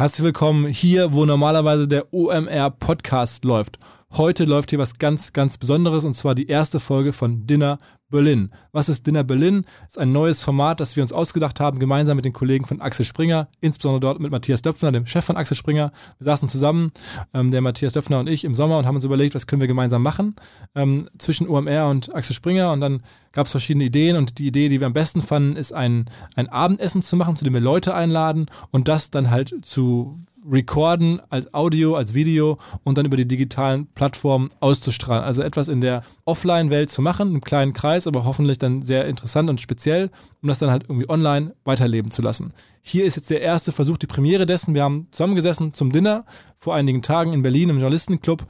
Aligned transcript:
Herzlich 0.00 0.24
willkommen 0.24 0.66
hier, 0.66 1.12
wo 1.12 1.26
normalerweise 1.26 1.86
der 1.86 2.14
OMR 2.14 2.70
Podcast 2.70 3.44
läuft. 3.44 3.78
Heute 4.14 4.44
läuft 4.44 4.70
hier 4.70 4.80
was 4.80 4.98
ganz, 4.98 5.32
ganz 5.32 5.56
Besonderes 5.56 6.04
und 6.04 6.14
zwar 6.14 6.34
die 6.34 6.48
erste 6.48 6.80
Folge 6.80 7.12
von 7.12 7.46
Dinner 7.46 7.78
Berlin. 8.10 8.50
Was 8.72 8.88
ist 8.88 9.06
Dinner 9.06 9.22
Berlin? 9.22 9.64
Das 9.82 9.90
ist 9.90 9.98
ein 9.98 10.10
neues 10.10 10.42
Format, 10.42 10.80
das 10.80 10.96
wir 10.96 11.04
uns 11.04 11.12
ausgedacht 11.12 11.60
haben, 11.60 11.78
gemeinsam 11.78 12.16
mit 12.16 12.24
den 12.24 12.32
Kollegen 12.32 12.66
von 12.66 12.80
Axel 12.80 13.04
Springer, 13.04 13.46
insbesondere 13.60 14.00
dort 14.00 14.18
mit 14.18 14.32
Matthias 14.32 14.62
Döpfner, 14.62 14.90
dem 14.90 15.06
Chef 15.06 15.24
von 15.24 15.36
Axel 15.36 15.56
Springer. 15.56 15.92
Wir 16.18 16.24
saßen 16.24 16.48
zusammen, 16.48 16.90
ähm, 17.32 17.52
der 17.52 17.60
Matthias 17.60 17.92
Döpfner 17.92 18.18
und 18.18 18.28
ich, 18.28 18.44
im 18.44 18.54
Sommer 18.54 18.78
und 18.78 18.86
haben 18.86 18.96
uns 18.96 19.04
überlegt, 19.04 19.36
was 19.36 19.46
können 19.46 19.60
wir 19.60 19.68
gemeinsam 19.68 20.02
machen 20.02 20.34
ähm, 20.74 21.08
zwischen 21.18 21.48
OMR 21.48 21.86
und 21.88 22.12
Axel 22.12 22.34
Springer. 22.34 22.72
Und 22.72 22.80
dann 22.80 23.04
gab 23.30 23.46
es 23.46 23.52
verschiedene 23.52 23.84
Ideen 23.84 24.16
und 24.16 24.38
die 24.38 24.48
Idee, 24.48 24.68
die 24.68 24.80
wir 24.80 24.88
am 24.88 24.92
besten 24.92 25.22
fanden, 25.22 25.54
ist 25.54 25.72
ein, 25.72 26.06
ein 26.34 26.48
Abendessen 26.48 27.02
zu 27.02 27.14
machen, 27.14 27.36
zu 27.36 27.44
dem 27.44 27.54
wir 27.54 27.60
Leute 27.60 27.94
einladen 27.94 28.46
und 28.72 28.88
das 28.88 29.12
dann 29.12 29.30
halt 29.30 29.54
zu 29.62 30.16
recorden 30.48 31.20
als 31.28 31.52
Audio, 31.52 31.94
als 31.94 32.14
Video 32.14 32.58
und 32.84 32.96
dann 32.98 33.06
über 33.06 33.16
die 33.16 33.28
digitalen 33.28 33.86
Plattformen 33.94 34.48
auszustrahlen. 34.60 35.24
Also 35.24 35.42
etwas 35.42 35.68
in 35.68 35.80
der 35.80 36.02
Offline-Welt 36.24 36.90
zu 36.90 37.02
machen, 37.02 37.34
im 37.34 37.40
kleinen 37.40 37.74
Kreis, 37.74 38.06
aber 38.06 38.24
hoffentlich 38.24 38.58
dann 38.58 38.82
sehr 38.82 39.06
interessant 39.06 39.50
und 39.50 39.60
speziell, 39.60 40.10
um 40.42 40.48
das 40.48 40.58
dann 40.58 40.70
halt 40.70 40.84
irgendwie 40.84 41.08
online 41.08 41.54
weiterleben 41.64 42.10
zu 42.10 42.22
lassen. 42.22 42.52
Hier 42.82 43.04
ist 43.04 43.16
jetzt 43.16 43.30
der 43.30 43.42
erste 43.42 43.72
Versuch, 43.72 43.98
die 43.98 44.06
Premiere 44.06 44.46
dessen. 44.46 44.74
Wir 44.74 44.84
haben 44.84 45.08
zusammengesessen 45.10 45.74
zum 45.74 45.92
Dinner 45.92 46.24
vor 46.56 46.74
einigen 46.74 47.02
Tagen 47.02 47.32
in 47.32 47.42
Berlin 47.42 47.68
im 47.68 47.76
Journalistenclub 47.78 48.46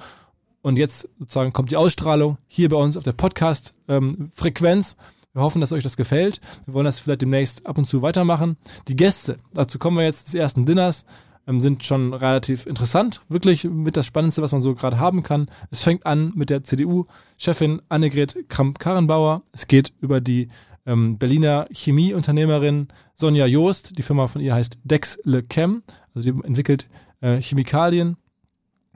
und 0.63 0.79
jetzt 0.79 1.09
sozusagen 1.19 1.53
kommt 1.53 1.71
die 1.71 1.77
Ausstrahlung 1.77 2.39
hier 2.47 2.69
bei 2.69 2.77
uns 2.77 2.97
auf 2.97 3.05
der 3.05 3.13
Podcast-Frequenz. 3.13 4.97
Ähm, 4.99 5.05
wir 5.33 5.43
hoffen, 5.43 5.61
dass 5.61 5.73
euch 5.73 5.85
das 5.85 5.97
gefällt. 5.97 6.41
Wir 6.67 6.75
wollen 6.75 6.85
das 6.85 6.99
vielleicht 6.99 7.23
demnächst 7.23 7.65
ab 7.65 7.79
und 7.79 7.87
zu 7.87 8.03
weitermachen. 8.03 8.57
Die 8.89 8.97
Gäste, 8.97 9.39
dazu 9.55 9.79
kommen 9.79 9.97
wir 9.97 10.05
jetzt 10.05 10.27
des 10.27 10.35
ersten 10.35 10.67
Dinners 10.67 11.05
ähm, 11.47 11.61
sind 11.61 11.85
schon 11.85 12.15
relativ 12.15 12.67
interessant. 12.67 13.21
Wirklich 13.29 13.65
mit 13.65 13.97
das 13.97 14.07
Spannendste, 14.07 14.43
was 14.43 14.53
man 14.53 14.63
so 14.63 14.75
gerade 14.75 14.99
haben 14.99 15.23
kann. 15.23 15.49
Es 15.71 15.83
fängt 15.83 16.07
an 16.07 16.33
mit 16.35 16.51
der 16.51 16.65
CDU-Chefin 16.65 17.83
Annegret 17.89 18.49
Kramp-Karrenbauer. 18.49 19.43
Es 19.53 19.67
geht 19.67 19.93
über 20.01 20.21
die 20.21 20.49
ähm, 20.87 21.19
Berliner 21.19 21.67
Chemieunternehmerin 21.73 22.89
Sonja 23.15 23.47
Joost. 23.47 23.99
Die 23.99 24.03
Firma 24.03 24.27
von 24.27 24.41
ihr 24.41 24.55
heißt 24.55 24.79
Dex 24.85 25.19
Le 25.25 25.43
Chem. 25.43 25.83
Also 26.15 26.33
die 26.33 26.47
entwickelt 26.47 26.89
äh, 27.21 27.41
Chemikalien. 27.41 28.17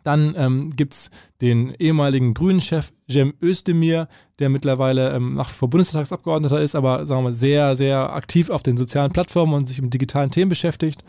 Dann 0.05 0.34
ähm, 0.36 0.70
gibt 0.70 0.92
es 0.92 1.11
den 1.40 1.74
ehemaligen 1.78 2.34
Grünen-Chef 2.34 2.92
Cem 3.11 3.33
Özdemir, 3.42 4.06
der 4.38 4.50
mittlerweile 4.50 5.14
ähm, 5.14 5.33
nach 5.33 5.48
vor 5.48 5.70
Bundestagsabgeordneter 5.70 6.61
ist, 6.61 6.74
aber 6.74 7.06
sagen 7.06 7.20
wir 7.20 7.30
mal 7.30 7.33
sehr, 7.33 7.74
sehr 7.74 8.12
aktiv 8.12 8.50
auf 8.50 8.62
den 8.62 8.77
sozialen 8.77 9.12
Plattformen 9.12 9.55
und 9.55 9.66
sich 9.66 9.80
mit 9.80 9.94
digitalen 9.94 10.30
Themen 10.30 10.50
beschäftigt. 10.50 11.02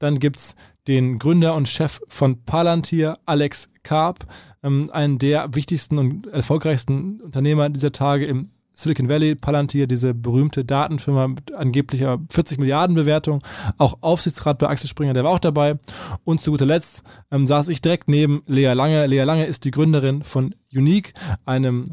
Dann 0.00 0.18
gibt 0.18 0.38
es 0.38 0.56
den 0.88 1.18
Gründer 1.18 1.54
und 1.54 1.68
Chef 1.68 2.00
von 2.08 2.44
Palantir, 2.44 3.18
Alex 3.26 3.70
Karp, 3.82 4.26
ähm, 4.62 4.90
einen 4.92 5.18
der 5.18 5.54
wichtigsten 5.54 5.98
und 5.98 6.26
erfolgreichsten 6.26 7.20
Unternehmer 7.20 7.68
dieser 7.70 7.92
Tage 7.92 8.26
im 8.26 8.50
Silicon 8.74 9.08
Valley, 9.08 9.34
Palantir, 9.34 9.86
diese 9.86 10.14
berühmte 10.14 10.64
Datenfirma 10.64 11.28
mit 11.28 11.52
angeblicher 11.52 12.18
40 12.30 12.58
Milliarden 12.58 12.96
Bewertung, 12.96 13.42
auch 13.76 13.98
Aufsichtsrat 14.00 14.58
bei 14.58 14.68
Axel 14.68 14.88
Springer, 14.88 15.12
der 15.12 15.24
war 15.24 15.30
auch 15.30 15.38
dabei. 15.38 15.78
Und 16.24 16.40
zu 16.40 16.52
guter 16.52 16.66
Letzt 16.66 17.02
ähm, 17.30 17.44
saß 17.44 17.68
ich 17.68 17.82
direkt 17.82 18.08
neben 18.08 18.42
Lea 18.46 18.72
Lange. 18.72 19.06
Lea 19.06 19.24
Lange 19.24 19.46
ist 19.46 19.64
die 19.64 19.70
Gründerin 19.70 20.22
von 20.22 20.54
Unique, 20.72 21.12
einem 21.44 21.84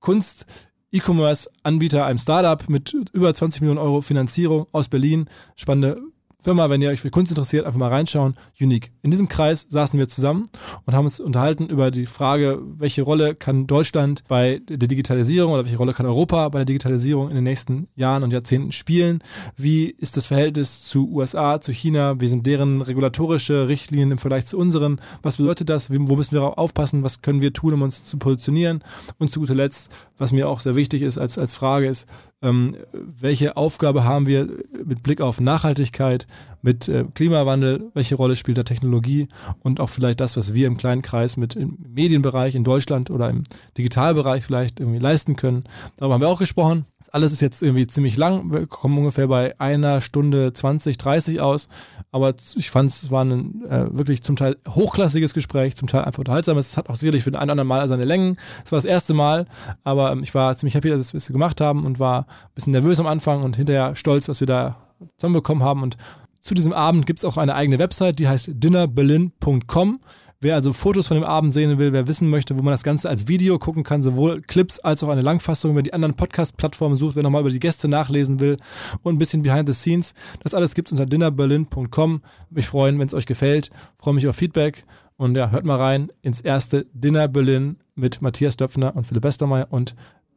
Kunst- 0.00 0.46
E-Commerce-Anbieter, 0.92 2.06
einem 2.06 2.16
Startup 2.16 2.68
mit 2.68 2.94
über 3.12 3.34
20 3.34 3.60
Millionen 3.60 3.80
Euro 3.80 4.00
Finanzierung 4.00 4.66
aus 4.72 4.88
Berlin. 4.88 5.28
Spannende 5.56 6.00
Firma, 6.46 6.70
wenn 6.70 6.80
ihr 6.80 6.90
euch 6.90 7.00
für 7.00 7.10
Kunst 7.10 7.32
interessiert, 7.32 7.66
einfach 7.66 7.80
mal 7.80 7.88
reinschauen. 7.88 8.36
Unique. 8.60 8.92
In 9.02 9.10
diesem 9.10 9.28
Kreis 9.28 9.66
saßen 9.68 9.98
wir 9.98 10.06
zusammen 10.06 10.48
und 10.84 10.94
haben 10.94 11.04
uns 11.04 11.18
unterhalten 11.18 11.66
über 11.66 11.90
die 11.90 12.06
Frage, 12.06 12.60
welche 12.62 13.02
Rolle 13.02 13.34
kann 13.34 13.66
Deutschland 13.66 14.22
bei 14.28 14.60
der 14.68 14.86
Digitalisierung 14.86 15.52
oder 15.52 15.64
welche 15.64 15.76
Rolle 15.76 15.92
kann 15.92 16.06
Europa 16.06 16.48
bei 16.50 16.60
der 16.60 16.66
Digitalisierung 16.66 17.30
in 17.30 17.34
den 17.34 17.42
nächsten 17.42 17.88
Jahren 17.96 18.22
und 18.22 18.32
Jahrzehnten 18.32 18.70
spielen? 18.70 19.24
Wie 19.56 19.86
ist 19.86 20.16
das 20.16 20.26
Verhältnis 20.26 20.84
zu 20.84 21.10
USA, 21.10 21.60
zu 21.60 21.72
China? 21.72 22.20
Wie 22.20 22.28
sind 22.28 22.46
deren 22.46 22.80
regulatorische 22.80 23.66
Richtlinien 23.66 24.12
im 24.12 24.18
Vergleich 24.18 24.46
zu 24.46 24.56
unseren? 24.56 25.00
Was 25.22 25.38
bedeutet 25.38 25.68
das? 25.68 25.90
Wo 25.90 26.14
müssen 26.14 26.36
wir 26.36 26.60
aufpassen? 26.60 27.02
Was 27.02 27.22
können 27.22 27.42
wir 27.42 27.54
tun, 27.54 27.74
um 27.74 27.82
uns 27.82 28.04
zu 28.04 28.18
positionieren? 28.18 28.84
Und 29.18 29.32
zu 29.32 29.40
guter 29.40 29.56
Letzt, 29.56 29.90
was 30.16 30.32
mir 30.32 30.48
auch 30.48 30.60
sehr 30.60 30.76
wichtig 30.76 31.02
ist 31.02 31.18
als, 31.18 31.38
als 31.38 31.56
Frage 31.56 31.88
ist, 31.88 32.06
ähm, 32.42 32.76
welche 32.92 33.56
Aufgabe 33.56 34.04
haben 34.04 34.26
wir 34.26 34.48
mit 34.84 35.02
Blick 35.02 35.20
auf 35.20 35.40
Nachhaltigkeit, 35.40 36.26
mit 36.66 36.88
äh, 36.88 37.04
Klimawandel, 37.14 37.90
welche 37.94 38.16
Rolle 38.16 38.34
spielt 38.34 38.58
da 38.58 38.64
Technologie 38.64 39.28
und 39.60 39.78
auch 39.80 39.88
vielleicht 39.88 40.18
das, 40.20 40.36
was 40.36 40.52
wir 40.52 40.66
im 40.66 40.76
kleinen 40.76 41.00
Kreis 41.00 41.36
mit 41.36 41.54
im 41.54 41.78
Medienbereich 41.94 42.56
in 42.56 42.64
Deutschland 42.64 43.08
oder 43.08 43.30
im 43.30 43.44
Digitalbereich 43.78 44.44
vielleicht 44.44 44.80
irgendwie 44.80 44.98
leisten 44.98 45.36
können. 45.36 45.62
Darüber 45.96 46.14
haben 46.14 46.20
wir 46.22 46.28
auch 46.28 46.40
gesprochen. 46.40 46.84
Das 46.98 47.10
alles 47.10 47.32
ist 47.32 47.40
jetzt 47.40 47.62
irgendwie 47.62 47.86
ziemlich 47.86 48.16
lang. 48.16 48.52
Wir 48.52 48.66
kommen 48.66 48.98
ungefähr 48.98 49.28
bei 49.28 49.58
einer 49.60 50.00
Stunde 50.00 50.52
20, 50.52 50.98
30 50.98 51.40
aus. 51.40 51.68
Aber 52.10 52.34
ich 52.56 52.70
fand 52.70 52.90
es 52.90 53.12
war 53.12 53.24
ein 53.24 53.64
äh, 53.70 53.96
wirklich 53.96 54.24
zum 54.24 54.34
Teil 54.34 54.56
hochklassiges 54.68 55.34
Gespräch, 55.34 55.76
zum 55.76 55.86
Teil 55.86 56.02
einfach 56.02 56.18
unterhaltsames. 56.18 56.70
Es 56.70 56.76
hat 56.76 56.90
auch 56.90 56.96
sicherlich 56.96 57.22
für 57.22 57.30
den 57.30 57.36
einen 57.36 57.44
oder 57.44 57.52
anderen 57.52 57.68
Mal 57.68 57.88
seine 57.88 58.04
Längen. 58.04 58.38
Es 58.64 58.72
war 58.72 58.78
das 58.78 58.84
erste 58.84 59.14
Mal, 59.14 59.46
aber 59.84 60.10
ähm, 60.10 60.24
ich 60.24 60.34
war 60.34 60.56
ziemlich 60.56 60.74
happy, 60.74 60.90
dass 60.90 61.12
wir 61.12 61.18
es 61.18 61.28
gemacht 61.28 61.60
haben 61.60 61.86
und 61.86 62.00
war 62.00 62.22
ein 62.22 62.54
bisschen 62.56 62.72
nervös 62.72 62.98
am 62.98 63.06
Anfang 63.06 63.44
und 63.44 63.54
hinterher 63.54 63.94
stolz, 63.94 64.28
was 64.28 64.40
wir 64.40 64.48
da 64.48 64.76
zusammenbekommen 65.16 65.62
haben. 65.62 65.82
Und 65.82 65.96
zu 66.46 66.54
diesem 66.54 66.72
Abend 66.72 67.06
gibt 67.06 67.18
es 67.18 67.24
auch 67.24 67.36
eine 67.36 67.54
eigene 67.54 67.78
Website, 67.78 68.18
die 68.18 68.28
heißt 68.28 68.50
dinnerberlin.com. 68.54 70.00
Wer 70.40 70.54
also 70.54 70.72
Fotos 70.72 71.08
von 71.08 71.16
dem 71.16 71.24
Abend 71.24 71.52
sehen 71.52 71.78
will, 71.78 71.92
wer 71.92 72.06
wissen 72.08 72.28
möchte, 72.28 72.58
wo 72.58 72.62
man 72.62 72.72
das 72.72 72.82
Ganze 72.82 73.08
als 73.08 73.26
Video 73.26 73.58
gucken 73.58 73.84
kann, 73.84 74.02
sowohl 74.02 74.42
Clips 74.42 74.78
als 74.78 75.02
auch 75.02 75.08
eine 75.08 75.22
Langfassung, 75.22 75.74
wer 75.74 75.82
die 75.82 75.94
anderen 75.94 76.14
Podcast-Plattformen 76.14 76.94
sucht, 76.94 77.16
wer 77.16 77.22
nochmal 77.22 77.40
über 77.40 77.50
die 77.50 77.58
Gäste 77.58 77.88
nachlesen 77.88 78.38
will 78.38 78.58
und 79.02 79.14
ein 79.14 79.18
bisschen 79.18 79.42
Behind 79.42 79.66
the 79.66 79.74
Scenes, 79.74 80.12
das 80.42 80.52
alles 80.52 80.74
gibt 80.74 80.88
es 80.88 80.92
unter 80.92 81.06
dinnerberlin.com. 81.06 82.20
Mich 82.50 82.66
freuen, 82.66 82.98
wenn 82.98 83.08
es 83.08 83.14
euch 83.14 83.26
gefällt. 83.26 83.70
Freue 83.96 84.14
mich 84.14 84.28
auf 84.28 84.36
Feedback 84.36 84.84
und 85.16 85.36
ja, 85.36 85.50
hört 85.50 85.64
mal 85.64 85.78
rein 85.78 86.12
ins 86.20 86.42
erste 86.42 86.86
Dinner 86.92 87.28
Berlin 87.28 87.78
mit 87.94 88.20
Matthias 88.20 88.56
Döpfner 88.56 88.94
und 88.94 89.04
Philipp 89.04 89.24
Westermeier 89.24 89.68
und 89.70 89.96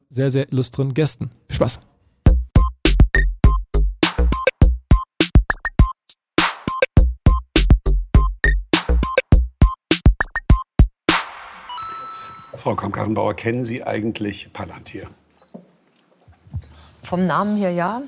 sehr, 0.09 0.31
sehr 0.31 0.49
illustren 0.51 0.93
Gästen. 0.93 1.29
Viel 1.47 1.57
Spaß! 1.57 1.88
Frau 12.59 12.75
Kamm-Karrenbauer, 12.75 13.35
kennen 13.35 13.63
Sie 13.63 13.83
eigentlich 13.83 14.51
Palantir? 14.51 15.07
Vom 17.01 17.25
Namen 17.25 17.55
her 17.55 17.71
ja, 17.71 18.01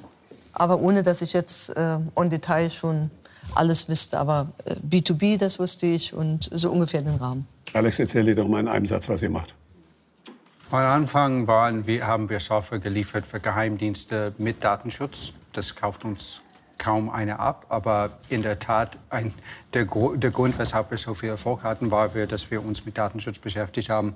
aber 0.51 0.79
ohne 0.81 1.03
dass 1.03 1.21
ich 1.21 1.31
jetzt 1.31 1.69
äh, 1.69 1.97
on 2.15 2.29
Detail 2.29 2.69
schon 2.69 3.09
alles 3.55 3.87
wüsste. 3.87 4.19
Aber 4.19 4.51
äh, 4.65 4.75
B2B, 4.75 5.37
das 5.37 5.57
wusste 5.57 5.85
ich 5.85 6.13
und 6.13 6.49
so 6.51 6.69
ungefähr 6.69 7.01
den 7.01 7.15
Rahmen. 7.15 7.47
Alex, 7.73 7.99
erzähl 7.99 8.25
dir 8.25 8.35
doch 8.35 8.47
mal 8.47 8.59
in 8.59 8.67
einem 8.67 8.85
Satz, 8.85 9.07
was 9.07 9.21
ihr 9.21 9.29
macht. 9.29 9.55
Am 10.69 10.79
Anfang 10.79 11.47
waren 11.47 11.87
wir, 11.87 12.05
haben 12.05 12.29
wir 12.29 12.39
Software 12.39 12.79
geliefert 12.79 13.25
für 13.25 13.39
Geheimdienste 13.39 14.33
mit 14.37 14.63
Datenschutz. 14.63 15.31
Das 15.53 15.75
kauft 15.75 16.03
uns 16.03 16.41
kaum 16.81 17.09
einer 17.09 17.39
ab. 17.39 17.65
Aber 17.69 18.17
in 18.27 18.41
der 18.41 18.59
Tat, 18.59 18.97
ein, 19.09 19.33
der, 19.73 19.85
der, 19.85 20.31
Grund, 20.31 20.57
weshalb 20.57 20.91
wir 20.91 20.97
so 20.97 21.13
viel 21.13 21.29
Erfolg 21.29 21.63
hatten, 21.63 21.91
war, 21.91 22.09
dass 22.09 22.51
wir 22.51 22.65
uns 22.65 22.85
mit 22.85 22.97
Datenschutz 22.97 23.39
beschäftigt 23.39 23.89
haben. 23.89 24.15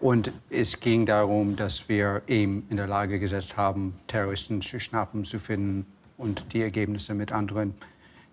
Und 0.00 0.30
es 0.50 0.80
ging 0.80 1.04
darum, 1.04 1.56
dass 1.56 1.88
wir 1.88 2.22
eben 2.26 2.66
in 2.70 2.76
der 2.76 2.86
Lage 2.86 3.18
gesetzt 3.18 3.56
haben, 3.56 3.98
Terroristen 4.06 4.62
zu 4.62 4.78
schnappen, 4.78 5.24
zu 5.24 5.38
finden 5.38 5.86
und 6.16 6.52
die 6.52 6.62
Ergebnisse 6.62 7.14
mit 7.14 7.32
anderen 7.32 7.74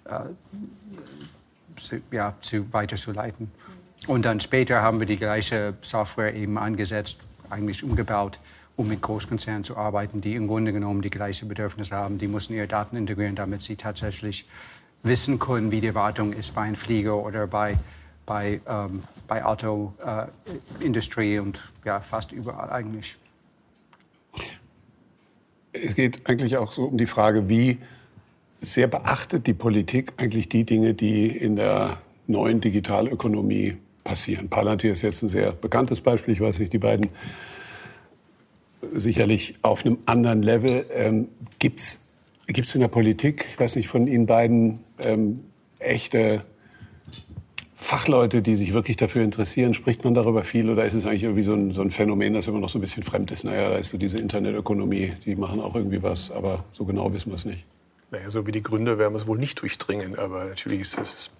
äh, 0.06 0.19
zu, 1.78 2.01
ja, 2.12 2.36
zu, 2.39 2.71
weiterzuleiten. 2.74 3.51
Und 4.07 4.25
dann 4.25 4.39
später 4.39 4.81
haben 4.81 5.00
wir 5.00 5.07
die 5.07 5.18
gleiche 5.18 5.74
Software 5.81 6.36
eben 6.36 6.57
angesetzt, 6.57 7.19
eigentlich 7.50 7.83
umgebaut, 7.83 8.39
um 8.75 8.87
mit 8.87 9.01
Großkonzernen 9.01 9.63
zu 9.63 9.77
arbeiten, 9.77 10.21
die 10.21 10.35
im 10.35 10.47
Grunde 10.47 10.73
genommen 10.73 11.01
die 11.01 11.09
gleichen 11.09 11.47
Bedürfnisse 11.47 11.95
haben. 11.95 12.17
Die 12.17 12.27
müssen 12.27 12.53
ihre 12.53 12.67
Daten 12.67 12.95
integrieren, 12.95 13.35
damit 13.35 13.61
sie 13.61 13.75
tatsächlich 13.75 14.45
wissen 15.03 15.37
können, 15.37 15.71
wie 15.71 15.81
die 15.81 15.93
Wartung 15.93 16.33
ist 16.33 16.55
bei 16.55 16.61
einem 16.61 16.75
Flieger 16.75 17.17
oder 17.17 17.45
bei, 17.45 17.77
bei, 18.25 18.61
ähm, 18.67 19.03
bei 19.27 19.43
Autoindustrie 19.45 21.35
äh, 21.35 21.39
und 21.39 21.59
ja, 21.85 21.99
fast 22.01 22.31
überall 22.31 22.71
eigentlich. 22.71 23.17
Es 25.73 25.95
geht 25.95 26.27
eigentlich 26.27 26.57
auch 26.57 26.71
so 26.71 26.85
um 26.85 26.97
die 26.97 27.05
Frage, 27.05 27.49
wie 27.49 27.79
sehr 28.61 28.87
beachtet 28.87 29.45
die 29.45 29.53
Politik 29.53 30.13
eigentlich 30.17 30.47
die 30.49 30.63
Dinge, 30.63 30.93
die 30.93 31.27
in 31.27 31.57
der 31.57 31.97
neuen 32.27 32.61
Digitalökonomie 32.61 33.77
passieren. 34.03 34.49
Palantir 34.49 34.93
ist 34.93 35.01
jetzt 35.01 35.21
ein 35.21 35.29
sehr 35.29 35.51
bekanntes 35.51 36.01
Beispiel. 36.01 36.33
Ich 36.33 36.41
weiß 36.41 36.59
nicht, 36.59 36.71
die 36.73 36.79
beiden 36.79 37.09
sicherlich 38.94 39.56
auf 39.62 39.85
einem 39.85 40.00
anderen 40.06 40.44
Level. 40.44 40.85
Ähm, 40.91 41.30
Gibt 41.59 41.80
es 41.80 42.75
in 42.75 42.81
der 42.81 42.88
Politik, 42.88 43.45
ich 43.53 43.59
weiß 43.59 43.75
nicht, 43.75 43.88
von 43.88 44.07
Ihnen 44.07 44.25
beiden 44.25 44.80
ähm, 45.01 45.41
echte 45.80 46.44
Fachleute, 47.75 48.41
die 48.41 48.56
sich 48.56 48.74
wirklich 48.74 48.95
dafür 48.95 49.24
interessieren, 49.24 49.74
spricht 49.74 50.06
man 50.06 50.13
darüber 50.13 50.45
viel 50.45 50.69
oder 50.69 50.85
ist 50.85 50.94
es 50.94 51.06
eigentlich 51.06 51.24
irgendwie 51.24 51.44
so 51.44 51.53
ein, 51.53 51.74
so 51.74 51.81
ein 51.81 51.91
Phänomen, 51.91 52.33
das 52.33 52.47
immer 52.47 52.59
noch 52.59 52.69
so 52.69 52.77
ein 52.77 52.81
bisschen 52.81 53.03
fremd 53.03 53.31
ist? 53.31 53.44
Naja, 53.44 53.69
da 53.69 53.77
ist 53.77 53.89
so 53.89 53.97
diese 53.97 54.18
Internetökonomie, 54.18 55.13
die 55.25 55.35
machen 55.35 55.59
auch 55.59 55.75
irgendwie 55.75 56.01
was, 56.01 56.31
aber 56.31 56.63
so 56.71 56.85
genau 56.85 57.12
wissen 57.13 57.30
wir 57.30 57.35
es 57.35 57.44
nicht. 57.44 57.65
Naja, 58.09 58.30
so 58.30 58.47
wie 58.47 58.53
die 58.53 58.63
Gründer 58.63 58.97
werden 59.00 59.13
wir 59.13 59.18
es 59.18 59.27
wohl 59.27 59.38
nicht 59.38 59.62
durchdringen, 59.62 60.18
aber 60.18 60.45
natürlich 60.45 60.81
ist 60.81 60.97
es 60.97 61.31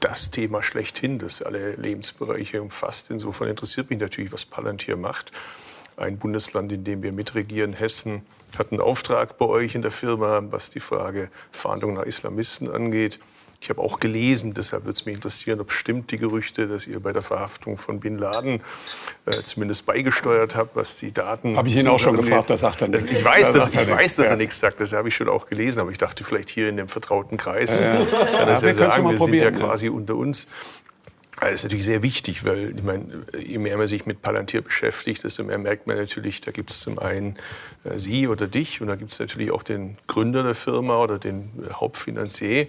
das 0.00 0.30
Thema 0.30 0.62
schlechthin, 0.62 1.18
das 1.18 1.40
alle 1.40 1.76
Lebensbereiche 1.76 2.60
umfasst. 2.60 3.10
Insofern 3.10 3.48
interessiert 3.48 3.90
mich 3.90 4.00
natürlich, 4.00 4.32
was 4.32 4.44
Palantir 4.44 4.96
macht. 4.96 5.30
Ein 5.96 6.18
Bundesland, 6.18 6.72
in 6.72 6.84
dem 6.84 7.02
wir 7.02 7.12
mitregieren, 7.12 7.72
Hessen, 7.72 8.22
hat 8.58 8.72
einen 8.72 8.80
Auftrag 8.80 9.38
bei 9.38 9.46
euch 9.46 9.74
in 9.74 9.82
der 9.82 9.90
Firma, 9.90 10.42
was 10.50 10.70
die 10.70 10.80
Frage 10.80 11.30
Fahndung 11.50 11.94
nach 11.94 12.04
Islamisten 12.04 12.70
angeht. 12.70 13.18
Ich 13.62 13.70
habe 13.70 13.80
auch 13.80 14.00
gelesen, 14.00 14.54
deshalb 14.54 14.86
würde 14.86 14.98
es 14.98 15.06
mich 15.06 15.14
interessieren, 15.14 15.60
ob 15.60 15.70
stimmt 15.70 16.10
die 16.10 16.18
Gerüchte, 16.18 16.66
dass 16.66 16.88
ihr 16.88 16.98
bei 16.98 17.12
der 17.12 17.22
Verhaftung 17.22 17.78
von 17.78 18.00
Bin 18.00 18.18
Laden 18.18 18.60
äh, 19.24 19.40
zumindest 19.44 19.86
beigesteuert 19.86 20.56
habt, 20.56 20.74
was 20.74 20.96
die 20.96 21.12
Daten. 21.12 21.56
Habe 21.56 21.68
ich 21.68 21.76
ihn 21.76 21.86
auch 21.86 22.00
schon 22.00 22.16
angeht. 22.16 22.26
gefragt, 22.26 22.50
da 22.50 22.56
sagt 22.56 22.82
er 22.82 22.88
nichts. 22.88 23.12
Ich 23.12 23.24
weiß, 23.24 23.52
da 23.52 23.60
dass, 23.60 23.68
ich 23.68 23.88
weiß 23.88 24.16
dass 24.16 24.26
er 24.26 24.36
nichts 24.36 24.58
sagt, 24.58 24.80
das 24.80 24.92
habe 24.92 25.06
ich 25.06 25.14
schon 25.14 25.28
auch 25.28 25.46
gelesen, 25.46 25.78
aber 25.78 25.92
ich 25.92 25.98
dachte 25.98 26.24
vielleicht 26.24 26.50
hier 26.50 26.68
in 26.68 26.76
dem 26.76 26.88
vertrauten 26.88 27.36
Kreis 27.36 27.78
ja, 27.78 28.00
ja. 28.00 28.04
kann 28.04 28.48
er 28.48 28.60
ja, 28.60 28.66
ja 28.66 28.74
sagen, 28.74 29.08
wir 29.08 29.18
sind 29.18 29.34
ja 29.34 29.52
quasi 29.52 29.88
unter 29.88 30.16
uns. 30.16 30.48
Das 31.42 31.54
ist 31.54 31.64
natürlich 31.64 31.84
sehr 31.84 32.02
wichtig, 32.02 32.44
weil 32.44 32.74
ich 32.76 32.82
meine, 32.82 33.04
je 33.38 33.58
mehr 33.58 33.76
man 33.76 33.88
sich 33.88 34.06
mit 34.06 34.22
Palantir 34.22 34.62
beschäftigt, 34.62 35.24
desto 35.24 35.42
mehr 35.42 35.58
merkt 35.58 35.86
man 35.86 35.96
natürlich, 35.96 36.40
da 36.40 36.52
gibt 36.52 36.70
es 36.70 36.80
zum 36.80 36.98
einen 36.98 37.36
äh, 37.84 37.98
Sie 37.98 38.28
oder 38.28 38.46
dich 38.46 38.80
und 38.80 38.86
da 38.86 38.96
gibt 38.96 39.10
es 39.10 39.18
natürlich 39.18 39.50
auch 39.50 39.62
den 39.62 39.98
Gründer 40.06 40.44
der 40.44 40.54
Firma 40.54 40.96
oder 40.98 41.18
den 41.18 41.50
Hauptfinanzier. 41.72 42.68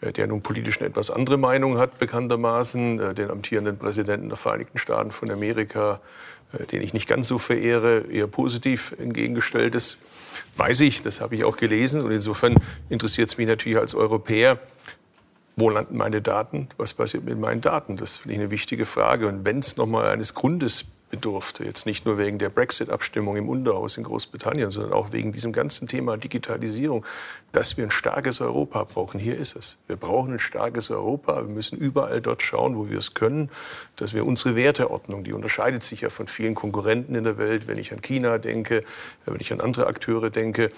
Äh, 0.00 0.12
der 0.12 0.26
nun 0.26 0.42
politisch 0.42 0.78
eine 0.80 0.88
etwas 0.88 1.10
andere 1.10 1.36
Meinung 1.36 1.78
hat, 1.78 1.98
bekanntermaßen, 1.98 3.00
äh, 3.00 3.14
den 3.14 3.30
amtierenden 3.30 3.78
Präsidenten 3.78 4.28
der 4.28 4.36
Vereinigten 4.36 4.78
Staaten 4.78 5.10
von 5.10 5.30
Amerika, 5.30 6.00
äh, 6.52 6.64
den 6.66 6.82
ich 6.82 6.94
nicht 6.94 7.08
ganz 7.08 7.26
so 7.26 7.38
verehre, 7.38 8.04
eher 8.10 8.26
positiv 8.26 8.94
entgegengestellt 8.98 9.74
ist. 9.74 9.98
Weiß 10.56 10.80
ich, 10.80 11.02
das 11.02 11.20
habe 11.20 11.34
ich 11.34 11.44
auch 11.44 11.56
gelesen. 11.56 12.02
Und 12.02 12.12
insofern 12.12 12.54
interessiert 12.88 13.28
es 13.28 13.38
mich 13.38 13.48
natürlich 13.48 13.78
als 13.78 13.94
Europäer, 13.94 14.60
wo 15.58 15.70
landen 15.70 15.96
meine 15.96 16.22
Daten? 16.22 16.68
Was 16.76 16.94
passiert 16.94 17.24
mit 17.24 17.38
meinen 17.38 17.60
Daten? 17.60 17.96
Das 17.96 18.18
finde 18.18 18.34
ich 18.34 18.40
eine 18.40 18.50
wichtige 18.50 18.86
Frage. 18.86 19.26
Und 19.26 19.44
wenn 19.44 19.58
es 19.58 19.76
nochmal 19.76 20.08
eines 20.08 20.34
Grundes 20.34 20.86
bedurfte. 21.10 21.64
Jetzt 21.64 21.86
nicht 21.86 22.04
nur 22.04 22.18
wegen 22.18 22.38
der 22.38 22.50
Brexit-Abstimmung 22.50 23.36
im 23.36 23.48
Unterhaus 23.48 23.96
in 23.96 24.04
Großbritannien, 24.04 24.70
sondern 24.70 24.92
auch 24.92 25.12
wegen 25.12 25.32
diesem 25.32 25.52
ganzen 25.52 25.88
Thema 25.88 26.16
Digitalisierung, 26.16 27.04
dass 27.52 27.76
wir 27.76 27.84
ein 27.84 27.90
starkes 27.90 28.40
Europa 28.40 28.84
brauchen. 28.84 29.18
Hier 29.18 29.36
ist 29.36 29.56
es. 29.56 29.76
Wir 29.86 29.96
brauchen 29.96 30.34
ein 30.34 30.38
starkes 30.38 30.90
Europa. 30.90 31.36
Wir 31.36 31.54
müssen 31.54 31.78
überall 31.78 32.20
dort 32.20 32.42
schauen, 32.42 32.76
wo 32.76 32.88
wir 32.88 32.98
es 32.98 33.14
können, 33.14 33.50
dass 33.96 34.14
wir 34.14 34.26
unsere 34.26 34.54
Werteordnung, 34.54 35.24
die 35.24 35.32
unterscheidet 35.32 35.82
sich 35.82 36.02
ja 36.02 36.10
von 36.10 36.26
vielen 36.26 36.54
Konkurrenten 36.54 37.14
in 37.14 37.24
der 37.24 37.38
Welt, 37.38 37.66
wenn 37.66 37.78
ich 37.78 37.92
an 37.92 38.02
China 38.02 38.38
denke, 38.38 38.84
wenn 39.24 39.40
ich 39.40 39.52
an 39.52 39.60
andere 39.60 39.86
Akteure 39.86 40.30
denke, 40.30 40.70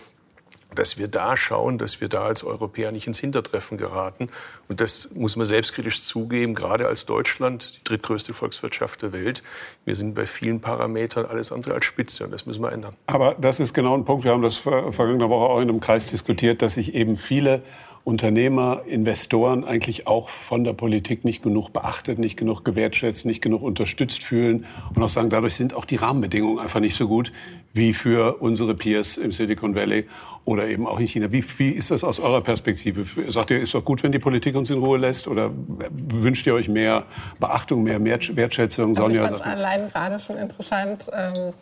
dass 0.74 0.98
wir 0.98 1.08
da 1.08 1.36
schauen, 1.36 1.78
dass 1.78 2.00
wir 2.00 2.08
da 2.08 2.24
als 2.24 2.44
Europäer 2.44 2.92
nicht 2.92 3.06
ins 3.06 3.18
Hintertreffen 3.18 3.78
geraten. 3.78 4.28
Und 4.68 4.80
das 4.80 5.10
muss 5.14 5.36
man 5.36 5.46
selbstkritisch 5.46 6.02
zugeben, 6.02 6.54
gerade 6.54 6.86
als 6.86 7.06
Deutschland, 7.06 7.76
die 7.76 7.84
drittgrößte 7.84 8.34
Volkswirtschaft 8.34 9.02
der 9.02 9.12
Welt. 9.12 9.42
Wir 9.84 9.96
sind 9.96 10.14
bei 10.14 10.26
vielen 10.26 10.60
Parametern 10.60 11.26
alles 11.26 11.52
andere 11.52 11.74
als 11.74 11.84
Spitze 11.84 12.24
und 12.24 12.30
das 12.30 12.46
müssen 12.46 12.62
wir 12.62 12.72
ändern. 12.72 12.94
Aber 13.06 13.34
das 13.38 13.60
ist 13.60 13.74
genau 13.74 13.96
ein 13.96 14.04
Punkt. 14.04 14.24
Wir 14.24 14.32
haben 14.32 14.42
das 14.42 14.56
vergangene 14.56 15.28
Woche 15.28 15.50
auch 15.50 15.60
in 15.60 15.68
einem 15.68 15.80
Kreis 15.80 16.10
diskutiert, 16.10 16.62
dass 16.62 16.74
sich 16.74 16.94
eben 16.94 17.16
viele 17.16 17.62
Unternehmer, 18.04 18.82
Investoren 18.86 19.64
eigentlich 19.64 20.06
auch 20.06 20.30
von 20.30 20.64
der 20.64 20.72
Politik 20.72 21.24
nicht 21.24 21.42
genug 21.42 21.72
beachtet, 21.72 22.18
nicht 22.18 22.36
genug 22.36 22.64
gewertschätzt, 22.64 23.26
nicht 23.26 23.42
genug 23.42 23.62
unterstützt 23.62 24.24
fühlen 24.24 24.64
und 24.94 25.02
auch 25.02 25.08
sagen, 25.08 25.28
dadurch 25.28 25.54
sind 25.54 25.74
auch 25.74 25.84
die 25.84 25.96
Rahmenbedingungen 25.96 26.58
einfach 26.58 26.80
nicht 26.80 26.94
so 26.94 27.08
gut 27.08 27.32
wie 27.72 27.92
für 27.92 28.36
unsere 28.40 28.74
Peers 28.74 29.16
im 29.16 29.32
Silicon 29.32 29.74
Valley 29.74 30.06
oder 30.44 30.66
eben 30.66 30.86
auch 30.86 30.98
in 30.98 31.06
China. 31.06 31.30
Wie, 31.30 31.44
wie 31.58 31.68
ist 31.68 31.90
das 31.90 32.02
aus 32.02 32.18
eurer 32.18 32.40
Perspektive? 32.40 33.04
Sagt 33.30 33.50
ihr, 33.50 33.60
ist 33.60 33.74
doch 33.74 33.84
gut, 33.84 34.02
wenn 34.02 34.12
die 34.12 34.18
Politik 34.18 34.56
uns 34.56 34.70
in 34.70 34.78
Ruhe 34.78 34.98
lässt? 34.98 35.28
Oder 35.28 35.52
wünscht 35.90 36.46
ihr 36.46 36.54
euch 36.54 36.68
mehr 36.68 37.04
Beachtung, 37.38 37.84
mehr 37.84 38.02
Wertschätzung? 38.02 38.94
Sonja, 38.94 39.24
ich 39.24 39.30
fand 39.30 39.46
allein 39.46 39.88
gerade 39.90 40.18
schon 40.18 40.36
interessant. 40.38 41.10
Ähm 41.14 41.52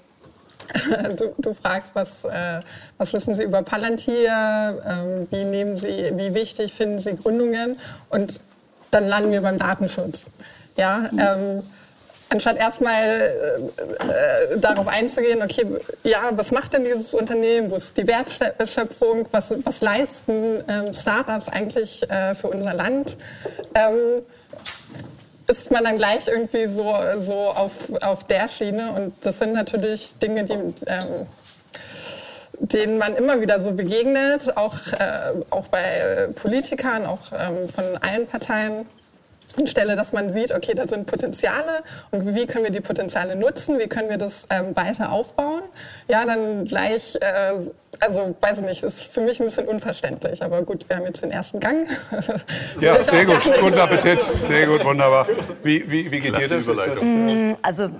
Du, 1.16 1.32
du, 1.38 1.55
fragst, 1.55 1.93
was, 1.94 2.25
äh, 2.25 2.60
was 2.99 3.12
wissen 3.12 3.32
Sie 3.32 3.43
über 3.43 3.62
Palantir? 3.62 4.82
Ähm, 4.87 5.26
wie, 5.31 5.44
nehmen 5.44 5.76
Sie, 5.76 6.12
wie 6.14 6.34
wichtig 6.34 6.75
finden 6.75 6.99
Sie 6.99 7.16
Gründungen? 7.16 7.78
Und 8.10 8.40
dann 8.90 9.08
landen 9.08 9.32
wir 9.32 9.40
beim 9.40 9.58
Datenschutz. 9.58 10.31
Ja, 10.76 11.08
ähm, 11.19 11.62
anstatt 12.28 12.56
erstmal 12.56 12.93
äh, 13.02 14.55
äh, 14.55 14.58
darauf 14.58 14.87
einzugehen, 14.87 15.43
okay, 15.43 15.64
ja, 16.05 16.31
was 16.32 16.52
macht 16.52 16.72
denn 16.72 16.84
dieses 16.84 17.14
Unternehmen, 17.14 17.70
wo 17.70 17.76
ist 17.76 17.96
die 17.96 18.06
Wertschöpfung, 18.06 19.26
was, 19.31 19.54
was 19.64 19.81
leisten 19.81 20.62
ähm, 20.69 20.94
Startups 20.94 21.49
eigentlich 21.49 22.08
äh, 22.11 22.34
für 22.34 22.49
unser 22.49 22.75
Land, 22.75 23.16
ähm, 23.75 24.22
ist 25.48 25.70
man 25.70 25.84
dann 25.84 25.98
gleich 25.98 26.28
irgendwie 26.28 26.66
so, 26.66 26.94
so 27.18 27.34
auf, 27.34 27.90
auf 28.02 28.24
der 28.24 28.48
Schiene 28.48 28.92
und 28.92 29.14
das 29.22 29.38
sind 29.38 29.52
natürlich 29.52 30.16
Dinge, 30.18 30.44
die... 30.44 30.52
Ähm, 30.86 31.26
denen 32.60 32.98
man 32.98 33.14
immer 33.14 33.40
wieder 33.40 33.60
so 33.60 33.72
begegnet, 33.72 34.56
auch, 34.56 34.74
äh, 34.92 35.44
auch 35.50 35.66
bei 35.68 36.28
Politikern, 36.34 37.06
auch 37.06 37.32
ähm, 37.32 37.68
von 37.68 37.84
allen 38.00 38.26
Parteien. 38.26 38.86
Stelle, 39.64 39.96
dass 39.96 40.12
man 40.12 40.30
sieht, 40.30 40.54
okay, 40.54 40.74
da 40.74 40.86
sind 40.86 41.06
Potenziale 41.06 41.82
und 42.10 42.34
wie 42.34 42.46
können 42.46 42.64
wir 42.64 42.70
die 42.70 42.82
Potenziale 42.82 43.34
nutzen, 43.34 43.78
wie 43.78 43.88
können 43.88 44.10
wir 44.10 44.18
das 44.18 44.46
ähm, 44.50 44.76
weiter 44.76 45.10
aufbauen. 45.10 45.62
Ja, 46.06 46.26
dann 46.26 46.66
gleich, 46.66 47.16
äh, 47.16 47.58
also 48.00 48.36
weiß 48.40 48.58
ich 48.58 48.64
nicht, 48.64 48.82
ist 48.82 49.02
für 49.12 49.20
mich 49.20 49.40
ein 49.40 49.46
bisschen 49.46 49.66
unverständlich, 49.66 50.42
aber 50.42 50.62
gut, 50.62 50.88
wir 50.88 50.96
haben 50.96 51.06
jetzt 51.06 51.22
den 51.22 51.30
ersten 51.30 51.60
Gang. 51.60 51.86
ja, 52.80 53.02
sehr 53.02 53.24
gut, 53.24 53.42
guten 53.60 53.78
Appetit, 53.78 54.26
sehr 54.48 54.66
gut, 54.66 54.84
wunderbar. 54.84 55.26
Wie, 55.62 55.90
wie, 55.90 56.10
wie 56.10 56.20
geht 56.20 56.32
Klasse 56.32 56.48
dir 56.48 56.56
das? 56.56 56.66
Überleitung. 56.66 57.56
Also 57.62 57.90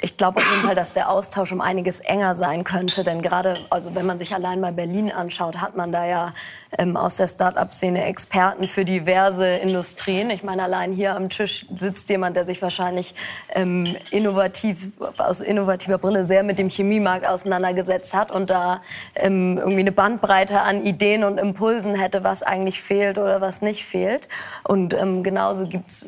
ich 0.00 0.16
glaube 0.16 0.40
auf 0.40 0.50
jeden 0.50 0.62
Fall, 0.62 0.74
dass 0.74 0.92
der 0.92 1.10
Austausch 1.10 1.52
um 1.52 1.60
einiges 1.60 2.00
enger 2.00 2.34
sein 2.34 2.64
könnte. 2.64 3.04
Denn 3.04 3.22
gerade, 3.22 3.54
also 3.70 3.94
wenn 3.94 4.06
man 4.06 4.18
sich 4.18 4.34
allein 4.34 4.60
mal 4.60 4.72
Berlin 4.72 5.10
anschaut, 5.10 5.60
hat 5.60 5.76
man 5.76 5.92
da 5.92 6.04
ja 6.04 6.34
ähm, 6.78 6.96
aus 6.96 7.16
der 7.16 7.28
Start-up-Szene 7.28 8.04
Experten 8.04 8.68
für 8.68 8.84
diverse 8.84 9.46
Industrien. 9.46 10.30
Ich 10.30 10.42
meine, 10.42 10.64
allein 10.64 10.92
hier 10.92 11.16
am 11.16 11.28
Tisch 11.28 11.66
sitzt 11.74 12.10
jemand, 12.10 12.36
der 12.36 12.44
sich 12.46 12.60
wahrscheinlich 12.60 13.14
ähm, 13.54 13.86
innovativ, 14.10 14.92
aus 15.18 15.40
innovativer 15.40 15.98
Brille 15.98 16.24
sehr 16.24 16.42
mit 16.42 16.58
dem 16.58 16.68
Chemiemarkt 16.68 17.26
auseinandergesetzt 17.26 18.14
hat 18.14 18.30
und 18.30 18.50
da 18.50 18.82
ähm, 19.14 19.58
irgendwie 19.58 19.80
eine 19.80 19.92
Bandbreite 19.92 20.60
an 20.60 20.84
Ideen 20.84 21.24
und 21.24 21.38
Impulsen 21.38 21.94
hätte, 21.94 22.24
was 22.24 22.42
eigentlich 22.42 22.82
fehlt 22.82 23.18
oder 23.18 23.40
was 23.40 23.62
nicht 23.62 23.84
fehlt. 23.84 24.28
Und 24.64 24.94
ähm, 24.94 25.22
genauso 25.22 25.66
gibt's, 25.66 26.06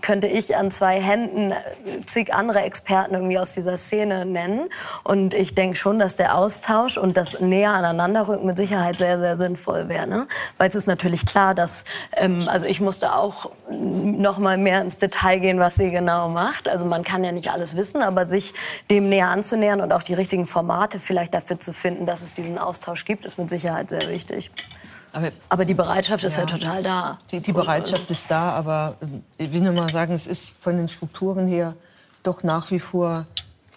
könnte 0.00 0.26
ich 0.26 0.56
an 0.56 0.70
zwei 0.70 1.00
Händen 1.00 1.52
zig 2.04 2.32
andere 2.34 2.62
Experten 2.62 3.14
irgendwie 3.14 3.38
aus 3.38 3.54
dieser 3.54 3.76
Szene 3.76 4.24
nennen. 4.24 4.68
Und 5.04 5.34
ich 5.34 5.54
denke 5.54 5.76
schon, 5.76 5.98
dass 5.98 6.16
der 6.16 6.36
Austausch 6.36 6.96
und 6.96 7.16
das 7.16 7.40
näher 7.40 7.72
aneinanderrücken 7.72 8.46
mit 8.46 8.56
Sicherheit 8.56 8.98
sehr, 8.98 9.18
sehr 9.18 9.36
sinnvoll 9.36 9.88
wäre. 9.88 10.06
Ne? 10.06 10.26
Weil 10.58 10.68
es 10.68 10.74
ist 10.74 10.86
natürlich 10.86 11.26
klar, 11.26 11.54
dass, 11.54 11.84
ähm, 12.16 12.44
also 12.48 12.66
ich 12.66 12.80
musste 12.80 13.14
auch 13.14 13.50
noch 13.70 14.38
mal 14.38 14.56
mehr 14.56 14.80
ins 14.80 14.98
Detail 14.98 15.38
gehen, 15.38 15.58
was 15.58 15.76
sie 15.76 15.90
genau 15.90 16.28
macht. 16.28 16.68
Also 16.68 16.86
man 16.86 17.04
kann 17.04 17.24
ja 17.24 17.32
nicht 17.32 17.50
alles 17.50 17.76
wissen, 17.76 18.02
aber 18.02 18.26
sich 18.26 18.54
dem 18.90 19.08
näher 19.08 19.28
anzunähern 19.28 19.80
und 19.80 19.92
auch 19.92 20.02
die 20.02 20.14
richtigen 20.14 20.46
Formate 20.46 20.98
vielleicht 20.98 21.34
dafür 21.34 21.58
zu 21.58 21.72
finden, 21.72 22.06
dass 22.06 22.22
es 22.22 22.32
diesen 22.32 22.58
Austausch 22.58 23.04
gibt, 23.04 23.24
ist 23.24 23.38
mit 23.38 23.50
Sicherheit 23.50 23.90
sehr 23.90 24.08
wichtig. 24.08 24.50
Aber, 25.12 25.30
aber, 25.48 25.64
die 25.64 25.74
Bereitschaft 25.74 26.24
ist 26.24 26.36
ja, 26.36 26.44
ja 26.44 26.48
total 26.48 26.82
da. 26.82 27.18
Die, 27.30 27.40
die, 27.40 27.52
Bereitschaft 27.52 28.10
ist 28.10 28.30
da, 28.30 28.50
aber 28.52 28.96
ich 29.36 29.52
will 29.52 29.60
nur 29.60 29.74
mal 29.74 29.90
sagen, 29.90 30.14
es 30.14 30.26
ist 30.26 30.54
von 30.58 30.76
den 30.76 30.88
Strukturen 30.88 31.46
her 31.46 31.74
doch 32.22 32.42
nach 32.42 32.70
wie 32.70 32.80
vor 32.80 33.26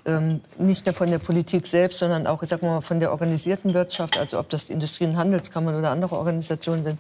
ähm, 0.06 0.42
nicht 0.58 0.86
nur 0.86 0.94
von 0.94 1.10
der 1.10 1.20
Politik 1.20 1.68
selbst, 1.68 2.00
sondern 2.00 2.28
auch, 2.28 2.44
ich 2.44 2.50
sag 2.50 2.62
mal, 2.62 2.82
von 2.82 3.00
der 3.00 3.12
organisierten 3.12 3.74
Wirtschaft, 3.74 4.18
also 4.18 4.40
ob 4.40 4.50
das 4.50 4.68
die 4.68 4.74
Industrie- 4.74 5.06
und 5.06 5.18
Handelskammern 5.18 5.76
oder 5.76 5.92
andere 5.92 6.16
Organisationen 6.16 6.84
sind, 6.84 7.00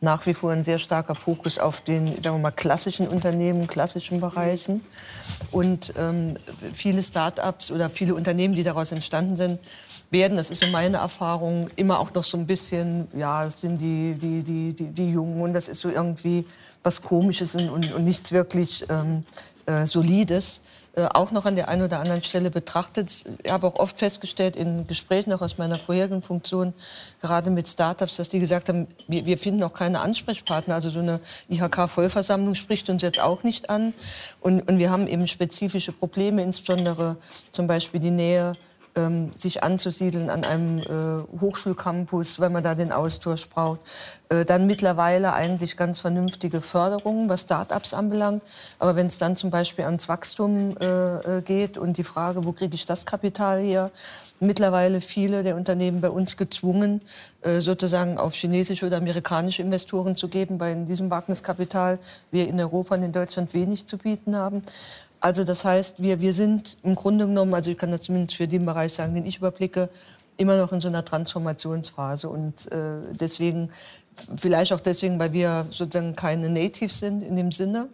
nach 0.00 0.26
wie 0.26 0.34
vor 0.34 0.52
ein 0.52 0.64
sehr 0.64 0.78
starker 0.78 1.14
Fokus 1.14 1.58
auf 1.58 1.80
den, 1.80 2.06
sagen 2.22 2.36
wir 2.36 2.38
mal, 2.38 2.50
klassischen 2.50 3.08
Unternehmen, 3.08 3.66
klassischen 3.66 4.20
Bereichen. 4.20 4.82
Und 5.50 5.94
ähm, 5.96 6.34
viele 6.72 7.02
Start-ups 7.02 7.70
oder 7.70 7.88
viele 7.88 8.14
Unternehmen, 8.14 8.54
die 8.54 8.62
daraus 8.62 8.92
entstanden 8.92 9.36
sind, 9.36 9.60
werden, 10.10 10.36
das 10.36 10.50
ist 10.50 10.62
so 10.62 10.70
meine 10.70 10.98
Erfahrung, 10.98 11.68
immer 11.76 12.00
auch 12.00 12.12
noch 12.14 12.24
so 12.24 12.36
ein 12.38 12.46
bisschen, 12.46 13.08
ja, 13.16 13.44
das 13.44 13.60
sind 13.60 13.80
die, 13.80 14.14
die, 14.14 14.42
die, 14.42 14.72
die, 14.74 14.86
die 14.86 15.10
Jungen 15.10 15.40
und 15.40 15.52
das 15.52 15.68
ist 15.68 15.80
so 15.80 15.90
irgendwie 15.90 16.44
was 16.82 17.02
Komisches 17.02 17.54
und, 17.56 17.68
und, 17.68 17.92
und 17.92 18.04
nichts 18.04 18.30
wirklich 18.32 18.84
ähm, 18.88 19.24
äh, 19.66 19.86
Solides 19.86 20.62
äh, 20.96 21.08
auch 21.12 21.30
noch 21.30 21.44
an 21.44 21.56
der 21.56 21.68
einen 21.68 21.82
oder 21.82 22.00
anderen 22.00 22.22
Stelle 22.22 22.50
betrachtet. 22.50 23.10
Ich 23.42 23.50
habe 23.50 23.66
auch 23.66 23.74
oft 23.74 23.98
festgestellt 23.98 24.56
in 24.56 24.86
Gesprächen 24.86 25.30
auch 25.34 25.42
aus 25.42 25.58
meiner 25.58 25.78
vorherigen 25.78 26.22
Funktion, 26.22 26.72
gerade 27.20 27.50
mit 27.50 27.68
Startups, 27.68 28.16
dass 28.16 28.30
die 28.30 28.40
gesagt 28.40 28.70
haben, 28.70 28.86
wir, 29.06 29.26
wir 29.26 29.36
finden 29.36 29.62
auch 29.62 29.74
keine 29.74 30.00
Ansprechpartner. 30.00 30.74
Also 30.74 30.88
so 30.88 31.00
eine 31.00 31.20
IHK-Vollversammlung 31.50 32.54
spricht 32.54 32.88
uns 32.88 33.02
jetzt 33.02 33.20
auch 33.20 33.42
nicht 33.42 33.68
an. 33.68 33.92
Und, 34.40 34.66
und 34.70 34.78
wir 34.78 34.90
haben 34.90 35.06
eben 35.06 35.26
spezifische 35.26 35.92
Probleme, 35.92 36.42
insbesondere 36.42 37.16
zum 37.52 37.66
Beispiel 37.66 38.00
die 38.00 38.10
Nähe 38.10 38.52
ähm, 38.96 39.32
sich 39.34 39.62
anzusiedeln 39.62 40.30
an 40.30 40.44
einem 40.44 40.78
äh, 40.78 41.40
Hochschulcampus, 41.40 42.40
wenn 42.40 42.52
man 42.52 42.64
da 42.64 42.74
den 42.74 42.92
Austausch 42.92 43.48
braucht. 43.48 43.80
Äh, 44.28 44.44
dann 44.44 44.66
mittlerweile 44.66 45.32
eigentlich 45.32 45.76
ganz 45.76 46.00
vernünftige 46.00 46.60
Förderungen, 46.60 47.28
was 47.28 47.42
Start-ups 47.42 47.94
anbelangt. 47.94 48.42
Aber 48.78 48.96
wenn 48.96 49.06
es 49.06 49.18
dann 49.18 49.36
zum 49.36 49.50
Beispiel 49.50 49.84
ans 49.84 50.08
Wachstum 50.08 50.76
äh, 50.80 51.38
äh 51.38 51.42
geht 51.42 51.78
und 51.78 51.96
die 51.98 52.04
Frage, 52.04 52.44
wo 52.44 52.52
kriege 52.52 52.74
ich 52.74 52.86
das 52.86 53.06
Kapital 53.06 53.60
her, 53.60 53.90
mittlerweile 54.40 55.00
viele 55.00 55.42
der 55.42 55.56
Unternehmen 55.56 56.00
bei 56.00 56.10
uns 56.10 56.36
gezwungen, 56.36 57.00
äh, 57.42 57.60
sozusagen 57.60 58.18
auf 58.18 58.34
chinesische 58.34 58.86
oder 58.86 58.98
amerikanische 58.98 59.62
Investoren 59.62 60.16
zu 60.16 60.28
geben, 60.28 60.60
weil 60.60 60.72
in 60.72 60.86
diesem 60.86 61.10
Wagniskapital 61.10 61.98
wir 62.30 62.48
in 62.48 62.60
Europa 62.60 62.94
und 62.96 63.02
in 63.02 63.12
Deutschland 63.12 63.54
wenig 63.54 63.86
zu 63.86 63.98
bieten 63.98 64.36
haben. 64.36 64.62
Also 65.20 65.44
das 65.44 65.64
heißt, 65.64 66.02
wir, 66.02 66.20
wir 66.20 66.32
sind 66.32 66.76
im 66.82 66.94
Grunde 66.94 67.26
genommen, 67.26 67.54
also 67.54 67.70
ich 67.70 67.78
kann 67.78 67.90
das 67.90 68.02
zumindest 68.02 68.36
für 68.36 68.46
den 68.46 68.66
Bereich 68.66 68.92
sagen, 68.92 69.14
den 69.14 69.26
ich 69.26 69.38
überblicke, 69.38 69.88
immer 70.36 70.56
noch 70.56 70.72
in 70.72 70.80
so 70.80 70.88
einer 70.88 71.04
Transformationsphase. 71.04 72.28
Und 72.28 72.70
äh, 72.70 72.98
deswegen, 73.12 73.70
vielleicht 74.36 74.72
auch 74.72 74.80
deswegen, 74.80 75.18
weil 75.18 75.32
wir 75.32 75.66
sozusagen 75.70 76.14
keine 76.14 76.48
Natives 76.50 76.98
sind 76.98 77.22
in 77.22 77.36
dem 77.36 77.52
Sinne. 77.52 77.88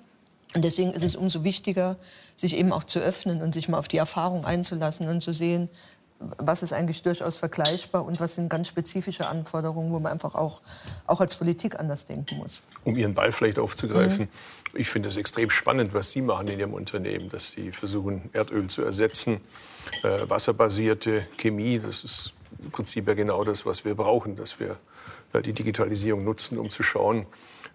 Und 0.55 0.65
deswegen 0.65 0.91
ist 0.91 1.03
es 1.03 1.17
umso 1.17 1.45
wichtiger, 1.45 1.97
sich 2.37 2.57
eben 2.57 2.73
auch 2.73 2.85
zu 2.85 2.99
öffnen 2.99 3.41
und 3.41 3.55
sich 3.55 3.69
mal 3.69 3.79
auf 3.79 3.89
die 3.89 3.97
Erfahrung 3.97 4.45
einzulassen 4.45 5.09
und 5.09 5.23
zu 5.23 5.33
sehen, 5.33 5.69
was 6.39 6.63
ist 6.63 6.73
eigentlich 6.73 7.03
durchaus 7.03 7.37
vergleichbar 7.37 8.05
und 8.05 8.21
was 8.21 8.35
sind 8.35 8.49
ganz 8.49 8.69
spezifische 8.69 9.27
Anforderungen, 9.27 9.93
wo 9.93 9.99
man 9.99 10.13
einfach 10.13 10.35
auch, 10.35 10.63
auch 11.07 11.21
als 11.21 11.35
Politik 11.37 11.79
anders 11.79 12.07
denken 12.07 12.37
muss. 12.37 12.63
Um 12.85 12.97
Ihren 12.97 13.15
Ball 13.15 13.33
vielleicht 13.33 13.59
aufzugreifen, 13.59 14.29
mhm. 14.73 14.79
ich 14.79 14.89
finde 14.89 15.09
es 15.09 15.17
extrem 15.17 15.51
spannend, 15.51 15.95
was 15.95 16.11
Sie 16.11 16.23
machen 16.23 16.49
in 16.49 16.59
Ihrem 16.59 16.75
Unternehmen, 16.75 17.29
dass 17.31 17.53
Sie 17.53 17.73
versuchen, 17.73 18.31
Erdöl 18.33 18.69
zu 18.69 18.83
ersetzen, 18.83 19.41
äh, 20.03 20.29
wasserbasierte 20.29 21.27
Chemie, 21.37 21.79
das 21.79 22.05
ist 22.05 22.33
im 22.63 22.71
Prinzip 22.71 23.09
ja 23.09 23.15
genau 23.15 23.45
das, 23.45 23.67
was 23.67 23.85
wir 23.85 23.95
brauchen, 23.95 24.37
dass 24.37 24.61
wir 24.61 24.77
äh, 25.33 25.43
die 25.43 25.53
Digitalisierung 25.53 26.25
nutzen, 26.25 26.59
um 26.59 26.71
zu 26.71 26.83
schauen, 26.83 27.27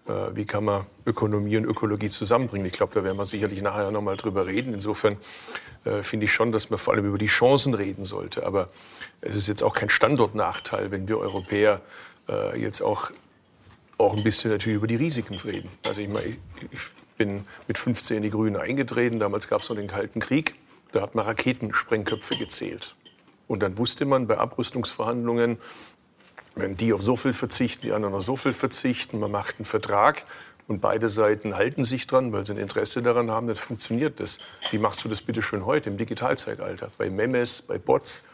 wie 0.08 0.44
kann 0.44 0.64
man 0.64 0.86
Ökonomie 1.06 1.56
und 1.56 1.64
Ökologie 1.64 2.08
zusammenbringen. 2.08 2.66
Ich 2.66 2.72
glaube, 2.72 2.94
da 2.94 3.04
werden 3.04 3.18
wir 3.18 3.26
sicherlich 3.26 3.62
nachher 3.62 3.90
noch 3.90 4.00
mal 4.00 4.16
drüber 4.16 4.46
reden. 4.46 4.72
Insofern 4.72 5.16
äh, 5.84 6.02
finde 6.02 6.26
ich 6.26 6.32
schon, 6.32 6.52
dass 6.52 6.70
man 6.70 6.78
vor 6.78 6.94
allem 6.94 7.06
über 7.06 7.18
die 7.18 7.26
Chancen 7.26 7.74
reden 7.74 8.04
sollte. 8.04 8.46
Aber 8.46 8.68
es 9.20 9.34
ist 9.34 9.48
jetzt 9.48 9.62
auch 9.62 9.74
kein 9.74 9.90
Standortnachteil, 9.90 10.90
wenn 10.90 11.08
wir 11.08 11.18
Europäer 11.18 11.80
äh, 12.28 12.60
jetzt 12.60 12.80
auch, 12.80 13.10
auch 13.98 14.16
ein 14.16 14.24
bisschen 14.24 14.50
natürlich 14.50 14.76
über 14.76 14.86
die 14.86 14.96
Risiken 14.96 15.34
reden. 15.34 15.68
Also 15.86 16.00
ich, 16.00 16.08
meine, 16.08 16.26
ich, 16.26 16.36
ich 16.70 16.80
bin 17.16 17.44
mit 17.66 17.76
15 17.76 18.18
in 18.18 18.22
die 18.22 18.30
Grünen 18.30 18.56
eingetreten. 18.56 19.18
Damals 19.18 19.48
gab 19.48 19.60
es 19.60 19.68
noch 19.68 19.76
den 19.76 19.88
Kalten 19.88 20.20
Krieg. 20.20 20.54
Da 20.92 21.02
hat 21.02 21.14
man 21.14 21.26
Raketensprengköpfe 21.26 22.36
gezählt. 22.38 22.94
Und 23.46 23.62
dann 23.62 23.78
wusste 23.78 24.04
man 24.04 24.26
bei 24.26 24.38
Abrüstungsverhandlungen, 24.38 25.58
wenn 26.58 26.76
die 26.76 26.92
auf 26.92 27.02
so 27.02 27.16
viel 27.16 27.32
verzichten, 27.32 27.82
die 27.82 27.92
anderen 27.92 28.14
auf 28.14 28.22
so 28.22 28.36
viel 28.36 28.52
verzichten, 28.52 29.18
man 29.20 29.30
macht 29.30 29.56
einen 29.58 29.64
Vertrag 29.64 30.24
und 30.66 30.80
beide 30.80 31.08
Seiten 31.08 31.56
halten 31.56 31.84
sich 31.84 32.06
dran, 32.06 32.32
weil 32.32 32.44
sie 32.44 32.52
ein 32.52 32.58
Interesse 32.58 33.02
daran 33.02 33.30
haben, 33.30 33.46
dann 33.46 33.56
funktioniert 33.56 34.20
das. 34.20 34.38
Wie 34.70 34.78
machst 34.78 35.04
du 35.04 35.08
das 35.08 35.22
bitte 35.22 35.40
schön 35.40 35.64
heute 35.64 35.88
im 35.88 35.96
Digitalzeitalter? 35.96 36.90
Bei 36.98 37.08
Memes, 37.08 37.62
bei 37.62 37.78
Bots? 37.78 38.24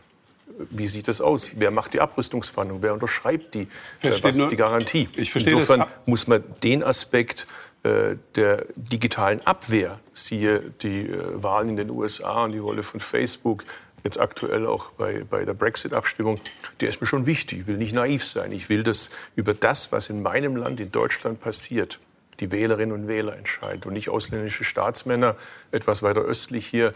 Wie 0.71 0.89
sieht 0.89 1.09
das 1.09 1.21
aus? 1.21 1.53
Wer 1.55 1.71
macht 1.71 1.95
die 1.95 2.01
Abrüstungsverhandlung? 2.01 2.83
Wer 2.83 2.93
unterschreibt 2.93 3.55
die? 3.55 3.69
Was 4.03 4.37
ist 4.37 4.51
die 4.51 4.57
Garantie? 4.57 5.09
Insofern 5.17 5.81
das. 5.81 5.89
muss 6.07 6.27
man 6.27 6.43
den 6.63 6.83
Aspekt 6.83 7.47
äh, 7.85 8.17
der 8.35 8.65
digitalen 8.77 9.47
Abwehr, 9.47 10.01
siehe 10.13 10.61
die 10.83 11.09
äh, 11.09 11.43
Wahlen 11.43 11.71
in 11.71 11.77
den 11.77 11.91
USA 11.91 12.45
und 12.45 12.53
die 12.53 12.59
Rolle 12.59 12.83
von 12.83 12.99
Facebook, 12.99 13.63
jetzt 14.05 14.21
aktuell 14.21 14.67
auch 14.67 14.91
bei, 14.91 15.25
bei 15.29 15.45
der 15.45 15.55
Brexit-Abstimmung, 15.55 16.39
der 16.81 16.91
ist 16.91 17.01
mir 17.01 17.07
schon 17.07 17.27
wichtig. 17.27 17.61
Ich 17.61 17.67
will 17.67 17.79
nicht 17.79 17.95
naiv 17.95 18.25
sein. 18.25 18.53
Ich 18.53 18.69
will, 18.69 18.83
dass 18.83 19.11
über 19.35 19.55
das, 19.55 19.91
was 19.93 20.11
in 20.11 20.23
meinem 20.23 20.57
Land, 20.57 20.79
in 20.79 20.93
Deutschland 20.93 21.41
passiert, 21.41 21.99
die 22.41 22.51
Wählerinnen 22.51 22.93
und 22.93 23.09
Wähler 23.09 23.37
entscheiden 23.37 23.85
und 23.85 23.93
nicht 23.93 24.09
ausländische 24.09 24.65
Staatsmänner 24.65 25.37
etwas 25.71 26.03
weiter 26.03 26.21
östlich 26.21 26.67
hier, 26.67 26.93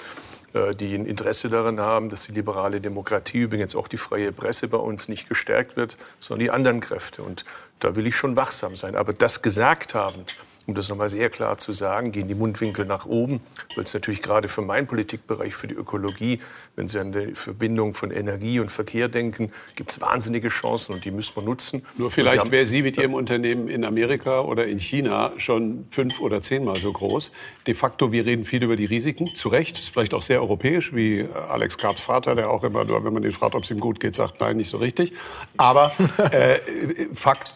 äh, 0.53 0.75
die 0.75 0.95
ein 0.95 1.07
Interesse 1.07 1.49
daran 1.49 1.81
haben, 1.81 2.11
dass 2.11 2.23
die 2.23 2.33
liberale 2.33 2.81
Demokratie, 2.81 3.43
übrigens 3.43 3.77
auch 3.77 3.89
die 3.89 3.97
freie 3.97 4.33
Presse 4.33 4.69
bei 4.69 4.79
uns 4.79 5.09
nicht 5.09 5.29
gestärkt 5.29 5.77
wird, 5.77 5.97
sondern 6.19 6.45
die 6.45 6.51
anderen 6.51 6.81
Kräfte. 6.81 7.23
Und 7.23 7.45
da 7.79 7.97
will 7.97 8.07
ich 8.07 8.17
schon 8.17 8.37
wachsam 8.37 8.77
sein. 8.77 8.97
Aber 8.97 9.13
das 9.13 9.41
gesagt 9.41 9.95
haben, 9.95 10.25
um 10.69 10.75
das 10.75 10.91
nochmal 10.91 11.09
sehr 11.09 11.31
klar 11.31 11.57
zu 11.57 11.73
sagen, 11.73 12.13
gehen 12.13 12.29
die 12.29 12.35
Mundwinkel 12.35 12.85
nach 12.85 13.07
oben, 13.07 13.41
weil 13.75 13.85
es 13.85 13.95
natürlich 13.95 14.21
gerade 14.21 14.49
für 14.49 14.61
meinen 14.61 14.87
Politikbereich, 14.87 15.55
für 15.55 15.67
die 15.67 15.75
Ökologie, 15.75 16.41
wenn 16.77 16.89
Sie 16.89 16.99
an 17.01 17.11
die 17.11 17.35
Verbindung 17.35 17.95
von 17.95 18.11
Energie 18.11 18.61
und 18.61 18.71
Verkehr 18.71 19.09
denken, 19.09 19.51
gibt 19.77 19.91
es 19.91 20.01
wahnsinnige 20.03 20.49
Chancen 20.49 20.93
und 20.93 21.07
die 21.07 21.11
müssen 21.11 21.35
wir 21.37 21.43
nutzen. 21.43 21.87
Nur 21.97 22.11
vielleicht 22.11 22.51
wäre 22.51 22.67
Sie 22.67 22.83
mit 22.83 22.99
Ihrem 22.99 23.15
Unternehmen 23.15 23.69
in 23.69 23.83
Amerika 23.83 24.43
oder 24.43 24.67
in 24.67 24.79
China 24.79 25.33
schon 25.39 25.87
fünf 25.91 26.21
oder 26.21 26.43
zehnmal 26.43 26.77
so 26.77 26.93
groß. 26.93 27.33
De 27.67 27.73
facto, 27.73 28.13
wir 28.13 28.27
reden 28.27 28.45
viel 28.45 28.63
über 28.63 28.77
die 28.77 28.85
Risiken, 28.85 29.25
zu 29.27 29.49
Recht, 29.49 29.79
ist 29.79 29.89
vielleicht 29.89 30.13
auch 30.13 30.23
sehr 30.23 30.43
europäisch, 30.43 30.95
wie 30.95 31.27
Alex 31.49 31.79
Karps 31.79 32.03
Vater, 32.03 32.35
der 32.35 32.51
auch 32.51 32.63
immer 32.63 32.85
nur, 32.85 33.03
wenn 33.05 33.15
man 33.15 33.23
den 33.23 33.33
fragt, 33.33 33.55
ob 33.55 33.65
es 33.65 33.71
ihm 33.71 33.81
gut 33.81 34.01
geht, 34.01 34.15
sagt, 34.15 34.39
nein, 34.43 34.59
nicht 34.59 34.69
so 34.69 34.77
richtig. 34.77 35.15
Aber 35.57 35.93
äh, 36.31 36.59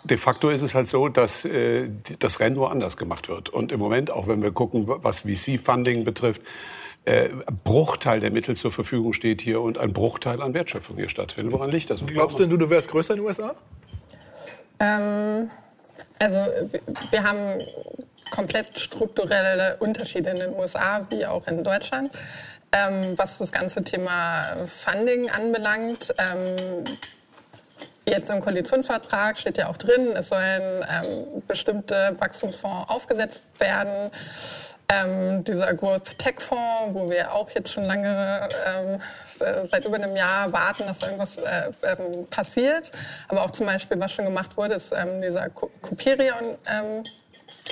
de 0.04 0.16
facto 0.16 0.48
ist 0.48 0.62
es 0.62 0.74
halt 0.74 0.88
so, 0.88 1.10
dass 1.10 1.44
äh, 1.44 1.90
das 2.18 2.40
Rennen 2.40 2.56
woanders 2.56 2.96
gemacht 3.02 3.28
wird. 3.28 3.50
Und 3.50 3.72
im 3.72 3.80
Moment, 3.80 4.10
auch 4.10 4.28
wenn 4.28 4.42
wir 4.42 4.52
gucken, 4.52 4.84
was 4.86 5.20
VC-Funding 5.20 6.04
betrifft, 6.04 6.42
äh, 7.04 7.30
Bruchteil 7.64 8.20
der 8.20 8.30
Mittel 8.30 8.56
zur 8.56 8.70
Verfügung 8.70 9.12
steht 9.12 9.40
hier 9.40 9.60
und 9.60 9.76
ein 9.76 9.92
Bruchteil 9.92 10.40
an 10.40 10.54
Wertschöpfung 10.54 10.96
hier 10.96 11.08
stattfindet. 11.08 11.52
Woran 11.52 11.70
liegt 11.70 11.90
das? 11.90 12.04
Glaubst 12.06 12.38
denn 12.38 12.48
du, 12.48 12.56
du 12.56 12.70
wärst 12.70 12.90
größer 12.90 13.14
in 13.14 13.20
den 13.20 13.26
USA? 13.26 13.56
Ähm, 14.78 15.50
also 16.20 16.46
wir 17.10 17.22
haben 17.24 17.58
komplett 18.30 18.78
strukturelle 18.78 19.76
Unterschiede 19.80 20.30
in 20.30 20.36
den 20.36 20.54
USA 20.54 21.04
wie 21.10 21.26
auch 21.26 21.46
in 21.48 21.64
Deutschland. 21.64 22.12
Ähm, 22.70 23.02
was 23.16 23.38
das 23.38 23.52
ganze 23.52 23.82
Thema 23.82 24.42
Funding 24.66 25.28
anbelangt, 25.28 26.14
ähm, 26.18 26.84
Jetzt 28.04 28.30
im 28.30 28.40
Koalitionsvertrag 28.40 29.38
steht 29.38 29.58
ja 29.58 29.68
auch 29.68 29.76
drin, 29.76 30.16
es 30.16 30.28
sollen 30.28 30.84
ähm, 30.90 31.42
bestimmte 31.46 32.16
Wachstumsfonds 32.18 32.90
aufgesetzt 32.90 33.42
werden. 33.58 34.10
Ähm, 34.88 35.44
dieser 35.44 35.72
Growth 35.74 36.18
Tech 36.18 36.40
Fonds, 36.40 36.92
wo 36.94 37.08
wir 37.08 37.32
auch 37.32 37.48
jetzt 37.50 37.72
schon 37.72 37.84
lange, 37.84 38.48
ähm, 38.66 39.00
seit 39.70 39.84
über 39.84 39.94
einem 39.96 40.16
Jahr 40.16 40.52
warten, 40.52 40.84
dass 40.86 41.02
irgendwas 41.02 41.36
äh, 41.38 41.70
ähm, 41.84 42.26
passiert. 42.28 42.90
Aber 43.28 43.42
auch 43.42 43.52
zum 43.52 43.66
Beispiel, 43.66 43.98
was 44.00 44.12
schon 44.12 44.24
gemacht 44.24 44.56
wurde, 44.56 44.74
ist 44.74 44.92
ähm, 44.92 45.20
dieser 45.22 45.48
Coperion, 45.50 46.58
ähm, 46.66 47.04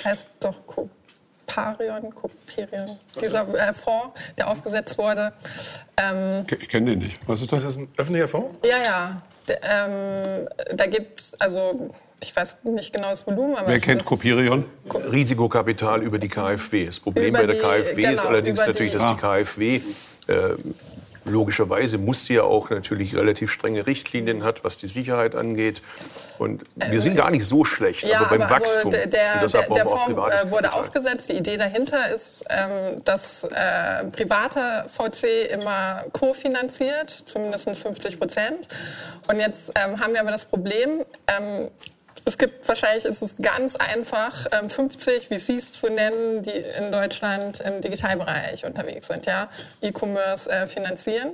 heißt 0.05 0.29
doch 0.39 0.55
Coparion, 0.67 2.15
Coperion, 2.15 2.99
dieser 3.21 3.49
äh, 3.55 3.75
Fonds, 3.75 4.15
der 4.39 4.49
aufgesetzt 4.49 4.97
wurde. 4.97 5.33
Ähm, 5.97 6.47
ich 6.49 6.69
kenne 6.69 6.91
den 6.91 7.01
nicht. 7.01 7.19
Was 7.27 7.43
ist 7.43 7.53
das? 7.53 7.65
Ist 7.65 7.67
das 7.67 7.77
ein 7.79 7.89
öffentlicher 7.97 8.29
Fonds? 8.29 8.57
Ja, 8.65 8.79
ja. 8.83 9.23
Ähm, 9.49 10.49
da 10.75 10.87
geht 10.87 11.23
also 11.39 11.91
ich 12.23 12.35
weiß 12.37 12.59
nicht 12.65 12.93
genau 12.93 13.11
das 13.11 13.27
Volumen. 13.27 13.57
Aber 13.57 13.69
Wer 13.69 13.81
kennt 13.81 14.05
Copirion? 14.05 14.65
Risikokapital 15.11 16.03
über 16.03 16.19
die 16.19 16.29
KfW. 16.29 16.87
Das 16.87 17.01
Problem 17.01 17.33
bei 17.33 17.47
der 17.47 17.59
KfW 17.59 17.95
genau, 17.95 18.13
ist 18.13 18.27
allerdings 18.27 18.67
natürlich, 18.67 18.93
dass 18.93 19.07
die 19.07 19.17
KfW 19.17 19.77
äh, 19.77 20.57
logischerweise 21.31 21.99
muss 21.99 22.27
sie 22.27 22.35
ja 22.35 22.43
auch 22.43 22.71
natürlich 22.71 23.17
relativ 23.17 23.51
strenge 23.51 23.87
Richtlinien 23.87 24.45
hat, 24.45 24.65
was 24.65 24.79
die 24.79 24.87
Sicherheit 24.87 25.35
angeht. 25.35 25.83
Und 26.39 26.65
wir 26.75 27.01
sind 27.01 27.17
gar 27.17 27.31
nicht 27.31 27.47
so 27.47 27.65
schlecht, 27.65 28.05
ja, 28.05 28.21
aber 28.21 28.31
beim 28.31 28.43
aber 28.43 28.51
Wachstum. 28.51 28.93
Also 28.93 29.09
der, 29.09 29.47
der, 29.47 29.47
der 29.47 29.87
Fonds 29.87 30.45
äh, 30.45 30.51
wurde 30.51 30.73
aufgesetzt. 30.73 31.29
Die 31.29 31.37
Idee 31.37 31.57
dahinter 31.57 32.11
ist, 32.11 32.45
ähm, 32.49 33.03
dass 33.05 33.45
äh, 33.45 34.05
private 34.07 34.87
VC 34.89 35.51
immer 35.53 36.05
kofinanziert, 36.13 37.11
zumindest 37.11 37.69
50 37.69 38.19
Prozent. 38.19 38.69
Und 39.29 39.39
jetzt 39.39 39.71
ähm, 39.75 40.01
haben 40.01 40.13
wir 40.13 40.21
aber 40.21 40.31
das 40.31 40.47
Problem, 40.47 41.05
ähm, 41.27 41.69
es 42.25 42.39
gibt 42.39 42.67
wahrscheinlich, 42.69 43.05
ist 43.05 43.23
es 43.23 43.37
ganz 43.37 43.77
einfach, 43.77 44.47
50 44.69 45.31
ähm, 45.31 45.39
VCs 45.39 45.73
zu 45.73 45.89
nennen, 45.89 46.43
die 46.43 46.51
in 46.51 46.93
Deutschland 46.93 47.61
im 47.61 47.81
Digitalbereich 47.81 48.65
unterwegs 48.65 49.09
sind, 49.09 49.27
ja, 49.27 49.49
E-Commerce 49.81 50.51
äh, 50.51 50.67
finanzieren. 50.67 51.33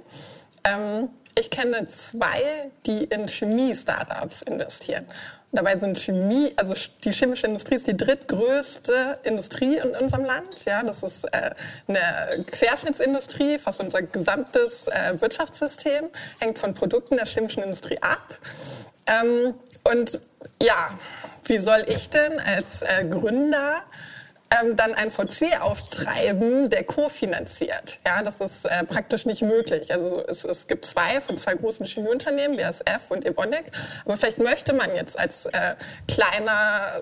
Ähm, 0.65 1.09
ich 1.39 1.51
kenne 1.51 1.87
zwei, 1.89 2.71
die 2.87 3.05
in 3.05 3.29
Chemie-Startups 3.29 4.43
investieren. 4.43 5.07
Dabei 5.53 5.77
sind 5.77 5.99
Chemie, 5.99 6.53
also 6.57 6.75
die 7.05 7.13
chemische 7.13 7.47
Industrie 7.47 7.77
ist 7.77 7.87
die 7.87 7.97
drittgrößte 7.97 9.21
Industrie 9.23 9.77
in 9.77 9.91
unserem 9.95 10.25
Land. 10.25 10.65
Ja, 10.67 10.83
das 10.83 11.03
ist 11.03 11.25
äh, 11.25 11.51
eine 11.89 12.45
Querschnittsindustrie, 12.45 13.59
fast 13.59 13.81
unser 13.81 14.03
gesamtes 14.03 14.89
äh, 14.89 15.21
Wirtschaftssystem 15.21 16.07
hängt 16.41 16.59
von 16.59 16.75
Produkten 16.75 17.17
der 17.17 17.27
chemischen 17.27 17.63
Industrie 17.63 17.99
ab. 18.01 18.39
Ähm, 19.07 19.55
und 19.85 20.21
ja, 20.63 20.91
wie 21.45 21.59
soll 21.59 21.85
ich 21.87 22.11
denn 22.11 22.39
als 22.41 22.83
äh, 22.83 23.05
Gründer 23.05 23.83
ähm, 24.51 24.77
dann 24.77 24.95
ein 24.95 25.11
VC 25.11 25.61
auftreiben, 25.61 26.71
der 26.71 26.85
kofinanziert. 26.85 27.99
Ja, 28.07 28.23
das 28.23 28.41
ist 28.41 28.65
äh, 28.65 28.85
praktisch 28.85 29.27
nicht 29.27 29.43
möglich. 29.43 29.93
Also 29.93 30.25
es, 30.27 30.45
es, 30.45 30.69
gibt 30.69 30.87
zwei 30.87 31.21
von 31.21 31.37
zwei 31.37 31.55
großen 31.55 31.85
Chemieunternehmen, 31.87 32.57
BASF 32.57 33.11
und 33.11 33.25
Evonik. 33.25 33.73
Aber 34.05 34.17
vielleicht 34.17 34.39
möchte 34.39 34.73
man 34.73 34.95
jetzt 34.95 35.19
als 35.19 35.47
äh, 35.47 35.75
kleiner 36.07 36.93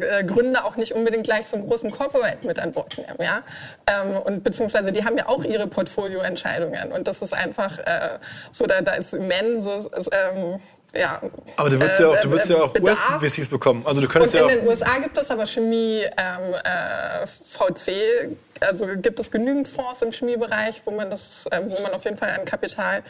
äh, 0.00 0.24
Gründer 0.24 0.64
auch 0.64 0.76
nicht 0.76 0.92
unbedingt 0.92 1.24
gleich 1.24 1.46
so 1.46 1.56
einen 1.56 1.68
großen 1.68 1.90
Corporate 1.90 2.44
mit 2.44 2.58
an 2.58 2.72
Bord 2.72 2.98
nehmen. 2.98 3.18
Ja? 3.20 3.42
Ähm, 3.86 4.16
und 4.16 4.42
beziehungsweise 4.42 4.90
die 4.90 5.04
haben 5.04 5.16
ja 5.16 5.28
auch 5.28 5.44
ihre 5.44 5.68
Portfolioentscheidungen. 5.68 6.90
Und 6.92 7.06
das 7.06 7.22
ist 7.22 7.32
einfach 7.32 7.78
äh, 7.78 8.18
so, 8.50 8.66
da, 8.66 8.80
da 8.80 8.94
ist 8.94 9.14
immenses 9.14 9.88
ähm, 10.10 10.60
ja, 10.94 11.20
aber 11.56 11.70
du 11.70 11.80
würdest 11.80 12.00
ja 12.00 12.08
auch, 12.08 12.20
du 12.20 12.30
würdest 12.30 12.50
ja 12.50 12.56
auch 12.56 12.74
US-VCs 12.74 13.48
bekommen. 13.48 13.86
Also 13.86 14.00
du 14.00 14.08
könntest 14.08 14.34
und 14.34 14.42
in 14.42 14.48
ja 14.48 14.54
den 14.56 14.66
USA 14.66 14.98
gibt 14.98 15.16
es 15.16 15.30
aber 15.30 15.46
Chemie 15.46 16.02
ähm, 16.16 16.54
äh, 16.64 17.26
VC, 17.26 18.36
also 18.60 18.86
gibt 18.96 19.20
es 19.20 19.30
genügend 19.30 19.68
Fonds 19.68 20.02
im 20.02 20.10
Chemiebereich, 20.10 20.82
wo 20.84 20.90
man 20.90 21.10
das, 21.10 21.46
äh, 21.50 21.60
wo 21.64 21.82
man 21.82 21.92
auf 21.92 22.04
jeden 22.04 22.18
Fall 22.18 22.30
an 22.30 22.44
Kapital 22.44 23.02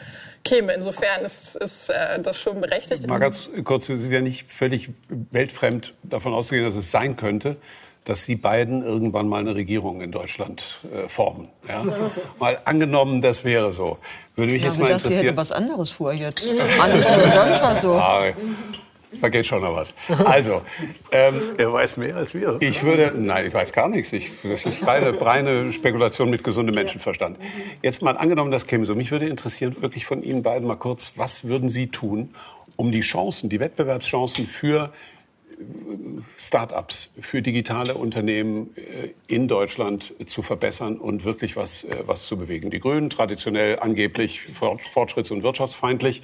käme. 0.43 0.73
Insofern 0.73 1.25
ist, 1.25 1.55
ist 1.55 1.89
äh, 1.89 2.19
das 2.21 2.39
schon 2.39 2.61
berechtigt. 2.61 3.05
Mal 3.07 3.19
ganz 3.19 3.49
kurz, 3.63 3.89
es 3.89 4.03
ist 4.03 4.11
ja 4.11 4.21
nicht 4.21 4.51
völlig 4.51 4.89
weltfremd 5.31 5.93
davon 6.03 6.33
auszugehen, 6.33 6.65
dass 6.65 6.75
es 6.75 6.91
sein 6.91 7.15
könnte, 7.15 7.57
dass 8.03 8.25
Sie 8.25 8.35
beiden 8.35 8.83
irgendwann 8.83 9.27
mal 9.27 9.39
eine 9.39 9.55
Regierung 9.55 10.01
in 10.01 10.11
Deutschland 10.11 10.79
äh, 10.91 11.07
formen. 11.07 11.49
Ja? 11.67 11.83
Mal 12.39 12.57
angenommen, 12.65 13.21
das 13.21 13.43
wäre 13.43 13.71
so. 13.73 13.97
Würde 14.35 14.51
mich 14.53 14.61
ja, 14.61 14.69
jetzt 14.69 14.79
mal 14.79 14.87
interessieren. 14.87 15.21
Sie 15.21 15.27
hätte 15.27 15.37
was 15.37 15.51
anderes 15.51 15.91
vor 15.91 16.13
jetzt. 16.13 16.47
Manche 16.77 17.03
war 17.61 17.75
so. 17.75 17.93
Ah, 17.93 18.23
da 19.19 19.29
geht 19.29 19.45
schon 19.45 19.61
noch 19.61 19.75
was. 19.75 19.93
Also, 20.25 20.61
ähm, 21.11 21.41
er 21.57 21.73
weiß 21.73 21.97
mehr 21.97 22.15
als 22.15 22.33
wir. 22.33 22.57
Ich 22.61 22.81
würde, 22.83 23.11
nein, 23.15 23.47
ich 23.47 23.53
weiß 23.53 23.73
gar 23.73 23.89
nichts. 23.89 24.13
Ich, 24.13 24.29
das 24.43 24.65
ist 24.65 24.87
reine, 24.87 25.19
reine 25.19 25.73
Spekulation 25.73 26.29
mit 26.29 26.43
gesundem 26.43 26.75
Menschenverstand. 26.75 27.37
Jetzt 27.81 28.01
mal 28.01 28.15
angenommen, 28.17 28.51
das 28.51 28.67
käme 28.67 28.85
so. 28.85 28.95
Mich 28.95 29.11
würde 29.11 29.27
interessieren, 29.27 29.75
wirklich 29.81 30.05
von 30.05 30.23
Ihnen 30.23 30.43
beiden 30.43 30.65
mal 30.65 30.77
kurz, 30.77 31.13
was 31.17 31.45
würden 31.45 31.67
Sie 31.67 31.87
tun, 31.87 32.33
um 32.77 32.91
die 32.91 33.01
Chancen, 33.01 33.49
die 33.49 33.59
Wettbewerbschancen 33.59 34.47
für 34.47 34.91
Start-ups, 36.37 37.11
für 37.19 37.41
digitale 37.41 37.95
Unternehmen 37.95 38.71
äh, 38.75 39.09
in 39.27 39.47
Deutschland 39.47 40.13
zu 40.25 40.41
verbessern 40.41 40.97
und 40.97 41.25
wirklich 41.25 41.55
was, 41.55 41.83
äh, 41.83 42.03
was 42.05 42.27
zu 42.27 42.37
bewegen. 42.37 42.69
Die 42.69 42.79
Grünen, 42.79 43.09
traditionell 43.09 43.79
angeblich 43.79 44.47
fortschritts- 44.53 45.31
und 45.31 45.43
wirtschaftsfeindlich, 45.43 46.21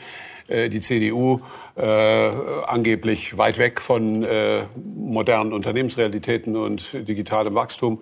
äh, 0.47 0.69
die 0.69 0.79
CDU 0.79 1.41
äh, 1.75 1.81
angeblich 1.83 3.37
weit 3.37 3.57
weg 3.57 3.81
von 3.81 4.23
äh, 4.23 4.63
modernen 4.95 5.53
Unternehmensrealitäten 5.53 6.55
und 6.55 7.07
digitalem 7.07 7.55
Wachstum. 7.55 8.01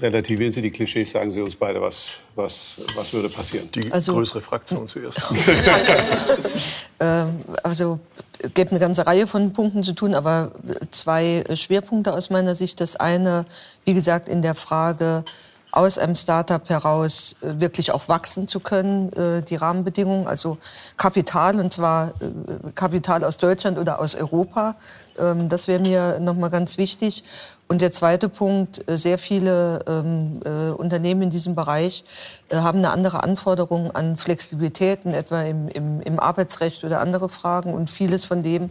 Relativieren 0.00 0.52
Sie 0.52 0.62
die 0.62 0.70
Klischees, 0.70 1.10
sagen 1.10 1.30
Sie 1.30 1.40
uns 1.40 1.56
beide, 1.56 1.80
was, 1.80 2.20
was, 2.36 2.76
was 2.94 3.12
würde 3.12 3.28
passieren? 3.28 3.68
Die 3.72 3.90
also, 3.90 4.14
größere 4.14 4.40
Fraktion 4.40 4.86
zuerst. 4.86 5.20
ähm, 7.00 7.40
also 7.62 7.98
es 8.40 8.54
gibt 8.54 8.70
eine 8.70 8.78
ganze 8.78 9.06
Reihe 9.06 9.26
von 9.26 9.52
Punkten 9.52 9.82
zu 9.82 9.94
tun, 9.94 10.14
aber 10.14 10.52
zwei 10.92 11.42
Schwerpunkte 11.54 12.12
aus 12.12 12.30
meiner 12.30 12.54
Sicht. 12.54 12.80
Das 12.80 12.94
eine, 12.94 13.46
wie 13.84 13.94
gesagt, 13.94 14.28
in 14.28 14.42
der 14.42 14.54
Frage, 14.54 15.24
aus 15.70 15.98
einem 15.98 16.14
Startup 16.14 16.66
heraus 16.68 17.36
wirklich 17.40 17.92
auch 17.92 18.08
wachsen 18.08 18.48
zu 18.48 18.60
können, 18.60 19.12
äh, 19.12 19.42
die 19.42 19.56
Rahmenbedingungen, 19.56 20.26
also 20.26 20.58
Kapital, 20.96 21.60
und 21.60 21.72
zwar 21.72 22.08
äh, 22.20 22.70
Kapital 22.74 23.22
aus 23.22 23.36
Deutschland 23.36 23.78
oder 23.78 24.00
aus 24.00 24.14
Europa. 24.14 24.76
Ähm, 25.18 25.48
das 25.48 25.68
wäre 25.68 25.80
mir 25.80 26.20
nochmal 26.20 26.50
ganz 26.50 26.78
wichtig. 26.78 27.22
Und 27.70 27.82
der 27.82 27.92
zweite 27.92 28.30
Punkt, 28.30 28.82
sehr 28.86 29.18
viele 29.18 29.80
ähm, 29.86 30.40
äh, 30.42 30.70
Unternehmen 30.70 31.22
in 31.22 31.30
diesem 31.30 31.54
Bereich 31.54 32.02
äh, 32.48 32.56
haben 32.56 32.78
eine 32.78 32.90
andere 32.90 33.22
Anforderung 33.22 33.90
an 33.90 34.16
Flexibilitäten, 34.16 35.12
etwa 35.12 35.42
im, 35.42 35.68
im, 35.68 36.00
im, 36.00 36.18
Arbeitsrecht 36.18 36.82
oder 36.84 37.00
andere 37.00 37.28
Fragen. 37.28 37.74
Und 37.74 37.90
vieles 37.90 38.24
von 38.24 38.42
dem, 38.42 38.70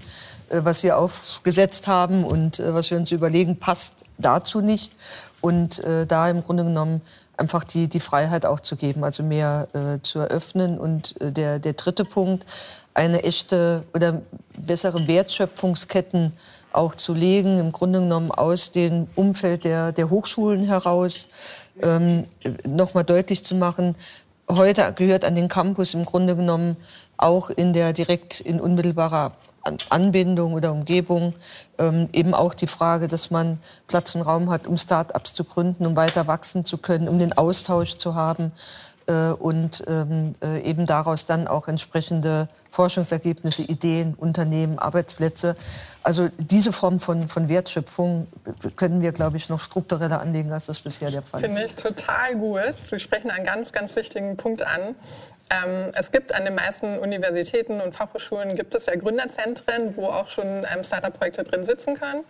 äh, 0.49 0.61
was 0.63 0.81
wir 0.81 0.97
aufgesetzt 0.97 1.87
haben 1.87 2.23
und 2.23 2.59
äh, 2.59 2.73
was 2.73 2.89
wir 2.89 2.97
uns 2.97 3.11
überlegen, 3.11 3.59
passt 3.59 4.03
dazu 4.17 4.61
nicht. 4.61 4.93
Und 5.41 5.77
äh, 5.83 6.07
da 6.07 6.27
im 6.27 6.41
Grunde 6.41 6.63
genommen 6.63 7.01
einfach 7.37 7.63
die, 7.63 7.87
die 7.87 7.99
Freiheit 7.99 8.47
auch 8.47 8.61
zu 8.61 8.75
geben, 8.75 9.03
also 9.03 9.21
mehr 9.21 9.67
äh, 9.73 10.01
zu 10.01 10.17
eröffnen. 10.19 10.79
Und 10.79 11.13
der, 11.21 11.59
der 11.59 11.73
dritte 11.73 12.03
Punkt, 12.03 12.47
eine 12.97 13.23
echte 13.23 13.83
oder 13.93 14.21
bessere 14.57 15.07
Wertschöpfungsketten 15.07 16.33
auch 16.73 16.95
zu 16.95 17.13
legen, 17.13 17.59
im 17.59 17.71
Grunde 17.71 17.99
genommen 17.99 18.31
aus 18.31 18.71
dem 18.71 19.07
Umfeld 19.15 19.63
der, 19.63 19.91
der 19.91 20.09
Hochschulen 20.09 20.63
heraus, 20.63 21.29
ähm, 21.81 22.25
nochmal 22.65 23.03
deutlich 23.03 23.43
zu 23.43 23.55
machen, 23.55 23.95
heute 24.49 24.93
gehört 24.93 25.25
an 25.25 25.35
den 25.35 25.47
Campus 25.47 25.93
im 25.93 26.05
Grunde 26.05 26.35
genommen 26.35 26.75
auch 27.17 27.49
in 27.49 27.73
der 27.73 27.93
direkt 27.93 28.39
in 28.39 28.59
unmittelbarer 28.59 29.33
Anbindung 29.89 30.53
oder 30.53 30.71
Umgebung 30.71 31.33
ähm, 31.77 32.07
eben 32.13 32.33
auch 32.33 32.53
die 32.53 32.67
Frage, 32.67 33.07
dass 33.07 33.31
man 33.31 33.59
Platz 33.87 34.15
und 34.15 34.21
Raum 34.21 34.49
hat, 34.49 34.65
um 34.65 34.77
Start-ups 34.77 35.33
zu 35.33 35.43
gründen, 35.43 35.85
um 35.85 35.95
weiter 35.95 36.25
wachsen 36.25 36.63
zu 36.63 36.77
können, 36.77 37.09
um 37.09 37.19
den 37.19 37.33
Austausch 37.33 37.97
zu 37.97 38.15
haben 38.15 38.53
und 39.11 39.83
ähm, 39.87 40.33
äh, 40.43 40.61
eben 40.61 40.85
daraus 40.85 41.25
dann 41.25 41.47
auch 41.47 41.67
entsprechende 41.67 42.49
Forschungsergebnisse, 42.69 43.63
Ideen, 43.63 44.13
Unternehmen, 44.15 44.77
Arbeitsplätze. 44.79 45.55
Also 46.03 46.29
diese 46.37 46.71
Form 46.71 46.99
von, 46.99 47.27
von 47.27 47.49
Wertschöpfung 47.49 48.27
können 48.75 49.01
wir, 49.01 49.11
glaube 49.11 49.37
ich, 49.37 49.49
noch 49.49 49.59
struktureller 49.59 50.21
anlegen, 50.21 50.51
als 50.53 50.67
das 50.67 50.79
bisher 50.79 51.11
der 51.11 51.21
Fall 51.21 51.41
Finde 51.41 51.63
ist. 51.63 51.81
Finde 51.81 51.91
ich 51.91 51.97
total 51.97 52.35
gut. 52.35 52.75
Sie 52.89 52.99
sprechen 52.99 53.31
einen 53.31 53.45
ganz, 53.45 53.71
ganz 53.71 53.95
wichtigen 53.95 54.37
Punkt 54.37 54.61
an. 54.61 54.95
Ähm, 55.49 55.91
es 55.95 56.11
gibt 56.11 56.33
an 56.33 56.45
den 56.45 56.55
meisten 56.55 56.97
Universitäten 56.99 57.79
und 57.79 57.95
Fachhochschulen 57.95 58.55
gibt 58.55 58.75
es 58.75 58.85
ja 58.85 58.95
Gründerzentren, 58.95 59.95
wo 59.95 60.07
auch 60.07 60.29
schon 60.29 60.45
ähm, 60.45 60.83
Startup-Projekte 60.83 61.43
drin 61.43 61.65
sitzen 61.65 61.95
können. 61.95 62.23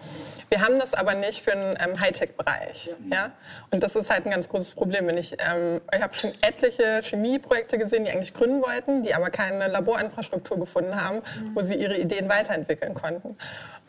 Wir 0.49 0.61
haben 0.61 0.79
das 0.79 0.93
aber 0.93 1.15
nicht 1.15 1.41
für 1.41 1.51
den 1.51 1.77
ähm, 1.79 1.99
Hightech-Bereich. 1.99 2.91
Ja. 3.11 3.31
Und 3.71 3.83
das 3.83 3.95
ist 3.95 4.09
halt 4.09 4.25
ein 4.25 4.31
ganz 4.31 4.47
großes 4.49 4.73
Problem. 4.73 5.07
Wenn 5.07 5.17
ich 5.17 5.33
ähm, 5.39 5.81
ich 5.93 6.01
habe 6.01 6.13
schon 6.13 6.31
etliche 6.41 7.01
Chemieprojekte 7.01 7.77
gesehen, 7.77 8.03
die 8.03 8.11
eigentlich 8.11 8.33
gründen 8.33 8.61
wollten, 8.61 9.03
die 9.03 9.13
aber 9.13 9.29
keine 9.29 9.67
Laborinfrastruktur 9.67 10.59
gefunden 10.59 11.01
haben, 11.01 11.21
wo 11.53 11.61
sie 11.61 11.75
ihre 11.75 11.97
Ideen 11.97 12.29
weiterentwickeln 12.29 12.93
konnten. 12.93 13.37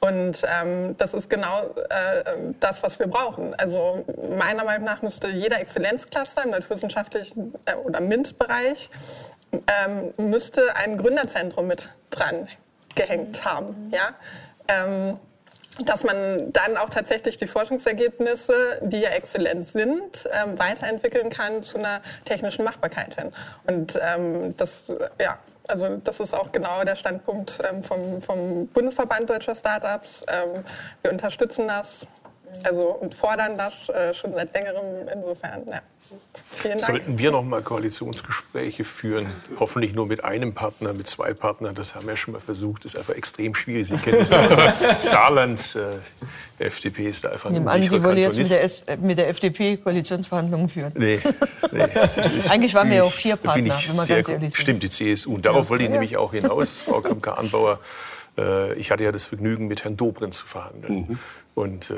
Und 0.01 0.43
ähm, 0.45 0.97
das 0.97 1.13
ist 1.13 1.29
genau 1.29 1.75
äh, 1.91 2.53
das, 2.61 2.83
was 2.83 2.99
wir 2.99 3.09
brauchen. 3.09 3.55
Also 3.57 4.05
meiner 4.37 4.65
Meinung 4.65 4.85
nach 4.85 5.03
müsste 5.03 5.29
jeder 5.29 5.61
Exzellenzcluster 5.61 6.45
im 6.45 6.51
naturwissenschaftlichen 6.51 7.55
äh, 7.65 7.75
oder 7.75 8.01
MINT-Bereich 8.01 8.91
ähm, 9.53 10.13
müsste 10.17 10.77
ein 10.77 10.99
Gründerzentrum 10.99 11.67
mit 11.67 11.89
dran 12.11 12.49
gehängt 12.95 13.45
haben. 13.45 13.93
Ja? 13.93 14.15
Ähm, 14.69 15.19
dass 15.85 16.03
man 16.03 16.53
dann 16.53 16.77
auch 16.77 16.91
tatsächlich 16.91 17.37
die 17.37 17.47
Forschungsergebnisse, 17.47 18.81
die 18.83 19.01
ja 19.01 19.11
exzellent 19.11 19.69
sind, 19.69 20.29
ähm, 20.33 20.59
weiterentwickeln 20.59 21.31
kann 21.31 21.63
zu 21.63 21.79
einer 21.79 22.01
technischen 22.25 22.65
Machbarkeit 22.65 23.15
hin. 23.15 23.33
Und 23.67 23.99
ähm, 24.03 24.57
das, 24.57 24.93
ja, 25.21 25.39
also 25.69 25.97
das 26.03 26.21
ist 26.21 26.35
auch 26.35 26.51
genau 26.53 26.83
der 26.85 26.97
Standpunkt 26.97 27.59
ähm, 27.71 27.83
vom, 27.83 28.23
vom 28.23 28.67
Bundesverband 28.69 29.31
Deutscher 29.31 29.55
Startups. 29.55 30.25
Ähm, 30.29 30.65
wir 31.03 31.13
unterstützen 31.13 31.69
das 31.69 32.07
also, 32.65 32.83
und 33.01 33.15
fordern 33.15 33.57
das 33.57 33.89
äh, 33.89 34.15
schon 34.15 34.33
seit 34.33 34.55
längerem. 34.55 35.09
Insofern, 35.13 35.67
ja. 35.69 35.83
Sollten 36.79 37.19
wir 37.19 37.31
noch 37.31 37.45
mal 37.45 37.61
Koalitionsgespräche 37.61 38.83
führen, 38.83 39.27
hoffentlich 39.61 39.95
nur 39.95 40.07
mit 40.07 40.25
einem 40.25 40.55
Partner, 40.55 40.95
mit 40.95 41.07
zwei 41.07 41.35
Partnern, 41.35 41.75
das 41.75 41.95
haben 41.95 42.07
wir 42.07 42.17
schon 42.17 42.33
mal 42.33 42.41
versucht, 42.41 42.85
das 42.85 42.95
ist 42.95 42.99
einfach 42.99 43.15
extrem 43.15 43.55
schwierig. 43.55 43.89
Sie 43.89 43.97
kennen 43.97 44.27
das 44.29 45.11
Saarland, 45.11 45.77
äh, 45.77 46.65
FDP 46.65 47.11
ist 47.11 47.25
da 47.25 47.31
einfach 47.31 47.51
ein 47.51 47.69
an, 47.69 47.83
Sie 47.83 48.03
wollen 48.03 48.17
jetzt 48.17 48.39
mit 48.39 48.49
der, 48.49 48.63
S 48.63 48.83
mit 49.01 49.19
der 49.19 49.29
FDP 49.29 49.77
Koalitionsverhandlungen 49.77 50.69
führen. 50.71 50.93
Nee. 50.97 51.21
nee 51.73 51.83
Eigentlich 52.49 52.75
waren 52.75 52.89
wir 52.89 52.97
ja 52.97 53.03
auch 53.03 53.13
vier 53.13 53.37
Partner, 53.37 53.79
wenn 53.87 53.97
man 53.97 54.07
ganz 54.07 54.29
ehrlich 54.29 54.49
ist. 54.49 54.57
Stimmt, 54.57 54.83
die 54.83 54.91
CSU. 54.91 55.35
Und 55.35 55.45
darauf 55.45 55.67
ja. 55.67 55.71
wollte 55.71 55.85
ich 55.85 55.91
nämlich 55.91 56.17
auch 56.17 56.33
hinaus, 56.33 56.83
Frau 56.83 57.01
Kramka-Anbauer. 57.03 57.81
Äh, 58.39 58.75
ich 58.75 58.91
hatte 58.91 59.05
ja 59.05 59.13
das 59.13 59.27
Vergnügen, 59.27 59.67
mit 59.67 59.85
Herrn 59.85 59.97
Dobrindt 59.97 60.35
zu 60.35 60.47
verhandeln. 60.47 61.07
Mhm. 61.09 61.19
Und 61.59 61.91
äh, 61.91 61.97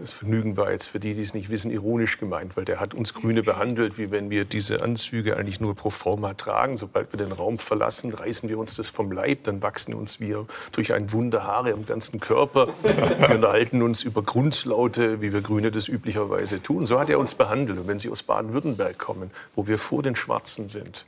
das 0.00 0.14
Vergnügen 0.14 0.56
war 0.56 0.72
jetzt 0.72 0.86
für 0.86 0.98
die, 0.98 1.12
die 1.12 1.20
es 1.20 1.34
nicht 1.34 1.50
wissen, 1.50 1.70
ironisch 1.70 2.16
gemeint, 2.16 2.56
weil 2.56 2.64
der 2.64 2.80
hat 2.80 2.94
uns 2.94 3.12
Grüne 3.12 3.42
behandelt, 3.42 3.98
wie 3.98 4.10
wenn 4.10 4.30
wir 4.30 4.46
diese 4.46 4.82
Anzüge 4.82 5.36
eigentlich 5.36 5.60
nur 5.60 5.74
pro 5.74 5.90
forma 5.90 6.32
tragen. 6.32 6.78
Sobald 6.78 7.12
wir 7.12 7.18
den 7.18 7.30
Raum 7.30 7.58
verlassen, 7.58 8.14
reißen 8.14 8.48
wir 8.48 8.58
uns 8.58 8.74
das 8.74 8.88
vom 8.88 9.12
Leib, 9.12 9.44
dann 9.44 9.60
wachsen 9.60 9.92
uns 9.92 10.18
wir 10.18 10.46
durch 10.72 10.94
ein 10.94 11.12
Wunder 11.12 11.44
Haare 11.44 11.74
am 11.74 11.84
ganzen 11.84 12.20
Körper. 12.20 12.68
Wir 12.82 13.36
unterhalten 13.36 13.82
uns 13.82 14.02
über 14.02 14.22
Grundlaute, 14.22 15.20
wie 15.20 15.32
wir 15.32 15.42
Grüne 15.42 15.70
das 15.70 15.88
üblicherweise 15.88 16.62
tun. 16.62 16.86
So 16.86 16.98
hat 16.98 17.10
er 17.10 17.18
uns 17.18 17.34
behandelt. 17.34 17.78
Und 17.78 17.88
wenn 17.88 17.98
Sie 17.98 18.08
aus 18.08 18.22
Baden-Württemberg 18.22 18.98
kommen, 18.98 19.30
wo 19.54 19.66
wir 19.66 19.76
vor 19.76 20.02
den 20.02 20.16
Schwarzen 20.16 20.68
sind, 20.68 21.04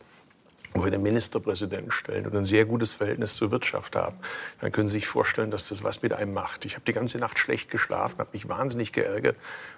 wo 0.75 0.85
wir 0.85 0.91
den 0.91 1.03
Ministerpräsidenten 1.03 1.93
stellen 1.93 2.27
und 2.27 2.35
ein 2.35 2.45
sehr 2.45 2.65
gutes 2.65 2.93
Verhältnis 2.93 3.37
zur 3.37 3.53
Wirtschaft 3.53 3.95
haben, 3.95 4.17
dann 4.61 4.73
können 4.73 4.89
Sie 4.89 4.95
sich 4.95 5.07
vorstellen, 5.07 5.53
dass 5.53 5.69
das 5.69 5.85
was 5.85 6.03
mit 6.03 6.13
einem 6.13 6.35
macht. 6.35 6.65
Ich 6.65 6.75
habe 6.75 6.85
die 6.85 6.93
ganze 6.93 7.19
Nacht 7.19 7.39
schlecht 7.39 7.71
geschlafen, 7.71 8.19
habe 8.19 8.31
mich 8.33 8.49
wahnsinnig 8.49 8.93
geärgert 8.93 9.37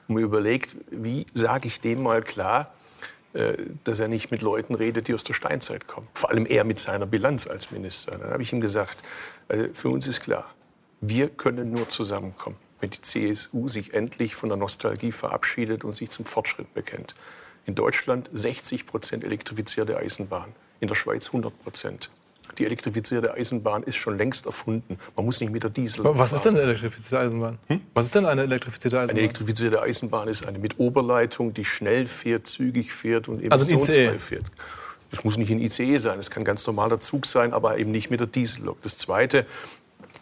und 0.09 0.15
mir 0.15 0.23
überlegt, 0.23 0.75
wie 0.91 1.27
sage 1.35 1.69
ich 1.69 1.83
dem 1.83 2.03
mal 2.03 2.23
klar, 2.23 2.73
äh, 3.35 3.57
dass 3.85 4.01
er 4.01 4.09
nicht 4.09 4.31
mit 4.31 4.41
Leuten 4.41 4.75
redet, 4.75 5.09
die 5.09 5.15
aus 5.15 5.23
der 5.23 5.35
Steinzeit 5.35 5.87
kommen. 5.87 6.09
Vor 6.15 6.31
allem 6.31 6.47
er 6.47 6.65
mit 6.65 6.79
seiner 6.79 7.07
Bilanz 7.07 7.47
als 7.47 7.71
Minister. 7.71 8.13
Dann 8.13 8.31
habe 8.31 8.43
ich 8.43 8.53
ihm 8.55 8.63
gesagt, 8.63 9.03
also 9.49 9.69
für 9.75 9.91
uns 9.91 10.07
ist 10.07 10.23
klar, 10.23 10.47
wir 11.03 11.29
können 11.29 11.73
nur 11.73 11.91
zusammenkommen, 11.91 12.57
wenn 12.81 12.89
die 12.89 13.03
CSU 13.03 13.69
sich 13.69 13.93
endlich 13.93 14.35
von 14.35 14.49
der 14.49 14.57
Nostalgie 14.57 15.13
verabschiedet 15.13 15.85
und 15.85 15.93
sich 15.93 16.09
zum 16.09 16.25
Fortschritt 16.25 16.73
bekennt. 16.73 17.15
In 17.67 17.75
Deutschland 17.75 18.31
60 18.33 18.87
Prozent 18.87 19.25
elektrifizierte 19.25 19.99
Eisenbahn 19.99 20.55
in 20.81 20.89
der 20.89 20.95
Schweiz 20.95 21.27
100 21.27 21.59
Prozent. 21.61 22.11
Die 22.59 22.65
elektrifizierte 22.65 23.35
Eisenbahn 23.35 23.83
ist 23.83 23.97
schon 23.97 24.17
längst 24.17 24.47
erfunden. 24.47 24.99
Man 25.17 25.27
muss 25.27 25.41
nicht 25.41 25.53
mit 25.53 25.63
der 25.63 25.71
Diesel. 25.71 26.05
Was 26.05 26.33
ist 26.33 26.45
denn 26.45 26.55
eine 26.55 26.63
elektrifizierte 26.63 27.19
Eisenbahn? 27.19 27.59
Hm? 27.67 27.81
Was 27.93 28.07
ist 28.07 28.15
denn 28.15 28.25
eine 28.25 28.43
elektrifizierte 28.43 28.99
Eisenbahn? 28.99 29.11
Eine 29.11 29.21
elektrifizierte 29.21 29.83
Eisenbahn 29.83 30.29
ist 30.29 30.47
eine 30.47 30.59
mit 30.59 30.79
Oberleitung, 30.79 31.53
die 31.53 31.65
schnell 31.65 32.07
fährt, 32.07 32.47
zügig 32.47 32.93
fährt 32.93 33.29
und 33.29 33.43
emissionsfrei 33.43 34.09
also 34.09 34.19
fährt. 34.19 34.47
Das 35.11 35.25
muss 35.25 35.37
nicht 35.37 35.51
ein 35.51 35.61
ICE 35.61 35.99
sein, 35.99 36.19
es 36.19 36.31
kann 36.31 36.43
ein 36.43 36.47
ganz 36.47 36.67
normaler 36.67 36.99
Zug 37.01 37.27
sein, 37.27 37.53
aber 37.53 37.79
eben 37.79 37.91
nicht 37.91 38.11
mit 38.11 38.21
der 38.21 38.27
Diesellok. 38.27 38.81
Das 38.83 38.99
Zweite, 38.99 39.47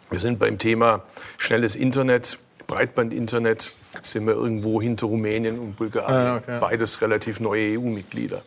wir 0.09 0.19
sind 0.19 0.37
beim 0.37 0.57
Thema 0.59 1.03
schnelles 1.37 1.75
Internet, 1.75 2.37
Breitbandinternet, 2.67 3.71
sind 4.01 4.27
wir 4.27 4.33
irgendwo 4.33 4.81
hinter 4.81 5.07
Rumänien 5.07 5.59
und 5.59 5.75
Bulgarien. 5.75 6.27
Ah, 6.27 6.35
okay. 6.37 6.59
Beides 6.59 7.01
relativ 7.01 7.39
neue 7.39 7.79
EU-Mitglieder. 7.79 8.43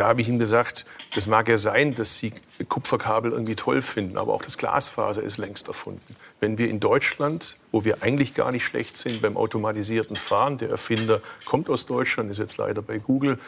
Da 0.00 0.08
habe 0.08 0.22
ich 0.22 0.30
ihm 0.30 0.38
gesagt, 0.38 0.86
das 1.14 1.26
mag 1.26 1.46
ja 1.50 1.58
sein, 1.58 1.94
dass 1.94 2.16
Sie 2.16 2.32
Kupferkabel 2.70 3.32
irgendwie 3.32 3.54
toll 3.54 3.82
finden, 3.82 4.16
aber 4.16 4.32
auch 4.32 4.40
das 4.40 4.56
Glasfaser 4.56 5.22
ist 5.22 5.36
längst 5.36 5.68
erfunden. 5.68 6.16
Wenn 6.40 6.56
wir 6.56 6.70
in 6.70 6.80
Deutschland, 6.80 7.58
wo 7.70 7.84
wir 7.84 8.02
eigentlich 8.02 8.32
gar 8.32 8.50
nicht 8.50 8.64
schlecht 8.64 8.96
sind 8.96 9.20
beim 9.20 9.36
automatisierten 9.36 10.16
Fahren, 10.16 10.56
der 10.56 10.70
Erfinder 10.70 11.20
kommt 11.44 11.68
aus 11.68 11.84
Deutschland, 11.84 12.30
ist 12.30 12.38
jetzt 12.38 12.56
leider 12.56 12.80
bei 12.80 12.96
Google, 12.96 13.38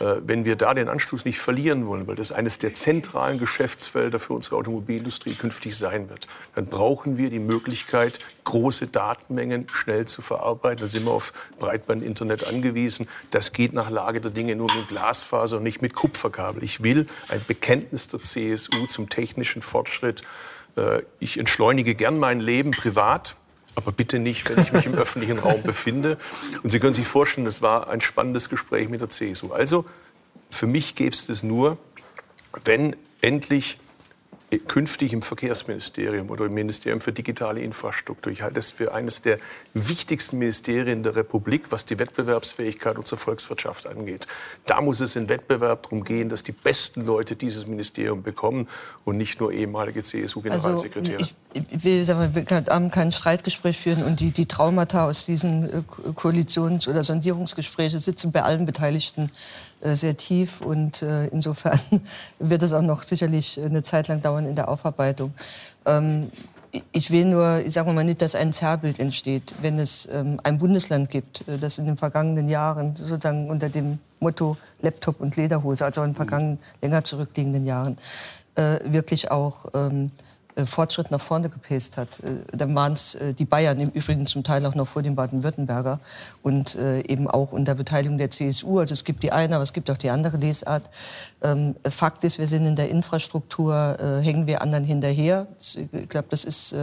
wenn 0.00 0.44
wir 0.44 0.56
da 0.56 0.72
den 0.72 0.88
Anschluss 0.88 1.24
nicht 1.24 1.38
verlieren 1.38 1.86
wollen, 1.86 2.06
weil 2.06 2.16
das 2.16 2.32
eines 2.32 2.58
der 2.58 2.72
zentralen 2.72 3.38
Geschäftsfelder 3.38 4.18
für 4.18 4.32
unsere 4.32 4.56
Automobilindustrie 4.56 5.34
künftig 5.34 5.76
sein 5.76 6.08
wird, 6.08 6.26
dann 6.54 6.66
brauchen 6.66 7.18
wir 7.18 7.30
die 7.30 7.38
Möglichkeit, 7.38 8.18
große 8.44 8.86
Datenmengen 8.86 9.68
schnell 9.70 10.06
zu 10.06 10.22
verarbeiten. 10.22 10.80
Da 10.80 10.88
sind 10.88 11.04
wir 11.04 11.12
auf 11.12 11.32
Breitbandinternet 11.58 12.48
angewiesen. 12.48 13.08
Das 13.30 13.52
geht 13.52 13.72
nach 13.72 13.90
Lage 13.90 14.20
der 14.20 14.30
Dinge 14.30 14.56
nur 14.56 14.72
mit 14.74 14.88
Glasfaser 14.88 15.58
und 15.58 15.64
nicht 15.64 15.82
mit 15.82 15.94
Kupferkabel. 15.94 16.64
Ich 16.64 16.82
will 16.82 17.06
ein 17.28 17.42
Bekenntnis 17.46 18.08
der 18.08 18.22
CSU 18.22 18.86
zum 18.86 19.08
technischen 19.08 19.62
Fortschritt. 19.62 20.22
Äh, 20.76 21.02
ich 21.18 21.38
entschleunige 21.38 21.94
gern 21.94 22.18
mein 22.18 22.40
Leben 22.40 22.70
privat 22.70 23.36
aber 23.74 23.92
bitte 23.92 24.18
nicht, 24.18 24.48
wenn 24.48 24.62
ich 24.62 24.72
mich 24.72 24.86
im 24.86 24.94
öffentlichen 24.96 25.38
Raum 25.38 25.62
befinde. 25.62 26.18
Und 26.62 26.70
Sie 26.70 26.80
können 26.80 26.94
sich 26.94 27.06
vorstellen, 27.06 27.44
das 27.44 27.62
war 27.62 27.88
ein 27.88 28.00
spannendes 28.00 28.48
Gespräch 28.48 28.88
mit 28.88 29.00
der 29.00 29.08
CSU. 29.08 29.52
Also 29.52 29.84
für 30.50 30.66
mich 30.66 30.94
gäbe 30.94 31.14
es 31.14 31.26
das 31.26 31.42
nur, 31.42 31.78
wenn 32.64 32.96
endlich 33.20 33.78
künftig 34.58 35.12
im 35.12 35.22
Verkehrsministerium 35.22 36.30
oder 36.30 36.46
im 36.46 36.54
Ministerium 36.54 37.00
für 37.00 37.12
digitale 37.12 37.60
Infrastruktur. 37.60 38.32
Ich 38.32 38.42
halte 38.42 38.58
es 38.58 38.72
für 38.72 38.92
eines 38.92 39.22
der 39.22 39.38
wichtigsten 39.74 40.38
Ministerien 40.38 41.02
der 41.02 41.14
Republik, 41.14 41.70
was 41.70 41.84
die 41.84 41.98
Wettbewerbsfähigkeit 41.98 42.98
unserer 42.98 43.18
Volkswirtschaft 43.18 43.86
angeht. 43.86 44.26
Da 44.66 44.80
muss 44.80 45.00
es 45.00 45.14
in 45.14 45.28
Wettbewerb 45.28 45.84
darum 45.84 46.02
gehen, 46.02 46.28
dass 46.28 46.42
die 46.42 46.52
besten 46.52 47.06
Leute 47.06 47.36
dieses 47.36 47.66
Ministerium 47.66 48.22
bekommen 48.22 48.66
und 49.04 49.16
nicht 49.16 49.38
nur 49.40 49.52
ehemalige 49.52 50.02
CSU-Generalsekretäre. 50.02 51.18
Also 51.18 51.34
ich 51.52 51.84
will 51.84 52.04
sagen, 52.04 52.34
wir 52.34 52.64
haben 52.68 52.90
kein 52.90 53.12
Streitgespräch 53.12 53.78
führen 53.78 54.02
und 54.02 54.20
die, 54.20 54.32
die 54.32 54.46
Traumata 54.46 55.04
aus 55.04 55.26
diesen 55.26 55.64
äh, 55.64 55.82
Koalitions- 56.14 56.88
oder 56.88 57.04
Sondierungsgesprächen 57.04 57.98
sitzen 58.00 58.32
bei 58.32 58.42
allen 58.42 58.66
Beteiligten 58.66 59.30
sehr 59.82 60.16
tief 60.16 60.60
und 60.60 61.02
äh, 61.02 61.26
insofern 61.26 61.80
wird 62.38 62.62
es 62.62 62.72
auch 62.72 62.82
noch 62.82 63.02
sicherlich 63.02 63.60
eine 63.60 63.82
Zeit 63.82 64.08
lang 64.08 64.20
dauern 64.20 64.46
in 64.46 64.54
der 64.54 64.68
Aufarbeitung. 64.68 65.32
Ähm, 65.86 66.30
ich 66.92 67.10
will 67.10 67.24
nur, 67.24 67.60
ich 67.66 67.72
sage 67.72 67.92
mal 67.92 68.04
nicht, 68.04 68.22
dass 68.22 68.34
ein 68.34 68.52
Zerrbild 68.52 69.00
entsteht, 69.00 69.54
wenn 69.60 69.78
es 69.78 70.08
ähm, 70.12 70.38
ein 70.44 70.58
Bundesland 70.58 71.10
gibt, 71.10 71.48
äh, 71.48 71.58
das 71.58 71.78
in 71.78 71.86
den 71.86 71.96
vergangenen 71.96 72.48
Jahren 72.48 72.94
sozusagen 72.94 73.50
unter 73.50 73.68
dem 73.68 73.98
Motto 74.20 74.56
Laptop 74.82 75.20
und 75.20 75.36
Lederhose, 75.36 75.84
also 75.84 76.02
in 76.02 76.10
den 76.10 76.14
vergangenen 76.14 76.58
länger 76.82 77.02
zurückliegenden 77.04 77.64
Jahren, 77.64 77.96
wirklich 78.84 79.30
auch 79.30 79.66
ähm, 79.72 80.10
äh, 80.10 80.10
Fortschritt 80.64 81.10
nach 81.10 81.20
vorne 81.20 81.48
gepaced 81.48 81.96
hat. 81.96 82.20
Äh, 82.20 82.56
dann 82.56 82.74
waren 82.74 82.92
es 82.92 83.14
äh, 83.14 83.34
die 83.34 83.44
Bayern 83.44 83.80
im 83.80 83.90
Übrigen 83.90 84.26
zum 84.26 84.42
Teil 84.42 84.64
auch 84.66 84.74
noch 84.74 84.86
vor 84.86 85.02
den 85.02 85.14
Baden-Württemberger 85.14 86.00
und 86.42 86.76
eben 87.08 87.28
auch 87.28 87.52
unter 87.52 87.74
Beteiligung 87.74 88.18
der 88.18 88.30
CSU. 88.30 88.78
Also 88.78 88.94
es 88.94 89.04
gibt 89.04 89.22
die 89.22 89.32
eine, 89.32 89.56
aber 89.56 89.62
es 89.62 89.72
gibt 89.72 89.90
auch 89.90 89.96
die 89.96 90.10
andere 90.10 90.36
Lesart. 90.36 90.82
Ähm, 91.42 91.74
Fakt 91.88 92.24
ist, 92.24 92.38
wir 92.38 92.48
sind 92.48 92.64
in 92.64 92.76
der 92.76 92.88
Infrastruktur, 92.88 93.96
hängen 94.22 94.46
wir 94.46 94.62
anderen 94.62 94.84
hinterher. 94.84 95.46
Ich 95.58 96.08
glaube, 96.08 96.28
das 96.30 96.44
ist 96.44 96.74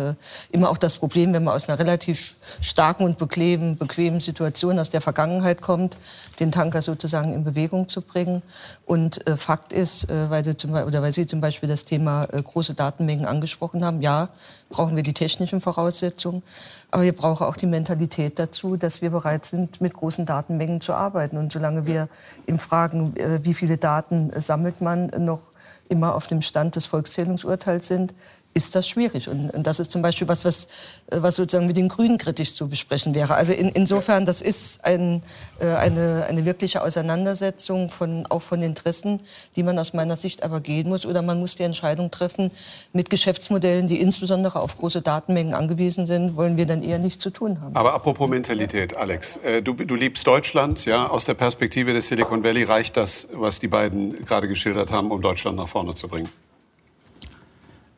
immer 0.51 0.69
auch 0.69 0.77
das 0.77 0.97
Problem, 0.97 1.33
wenn 1.33 1.43
man 1.43 1.55
aus 1.55 1.67
einer 1.67 1.79
relativ 1.79 2.37
starken 2.61 3.03
und 3.03 3.17
bequemen, 3.17 3.77
bequemen 3.77 4.19
Situation 4.19 4.79
aus 4.79 4.89
der 4.89 5.01
Vergangenheit 5.01 5.61
kommt, 5.61 5.97
den 6.39 6.51
Tanker 6.51 6.81
sozusagen 6.81 7.33
in 7.33 7.43
Bewegung 7.43 7.87
zu 7.87 8.01
bringen. 8.01 8.41
Und 8.85 9.23
Fakt 9.35 9.73
ist, 9.73 10.07
weil, 10.09 10.43
du 10.43 10.55
zum, 10.55 10.71
oder 10.71 11.01
weil 11.01 11.13
Sie 11.13 11.25
zum 11.25 11.41
Beispiel 11.41 11.69
das 11.69 11.85
Thema 11.85 12.25
große 12.27 12.73
Datenmengen 12.73 13.25
angesprochen 13.25 13.56
angesprochen 13.57 13.83
haben, 13.83 14.01
ja, 14.01 14.29
brauchen 14.69 14.95
wir 14.95 15.03
die 15.03 15.13
technischen 15.13 15.61
Voraussetzungen, 15.61 16.43
aber 16.91 17.03
wir 17.03 17.13
brauchen 17.13 17.45
auch 17.47 17.55
die 17.55 17.65
Mentalität 17.65 18.37
dazu, 18.37 18.77
dass 18.77 19.01
wir 19.01 19.09
bereit 19.09 19.45
sind, 19.45 19.81
mit 19.81 19.93
großen 19.93 20.25
Datenmengen 20.25 20.81
zu 20.81 20.93
arbeiten. 20.93 21.37
Und 21.37 21.51
solange 21.51 21.85
wir 21.85 22.07
in 22.45 22.59
Fragen, 22.59 23.15
äh, 23.15 23.39
wie 23.43 23.53
viele 23.53 23.77
Daten 23.77 24.31
sammelt 24.39 24.81
man, 24.81 25.07
noch 25.17 25.51
immer 25.89 26.15
auf 26.15 26.27
dem 26.27 26.41
Stand 26.41 26.75
des 26.75 26.85
Volkszählungsurteils 26.85 27.87
sind, 27.87 28.13
ist 28.53 28.75
das 28.75 28.87
schwierig. 28.87 29.29
Und, 29.29 29.51
und, 29.51 29.67
das 29.67 29.79
ist 29.79 29.91
zum 29.91 30.01
Beispiel 30.01 30.27
was, 30.27 30.43
was, 30.43 30.65
äh, 31.11 31.17
was 31.21 31.35
sozusagen 31.35 31.67
mit 31.67 31.77
den 31.77 31.89
Grünen 31.89 32.17
kritisch 32.17 32.53
zu 32.53 32.67
besprechen 32.67 33.13
wäre. 33.13 33.35
Also 33.35 33.53
in, 33.53 33.69
insofern, 33.69 34.25
das 34.25 34.41
ist 34.41 34.83
ein, 34.83 35.21
äh, 35.59 35.67
eine, 35.67 36.25
eine 36.27 36.43
wirkliche 36.45 36.81
Auseinandersetzung 36.81 37.89
von, 37.89 38.25
auch 38.27 38.41
von 38.41 38.61
Interessen, 38.61 39.21
die 39.55 39.63
man 39.63 39.77
aus 39.77 39.93
meiner 39.93 40.15
Sicht 40.15 40.43
aber 40.43 40.59
gehen 40.59 40.89
muss. 40.89 41.05
Oder 41.05 41.21
man 41.21 41.39
muss 41.39 41.55
die 41.55 41.63
Entscheidung 41.63 42.11
treffen, 42.11 42.51
mit 42.93 43.09
Geschäftsmodellen, 43.09 43.87
die 43.87 44.01
insbesondere 44.01 44.59
auf 44.59 44.77
große 44.77 45.01
Datenmengen 45.01 45.53
angewiesen 45.53 46.07
sind, 46.07 46.35
wollen 46.35 46.57
wir 46.57 46.65
dann 46.65 46.81
eher 46.81 46.99
nichts 46.99 47.23
zu 47.23 47.29
tun 47.29 47.61
haben. 47.61 47.75
Aber 47.75 47.93
apropos 47.93 48.27
Mentalität, 48.27 48.97
Alex, 48.97 49.37
äh, 49.37 49.61
du, 49.61 49.73
du 49.73 49.95
liebst 49.95 50.25
Deutschland, 50.25 50.85
ja, 50.85 51.07
aus 51.07 51.25
der 51.25 51.35
Perspektive 51.35 51.93
des 51.93 52.07
Silicon 52.07 52.43
Valley 52.43 52.63
reicht 52.63 52.97
das, 52.97 53.27
was 53.33 53.59
die 53.59 53.67
beiden 53.67 54.25
gerade 54.25 54.47
geschildert 54.47 54.91
haben, 54.91 55.11
um 55.11 55.21
Deutschland 55.21 55.57
nach 55.57 55.67
vorne 55.67 55.93
zu 55.93 56.07
bringen? 56.07 56.29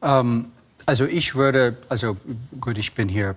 Ähm, 0.02 0.52
also 0.86 1.06
ich 1.06 1.36
würde, 1.36 1.78
also 1.90 2.18
gut, 2.60 2.78
ich 2.78 2.94
bin 2.94 3.10
hier 3.10 3.36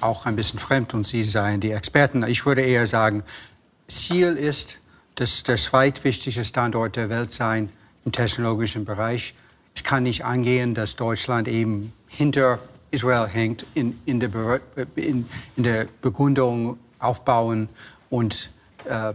auch 0.00 0.26
ein 0.26 0.36
bisschen 0.36 0.58
fremd 0.58 0.94
und 0.94 1.06
Sie 1.06 1.22
seien 1.22 1.60
die 1.60 1.72
Experten. 1.72 2.22
Ich 2.24 2.46
würde 2.46 2.62
eher 2.62 2.86
sagen, 2.86 3.22
Ziel 3.88 4.36
ist, 4.36 4.78
dass 5.14 5.42
der 5.42 5.56
zweitwichtigste 5.56 6.44
Standort 6.44 6.96
der 6.96 7.08
Welt 7.08 7.32
sein 7.32 7.68
im 8.04 8.12
technologischen 8.12 8.84
Bereich. 8.84 9.34
Es 9.74 9.82
kann 9.82 10.02
nicht 10.02 10.24
angehen, 10.24 10.74
dass 10.74 10.96
Deutschland 10.96 11.48
eben 11.48 11.92
hinter 12.06 12.58
Israel 12.90 13.26
hängt 13.26 13.66
in, 13.74 13.98
in, 14.06 14.20
der, 14.20 14.60
in, 14.94 15.28
in 15.56 15.62
der 15.62 15.86
Begründung, 16.00 16.78
Aufbauen 16.98 17.68
und 18.08 18.50
äh, 18.84 19.14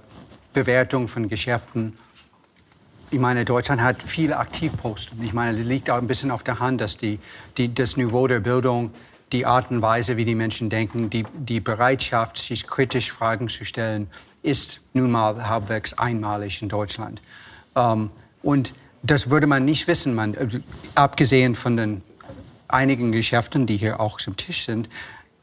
Bewertung 0.54 1.08
von 1.08 1.30
Geschäften 1.30 1.98
ich 3.12 3.20
meine, 3.20 3.46
Deutschland 3.46 3.82
hat 3.82 4.04
viele 4.04 4.38
Aktivposten. 4.38 5.24
Ich 5.24 5.34
meine, 5.34 5.58
es 5.58 5.66
liegt 5.66 5.90
auch 5.90 5.98
ein 5.98 6.08
bisschen 6.08 6.32
auf 6.32 6.44
der 6.44 6.60
Hand, 6.60 6.82
dass 6.82 6.98
die, 6.98 7.20
die, 7.58 7.74
das 7.74 7.98
Niveau 7.98 8.28
der 8.28 8.40
Bildung, 8.40 8.92
die 9.32 9.46
Art 9.46 9.72
und 9.72 9.82
Weise, 9.82 10.18
wie 10.18 10.26
die 10.26 10.36
Menschen 10.36 10.70
denken, 10.70 11.10
die, 11.10 11.26
die 11.34 11.60
Bereitschaft, 11.60 12.38
sich 12.38 12.68
kritisch 12.68 13.12
Fragen 13.12 13.48
zu 13.48 13.66
stellen, 13.66 14.08
ist 14.42 14.82
nun 14.94 15.12
mal 15.12 15.48
halbwegs 15.48 15.94
einmalig 15.94 16.62
in 16.62 16.70
Deutschland. 16.70 17.22
Ähm, 17.76 18.10
und 18.42 18.74
das 19.04 19.30
würde 19.30 19.48
man 19.48 19.66
nicht 19.66 19.88
wissen, 19.88 20.14
man, 20.14 20.36
abgesehen 20.96 21.56
von 21.56 21.78
den 21.78 22.02
einigen 22.68 23.12
Geschäften, 23.12 23.66
die 23.66 23.78
hier 23.78 24.00
auch 24.00 24.18
zum 24.18 24.38
Tisch 24.38 24.66
sind, 24.66 24.90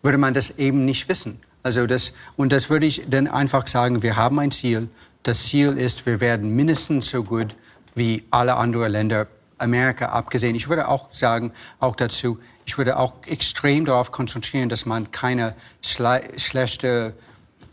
würde 0.03 0.19
man 0.19 0.35
das 0.35 0.59
eben 0.59 0.85
nicht 0.85 1.09
wissen. 1.09 1.41
Also 1.63 1.87
das, 1.87 2.13
und 2.37 2.53
das 2.53 2.71
würde 2.71 2.87
ich 2.87 3.03
dann 3.09 3.27
einfach 3.27 3.67
sagen, 3.67 4.03
wir 4.03 4.17
haben 4.17 4.39
ein 4.39 4.53
Ziel. 4.53 4.89
Das 5.27 5.43
Ziel 5.47 5.77
ist, 5.77 6.07
wir 6.07 6.21
werden 6.21 6.55
mindestens 6.55 7.11
so 7.11 7.25
gut 7.25 7.57
wie 7.97 8.23
alle 8.31 8.55
anderen 8.55 8.93
Länder, 8.93 9.27
Amerika 9.59 10.07
abgesehen. 10.11 10.55
Ich 10.55 10.69
würde 10.69 10.87
auch 10.87 11.13
sagen, 11.13 11.51
auch 11.81 11.97
dazu, 11.97 12.39
ich 12.65 12.79
würde 12.79 12.97
auch 12.97 13.13
extrem 13.27 13.87
darauf 13.87 14.13
konzentrieren, 14.13 14.69
dass 14.69 14.87
man 14.87 15.11
keine 15.11 15.57
schlechte 15.83 17.13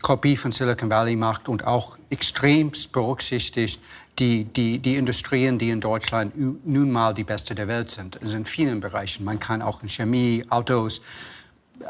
Kopie 0.02 0.36
von 0.36 0.50
Silicon 0.50 0.90
Valley 0.90 1.14
macht 1.14 1.48
und 1.48 1.64
auch 1.64 1.96
extrem 2.10 2.72
berücksichtigt 2.90 3.80
die, 4.18 4.46
die, 4.46 4.80
die 4.80 4.96
Industrien, 4.96 5.56
die 5.56 5.70
in 5.70 5.80
Deutschland 5.80 6.32
nun 6.36 6.90
mal 6.90 7.14
die 7.14 7.22
beste 7.22 7.54
der 7.54 7.68
Welt 7.68 7.88
sind. 7.88 8.20
Also 8.20 8.36
in 8.36 8.46
vielen 8.46 8.80
Bereichen. 8.80 9.24
Man 9.24 9.38
kann 9.38 9.62
auch 9.62 9.80
in 9.80 9.88
Chemie, 9.88 10.44
Autos, 10.50 11.02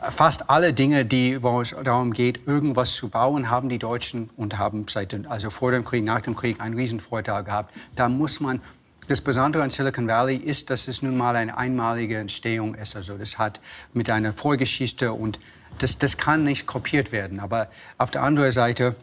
fast 0.09 0.51
alle 0.51 0.73
Dinge, 0.73 1.05
die, 1.05 1.43
wo 1.43 1.61
es 1.61 1.75
darum 1.85 2.13
geht, 2.13 2.47
irgendwas 2.47 2.95
zu 2.95 3.09
bauen, 3.09 3.51
haben 3.51 3.69
die 3.69 3.79
Deutschen 3.79 4.31
und 4.37 4.59
haben 4.59 4.87
seit, 4.89 5.27
also 5.29 5.51
vor 5.51 5.71
dem 5.71 5.85
Krieg, 5.85 6.05
nach 6.05 6.21
dem 6.21 6.35
Krieg 6.35 6.61
einen 6.61 6.75
Riesenvorteil 6.75 7.45
gehabt. 7.45 7.75
Da 7.97 8.09
muss 8.09 8.41
man 8.41 8.61
das 9.09 9.21
Besondere 9.21 9.63
an 9.63 9.71
Silicon 9.71 10.09
Valley 10.09 10.37
ist, 10.37 10.71
dass 10.71 10.89
es 10.89 11.03
nun 11.03 11.17
mal 11.17 11.37
eine 11.37 11.57
einmalige 11.59 12.17
Entstehung 12.17 12.75
ist. 12.75 12.97
Also 12.97 13.19
das 13.19 13.39
hat 13.39 13.61
mit 13.93 14.09
einer 14.09 14.33
Vorgeschichte 14.33 15.13
und 15.13 15.39
das, 15.79 15.99
das 15.99 16.17
kann 16.17 16.45
nicht 16.45 16.67
kopiert 16.67 17.13
werden. 17.13 17.39
Aber 17.39 17.69
auf 17.99 18.11
der 18.11 18.23
anderen 18.23 18.53
Seite 18.53 18.97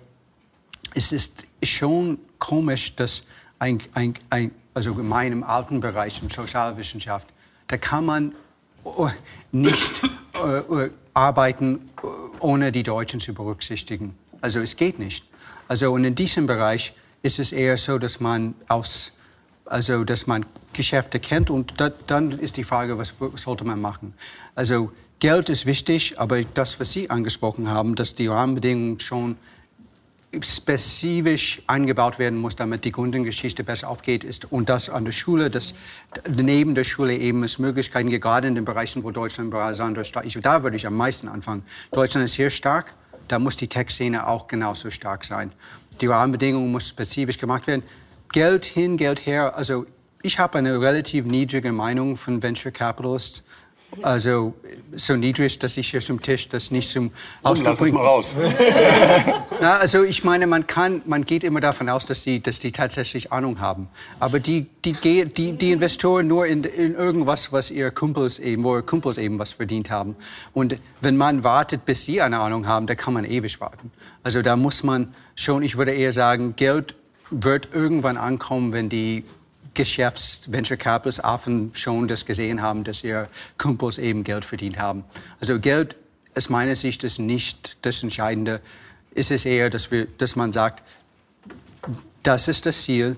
es 0.94 1.12
ist 1.12 1.46
schon 1.64 2.20
komisch, 2.40 2.96
dass 2.96 3.24
ein, 3.60 3.82
ein, 3.94 4.14
ein, 4.30 4.52
also 4.74 4.92
in 4.92 5.08
meinem 5.08 5.44
alten 5.44 5.80
Bereich, 5.80 6.22
in 6.22 6.30
Sozialwissenschaft, 6.30 7.28
da 7.68 7.78
kann 7.78 8.06
man 8.06 8.36
äh, 8.86 9.10
nicht 9.52 10.02
äh, 10.44 10.58
äh, 10.60 10.90
arbeiten, 11.14 11.90
äh, 12.04 12.08
ohne 12.40 12.72
die 12.72 12.84
Deutschen 12.84 13.20
zu 13.20 13.34
berücksichtigen. 13.34 14.16
Also 14.42 14.60
es 14.60 14.76
geht 14.76 15.00
nicht. 15.00 15.28
Also 15.68 15.92
und 15.92 16.04
in 16.04 16.16
diesem 16.16 16.48
Bereich 16.48 16.94
ist 17.22 17.40
es 17.40 17.52
eher 17.52 17.78
so, 17.78 17.98
dass 17.98 18.20
man 18.20 18.56
aus 18.68 19.14
also 19.66 20.04
dass 20.04 20.28
man 20.28 20.46
Geschäfte 20.74 21.20
kennt 21.20 21.50
und 21.50 21.80
da, 21.80 21.90
dann 21.90 22.32
ist 22.32 22.58
die 22.58 22.66
Frage, 22.66 22.98
was 22.98 23.14
sollte 23.36 23.64
man 23.64 23.80
machen? 23.80 24.14
Also 24.54 24.92
Geld 25.20 25.50
ist 25.50 25.66
wichtig, 25.66 26.20
aber 26.20 26.44
das, 26.44 26.80
was 26.80 26.92
Sie 26.92 27.10
angesprochen 27.10 27.70
haben, 27.70 27.96
dass 27.96 28.16
die 28.16 28.28
Rahmenbedingungen 28.28 29.00
schon 29.00 29.38
spezifisch 30.40 31.62
eingebaut 31.68 32.18
werden 32.18 32.40
muss, 32.40 32.56
damit 32.56 32.86
die 32.86 32.92
Grundgeschichte 32.92 33.64
besser 33.64 33.90
aufgeht, 33.90 34.24
ist 34.24 34.52
und 34.52 34.70
das 34.70 34.90
an 34.90 35.04
der 35.04 35.12
Schule, 35.12 35.50
dass 35.50 35.74
neben 36.28 36.74
der 36.74 36.86
Schule 36.86 37.18
eben 37.18 37.44
es 37.44 37.60
Möglichkeiten 37.60 38.10
gibt, 38.10 38.24
gerade 38.24 38.48
in 38.48 38.56
den 38.56 38.64
Bereichen, 38.64 39.04
wo 39.04 39.12
Deutschland 39.12 39.52
besonders 39.52 40.08
stark 40.08 40.26
ist. 40.26 40.38
Da 40.42 40.64
würde 40.64 40.78
ich 40.78 40.88
am 40.88 40.96
meisten 40.96 41.28
anfangen. 41.28 41.64
Deutschland 41.92 42.24
ist 42.26 42.36
sehr 42.36 42.50
stark, 42.50 42.94
da 43.28 43.40
muss 43.40 43.58
die 43.58 43.68
Tech-Szene 43.68 44.26
auch 44.26 44.48
genauso 44.48 44.90
stark 44.90 45.26
sein. 45.26 45.52
Die 46.00 46.08
Rahmenbedingungen 46.08 46.72
muss 46.72 46.88
spezifisch 46.88 47.38
gemacht 47.38 47.68
werden. 47.68 47.84
Geld 48.32 48.64
hin, 48.64 48.96
Geld 48.96 49.26
her. 49.26 49.56
Also 49.58 49.86
ich 50.24 50.40
habe 50.40 50.58
eine 50.58 50.80
relativ 50.80 51.26
niedrige 51.26 51.72
Meinung 51.74 52.16
von 52.16 52.42
Venture 52.42 52.72
Capitalists. 52.72 53.44
Also 54.02 54.54
so 54.96 55.16
niedrig, 55.16 55.60
dass 55.60 55.78
ich 55.78 55.92
hier 55.92 56.02
zum 56.02 56.22
Tisch 56.22 56.48
das 56.48 56.72
nicht 56.72 56.90
zum 56.90 57.12
Ausdruck 57.44 57.68
Lass 57.68 57.82
es 57.82 57.92
mal 57.92 58.06
raus. 58.06 58.34
Na, 59.62 59.78
also 59.78 60.04
ich 60.04 60.24
meine, 60.24 60.48
man 60.48 60.66
kann, 60.66 61.02
man 61.06 61.26
geht 61.26 61.44
immer 61.44 61.60
davon 61.60 61.90
aus, 61.90 62.06
dass 62.06 62.24
die, 62.24 62.42
dass 62.42 62.60
die 62.60 62.72
tatsächlich 62.72 63.32
Ahnung 63.32 63.60
haben. 63.60 63.90
Aber 64.20 64.40
die, 64.40 64.68
die, 64.86 64.94
die, 64.94 65.54
die 65.58 65.72
Investoren 65.72 66.28
nur 66.28 66.46
in, 66.46 66.64
in 66.64 66.96
irgendwas, 66.96 67.52
was 67.52 67.70
ihre 67.70 67.92
Kumpels 67.92 68.40
eben, 68.40 68.64
wo 68.64 68.74
ihre 68.76 68.84
Kumpels 68.84 69.18
eben 69.18 69.40
was 69.40 69.54
verdient 69.54 69.90
haben. 69.90 70.16
Und 70.54 70.78
wenn 71.02 71.18
man 71.18 71.44
wartet, 71.44 71.86
bis 71.86 72.06
sie 72.06 72.22
eine 72.22 72.40
Ahnung 72.40 72.68
haben, 72.68 72.88
da 72.88 72.96
kann 72.96 73.14
man 73.14 73.26
ewig 73.26 73.60
warten. 73.60 73.92
Also 74.24 74.42
da 74.42 74.56
muss 74.56 74.84
man 74.84 75.14
schon, 75.36 75.64
ich 75.64 75.78
würde 75.78 75.94
eher 75.94 76.12
sagen, 76.12 76.56
Geld 76.56 76.96
wird 77.30 77.70
irgendwann 77.74 78.18
ankommen, 78.18 78.74
wenn 78.74 78.90
die 78.90 79.26
Geschäfts-Venture 79.74 80.78
Capitalists 80.78 81.24
offen 81.24 81.72
schon 81.74 82.08
das 82.08 82.26
gesehen 82.26 82.62
haben, 82.62 82.84
dass 82.84 83.04
ihre 83.04 83.30
Kumpels 83.58 83.98
eben 83.98 84.24
Geld 84.24 84.46
verdient 84.46 84.78
haben. 84.78 85.04
Also 85.40 85.60
Geld 85.60 85.96
aus 86.36 86.50
meiner 86.50 86.76
Sicht 86.76 87.04
ist 87.04 87.20
nicht 87.20 87.78
das 87.86 88.04
Entscheidende. 88.04 88.62
Es 89.16 89.32
ist 89.32 89.46
eher, 89.46 89.70
dass, 89.70 89.92
wir, 89.92 90.08
dass 90.18 90.36
man 90.36 90.54
sagt, 90.54 90.84
das 92.24 92.48
ist 92.48 92.66
das 92.66 92.84
Ziel. 92.84 93.18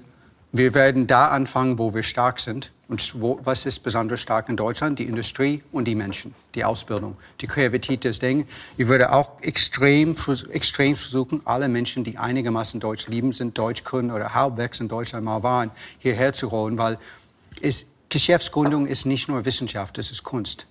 Wir 0.55 0.75
werden 0.75 1.07
da 1.07 1.29
anfangen, 1.29 1.79
wo 1.79 1.95
wir 1.95 2.03
stark 2.03 2.39
sind. 2.39 2.71
Und 2.87 3.19
wo, 3.19 3.39
was 3.41 3.65
ist 3.65 3.79
besonders 3.79 4.19
stark 4.19 4.49
in 4.49 4.55
Deutschland? 4.55 4.99
Die 4.99 5.05
Industrie 5.05 5.63
und 5.71 5.85
die 5.85 5.95
Menschen, 5.95 6.35
die 6.53 6.63
Ausbildung, 6.63 7.17
die 7.41 7.47
Kreativität 7.47 8.03
des 8.03 8.19
Ding. 8.19 8.45
Ich 8.77 8.87
würde 8.87 9.11
auch 9.11 9.31
extrem, 9.41 10.15
extrem 10.51 10.95
versuchen, 10.95 11.41
alle 11.45 11.67
Menschen, 11.69 12.03
die 12.03 12.19
einigermaßen 12.19 12.79
Deutsch 12.79 13.07
lieben, 13.07 13.31
sind 13.31 13.57
Deutsch 13.57 13.83
können 13.83 14.11
oder 14.11 14.35
halbwegs 14.35 14.79
in 14.79 14.89
Deutschland 14.89 15.25
mal 15.25 15.41
waren, 15.41 15.71
hierher 15.97 16.33
zu 16.33 16.51
holen, 16.51 16.77
weil 16.77 16.99
es, 17.59 17.87
Geschäftsgründung 18.09 18.85
ist 18.85 19.07
nicht 19.07 19.27
nur 19.29 19.45
Wissenschaft, 19.45 19.97
es 19.97 20.11
ist 20.11 20.23
Kunst. 20.23 20.67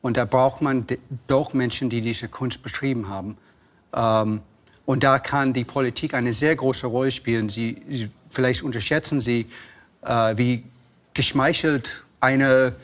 Und 0.00 0.16
da 0.16 0.24
braucht 0.24 0.62
man 0.62 0.86
doch 1.26 1.52
Menschen, 1.52 1.90
die 1.90 2.00
diese 2.00 2.28
Kunst 2.28 2.62
betrieben 2.62 3.10
haben. 3.10 3.36
Ähm, 3.94 4.40
und 4.86 5.04
da 5.04 5.18
kann 5.18 5.52
die 5.52 5.64
Politik 5.64 6.14
eine 6.14 6.32
sehr 6.32 6.56
große 6.56 6.86
Rolle 6.86 7.10
spielen. 7.10 7.48
Sie, 7.48 7.82
Sie 7.88 8.10
vielleicht 8.30 8.62
unterschätzen 8.62 9.20
Sie, 9.20 9.46
äh, 10.02 10.36
wie 10.38 10.64
geschmeichelt 11.12 12.04
eine 12.20 12.74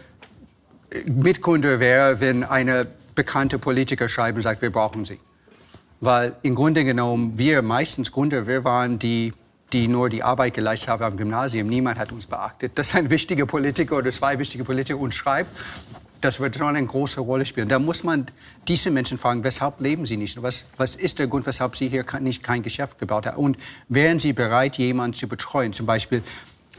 Mitgründer 1.06 1.80
wäre, 1.80 2.20
wenn 2.20 2.44
eine 2.44 2.86
bekannte 3.14 3.58
Politiker 3.58 4.08
schreibt 4.08 4.36
und 4.36 4.42
sagt, 4.42 4.62
wir 4.62 4.70
brauchen 4.70 5.04
sie. 5.04 5.18
Weil 6.00 6.34
im 6.42 6.54
Grunde 6.54 6.84
genommen, 6.84 7.38
wir 7.38 7.62
meistens 7.62 8.10
Gründer, 8.10 8.46
wir 8.46 8.64
waren 8.64 8.98
die, 8.98 9.32
die 9.72 9.88
nur 9.88 10.08
die 10.08 10.22
Arbeit 10.22 10.54
geleistet 10.54 10.88
haben 10.88 11.04
am 11.04 11.16
Gymnasium. 11.16 11.68
Niemand 11.68 11.98
hat 11.98 12.12
uns 12.12 12.26
beachtet, 12.26 12.76
dass 12.76 12.94
ein 12.94 13.10
wichtiger 13.10 13.46
Politiker 13.46 13.98
oder 13.98 14.10
zwei 14.10 14.38
wichtige 14.38 14.64
Politiker 14.64 14.98
uns 14.98 15.14
schreibt. 15.14 15.50
Das 16.22 16.40
wird 16.40 16.56
schon 16.56 16.74
eine 16.74 16.87
große 16.87 17.20
Rolle 17.20 17.44
spielen. 17.44 17.68
Da 17.68 17.78
muss 17.78 18.04
man 18.04 18.26
diese 18.68 18.90
Menschen 18.90 19.18
fragen, 19.18 19.42
weshalb 19.44 19.80
leben 19.80 20.06
sie 20.06 20.16
nicht? 20.16 20.40
Was, 20.40 20.64
was 20.76 20.96
ist 20.96 21.18
der 21.18 21.26
Grund, 21.26 21.46
weshalb 21.46 21.76
sie 21.76 21.88
hier 21.88 22.06
nicht 22.20 22.42
kein 22.42 22.62
Geschäft 22.62 22.98
gebaut 22.98 23.26
haben? 23.26 23.37
Und 23.37 23.58
wären 23.88 24.20
sie 24.20 24.32
bereit, 24.32 24.78
jemanden 24.78 25.14
zu 25.14 25.26
betreuen? 25.26 25.72
Zum 25.72 25.85
Beispiel, 25.85 26.22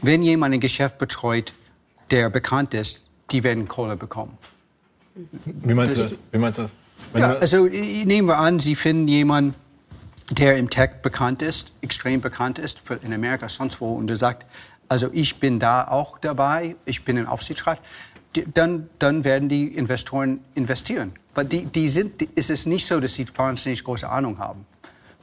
wenn 0.00 0.22
jemand 0.22 0.54
ein 0.54 0.60
Geschäft 0.60 0.98
betreut, 0.98 1.52
der 2.10 2.30
bekannt 2.30 2.74
ist, 2.74 3.04
die 3.30 3.44
werden 3.44 3.68
Kohle 3.68 3.96
bekommen. 3.96 4.36
Wie 5.44 5.74
meinst 5.74 5.98
das, 5.98 6.02
du 6.02 6.16
das? 6.16 6.20
Wie 6.32 6.38
meinst 6.38 6.58
du 6.58 6.62
das? 6.62 6.74
Ja, 7.14 7.34
also 7.34 7.64
nehmen 7.66 8.26
wir 8.26 8.38
an, 8.38 8.58
Sie 8.58 8.74
finden 8.74 9.08
jemanden, 9.08 9.54
der 10.30 10.56
im 10.56 10.70
Tech 10.70 11.02
bekannt 11.02 11.42
ist, 11.42 11.72
extrem 11.82 12.20
bekannt 12.20 12.58
ist, 12.58 12.82
in 13.02 13.12
Amerika, 13.12 13.48
sonst 13.48 13.80
wo, 13.80 13.94
und 13.94 14.06
der 14.06 14.16
sagt, 14.16 14.46
also 14.88 15.10
ich 15.12 15.38
bin 15.38 15.60
da 15.60 15.86
auch 15.86 16.18
dabei, 16.18 16.76
ich 16.84 17.04
bin 17.04 17.16
im 17.16 17.26
Aufsichtsrat, 17.26 17.78
dann, 18.42 18.88
dann 18.98 19.24
werden 19.24 19.48
die 19.48 19.68
Investoren 19.68 20.40
investieren. 20.54 21.12
Weil 21.34 21.46
die, 21.46 21.64
die 21.64 21.88
sind, 21.88 22.20
die, 22.20 22.28
ist 22.34 22.50
es 22.50 22.66
nicht 22.66 22.86
so, 22.86 23.00
dass 23.00 23.14
sie 23.14 23.26
wahnsinnig 23.34 23.82
große 23.82 24.08
Ahnung 24.08 24.38
haben. 24.38 24.66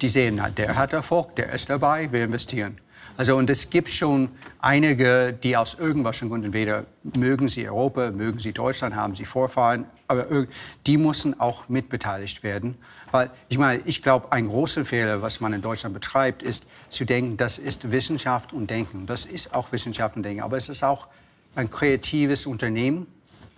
Die 0.01 0.07
sehen, 0.07 0.41
der 0.57 0.75
hat 0.75 0.93
Erfolg, 0.93 1.35
der 1.35 1.51
ist 1.53 1.69
dabei, 1.69 2.11
wir 2.11 2.23
investieren. 2.23 2.79
Also 3.17 3.35
und 3.35 3.49
es 3.49 3.69
gibt 3.69 3.89
schon 3.89 4.29
einige, 4.59 5.33
die 5.33 5.55
aus 5.57 5.75
irgendwelchen 5.75 6.29
Gründen, 6.29 6.45
entweder 6.45 6.85
mögen 7.03 7.49
sie 7.49 7.67
Europa, 7.69 8.09
mögen 8.09 8.39
sie 8.39 8.51
Deutschland, 8.51 8.95
haben 8.95 9.15
sie 9.15 9.25
Vorfahren, 9.25 9.85
aber 10.07 10.47
die 10.87 10.97
müssen 10.97 11.39
auch 11.39 11.69
mitbeteiligt 11.69 12.41
werden. 12.41 12.77
Weil 13.11 13.29
ich 13.49 13.57
meine, 13.57 13.83
ich 13.85 14.01
glaube, 14.01 14.31
ein 14.31 14.47
großer 14.47 14.85
Fehler, 14.85 15.21
was 15.21 15.39
man 15.39 15.53
in 15.53 15.61
Deutschland 15.61 15.93
betreibt, 15.93 16.41
ist 16.41 16.65
zu 16.89 17.05
denken, 17.05 17.37
das 17.37 17.57
ist 17.57 17.91
Wissenschaft 17.91 18.53
und 18.53 18.69
Denken. 18.69 19.05
Das 19.05 19.25
ist 19.25 19.53
auch 19.53 19.71
Wissenschaft 19.71 20.15
und 20.15 20.23
Denken, 20.23 20.41
aber 20.41 20.57
es 20.57 20.69
ist 20.69 20.83
auch 20.83 21.07
ein 21.55 21.69
kreatives 21.69 22.45
Unternehmen. 22.45 23.07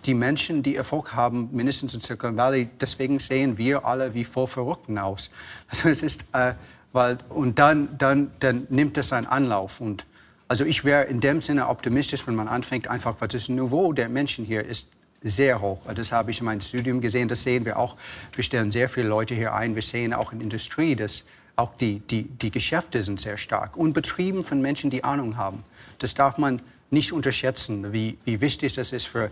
Die 0.06 0.14
Menschen, 0.14 0.62
die 0.62 0.76
Erfolg 0.76 1.14
haben, 1.14 1.48
mindestens 1.52 1.94
in 1.94 2.00
Silicon 2.00 2.36
Valley, 2.36 2.68
deswegen 2.80 3.18
sehen 3.18 3.56
wir 3.56 3.86
alle 3.86 4.12
wie 4.12 4.24
voll 4.24 4.46
Verrückten 4.46 4.98
aus. 4.98 5.30
Also 5.68 5.88
es 5.88 6.02
ist 6.02 6.24
äh, 6.32 6.54
weil, 6.94 7.18
und 7.28 7.58
dann, 7.58 7.98
dann, 7.98 8.30
dann 8.38 8.66
nimmt 8.70 8.96
es 8.96 9.12
einen 9.12 9.26
Anlauf. 9.26 9.80
Und 9.80 10.06
also 10.46 10.64
ich 10.64 10.84
wäre 10.84 11.04
in 11.04 11.20
dem 11.20 11.40
Sinne 11.40 11.68
optimistisch, 11.68 12.26
wenn 12.26 12.36
man 12.36 12.46
anfängt, 12.48 12.86
einfach, 12.86 13.16
weil 13.18 13.28
das 13.28 13.48
Niveau 13.48 13.92
der 13.92 14.08
Menschen 14.08 14.44
hier 14.44 14.64
ist 14.64 14.88
sehr 15.20 15.60
hoch. 15.60 15.80
Das 15.92 16.12
habe 16.12 16.30
ich 16.30 16.38
in 16.38 16.44
meinem 16.44 16.60
Studium 16.60 17.00
gesehen, 17.00 17.26
das 17.26 17.42
sehen 17.42 17.64
wir 17.64 17.78
auch. 17.78 17.96
Wir 18.32 18.44
stellen 18.44 18.70
sehr 18.70 18.88
viele 18.88 19.08
Leute 19.08 19.34
hier 19.34 19.54
ein. 19.54 19.74
Wir 19.74 19.82
sehen 19.82 20.12
auch 20.12 20.32
in 20.32 20.38
der 20.38 20.44
Industrie, 20.44 20.94
dass 20.94 21.24
auch 21.56 21.76
die, 21.76 22.00
die, 22.00 22.24
die 22.24 22.50
Geschäfte 22.50 23.02
sind 23.02 23.20
sehr 23.20 23.36
stark 23.36 23.76
und 23.76 23.92
betrieben 23.92 24.44
von 24.44 24.60
Menschen, 24.60 24.90
die 24.90 25.04
Ahnung 25.04 25.36
haben. 25.36 25.64
Das 25.98 26.14
darf 26.14 26.38
man 26.38 26.60
nicht 26.90 27.12
unterschätzen, 27.12 27.92
wie, 27.92 28.18
wie 28.24 28.40
wichtig 28.40 28.74
das 28.74 28.92
ist 28.92 29.06
für 29.06 29.30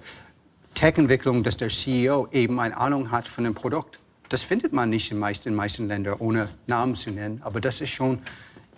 Tech-Entwicklung, 0.74 1.42
dass 1.42 1.56
der 1.56 1.68
CEO 1.68 2.28
eben 2.32 2.60
eine 2.60 2.76
Ahnung 2.76 3.10
hat 3.10 3.28
von 3.28 3.44
dem 3.44 3.54
Produkt. 3.54 3.98
Das 4.28 4.42
findet 4.42 4.72
man 4.72 4.88
nicht 4.88 5.10
in, 5.10 5.18
meist, 5.18 5.46
in 5.46 5.54
meisten 5.54 5.88
Ländern, 5.88 6.16
ohne 6.18 6.48
Namen 6.66 6.94
zu 6.94 7.10
nennen. 7.10 7.40
Aber 7.44 7.60
das 7.60 7.80
ist 7.80 7.90
schon 7.90 8.22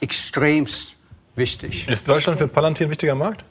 extremst 0.01 0.97
wichtig. 1.37 1.89
Ist 1.89 2.09
Deutschland 2.09 2.39
für 2.39 2.49
Palantir 2.49 2.87
ein 2.87 2.91
wichtiger 2.91 3.15
Markt? 3.15 3.45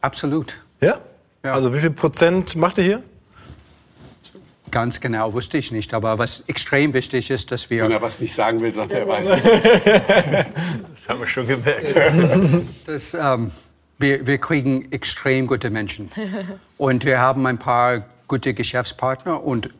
Absolut. 0.00 0.58
Ja? 0.80 1.00
ja? 1.42 1.54
Also 1.54 1.72
wie 1.72 1.80
viel 1.80 1.90
Prozent 1.90 2.54
macht 2.56 2.78
ihr 2.78 2.84
hier? 2.84 3.02
Ganz 4.72 5.00
genau 5.00 5.32
wusste 5.32 5.58
ich 5.58 5.70
nicht. 5.70 5.94
Aber 5.94 6.18
was 6.18 6.42
extrem 6.48 6.92
wichtig 6.92 7.30
ist, 7.30 7.52
dass 7.52 7.70
wir. 7.70 7.84
Wenn 7.84 7.92
er 7.92 8.02
was 8.02 8.18
nicht 8.18 8.34
sagen 8.34 8.60
will, 8.60 8.72
sagt 8.72 8.90
er, 8.90 9.00
er 9.00 9.08
weiß. 9.08 9.28
das 10.90 11.08
haben 11.08 11.20
wir 11.20 11.28
schon 11.28 11.46
gemerkt. 11.46 11.96
das, 12.86 13.14
ähm, 13.14 13.52
wir, 13.98 14.26
wir 14.26 14.38
kriegen 14.38 14.90
extrem 14.90 15.46
gute 15.46 15.70
Menschen. 15.70 16.10
Und 16.76 17.04
wir 17.04 17.20
haben 17.20 17.46
ein 17.46 17.58
paar 17.58 18.04
gute 18.26 18.52
Geschäftspartner. 18.52 19.44
Und 19.44 19.70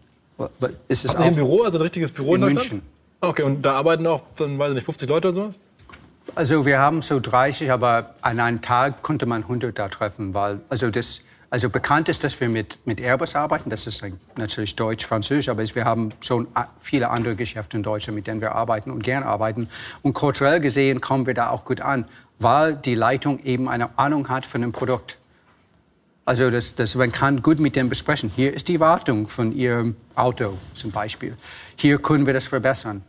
ist 0.89 1.05
es 1.05 1.11
Habt 1.11 1.21
ihr 1.21 1.27
ein 1.27 1.35
Büro, 1.35 1.63
also 1.63 1.79
ein 1.79 1.83
richtiges 1.83 2.13
Büro 2.13 2.37
in, 2.37 2.43
in 2.43 2.49
München? 2.55 2.83
Okay, 3.21 3.43
und 3.43 3.63
da 3.63 3.75
arbeiten 3.75 4.07
auch, 4.07 4.23
dann 4.37 4.59
weiß 4.59 4.71
ich 4.71 4.75
nicht, 4.77 4.85
50 4.85 5.09
Leute 5.09 5.29
oder 5.29 5.35
sowas? 5.35 5.61
Also 6.35 6.65
wir 6.65 6.79
haben 6.79 7.03
so 7.03 7.21
30, 7.21 7.71
aber 7.71 8.15
an 8.21 8.41
einem 8.41 8.63
Tag 8.63 9.03
konnte 9.03 9.27
man 9.27 9.43
100 9.43 9.79
da 9.79 9.89
treffen, 9.89 10.35
weil 10.35 10.61
also 10.69 10.91
das 10.91 11.21
also 11.53 11.69
bekannt 11.69 12.09
ist, 12.09 12.25
dass 12.25 12.41
wir 12.41 12.49
mit, 12.49 12.79
mit 12.87 12.99
Airbus 12.99 13.37
arbeiten. 13.37 13.69
Das 13.69 13.87
ist 13.87 14.03
natürlich 14.39 14.75
Deutsch, 14.75 15.05
Französisch, 15.05 15.51
aber 15.51 15.63
wir 15.63 15.85
haben 15.85 16.15
schon 16.23 16.49
viele 16.81 17.11
andere 17.11 17.37
Geschäfte 17.37 17.77
in 17.77 17.83
Deutschland, 17.83 18.17
mit 18.17 18.27
denen 18.27 18.41
wir 18.41 18.53
arbeiten 18.53 18.91
und 18.91 19.03
gern 19.05 19.23
arbeiten. 19.23 19.69
Und 20.01 20.15
kulturell 20.15 20.61
gesehen 20.61 21.03
kommen 21.03 21.27
wir 21.27 21.35
da 21.35 21.51
auch 21.51 21.67
gut 21.67 21.83
an, 21.83 22.07
weil 22.39 22.75
die 22.75 22.95
Leitung 22.95 23.39
eben 23.45 23.69
eine 23.69 23.99
Ahnung 23.99 24.31
hat 24.31 24.47
von 24.47 24.63
dem 24.63 24.73
Produkt. 24.73 25.19
Also 26.25 26.49
das, 26.49 26.75
das, 26.75 26.95
man 26.95 27.13
kann 27.13 27.43
gut 27.43 27.61
mit 27.61 27.77
dem 27.77 27.91
besprechen. 27.91 28.33
Hier 28.35 28.55
ist 28.55 28.69
die 28.69 28.81
Wartung 28.81 29.29
von 29.29 29.53
Ihrem 29.53 29.97
Auto 30.15 30.57
zum 30.73 30.91
Beispiel. 30.91 31.37
Hier 31.77 31.99
können 31.99 32.25
wir 32.25 32.33
das 32.33 32.47
verbessern. 32.47 33.03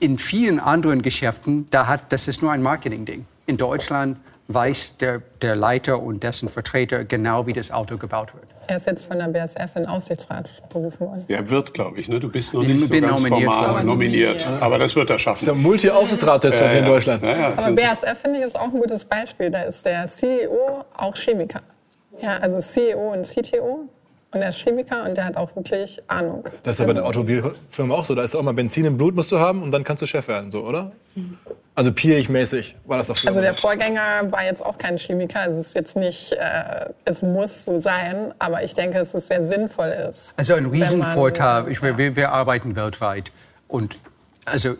In 0.00 0.18
vielen 0.18 0.58
anderen 0.58 1.02
Geschäften, 1.02 1.68
da 1.70 1.86
hat, 1.86 2.12
das 2.12 2.26
ist 2.26 2.42
nur 2.42 2.50
ein 2.50 2.62
Marketing-Ding. 2.62 3.26
In 3.46 3.58
Deutschland 3.58 4.16
weiß 4.52 4.96
der, 4.98 5.22
der 5.42 5.56
Leiter 5.56 6.02
und 6.02 6.22
dessen 6.22 6.48
Vertreter 6.48 7.04
genau, 7.04 7.46
wie 7.46 7.52
das 7.52 7.70
Auto 7.70 7.96
gebaut 7.96 8.34
wird. 8.34 8.46
Er 8.66 8.76
ist 8.76 8.86
jetzt 8.86 9.06
von 9.06 9.18
der 9.18 9.26
BSF 9.26 9.74
in 9.76 9.86
Aufsichtsrat 9.86 10.48
berufen 10.68 11.00
worden. 11.00 11.24
Er 11.28 11.48
wird, 11.50 11.74
glaube 11.74 11.98
ich. 11.98 12.08
Ne? 12.08 12.20
Du 12.20 12.30
bist 12.30 12.54
noch 12.54 12.62
nicht 12.62 12.86
so 12.86 13.00
ganz 13.00 13.20
nominiert 13.20 13.52
formal 13.52 13.84
nominiert. 13.84 14.42
Ja. 14.42 14.58
Aber 14.60 14.78
das 14.78 14.94
wird 14.94 15.10
er 15.10 15.18
schaffen. 15.18 15.44
Das 15.44 15.54
ist 15.54 15.60
ein 15.60 15.62
Multi-Aufsichtsrat 15.62 16.44
jetzt 16.44 16.60
äh, 16.60 16.78
in 16.78 16.84
Deutschland. 16.84 17.22
Ja, 17.24 17.36
ja, 17.36 17.52
Aber 17.56 17.72
BSF, 17.72 18.18
finde 18.20 18.38
ich, 18.38 18.44
ist 18.44 18.56
auch 18.56 18.72
ein 18.72 18.80
gutes 18.80 19.04
Beispiel. 19.04 19.50
Da 19.50 19.62
ist 19.62 19.84
der 19.84 20.06
CEO 20.06 20.84
auch 20.96 21.16
Chemiker. 21.16 21.62
Ja, 22.22 22.36
also 22.38 22.60
CEO 22.60 23.12
und 23.12 23.26
CTO. 23.26 23.88
Und 24.32 24.42
er 24.42 24.50
ist 24.50 24.58
Chemiker 24.58 25.04
und 25.04 25.16
der 25.16 25.24
hat 25.24 25.36
auch 25.36 25.54
wirklich 25.56 26.00
Ahnung. 26.06 26.44
Das 26.62 26.76
ist 26.76 26.80
aber 26.80 26.94
bei 26.94 27.00
der 27.00 27.06
Automobilfirma 27.06 27.94
auch 27.94 28.04
so. 28.04 28.14
Da 28.14 28.22
ist 28.22 28.36
auch 28.36 28.42
mal 28.42 28.54
Benzin 28.54 28.84
im 28.84 28.96
Blut 28.96 29.16
musst 29.16 29.32
du 29.32 29.40
haben 29.40 29.62
und 29.62 29.72
dann 29.72 29.82
kannst 29.82 30.02
du 30.02 30.06
Chef 30.06 30.28
werden, 30.28 30.52
so, 30.52 30.64
oder? 30.64 30.92
Mhm. 31.16 31.36
Also 31.80 31.92
Piech-mäßig 31.92 32.76
war 32.84 32.98
das 32.98 33.08
auch 33.08 33.16
so. 33.16 33.28
Also 33.28 33.40
der 33.40 33.54
Vorgänger 33.54 34.30
war 34.30 34.44
jetzt 34.44 34.62
auch 34.62 34.76
kein 34.76 34.98
Chemiker. 34.98 35.40
Also 35.40 35.60
es 35.60 35.68
ist 35.68 35.74
jetzt 35.74 35.96
nicht, 35.96 36.32
äh, 36.32 36.90
es 37.06 37.22
muss 37.22 37.64
so 37.64 37.78
sein, 37.78 38.34
aber 38.38 38.62
ich 38.62 38.74
denke, 38.74 38.98
dass 38.98 39.14
es 39.14 39.28
sehr 39.28 39.46
sinnvoll 39.46 39.88
ist. 39.88 40.34
Also 40.36 40.52
ein 40.56 40.66
Riesenvorteil. 40.66 41.62
Man, 41.62 41.72
ich, 41.72 41.80
wir, 41.80 42.16
wir 42.16 42.32
arbeiten 42.32 42.76
weltweit 42.76 43.32
und 43.66 43.96
also 44.44 44.76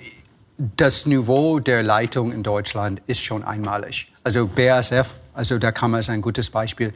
das 0.59 1.07
Niveau 1.07 1.59
der 1.59 1.83
Leitung 1.83 2.33
in 2.33 2.43
Deutschland 2.43 3.01
ist 3.07 3.23
schon 3.23 3.45
einmalig. 3.45 4.13
Also 4.23 4.47
BASF, 4.47 5.21
also 5.33 5.57
da 5.57 5.73
kann 5.73 5.93
man 5.93 6.07
ein 6.07 6.21
gutes 6.21 6.51
Beispiel. 6.51 6.93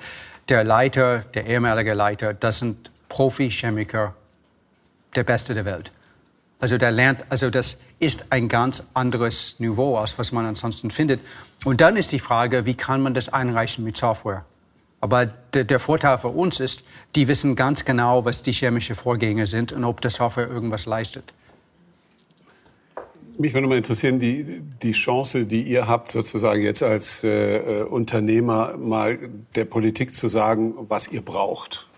Der 0.50 0.64
Leiter, 0.64 1.20
der 1.32 1.46
ehemalige 1.46 1.94
Leiter, 1.94 2.34
das 2.34 2.58
sind 2.58 2.90
Profi-Chemiker, 3.08 4.14
der 5.16 5.24
Beste 5.24 5.54
der 5.54 5.64
Welt. 5.64 5.92
Also 6.64 6.78
der 6.78 6.92
lernt, 6.92 7.26
also 7.28 7.50
das 7.50 7.76
ist 7.98 8.24
ein 8.30 8.48
ganz 8.48 8.84
anderes 8.94 9.60
Niveau, 9.60 9.98
als 9.98 10.18
was 10.18 10.32
man 10.32 10.46
ansonsten 10.46 10.88
findet. 10.88 11.20
Und 11.66 11.82
dann 11.82 11.94
ist 11.94 12.10
die 12.10 12.18
Frage, 12.18 12.64
wie 12.64 12.72
kann 12.72 13.02
man 13.02 13.12
das 13.12 13.28
einreichen 13.28 13.84
mit 13.84 13.98
Software? 13.98 14.46
Aber 15.02 15.26
der, 15.26 15.64
der 15.64 15.78
Vorteil 15.78 16.16
für 16.16 16.28
uns 16.28 16.60
ist, 16.60 16.82
die 17.16 17.28
wissen 17.28 17.54
ganz 17.54 17.84
genau, 17.84 18.24
was 18.24 18.42
die 18.42 18.52
chemischen 18.52 18.96
Vorgänge 18.96 19.44
sind 19.44 19.72
und 19.72 19.84
ob 19.84 20.00
das 20.00 20.14
Software 20.14 20.48
irgendwas 20.48 20.86
leistet. 20.86 21.34
Mich 23.36 23.52
würde 23.52 23.66
mal 23.66 23.76
interessieren, 23.76 24.18
die, 24.18 24.62
die 24.82 24.92
Chance, 24.92 25.44
die 25.44 25.64
ihr 25.64 25.86
habt, 25.86 26.12
sozusagen 26.12 26.62
jetzt 26.62 26.82
als 26.82 27.24
äh, 27.24 27.84
Unternehmer 27.90 28.78
mal 28.78 29.18
der 29.54 29.66
Politik 29.66 30.14
zu 30.14 30.28
sagen, 30.28 30.72
was 30.88 31.08
ihr 31.08 31.20
braucht. 31.20 31.88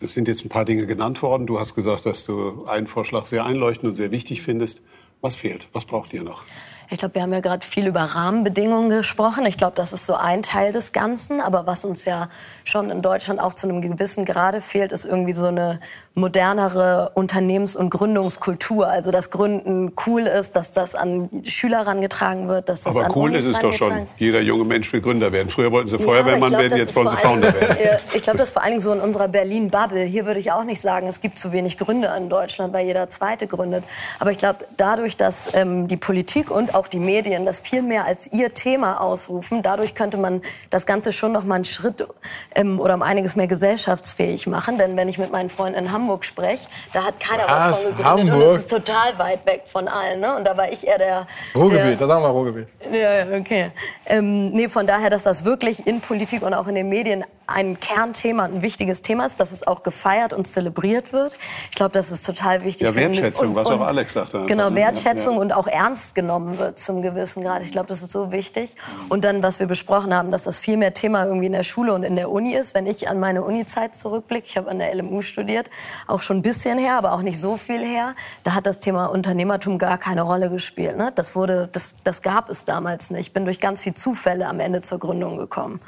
Es 0.00 0.12
sind 0.12 0.28
jetzt 0.28 0.44
ein 0.44 0.48
paar 0.48 0.64
Dinge 0.64 0.86
genannt 0.86 1.22
worden. 1.22 1.46
Du 1.46 1.58
hast 1.58 1.74
gesagt, 1.74 2.06
dass 2.06 2.24
du 2.26 2.66
einen 2.66 2.86
Vorschlag 2.86 3.26
sehr 3.26 3.46
einleuchtend 3.46 3.90
und 3.90 3.96
sehr 3.96 4.10
wichtig 4.10 4.42
findest. 4.42 4.82
Was 5.20 5.34
fehlt? 5.34 5.68
Was 5.72 5.86
braucht 5.86 6.12
ihr 6.12 6.22
noch? 6.22 6.42
Ich 6.88 6.98
glaube, 6.98 7.16
wir 7.16 7.22
haben 7.22 7.32
ja 7.32 7.40
gerade 7.40 7.66
viel 7.66 7.86
über 7.86 8.02
Rahmenbedingungen 8.02 8.90
gesprochen. 8.90 9.44
Ich 9.46 9.56
glaube, 9.56 9.74
das 9.74 9.92
ist 9.92 10.06
so 10.06 10.14
ein 10.14 10.42
Teil 10.42 10.70
des 10.70 10.92
Ganzen. 10.92 11.40
Aber 11.40 11.66
was 11.66 11.84
uns 11.84 12.04
ja 12.04 12.28
schon 12.62 12.90
in 12.90 13.02
Deutschland 13.02 13.40
auch 13.40 13.54
zu 13.54 13.68
einem 13.68 13.80
gewissen 13.80 14.24
Grade 14.24 14.60
fehlt, 14.60 14.92
ist 14.92 15.04
irgendwie 15.04 15.32
so 15.32 15.46
eine 15.46 15.80
modernere 16.16 17.10
Unternehmens- 17.12 17.76
und 17.76 17.90
Gründungskultur. 17.90 18.88
Also, 18.88 19.12
dass 19.12 19.30
Gründen 19.30 19.92
cool 20.06 20.22
ist, 20.22 20.56
dass 20.56 20.72
das 20.72 20.94
an 20.94 21.28
Schüler 21.44 21.80
herangetragen 21.80 22.48
wird. 22.48 22.70
Dass 22.70 22.84
das 22.84 22.96
aber 22.96 23.04
an 23.04 23.12
cool 23.14 23.34
ist 23.34 23.44
es 23.44 23.58
doch 23.58 23.74
schon. 23.74 24.06
Jeder 24.16 24.40
junge 24.40 24.64
Mensch 24.64 24.90
will 24.94 25.02
Gründer 25.02 25.30
werden. 25.30 25.50
Früher 25.50 25.70
wollten 25.70 25.88
sie 25.88 25.98
Feuerwehrmann 25.98 26.52
ja, 26.52 26.58
werden, 26.58 26.78
jetzt 26.78 26.96
wollen 26.96 27.10
sie 27.10 27.16
Founder 27.16 27.52
werden. 27.52 27.76
Ich 28.14 28.22
glaube, 28.22 28.38
das 28.38 28.48
ist 28.48 28.54
vor 28.54 28.62
allen 28.62 28.72
Dingen 28.72 28.80
so 28.80 28.92
in 28.92 29.00
unserer 29.00 29.28
Berlin-Bubble. 29.28 30.04
Hier 30.04 30.24
würde 30.24 30.40
ich 30.40 30.52
auch 30.52 30.64
nicht 30.64 30.80
sagen, 30.80 31.06
es 31.06 31.20
gibt 31.20 31.38
zu 31.38 31.52
wenig 31.52 31.76
Gründer 31.76 32.16
in 32.16 32.30
Deutschland, 32.30 32.72
weil 32.72 32.86
jeder 32.86 33.10
Zweite 33.10 33.46
gründet. 33.46 33.84
Aber 34.18 34.30
ich 34.30 34.38
glaube, 34.38 34.60
dadurch, 34.78 35.18
dass 35.18 35.50
ähm, 35.52 35.86
die 35.86 35.98
Politik 35.98 36.50
und 36.50 36.74
auch 36.74 36.88
die 36.88 36.98
Medien 36.98 37.44
das 37.44 37.60
viel 37.60 37.82
mehr 37.82 38.06
als 38.06 38.32
ihr 38.32 38.54
Thema 38.54 39.02
ausrufen, 39.02 39.60
dadurch 39.62 39.94
könnte 39.94 40.16
man 40.16 40.40
das 40.70 40.86
Ganze 40.86 41.12
schon 41.12 41.32
noch 41.32 41.44
mal 41.44 41.56
einen 41.56 41.64
Schritt 41.64 42.06
ähm, 42.54 42.80
oder 42.80 42.94
um 42.94 43.02
einiges 43.02 43.36
mehr 43.36 43.48
gesellschaftsfähig 43.48 44.46
machen. 44.46 44.78
Denn 44.78 44.96
wenn 44.96 45.10
ich 45.10 45.18
mit 45.18 45.30
meinen 45.30 45.50
Freunden 45.50 45.78
in 45.78 45.92
Hamburg 45.92 46.05
Hamburg 46.06 46.24
spreche, 46.24 46.66
da 46.92 47.04
hat 47.04 47.18
keiner 47.18 47.48
was, 47.48 47.64
was 47.66 47.82
von 47.82 47.96
gegründet 47.96 48.30
Hamburg? 48.32 48.48
und 48.48 48.54
es 48.54 48.62
ist 48.62 48.70
total 48.70 49.18
weit 49.18 49.44
weg 49.44 49.62
von 49.66 49.88
allen. 49.88 50.20
Ne? 50.20 50.36
Und 50.36 50.46
da 50.46 50.56
war 50.56 50.70
ich 50.70 50.86
eher 50.86 50.98
der... 50.98 51.26
Ruhrgebiet, 51.54 52.00
da 52.00 52.06
sagen 52.06 52.22
wir 52.22 52.28
Ruhrgebiet. 52.28 52.68
Ja, 52.92 53.36
okay. 53.36 53.72
Ähm, 54.06 54.50
nee, 54.50 54.68
von 54.68 54.86
daher, 54.86 55.10
dass 55.10 55.24
das 55.24 55.44
wirklich 55.44 55.84
in 55.86 56.00
Politik 56.00 56.42
und 56.42 56.54
auch 56.54 56.68
in 56.68 56.76
den 56.76 56.88
Medien 56.88 57.24
ein 57.46 57.78
Kernthema, 57.78 58.44
ein 58.44 58.62
wichtiges 58.62 59.02
Thema 59.02 59.24
ist, 59.24 59.38
dass 59.38 59.52
es 59.52 59.66
auch 59.66 59.82
gefeiert 59.82 60.32
und 60.32 60.46
zelebriert 60.46 61.12
wird. 61.12 61.36
Ich 61.70 61.76
glaube, 61.76 61.92
das 61.92 62.10
ist 62.10 62.26
total 62.26 62.64
wichtig. 62.64 62.86
Ja, 62.86 62.94
Wertschätzung, 62.94 63.50
und, 63.50 63.54
was 63.54 63.68
auch 63.68 63.80
Alex 63.80 64.14
sagte. 64.14 64.46
Genau, 64.46 64.74
Wertschätzung 64.74 65.36
ja. 65.36 65.40
und 65.40 65.52
auch 65.54 65.68
ernst 65.68 66.14
genommen 66.14 66.58
wird 66.58 66.78
zum 66.78 67.02
gewissen 67.02 67.42
Grad. 67.42 67.62
Ich 67.62 67.70
glaube, 67.70 67.86
das 67.86 68.02
ist 68.02 68.10
so 68.10 68.32
wichtig. 68.32 68.74
Und 69.08 69.24
dann, 69.24 69.42
was 69.42 69.60
wir 69.60 69.66
besprochen 69.66 70.12
haben, 70.12 70.32
dass 70.32 70.44
das 70.44 70.58
viel 70.58 70.76
mehr 70.76 70.92
Thema 70.92 71.24
irgendwie 71.24 71.46
in 71.46 71.52
der 71.52 71.62
Schule 71.62 71.94
und 71.94 72.02
in 72.02 72.16
der 72.16 72.30
Uni 72.30 72.52
ist. 72.52 72.74
Wenn 72.74 72.86
ich 72.86 73.08
an 73.08 73.20
meine 73.20 73.44
Uni-Zeit 73.44 73.94
zurückblicke, 73.94 74.46
ich 74.48 74.56
habe 74.56 74.68
an 74.68 74.78
der 74.78 74.92
LMU 74.94 75.22
studiert, 75.22 75.70
auch 76.08 76.22
schon 76.22 76.38
ein 76.38 76.42
bisschen 76.42 76.78
her, 76.78 76.96
aber 76.96 77.12
auch 77.12 77.22
nicht 77.22 77.40
so 77.40 77.56
viel 77.56 77.84
her, 77.84 78.14
da 78.42 78.54
hat 78.54 78.66
das 78.66 78.80
Thema 78.80 79.06
Unternehmertum 79.06 79.78
gar 79.78 79.98
keine 79.98 80.22
Rolle 80.22 80.50
gespielt. 80.50 80.96
Ne? 80.96 81.12
Das, 81.14 81.36
wurde, 81.36 81.68
das, 81.70 81.96
das 82.02 82.22
gab 82.22 82.50
es 82.50 82.64
damals 82.64 83.10
nicht. 83.10 83.20
Ich 83.20 83.32
bin 83.32 83.44
durch 83.44 83.60
ganz 83.60 83.82
viele 83.82 83.94
Zufälle 83.94 84.48
am 84.48 84.58
Ende 84.58 84.80
zur 84.80 84.98
Gründung 84.98 85.36
gekommen. 85.38 85.80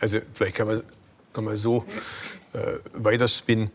Also 0.00 0.20
vielleicht 0.32 0.56
kann 0.56 0.66
man 0.66 0.82
nochmal 1.34 1.56
so 1.56 1.84
äh, 2.52 2.78
weiterspinnen. 2.94 3.70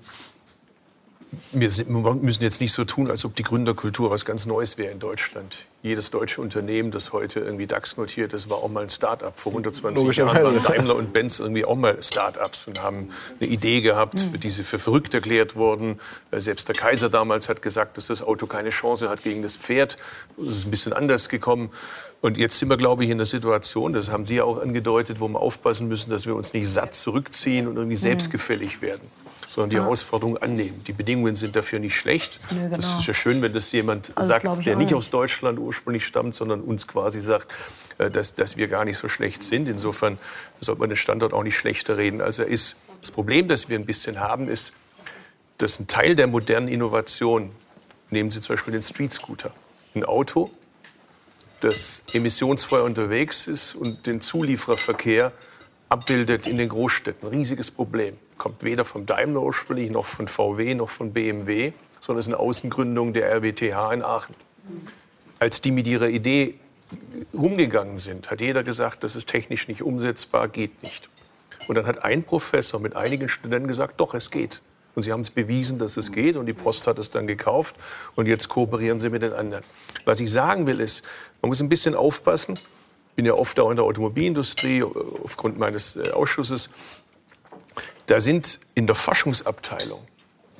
Wir, 1.51 1.69
müssen 1.87 2.43
jetzt 2.43 2.61
nicht 2.61 2.73
so 2.73 2.85
tun, 2.85 3.09
als 3.09 3.25
ob 3.25 3.35
die 3.35 3.43
Gründerkultur 3.43 4.09
was 4.09 4.25
ganz 4.25 4.45
Neues 4.45 4.77
wäre 4.77 4.91
in 4.91 4.99
Deutschland 4.99 5.65
jedes 5.85 6.09
deutsche 6.09 6.41
Unternehmen, 6.41 6.89
das 6.89 7.13
heute 7.13 7.41
irgendwie 7.41 7.67
DAX 7.67 7.95
notiert 7.95 8.33
ist, 8.33 8.49
war 8.49 8.57
auch 8.57 8.69
mal 8.69 8.81
ein 8.81 8.89
Start-up. 8.89 9.39
Vor 9.39 9.51
120 9.51 10.17
Jahren 10.17 10.43
waren 10.43 10.63
Daimler 10.63 10.95
und 10.95 11.13
Benz 11.13 11.37
irgendwie 11.37 11.63
auch 11.63 11.75
mal 11.75 12.01
Start-ups 12.01 12.67
und 12.67 12.81
haben 12.81 13.09
eine 13.39 13.47
Idee 13.47 13.81
gehabt, 13.81 14.19
für 14.19 14.39
die 14.39 14.49
sie 14.49 14.63
für 14.63 14.79
verrückt 14.79 15.13
erklärt 15.13 15.55
wurden. 15.55 15.99
Äh, 16.31 16.41
selbst 16.41 16.67
der 16.69 16.75
Kaiser 16.75 17.09
damals 17.09 17.49
hat 17.49 17.61
gesagt, 17.61 17.97
dass 17.97 18.07
das 18.07 18.23
Auto 18.23 18.47
keine 18.47 18.71
Chance 18.71 19.09
hat 19.09 19.21
gegen 19.21 19.43
das 19.43 19.57
Pferd. 19.57 19.97
Das 20.37 20.55
ist 20.55 20.65
ein 20.65 20.71
bisschen 20.71 20.91
anders 20.91 21.29
gekommen. 21.29 21.69
Und 22.19 22.39
jetzt 22.39 22.57
sind 22.57 22.69
wir, 22.69 22.77
glaube 22.77 23.03
ich, 23.03 23.11
in 23.11 23.19
der 23.19 23.27
Situation, 23.27 23.93
das 23.93 24.09
haben 24.09 24.25
Sie 24.25 24.37
ja 24.37 24.43
auch 24.43 24.59
angedeutet, 24.59 25.19
wo 25.19 25.27
wir 25.27 25.39
aufpassen 25.39 25.87
müssen, 25.87 26.09
dass 26.09 26.25
wir 26.25 26.35
uns 26.35 26.53
nicht 26.53 26.67
satt 26.67 26.95
zurückziehen 26.95 27.67
und 27.67 27.75
irgendwie 27.75 27.95
selbstgefällig 27.97 28.81
werden 28.81 29.07
sondern 29.47 29.69
die 29.69 29.77
ah. 29.77 29.83
Herausforderung 29.83 30.37
annehmen. 30.37 30.83
Die 30.85 30.93
Bedingungen 30.93 31.35
sind 31.35 31.55
dafür 31.55 31.79
nicht 31.79 31.95
schlecht. 31.95 32.39
Es 32.49 32.57
genau. 32.57 32.99
ist 32.99 33.07
ja 33.07 33.13
schön, 33.13 33.41
wenn 33.41 33.53
das 33.53 33.71
jemand 33.71 34.11
also 34.15 34.27
sagt, 34.27 34.65
der 34.65 34.75
nicht 34.75 34.93
aus 34.93 35.09
Deutschland 35.09 35.59
ursprünglich 35.59 36.05
stammt, 36.05 36.35
sondern 36.35 36.61
uns 36.61 36.87
quasi 36.87 37.21
sagt, 37.21 37.53
äh, 37.97 38.09
dass, 38.09 38.35
dass 38.35 38.57
wir 38.57 38.67
gar 38.67 38.85
nicht 38.85 38.97
so 38.97 39.07
schlecht 39.07 39.43
sind. 39.43 39.67
Insofern 39.67 40.17
sollte 40.59 40.79
man 40.79 40.89
den 40.89 40.95
Standort 40.95 41.33
auch 41.33 41.43
nicht 41.43 41.57
schlechter 41.57 41.97
reden, 41.97 42.21
als 42.21 42.39
er 42.39 42.47
ist. 42.47 42.75
Das 43.01 43.11
Problem, 43.11 43.47
das 43.47 43.69
wir 43.69 43.77
ein 43.77 43.85
bisschen 43.85 44.19
haben, 44.19 44.47
ist, 44.47 44.73
dass 45.57 45.79
ein 45.79 45.87
Teil 45.87 46.15
der 46.15 46.27
modernen 46.27 46.67
Innovation, 46.67 47.51
nehmen 48.09 48.31
Sie 48.31 48.41
zum 48.41 48.55
Beispiel 48.55 48.73
den 48.73 48.83
Street 48.83 49.13
Scooter, 49.13 49.51
ein 49.95 50.03
Auto, 50.03 50.51
das 51.61 52.03
emissionsfrei 52.13 52.81
unterwegs 52.81 53.47
ist 53.47 53.75
und 53.75 54.05
den 54.05 54.21
Zuliefererverkehr 54.21 55.31
abbildet 55.89 56.47
in 56.47 56.57
den 56.57 56.69
Großstädten. 56.69 57.27
Riesiges 57.27 57.71
Problem. 57.71 58.17
Kommt 58.37 58.63
weder 58.63 58.85
von 58.85 59.05
Daimler 59.05 59.41
ursprünglich, 59.41 59.89
noch 59.89 60.05
von 60.05 60.27
VW, 60.27 60.75
noch 60.75 60.89
von 60.89 61.13
BMW, 61.13 61.73
sondern 61.99 62.19
ist 62.19 62.27
eine 62.27 62.39
Außengründung 62.39 63.13
der 63.13 63.31
RWTH 63.31 63.93
in 63.93 64.03
Aachen. 64.03 64.35
Als 65.39 65.61
die 65.61 65.71
mit 65.71 65.87
ihrer 65.87 66.09
Idee 66.09 66.55
rumgegangen 67.33 67.97
sind, 67.97 68.29
hat 68.29 68.41
jeder 68.41 68.63
gesagt, 68.63 69.03
das 69.03 69.15
ist 69.15 69.29
technisch 69.29 69.67
nicht 69.67 69.81
umsetzbar, 69.81 70.47
geht 70.47 70.83
nicht. 70.83 71.09
Und 71.67 71.75
dann 71.75 71.87
hat 71.87 72.03
ein 72.03 72.23
Professor 72.23 72.79
mit 72.79 72.95
einigen 72.95 73.29
Studenten 73.29 73.67
gesagt, 73.67 73.99
doch, 73.99 74.13
es 74.13 74.29
geht. 74.31 74.61
Und 74.95 75.03
sie 75.03 75.11
haben 75.11 75.21
es 75.21 75.29
bewiesen, 75.29 75.77
dass 75.77 75.97
es 75.97 76.11
geht. 76.11 76.37
Und 76.37 76.45
die 76.45 76.53
Post 76.53 76.87
hat 76.87 76.97
es 76.99 77.11
dann 77.11 77.27
gekauft. 77.27 77.75
Und 78.15 78.27
jetzt 78.27 78.47
kooperieren 78.47 78.99
sie 78.99 79.09
mit 79.09 79.21
den 79.21 79.33
anderen. 79.33 79.63
Was 80.05 80.19
ich 80.19 80.31
sagen 80.31 80.67
will, 80.67 80.79
ist, 80.79 81.03
man 81.41 81.49
muss 81.49 81.59
ein 81.59 81.69
bisschen 81.69 81.95
aufpassen. 81.95 82.57
Ich 83.09 83.15
bin 83.15 83.25
ja 83.25 83.33
oft 83.33 83.59
auch 83.59 83.69
in 83.69 83.75
der 83.75 83.85
Automobilindustrie 83.85 84.83
aufgrund 84.83 85.57
meines 85.57 85.95
äh, 85.95 86.11
Ausschusses. 86.11 86.69
Da 88.07 88.19
sind 88.19 88.59
in 88.75 88.87
der 88.87 88.95
Forschungsabteilung 88.95 90.01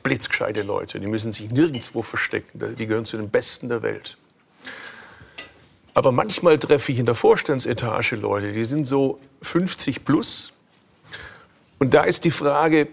blitzgescheite 0.04 0.62
Leute. 0.62 1.00
Die 1.00 1.08
müssen 1.08 1.32
sich 1.32 1.50
nirgendwo 1.50 2.02
verstecken. 2.02 2.76
Die 2.78 2.88
gehören 2.88 3.06
zu 3.06 3.18
den 3.18 3.30
Besten 3.30 3.70
der 3.70 3.82
Welt. 3.82 4.18
Aber 5.96 6.12
manchmal 6.12 6.60
treffe 6.60 6.92
ich 6.92 7.00
in 7.00 7.06
der 7.06 7.16
Vorstandsetage 7.16 8.18
Leute, 8.18 8.52
die 8.52 8.66
sind 8.66 8.86
so 8.86 9.20
50 9.42 10.04
plus. 10.04 10.52
Und 11.80 11.94
da 11.94 12.04
ist 12.04 12.26
die 12.26 12.32
Frage, 12.32 12.88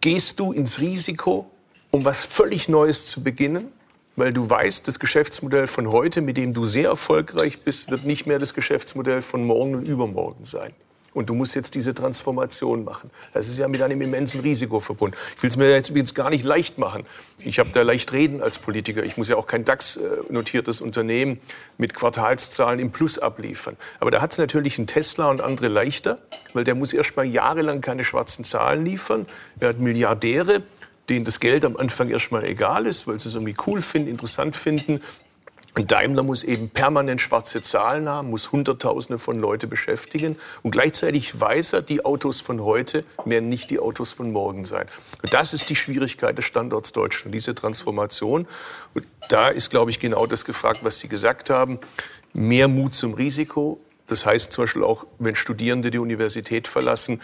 gehst 0.00 0.40
du 0.40 0.52
ins 0.52 0.80
Risiko, 0.80 1.50
um 1.90 2.04
was 2.04 2.24
völlig 2.24 2.68
Neues 2.68 3.06
zu 3.06 3.22
beginnen? 3.22 3.72
Weil 4.16 4.32
du 4.32 4.50
weißt, 4.50 4.88
das 4.88 4.98
Geschäftsmodell 4.98 5.68
von 5.68 5.90
heute, 5.90 6.20
mit 6.20 6.36
dem 6.36 6.52
du 6.52 6.64
sehr 6.64 6.88
erfolgreich 6.88 7.60
bist, 7.60 7.90
wird 7.90 8.04
nicht 8.04 8.26
mehr 8.26 8.38
das 8.38 8.54
Geschäftsmodell 8.54 9.22
von 9.22 9.46
morgen 9.46 9.76
und 9.76 9.86
übermorgen 9.88 10.44
sein. 10.44 10.72
Und 11.12 11.28
du 11.28 11.34
musst 11.34 11.56
jetzt 11.56 11.74
diese 11.74 11.92
Transformation 11.92 12.84
machen. 12.84 13.10
Das 13.32 13.48
ist 13.48 13.58
ja 13.58 13.66
mit 13.66 13.82
einem 13.82 14.00
immensen 14.00 14.40
Risiko 14.40 14.78
verbunden. 14.78 15.16
Ich 15.36 15.42
will 15.42 15.50
es 15.50 15.56
mir 15.56 15.70
jetzt 15.70 15.90
übrigens 15.90 16.14
gar 16.14 16.30
nicht 16.30 16.44
leicht 16.44 16.78
machen. 16.78 17.04
Ich 17.40 17.58
habe 17.58 17.70
da 17.70 17.82
leicht 17.82 18.12
reden 18.12 18.40
als 18.40 18.58
Politiker. 18.58 19.02
Ich 19.02 19.16
muss 19.16 19.28
ja 19.28 19.36
auch 19.36 19.46
kein 19.48 19.64
DAX-notiertes 19.64 20.80
Unternehmen 20.80 21.40
mit 21.78 21.94
Quartalszahlen 21.94 22.78
im 22.78 22.92
Plus 22.92 23.18
abliefern. 23.18 23.76
Aber 23.98 24.12
da 24.12 24.20
hat 24.20 24.32
es 24.32 24.38
natürlich 24.38 24.78
ein 24.78 24.86
Tesla 24.86 25.30
und 25.30 25.40
andere 25.40 25.68
leichter, 25.68 26.18
weil 26.52 26.62
der 26.62 26.76
muss 26.76 26.92
erst 26.92 27.16
mal 27.16 27.26
jahrelang 27.26 27.80
keine 27.80 28.04
schwarzen 28.04 28.44
Zahlen 28.44 28.84
liefern. 28.84 29.26
Er 29.58 29.70
hat 29.70 29.80
Milliardäre, 29.80 30.62
denen 31.08 31.24
das 31.24 31.40
Geld 31.40 31.64
am 31.64 31.76
Anfang 31.76 32.08
erstmal 32.08 32.44
egal 32.44 32.86
ist, 32.86 33.08
weil 33.08 33.18
sie 33.18 33.30
es 33.30 33.34
irgendwie 33.34 33.56
cool 33.66 33.82
finden, 33.82 34.08
interessant 34.08 34.54
finden. 34.54 35.00
Und 35.76 35.92
Daimler 35.92 36.22
muss 36.22 36.42
eben 36.42 36.68
permanent 36.68 37.20
schwarze 37.20 37.62
Zahlen 37.62 38.08
haben, 38.08 38.30
muss 38.30 38.50
Hunderttausende 38.52 39.18
von 39.18 39.38
Leute 39.38 39.66
beschäftigen. 39.66 40.36
Und 40.62 40.72
gleichzeitig 40.72 41.38
weiß 41.38 41.74
er, 41.74 41.82
die 41.82 42.04
Autos 42.04 42.40
von 42.40 42.64
heute 42.64 43.04
werden 43.24 43.48
nicht 43.48 43.70
die 43.70 43.78
Autos 43.78 44.12
von 44.12 44.32
morgen 44.32 44.64
sein. 44.64 44.86
Und 45.22 45.32
das 45.32 45.52
ist 45.54 45.70
die 45.70 45.76
Schwierigkeit 45.76 46.36
des 46.36 46.44
Standorts 46.44 46.92
Deutschland, 46.92 47.34
diese 47.34 47.54
Transformation. 47.54 48.46
Und 48.94 49.06
da 49.28 49.48
ist, 49.48 49.70
glaube 49.70 49.90
ich, 49.90 50.00
genau 50.00 50.26
das 50.26 50.44
gefragt, 50.44 50.80
was 50.82 50.98
Sie 50.98 51.08
gesagt 51.08 51.50
haben. 51.50 51.78
Mehr 52.32 52.68
Mut 52.68 52.94
zum 52.94 53.14
Risiko. 53.14 53.80
Das 54.06 54.26
heißt 54.26 54.52
zum 54.52 54.64
Beispiel 54.64 54.82
auch, 54.82 55.06
wenn 55.20 55.36
Studierende 55.36 55.92
die 55.92 55.98
Universität 55.98 56.66
verlassen, 56.66 57.20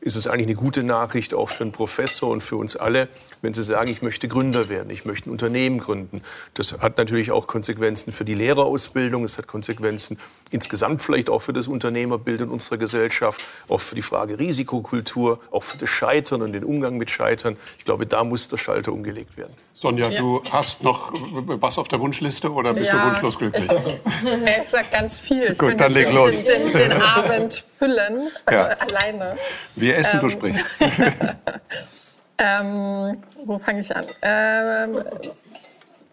ist 0.00 0.16
es 0.16 0.26
eigentlich 0.26 0.46
eine 0.46 0.56
gute 0.56 0.82
Nachricht 0.82 1.34
auch 1.34 1.48
für 1.48 1.64
einen 1.64 1.72
Professor 1.72 2.30
und 2.30 2.42
für 2.42 2.56
uns 2.56 2.76
alle, 2.76 3.08
wenn 3.42 3.52
Sie 3.52 3.62
sagen, 3.62 3.90
ich 3.90 4.02
möchte 4.02 4.28
Gründer 4.28 4.68
werden, 4.68 4.90
ich 4.90 5.04
möchte 5.04 5.28
ein 5.28 5.32
Unternehmen 5.32 5.78
gründen. 5.78 6.22
Das 6.54 6.74
hat 6.74 6.98
natürlich 6.98 7.32
auch 7.32 7.46
Konsequenzen 7.46 8.12
für 8.12 8.24
die 8.24 8.34
Lehrerausbildung, 8.34 9.24
es 9.24 9.38
hat 9.38 9.46
Konsequenzen 9.46 10.18
insgesamt 10.50 11.02
vielleicht 11.02 11.28
auch 11.30 11.40
für 11.40 11.52
das 11.52 11.66
Unternehmerbild 11.66 12.42
in 12.42 12.48
unserer 12.48 12.78
Gesellschaft, 12.78 13.40
auch 13.68 13.78
für 13.78 13.94
die 13.94 14.02
Frage 14.02 14.38
Risikokultur, 14.38 15.40
auch 15.50 15.62
für 15.62 15.78
das 15.78 15.88
Scheitern 15.88 16.42
und 16.42 16.52
den 16.52 16.64
Umgang 16.64 16.96
mit 16.96 17.10
Scheitern. 17.10 17.56
Ich 17.78 17.84
glaube, 17.84 18.06
da 18.06 18.22
muss 18.22 18.48
der 18.48 18.58
Schalter 18.58 18.92
umgelegt 18.92 19.36
werden. 19.36 19.54
Sonja, 19.78 20.08
ja. 20.08 20.18
du 20.18 20.42
hast 20.50 20.82
noch 20.82 21.12
was 21.60 21.78
auf 21.78 21.88
der 21.88 22.00
Wunschliste 22.00 22.50
oder 22.50 22.72
bist 22.72 22.92
ja. 22.92 22.98
du 22.98 23.08
wunschlos 23.08 23.38
glücklich? 23.38 23.68
Ehrlich 24.24 24.70
gesagt 24.70 24.90
ganz 24.90 25.20
viel. 25.20 25.54
Gut, 25.54 25.78
dann 25.78 25.92
leg 25.92 26.10
los. 26.12 26.44
Den, 26.44 26.72
den 26.72 26.92
Abend 26.92 27.66
füllen, 27.76 28.30
ja. 28.50 28.66
alleine. 28.78 29.36
Wir 29.74 29.98
essen, 29.98 30.16
ähm, 30.16 30.22
du 30.22 30.30
sprichst. 30.30 30.64
ähm, 32.38 33.22
wo 33.44 33.58
fange 33.58 33.80
ich 33.80 33.94
an? 33.94 34.06
Ähm, 34.22 35.02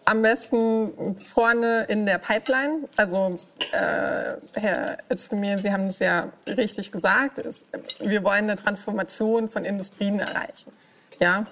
am 0.06 0.22
besten 0.22 1.16
vorne 1.16 1.84
in 1.88 2.06
der 2.06 2.18
Pipeline. 2.18 2.88
Also 2.96 3.38
äh, 3.72 4.34
Herr 4.54 4.98
Özdemir, 5.10 5.58
Sie 5.60 5.72
haben 5.72 5.86
es 5.86 5.98
ja 5.98 6.30
richtig 6.46 6.92
gesagt. 6.92 7.38
Ist, 7.38 7.70
wir 8.00 8.22
wollen 8.22 8.44
eine 8.44 8.56
Transformation 8.56 9.48
von 9.48 9.64
Industrien 9.64 10.20
erreichen. 10.20 10.72
Ja, 11.20 11.46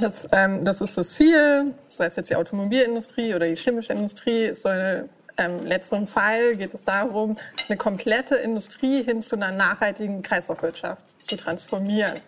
das, 0.00 0.26
ähm, 0.32 0.64
das 0.64 0.80
ist 0.80 0.96
das 0.96 1.14
Ziel, 1.14 1.74
sei 1.88 2.06
es 2.06 2.16
jetzt 2.16 2.30
die 2.30 2.36
Automobilindustrie 2.36 3.34
oder 3.34 3.46
die 3.46 3.56
chemische 3.56 3.92
Industrie. 3.92 4.54
soll 4.54 5.08
ähm, 5.40 5.64
letzterem 5.64 6.06
Fall 6.06 6.56
geht 6.56 6.74
es 6.74 6.84
darum, 6.84 7.36
eine 7.68 7.76
komplette 7.76 8.36
Industrie 8.36 9.02
hin 9.02 9.22
zu 9.22 9.36
einer 9.36 9.50
nachhaltigen 9.50 10.22
Kreislaufwirtschaft 10.22 11.22
zu 11.22 11.36
transformieren. 11.36 12.20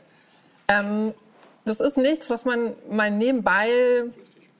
Ähm, 0.68 1.14
das 1.64 1.80
ist 1.80 1.96
nichts, 1.96 2.30
was 2.30 2.44
man 2.44 2.72
mal 2.90 3.10
nebenbei 3.10 3.68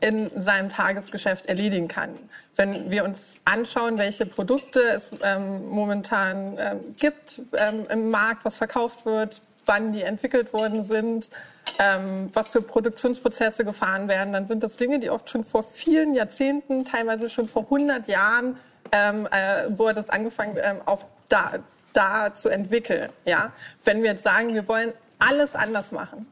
in 0.00 0.30
seinem 0.40 0.68
Tagesgeschäft 0.68 1.46
erledigen 1.46 1.88
kann. 1.88 2.10
Wenn 2.56 2.90
wir 2.90 3.04
uns 3.04 3.40
anschauen, 3.44 3.98
welche 3.98 4.26
Produkte 4.26 4.80
es 4.80 5.10
ähm, 5.22 5.68
momentan 5.68 6.58
ähm, 6.58 6.80
gibt 6.98 7.40
ähm, 7.56 7.86
im 7.88 8.10
Markt, 8.10 8.44
was 8.44 8.58
verkauft 8.58 9.06
wird, 9.06 9.40
wann 9.64 9.92
die 9.92 10.02
entwickelt 10.02 10.52
worden 10.52 10.82
sind, 10.82 11.30
ähm, 11.78 12.30
was 12.32 12.48
für 12.48 12.62
Produktionsprozesse 12.62 13.64
gefahren 13.64 14.08
werden, 14.08 14.32
dann 14.32 14.46
sind 14.46 14.62
das 14.62 14.76
Dinge, 14.76 14.98
die 14.98 15.10
oft 15.10 15.30
schon 15.30 15.44
vor 15.44 15.62
vielen 15.62 16.14
Jahrzehnten, 16.14 16.84
teilweise 16.84 17.30
schon 17.30 17.48
vor 17.48 17.62
100 17.62 18.08
Jahren, 18.08 18.58
ähm, 18.90 19.26
äh, 19.30 19.78
wurde 19.78 19.94
das 19.94 20.10
angefangen, 20.10 20.58
ähm, 20.62 20.80
auch 20.86 21.04
da, 21.28 21.52
da 21.92 22.34
zu 22.34 22.48
entwickeln. 22.48 23.10
Ja? 23.24 23.52
Wenn 23.84 24.02
wir 24.02 24.12
jetzt 24.12 24.24
sagen, 24.24 24.54
wir 24.54 24.66
wollen 24.68 24.92
alles 25.18 25.54
anders 25.54 25.92
machen, 25.92 26.26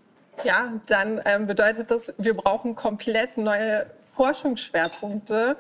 ja, 0.45 0.72
dann 0.87 1.20
ähm, 1.24 1.47
bedeutet 1.47 1.91
das, 1.91 2.12
wir 2.16 2.35
brauchen 2.35 2.74
komplett 2.74 3.37
neue 3.37 3.87
Forschungsschwerpunkte 4.14 5.57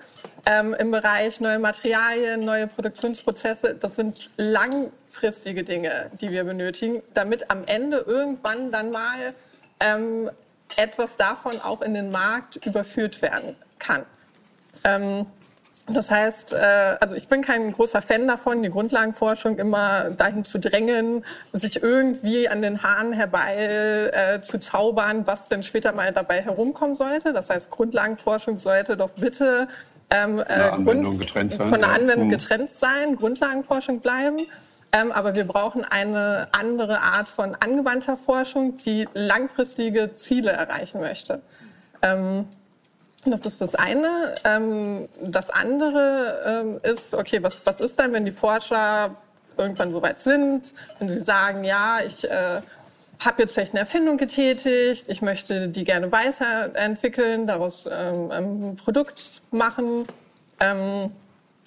ähm, 0.46 0.74
im 0.78 0.90
Bereich 0.90 1.40
neue 1.40 1.58
Materialien, 1.58 2.40
neue 2.40 2.66
Produktionsprozesse. 2.66 3.74
Das 3.74 3.96
sind 3.96 4.30
langfristige 4.36 5.64
Dinge, 5.64 6.10
die 6.20 6.30
wir 6.30 6.44
benötigen, 6.44 7.02
damit 7.14 7.50
am 7.50 7.64
Ende 7.66 7.98
irgendwann 7.98 8.70
dann 8.72 8.90
mal 8.90 9.34
ähm, 9.80 10.30
etwas 10.76 11.16
davon 11.16 11.60
auch 11.60 11.82
in 11.82 11.94
den 11.94 12.10
Markt 12.10 12.64
überführt 12.64 13.20
werden 13.22 13.56
kann. 13.78 14.04
Ähm, 14.84 15.26
das 15.92 16.10
heißt, 16.10 16.52
äh, 16.52 16.96
also 17.00 17.14
ich 17.14 17.26
bin 17.26 17.42
kein 17.42 17.72
großer 17.72 18.00
Fan 18.00 18.28
davon, 18.28 18.62
die 18.62 18.70
Grundlagenforschung 18.70 19.58
immer 19.58 20.10
dahin 20.10 20.44
zu 20.44 20.58
drängen, 20.60 21.24
sich 21.52 21.82
irgendwie 21.82 22.48
an 22.48 22.62
den 22.62 22.82
Haaren 22.82 23.12
herbei 23.12 24.10
äh, 24.12 24.40
zu 24.40 24.60
zaubern, 24.60 25.26
was 25.26 25.48
denn 25.48 25.64
später 25.64 25.92
mal 25.92 26.12
dabei 26.12 26.42
herumkommen 26.42 26.96
sollte. 26.96 27.32
Das 27.32 27.50
heißt, 27.50 27.70
Grundlagenforschung 27.70 28.58
sollte 28.58 28.96
doch 28.96 29.10
bitte 29.10 29.68
ähm, 30.10 30.42
äh, 30.46 30.70
Grund, 30.82 31.22
von 31.52 31.80
der 31.80 31.90
Anwendung 31.90 32.18
ja. 32.18 32.24
Mhm. 32.24 32.30
getrennt 32.30 32.70
sein, 32.70 33.16
Grundlagenforschung 33.16 34.00
bleiben. 34.00 34.38
Ähm, 34.92 35.12
aber 35.12 35.34
wir 35.34 35.44
brauchen 35.44 35.84
eine 35.84 36.48
andere 36.52 37.00
Art 37.00 37.28
von 37.28 37.54
angewandter 37.54 38.16
Forschung, 38.16 38.76
die 38.78 39.08
langfristige 39.14 40.14
Ziele 40.14 40.50
erreichen 40.50 41.00
möchte. 41.00 41.42
Ähm, 42.02 42.48
das 43.24 43.46
ist 43.46 43.60
das 43.60 43.74
eine. 43.74 44.34
Ähm, 44.44 45.08
das 45.22 45.50
andere 45.50 46.80
ist, 46.82 47.14
okay, 47.14 47.42
was, 47.42 47.60
was 47.64 47.80
ist 47.80 47.98
dann, 47.98 48.12
wenn 48.12 48.24
die 48.24 48.32
Forscher 48.32 49.14
irgendwann 49.56 49.90
so 49.90 50.02
weit 50.02 50.18
sind, 50.18 50.74
wenn 50.98 51.08
sie 51.08 51.20
sagen, 51.20 51.64
ja, 51.64 52.00
ich 52.00 52.28
äh, 52.28 52.60
habe 53.20 53.42
jetzt 53.42 53.52
vielleicht 53.52 53.72
eine 53.72 53.80
Erfindung 53.80 54.16
getätigt, 54.16 55.08
ich 55.08 55.22
möchte 55.22 55.68
die 55.68 55.84
gerne 55.84 56.10
weiterentwickeln, 56.10 57.46
daraus 57.46 57.86
ähm, 57.90 58.30
ein 58.30 58.76
Produkt 58.76 59.42
machen. 59.50 60.06
Ähm, 60.58 61.12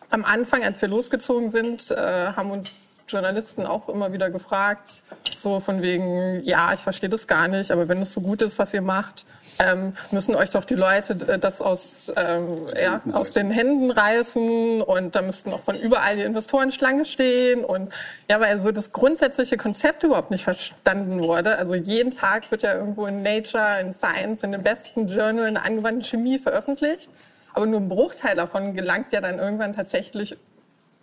am 0.09 0.25
Anfang, 0.25 0.63
als 0.63 0.81
wir 0.81 0.89
losgezogen 0.89 1.51
sind, 1.51 1.91
äh, 1.91 1.95
haben 1.95 2.51
uns 2.51 2.92
Journalisten 3.07 3.65
auch 3.65 3.89
immer 3.89 4.13
wieder 4.13 4.29
gefragt, 4.29 5.03
so 5.35 5.59
von 5.59 5.81
wegen, 5.81 6.41
ja, 6.43 6.73
ich 6.73 6.79
verstehe 6.79 7.09
das 7.09 7.27
gar 7.27 7.47
nicht, 7.47 7.71
aber 7.71 7.87
wenn 7.87 8.01
es 8.01 8.13
so 8.13 8.21
gut 8.21 8.41
ist, 8.41 8.59
was 8.59 8.73
ihr 8.73 8.81
macht, 8.81 9.25
ähm, 9.59 9.93
müssen 10.11 10.35
euch 10.35 10.49
doch 10.51 10.65
die 10.65 10.75
Leute 10.75 11.13
äh, 11.27 11.39
das 11.39 11.61
aus, 11.61 12.11
ähm, 12.15 12.67
ja, 12.79 13.01
aus 13.11 13.31
den 13.31 13.51
Händen 13.51 13.91
reißen 13.91 14.81
und 14.81 15.15
da 15.15 15.21
müssten 15.21 15.53
auch 15.53 15.59
von 15.59 15.79
überall 15.79 16.15
die 16.15 16.23
Investoren 16.23 16.71
Schlange 16.71 17.05
stehen 17.05 17.63
und 17.63 17.91
ja, 18.29 18.39
weil 18.39 18.59
so 18.59 18.71
das 18.71 18.91
grundsätzliche 18.91 19.57
Konzept 19.57 20.03
überhaupt 20.03 20.31
nicht 20.31 20.43
verstanden 20.43 21.23
wurde. 21.23 21.57
Also 21.57 21.75
jeden 21.75 22.11
Tag 22.11 22.49
wird 22.51 22.63
ja 22.63 22.73
irgendwo 22.73 23.05
in 23.05 23.21
Nature, 23.21 23.79
in 23.81 23.93
Science, 23.93 24.43
in 24.43 24.53
den 24.53 24.63
besten 24.63 25.07
Journal 25.07 25.47
in 25.47 25.57
angewandte 25.57 26.09
Chemie 26.09 26.39
veröffentlicht. 26.39 27.11
Aber 27.53 27.67
nur 27.67 27.79
ein 27.79 27.89
Bruchteil 27.89 28.35
davon 28.35 28.73
gelangt 28.73 29.13
ja 29.13 29.21
dann 29.21 29.37
irgendwann 29.37 29.73
tatsächlich 29.73 30.35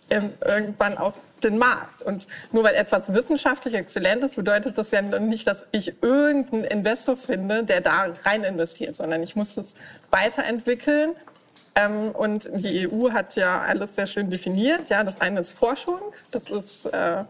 irgendwann 0.09 0.97
auf 0.97 1.15
den 1.43 1.57
Markt. 1.57 2.03
Und 2.03 2.27
nur 2.51 2.63
weil 2.63 2.75
etwas 2.75 3.13
wissenschaftlich 3.13 3.73
exzellent 3.73 4.23
ist, 4.23 4.35
bedeutet 4.35 4.77
das 4.77 4.91
ja 4.91 5.01
nicht, 5.01 5.47
dass 5.47 5.67
ich 5.71 6.01
irgendeinen 6.03 6.65
Investor 6.65 7.17
finde, 7.17 7.63
der 7.63 7.81
da 7.81 8.07
rein 8.23 8.43
investiert, 8.43 8.95
sondern 8.95 9.23
ich 9.23 9.35
muss 9.35 9.57
es 9.57 9.75
weiterentwickeln. 10.09 11.13
Ähm, 11.75 12.11
und 12.11 12.49
die 12.53 12.87
EU 12.89 13.11
hat 13.11 13.35
ja 13.35 13.61
alles 13.61 13.95
sehr 13.95 14.07
schön 14.07 14.29
definiert. 14.29 14.89
Ja, 14.89 15.03
das 15.03 15.21
eine 15.21 15.39
ist 15.39 15.57
Forschung, 15.57 15.99
das 16.31 16.49
ist 16.49 16.85
äh, 16.87 17.23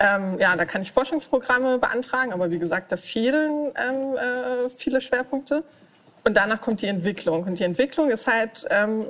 Ähm, 0.00 0.40
ja, 0.40 0.56
da 0.56 0.64
kann 0.64 0.82
ich 0.82 0.90
Forschungsprogramme 0.90 1.78
beantragen, 1.78 2.32
aber 2.32 2.50
wie 2.50 2.58
gesagt, 2.58 2.90
da 2.90 2.96
fehlen 2.96 3.72
ähm, 3.76 4.16
äh, 4.16 4.68
viele 4.68 5.00
Schwerpunkte. 5.00 5.62
Und 6.24 6.34
danach 6.34 6.60
kommt 6.60 6.82
die 6.82 6.88
Entwicklung. 6.88 7.44
Und 7.44 7.58
die 7.60 7.64
Entwicklung 7.64 8.10
ist 8.10 8.26
halt, 8.26 8.66
ähm, 8.70 9.06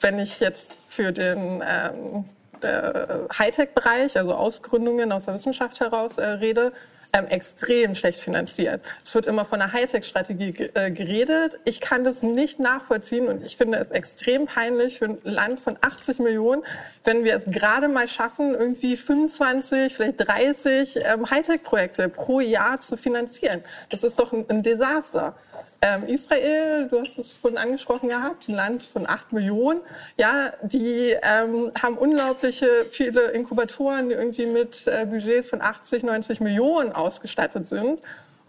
wenn 0.00 0.18
ich 0.18 0.40
jetzt 0.40 0.76
für 0.88 1.12
den 1.12 1.62
ähm, 1.66 2.24
Hightech-Bereich, 2.62 4.16
also 4.16 4.34
Ausgründungen 4.34 5.12
aus 5.12 5.26
der 5.26 5.34
Wissenschaft 5.34 5.80
heraus 5.80 6.18
äh, 6.18 6.26
rede, 6.26 6.72
ähm, 7.12 7.26
extrem 7.26 7.94
schlecht 7.94 8.20
finanziert. 8.20 8.82
Es 9.02 9.14
wird 9.14 9.26
immer 9.26 9.44
von 9.44 9.60
einer 9.60 9.72
Hightech-Strategie 9.72 10.70
äh, 10.74 10.90
geredet. 10.90 11.58
Ich 11.64 11.80
kann 11.80 12.04
das 12.04 12.22
nicht 12.22 12.60
nachvollziehen 12.60 13.28
und 13.28 13.44
ich 13.44 13.56
finde 13.56 13.78
es 13.78 13.90
extrem 13.90 14.46
peinlich 14.46 14.98
für 14.98 15.06
ein 15.06 15.18
Land 15.24 15.60
von 15.60 15.76
80 15.80 16.20
Millionen, 16.20 16.62
wenn 17.04 17.24
wir 17.24 17.36
es 17.36 17.44
gerade 17.46 17.88
mal 17.88 18.06
schaffen, 18.06 18.54
irgendwie 18.54 18.96
25, 18.96 19.94
vielleicht 19.94 20.14
30 20.18 20.96
ähm, 21.04 21.28
Hightech-Projekte 21.28 22.08
pro 22.08 22.40
Jahr 22.40 22.80
zu 22.80 22.96
finanzieren. 22.96 23.64
Das 23.88 24.04
ist 24.04 24.18
doch 24.18 24.32
ein, 24.32 24.44
ein 24.48 24.62
Desaster. 24.62 25.34
Ähm, 25.82 26.06
Israel, 26.08 26.88
du 26.88 27.00
hast 27.00 27.18
es 27.18 27.32
vorhin 27.32 27.56
angesprochen 27.56 28.10
gehabt, 28.10 28.48
ein 28.48 28.54
Land 28.54 28.82
von 28.82 29.06
acht 29.06 29.32
Millionen, 29.32 29.80
ja, 30.18 30.52
die 30.62 31.16
ähm, 31.22 31.72
haben 31.82 31.96
unglaubliche 31.96 32.66
viele 32.90 33.30
Inkubatoren, 33.30 34.10
die 34.10 34.14
irgendwie 34.14 34.44
mit 34.44 34.86
äh, 34.86 35.06
Budgets 35.06 35.48
von 35.48 35.62
80, 35.62 36.02
90 36.02 36.40
Millionen 36.40 36.92
ausgestattet 36.92 37.66
sind. 37.66 38.02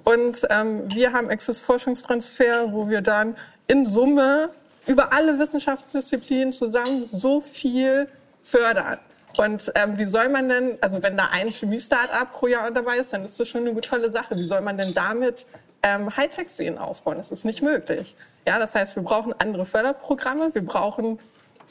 Und 0.03 0.45
ähm, 0.49 0.93
wir 0.93 1.13
haben 1.13 1.29
Access 1.29 1.61
Forschungstransfer, 1.61 2.73
wo 2.73 2.89
wir 2.89 3.01
dann 3.01 3.38
in 3.67 3.86
Summe 3.86 4.49
über 4.88 5.13
alle 5.13 5.39
Wissenschaftsdisziplinen 5.39 6.51
zusammen 6.51 7.07
so 7.07 7.39
viel 7.39 8.09
fördern. 8.43 8.99
Und 9.38 9.71
ähm, 9.75 9.97
wie 9.97 10.05
soll 10.05 10.27
man 10.27 10.49
denn, 10.49 10.77
also 10.82 11.01
wenn 11.01 11.15
da 11.15 11.29
ein 11.32 11.47
Chemie-Startup 11.47 12.29
pro 12.29 12.47
Jahr 12.47 12.71
dabei 12.71 12.97
ist, 12.97 13.13
dann 13.13 13.23
ist 13.23 13.39
das 13.39 13.47
schon 13.47 13.65
eine 13.65 13.79
tolle 13.79 14.11
Sache. 14.11 14.36
Wie 14.36 14.45
soll 14.45 14.59
man 14.59 14.77
denn 14.77 14.93
damit 14.93 15.45
ähm, 15.84 16.15
Hightech-Seen 16.15 16.77
aufbauen. 16.77 17.17
Das 17.17 17.32
ist 17.32 17.45
nicht 17.45 17.61
möglich. 17.61 18.15
Ja, 18.47 18.59
das 18.59 18.75
heißt, 18.75 18.95
wir 18.95 19.03
brauchen 19.03 19.34
andere 19.39 19.65
Förderprogramme, 19.65 20.53
wir 20.53 20.65
brauchen 20.65 21.19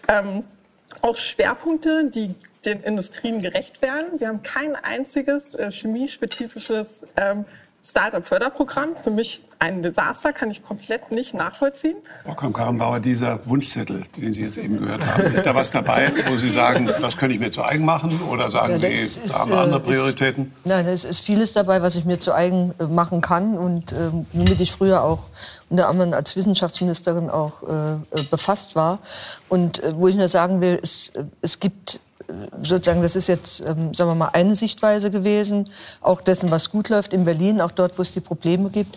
ähm, 0.08 0.44
auch 1.02 1.16
Schwerpunkte, 1.16 2.10
die 2.10 2.34
den 2.64 2.80
Industrien 2.80 3.42
gerecht 3.42 3.82
werden. 3.82 4.20
Wir 4.20 4.28
haben 4.28 4.42
kein 4.42 4.76
einziges 4.76 5.54
äh, 5.54 5.70
chemiespezifisches 5.70 7.06
ähm, 7.16 7.44
Startup-Förderprogramm. 7.82 8.90
Für 9.02 9.10
mich 9.10 9.42
ein 9.58 9.82
Desaster, 9.82 10.32
kann 10.32 10.50
ich 10.50 10.62
komplett 10.62 11.10
nicht 11.10 11.34
nachvollziehen. 11.34 11.96
Frau 12.24 12.34
Kamm-Karrenbauer, 12.34 13.00
dieser 13.00 13.46
Wunschzettel, 13.46 14.02
den 14.16 14.32
Sie 14.32 14.42
jetzt 14.42 14.58
eben 14.58 14.78
gehört 14.78 15.06
haben, 15.06 15.24
ist 15.24 15.44
da 15.44 15.54
was 15.54 15.70
dabei, 15.70 16.12
wo 16.28 16.36
Sie 16.36 16.50
sagen, 16.50 16.90
das 17.00 17.16
könnte 17.16 17.34
ich 17.34 17.40
mir 17.40 17.50
zu 17.50 17.62
eigen 17.62 17.84
machen? 17.84 18.20
Oder 18.22 18.50
sagen 18.50 18.72
ja, 18.72 18.78
Sie, 18.78 18.86
ist, 18.86 19.20
da 19.28 19.40
haben 19.40 19.50
wir 19.50 19.58
andere 19.58 19.80
Prioritäten? 19.80 20.44
Ist, 20.44 20.66
nein, 20.66 20.86
es 20.86 21.04
ist 21.04 21.20
vieles 21.20 21.52
dabei, 21.52 21.82
was 21.82 21.96
ich 21.96 22.04
mir 22.04 22.18
zu 22.18 22.32
eigen 22.32 22.74
äh, 22.78 22.84
machen 22.84 23.20
kann 23.20 23.56
und 23.56 23.92
äh, 23.92 24.10
womit 24.32 24.60
ich 24.60 24.72
früher 24.72 25.02
auch 25.02 25.24
unter 25.68 25.88
anderem 25.88 26.12
als 26.14 26.36
Wissenschaftsministerin 26.36 27.30
auch 27.30 27.62
äh, 27.62 28.18
äh 28.18 28.22
befasst 28.30 28.74
war. 28.74 28.98
Und 29.48 29.82
äh, 29.82 29.94
wo 29.94 30.08
ich 30.08 30.16
nur 30.16 30.28
sagen 30.28 30.60
will, 30.60 30.78
es, 30.82 31.10
äh, 31.10 31.24
es 31.42 31.60
gibt 31.60 32.00
sozusagen, 32.62 33.02
das 33.02 33.16
ist 33.16 33.28
jetzt, 33.28 33.60
ähm, 33.60 33.94
sagen 33.94 34.10
wir 34.10 34.14
mal, 34.14 34.30
eine 34.32 34.54
Sichtweise 34.54 35.10
gewesen, 35.10 35.68
auch 36.00 36.20
dessen, 36.20 36.50
was 36.50 36.70
gut 36.70 36.88
läuft 36.88 37.12
in 37.12 37.24
Berlin, 37.24 37.60
auch 37.60 37.70
dort, 37.70 37.98
wo 37.98 38.02
es 38.02 38.12
die 38.12 38.20
Probleme 38.20 38.70
gibt. 38.70 38.96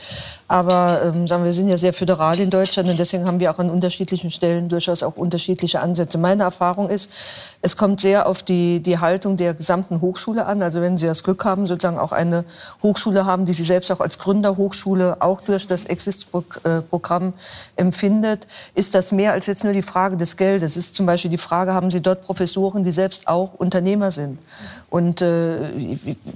Aber 0.54 1.02
ähm, 1.04 1.28
sagen 1.28 1.42
wir, 1.42 1.48
wir 1.48 1.54
sind 1.54 1.68
ja 1.68 1.78
sehr 1.78 1.94
föderal 1.94 2.40
in 2.40 2.52
Deutschland 2.52 2.88
und 2.88 3.00
deswegen 3.00 3.26
haben 3.26 3.40
wir 3.40 3.50
auch 3.50 3.58
an 3.58 3.72
unterschiedlichen 3.72 4.30
Stellen 4.30 4.70
durchaus 4.70 5.02
auch 5.02 5.16
unterschiedliche 5.16 5.80
Ansätze. 5.80 6.20
Meine 6.20 6.44
Erfahrung 6.44 6.90
ist, 6.90 7.10
es 7.64 7.76
kommt 7.76 8.02
sehr 8.02 8.28
auf 8.28 8.44
die, 8.44 8.80
die 8.80 9.00
Haltung 9.00 9.36
der 9.36 9.56
gesamten 9.56 10.00
Hochschule 10.00 10.46
an. 10.46 10.62
Also 10.62 10.80
wenn 10.80 11.00
Sie 11.00 11.08
das 11.08 11.24
Glück 11.24 11.44
haben, 11.44 11.66
sozusagen 11.66 11.98
auch 11.98 12.12
eine 12.12 12.46
Hochschule 12.84 13.26
haben, 13.26 13.48
die 13.48 13.54
Sie 13.54 13.64
selbst 13.64 13.92
auch 13.92 14.00
als 14.00 14.20
Gründerhochschule 14.20 15.24
auch 15.24 15.42
durch 15.42 15.66
das 15.66 15.86
Exist-Programm 15.86 17.34
empfindet, 17.76 18.46
ist 18.76 18.94
das 18.94 19.12
mehr 19.12 19.32
als 19.32 19.48
jetzt 19.48 19.64
nur 19.64 19.74
die 19.74 19.82
Frage 19.82 20.18
des 20.18 20.38
Geldes. 20.38 20.74
Es 20.74 20.86
ist 20.86 20.94
zum 20.94 21.08
Beispiel 21.08 21.32
die 21.32 21.40
Frage, 21.40 21.74
haben 21.74 21.90
Sie 21.90 22.00
dort 22.00 22.22
Professoren, 22.22 22.84
die 22.84 22.92
selbst 22.92 23.28
auch 23.28 23.56
Unternehmer 23.56 24.12
sind? 24.12 24.38
Und 24.92 25.24
äh, 25.24 25.58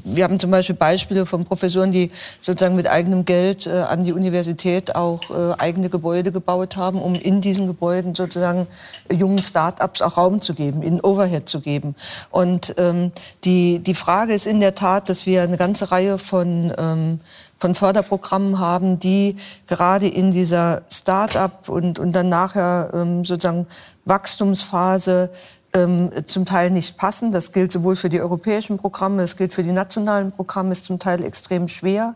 wir 0.06 0.24
haben 0.24 0.40
zum 0.40 0.50
Beispiel 0.50 0.76
Beispiele 0.76 1.28
von 1.28 1.46
Professoren, 1.46 1.92
die 1.92 2.10
sozusagen 2.42 2.76
mit 2.76 2.88
eigenem 2.88 3.24
Geld 3.24 3.68
äh, 3.68 3.82
an 3.82 4.07
die 4.08 4.14
Universität 4.14 4.96
auch 4.96 5.30
äh, 5.30 5.54
eigene 5.58 5.90
Gebäude 5.90 6.32
gebaut 6.32 6.76
haben, 6.78 7.02
um 7.02 7.14
in 7.14 7.42
diesen 7.42 7.68
Gebäuden 7.68 8.16
sozusagen 8.16 8.68
jungen 9.12 9.42
Start-ups 9.42 10.02
auch 10.02 10.18
Raum 10.18 10.42
zu 10.42 10.54
geben, 10.54 10.82
in 10.82 11.00
Overhead 11.02 11.48
zu 11.48 11.62
geben. 11.62 11.96
Und 12.32 12.74
ähm, 12.78 13.12
die, 13.44 13.80
die 13.80 13.94
Frage 13.94 14.34
ist 14.34 14.48
in 14.48 14.60
der 14.60 14.74
Tat, 14.74 15.10
dass 15.10 15.26
wir 15.26 15.44
eine 15.44 15.58
ganze 15.58 15.92
Reihe 15.92 16.18
von 16.18 16.74
ähm, 16.78 17.20
von 17.60 17.74
Förderprogrammen 17.74 18.60
haben, 18.60 19.00
die 19.00 19.36
gerade 19.66 20.08
in 20.08 20.32
dieser 20.32 20.84
Start-up 20.92 21.70
und, 21.70 22.00
und 22.00 22.12
dann 22.12 22.30
nachher 22.30 22.92
ähm, 22.94 23.26
sozusagen 23.26 23.66
Wachstumsphase 24.06 25.30
ähm, 25.78 26.10
zum 26.26 26.46
Teil 26.46 26.72
nicht 26.72 26.98
passen. 26.98 27.32
Das 27.32 27.52
gilt 27.52 27.72
sowohl 27.72 27.96
für 27.96 28.10
die 28.10 28.20
europäischen 28.20 28.78
Programme, 28.78 29.22
das 29.22 29.38
gilt 29.38 29.54
für 29.54 29.64
die 29.64 29.72
nationalen 29.72 30.32
Programme, 30.32 30.72
ist 30.72 30.86
zum 30.86 31.00
Teil 31.00 31.24
extrem 31.24 31.68
schwer. 31.68 32.16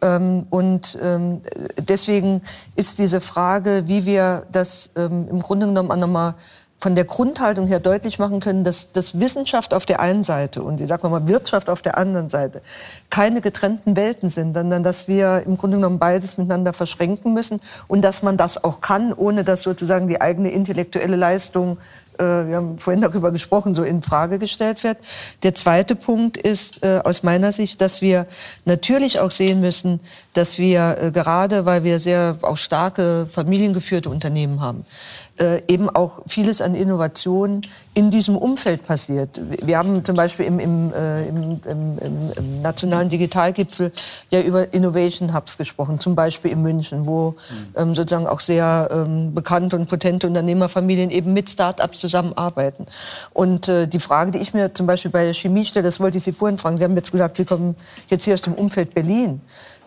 Ähm, 0.00 0.46
und 0.50 0.98
ähm, 1.02 1.42
deswegen 1.78 2.42
ist 2.76 2.98
diese 2.98 3.20
Frage, 3.20 3.84
wie 3.86 4.06
wir 4.06 4.46
das 4.52 4.90
ähm, 4.96 5.28
im 5.28 5.40
Grunde 5.40 5.66
genommen 5.66 5.98
nochmal 5.98 6.34
von 6.82 6.96
der 6.96 7.04
Grundhaltung 7.04 7.68
her 7.68 7.78
deutlich 7.78 8.18
machen 8.18 8.40
können, 8.40 8.64
dass, 8.64 8.90
dass 8.90 9.20
Wissenschaft 9.20 9.72
auf 9.72 9.86
der 9.86 10.00
einen 10.00 10.24
Seite 10.24 10.64
und 10.64 10.80
ich 10.80 10.88
sag 10.88 11.04
mal 11.04 11.28
Wirtschaft 11.28 11.70
auf 11.70 11.80
der 11.80 11.96
anderen 11.96 12.28
Seite 12.28 12.60
keine 13.08 13.40
getrennten 13.40 13.94
Welten 13.94 14.30
sind, 14.30 14.54
sondern 14.54 14.82
dass 14.82 15.06
wir 15.06 15.44
im 15.46 15.56
Grunde 15.56 15.76
genommen 15.76 16.00
beides 16.00 16.38
miteinander 16.38 16.72
verschränken 16.72 17.34
müssen 17.34 17.60
und 17.86 18.02
dass 18.02 18.24
man 18.24 18.36
das 18.36 18.64
auch 18.64 18.80
kann, 18.80 19.12
ohne 19.12 19.44
dass 19.44 19.62
sozusagen 19.62 20.08
die 20.08 20.20
eigene 20.20 20.50
intellektuelle 20.50 21.14
Leistung 21.14 21.78
wir 22.18 22.56
haben 22.56 22.78
vorhin 22.78 23.00
darüber 23.00 23.30
gesprochen, 23.30 23.74
so 23.74 23.82
in 23.82 24.02
Frage 24.02 24.38
gestellt 24.38 24.84
wird. 24.84 24.98
Der 25.42 25.54
zweite 25.54 25.94
Punkt 25.94 26.36
ist 26.36 26.82
äh, 26.82 27.00
aus 27.04 27.22
meiner 27.22 27.52
Sicht, 27.52 27.80
dass 27.80 28.02
wir 28.02 28.26
natürlich 28.64 29.20
auch 29.20 29.30
sehen 29.30 29.60
müssen, 29.60 30.00
dass 30.34 30.58
wir 30.58 30.96
äh, 31.00 31.10
gerade, 31.10 31.64
weil 31.64 31.84
wir 31.84 32.00
sehr 32.00 32.36
auch 32.42 32.56
starke 32.56 33.26
familiengeführte 33.26 34.08
Unternehmen 34.08 34.60
haben, 34.60 34.84
äh, 35.42 35.60
eben 35.66 35.90
auch 35.90 36.20
vieles 36.26 36.62
an 36.62 36.76
Innovation 36.76 37.62
in 37.94 38.10
diesem 38.10 38.36
Umfeld 38.36 38.86
passiert. 38.86 39.40
Wir 39.62 39.76
haben 39.76 40.04
zum 40.04 40.14
Beispiel 40.14 40.46
im, 40.46 40.60
im, 40.60 40.92
äh, 40.94 41.26
im, 41.28 41.60
im 41.66 42.62
nationalen 42.62 43.08
Digitalgipfel 43.08 43.90
ja 44.30 44.40
über 44.40 44.72
Innovation 44.72 45.34
Hubs 45.34 45.58
gesprochen, 45.58 45.98
zum 45.98 46.14
Beispiel 46.14 46.52
in 46.52 46.62
München, 46.62 47.06
wo 47.06 47.30
mhm. 47.30 47.34
ähm, 47.76 47.94
sozusagen 47.94 48.28
auch 48.28 48.38
sehr 48.38 48.88
ähm, 48.92 49.34
bekannte 49.34 49.76
und 49.76 49.88
potente 49.88 50.28
Unternehmerfamilien 50.28 51.10
eben 51.10 51.32
mit 51.32 51.50
Start-ups 51.50 51.98
zusammenarbeiten. 51.98 52.86
Und 53.32 53.68
äh, 53.68 53.88
die 53.88 54.00
Frage, 54.00 54.30
die 54.30 54.38
ich 54.38 54.54
mir 54.54 54.72
zum 54.72 54.86
Beispiel 54.86 55.10
bei 55.10 55.24
der 55.24 55.34
Chemie 55.34 55.64
stelle, 55.64 55.82
das 55.82 55.98
wollte 55.98 56.18
ich 56.18 56.22
Sie 56.22 56.32
vorhin 56.32 56.56
fragen. 56.56 56.76
Sie 56.76 56.84
haben 56.84 56.96
jetzt 56.96 57.10
gesagt, 57.10 57.36
Sie 57.36 57.44
kommen 57.44 57.74
jetzt 58.08 58.24
hier 58.24 58.34
aus 58.34 58.42
dem 58.42 58.54
Umfeld 58.54 58.94
Berlin. 58.94 59.40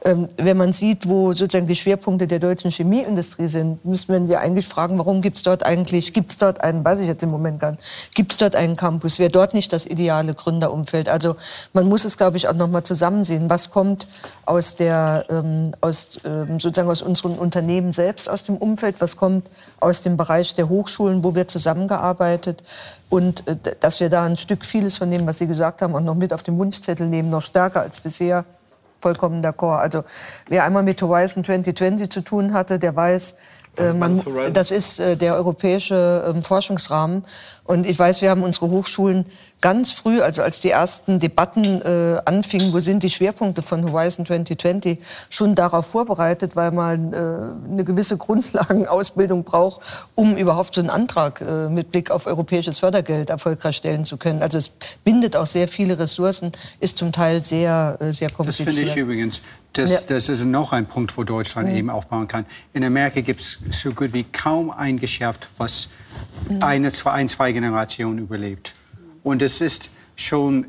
Ähm, 0.06 0.30
wenn 0.38 0.56
man 0.56 0.72
sieht, 0.72 1.10
wo 1.10 1.34
sozusagen 1.34 1.66
die 1.66 1.76
Schwerpunkte 1.76 2.28
der 2.28 2.38
deutschen 2.38 2.70
Chemieindustrie 2.70 3.48
sind, 3.48 3.84
müsste 3.84 4.12
man 4.12 4.28
ja 4.28 4.38
eigentlich 4.38 4.68
fragen, 4.68 5.00
warum 5.00 5.20
gibt 5.20 5.38
es 5.38 5.44
dort 5.44 5.66
eigentlich, 5.66 6.14
gibt 6.14 6.30
es 6.30 6.38
dort 6.38 6.64
einen, 6.64 6.86
weiß 6.86 7.00
ich 7.00 7.08
jetzt 7.08 7.24
im 7.24 7.32
Moment 7.32 7.60
gar 7.60 7.72
nicht, 7.72 7.84
gibt 8.14 8.34
es 8.34 8.38
dort 8.38 8.56
einen 8.56 8.76
Campus? 8.76 9.18
Wäre 9.18 9.32
dort 9.32 9.56
nicht 9.56 9.74
das 9.74 9.88
ideale 9.88 10.36
Gründerumfeld? 10.36 11.10
Also 11.10 11.38
man 11.74 11.90
muss 11.90 12.06
es, 12.06 12.18
glaube 12.18 12.38
ich, 12.38 12.48
auch 12.48 12.54
nochmal 12.54 12.84
zusammensehen. 12.84 13.50
Was 13.50 13.72
kommt 13.72 14.08
aus 14.46 14.76
der, 14.76 15.26
ähm, 15.32 15.72
aus, 15.82 16.20
ähm, 16.24 16.60
sozusagen 16.60 16.90
aus 16.90 17.02
unseren 17.02 17.34
Unternehmen 17.34 17.92
selbst, 17.92 18.30
aus 18.30 18.44
dem 18.44 18.58
Umfeld? 18.58 19.02
Was 19.02 19.18
kommt 19.18 19.50
aus 19.80 20.04
dem 20.04 20.18
Bereich 20.18 20.54
der 20.54 20.70
Hochschulen, 20.70 21.24
wo 21.24 21.34
wir 21.34 21.48
zusammengearbeitet? 21.48 22.62
Und 23.10 23.48
äh, 23.48 23.58
dass 23.80 24.00
wir 24.00 24.10
da 24.10 24.24
ein 24.24 24.38
Stück 24.38 24.66
vieles 24.66 24.98
von 24.98 25.10
dem, 25.10 25.26
was 25.26 25.40
Sie 25.40 25.48
gesagt 25.48 25.82
haben, 25.82 25.96
auch 25.96 26.00
noch 26.00 26.14
mit 26.14 26.32
auf 26.32 26.44
den 26.44 26.60
Wunschzettel 26.60 27.10
nehmen, 27.10 27.32
noch 27.32 27.42
stärker 27.42 27.82
als 27.82 28.00
bisher 28.00 28.46
vollkommen 29.06 29.44
d'accord. 29.44 29.78
Also 29.78 30.04
wer 30.50 30.64
einmal 30.64 30.82
mit 30.82 31.00
Horizon 31.00 31.44
2020 31.44 32.10
zu 32.10 32.22
tun 32.22 32.54
hatte, 32.54 32.80
der 32.80 32.96
weiß, 32.96 33.36
man, 33.94 34.22
das 34.54 34.72
ist 34.72 35.00
äh, 35.00 35.16
der 35.16 35.36
europäische 35.36 36.24
ähm, 36.28 36.44
Forschungsrahmen. 36.44 37.24
Und 37.64 37.88
ich 37.88 37.98
weiß, 37.98 38.22
wir 38.22 38.30
haben 38.30 38.44
unsere 38.44 38.70
Hochschulen 38.70 39.26
ganz 39.60 39.92
früh, 39.92 40.22
also 40.22 40.44
als 40.44 40.62
die 40.62 40.70
ersten 40.70 41.20
Debatten 41.20 41.82
äh, 41.82 42.22
anfingen, 42.26 42.72
wo 42.74 42.80
sind 42.80 43.02
die 43.02 43.10
Schwerpunkte 43.10 43.64
von 43.64 43.92
Horizon 43.92 44.26
2020, 44.26 45.00
schon 45.30 45.56
darauf 45.56 45.88
vorbereitet, 45.88 46.56
weil 46.56 46.72
man 46.72 47.14
äh, 47.14 47.18
eine 47.72 47.84
gewisse 47.84 48.18
Grundlagenausbildung 48.18 49.44
braucht, 49.44 49.82
um 50.14 50.38
überhaupt 50.38 50.76
so 50.76 50.82
einen 50.82 50.92
Antrag 50.92 51.42
äh, 51.42 51.70
mit 51.70 51.92
Blick 51.92 52.12
auf 52.12 52.28
europäisches 52.28 52.80
Fördergeld 52.80 53.32
erfolgreich 53.32 53.78
stellen 53.78 54.06
zu 54.06 54.18
können. 54.18 54.44
Also 54.44 54.60
es 54.60 54.70
bindet 55.04 55.36
auch 55.36 55.48
sehr 55.48 55.68
viele 55.68 55.98
Ressourcen, 55.98 56.52
ist 56.80 57.00
zum 57.00 57.12
Teil 57.12 57.44
sehr, 57.44 57.98
äh, 58.00 58.14
sehr 58.14 58.30
kompliziert. 58.30 58.70
Das 58.70 58.76
finde 58.76 58.90
ich 58.92 58.96
übrigens 58.96 59.42
das, 59.78 59.92
ja. 59.92 60.00
das, 60.08 60.30
ist 60.30 60.44
noch 60.44 60.72
ein 60.72 60.86
Punkt, 60.86 61.18
wo 61.18 61.24
Deutschland 61.24 61.70
mhm. 61.70 61.76
eben 61.76 61.90
aufbauen 61.90 62.28
kann. 62.28 62.46
In 62.74 62.84
Amerika 62.84 63.22
gibt 63.22 63.42
es 63.42 63.60
so 63.72 63.92
gut 63.92 64.14
wie 64.14 64.24
kaum 64.24 64.72
ein 64.72 65.00
Geschäft, 65.00 65.50
was 65.58 65.90
mhm. 66.50 66.64
eine, 66.64 66.92
zwei, 66.92 67.12
ein, 67.12 67.30
zwei 67.30 67.52
Generationen 67.52 68.20
überlebt. 68.20 68.74
Und 69.24 69.42
es 69.42 69.62
ist 69.62 69.90
schon 70.16 70.66
äh, 70.66 70.68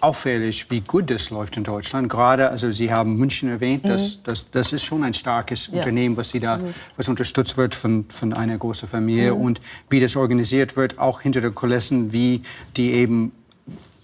auffällig, 0.00 0.70
wie 0.70 0.80
gut 0.80 1.10
das 1.10 1.30
läuft 1.30 1.56
in 1.56 1.64
Deutschland. 1.64 2.08
Gerade, 2.08 2.50
also 2.50 2.70
Sie 2.70 2.92
haben 2.92 3.16
München 3.16 3.48
erwähnt, 3.48 3.84
mhm. 3.84 3.88
das, 3.88 4.22
das, 4.22 4.50
das 4.50 4.72
ist 4.72 4.84
schon 4.84 5.02
ein 5.04 5.14
starkes 5.14 5.68
ja, 5.68 5.78
Unternehmen, 5.78 6.16
was 6.16 6.30
Sie 6.30 6.40
da, 6.40 6.60
was 6.96 7.08
unterstützt 7.08 7.56
wird 7.56 7.74
von, 7.74 8.04
von 8.08 8.32
einer 8.32 8.58
großen 8.58 8.88
Familie 8.88 9.34
mhm. 9.34 9.40
und 9.40 9.60
wie 9.90 10.00
das 10.00 10.16
organisiert 10.16 10.76
wird, 10.76 10.98
auch 10.98 11.22
hinter 11.22 11.40
den 11.40 11.54
Kulissen, 11.54 12.12
wie 12.12 12.42
die 12.76 12.92
eben 12.92 13.32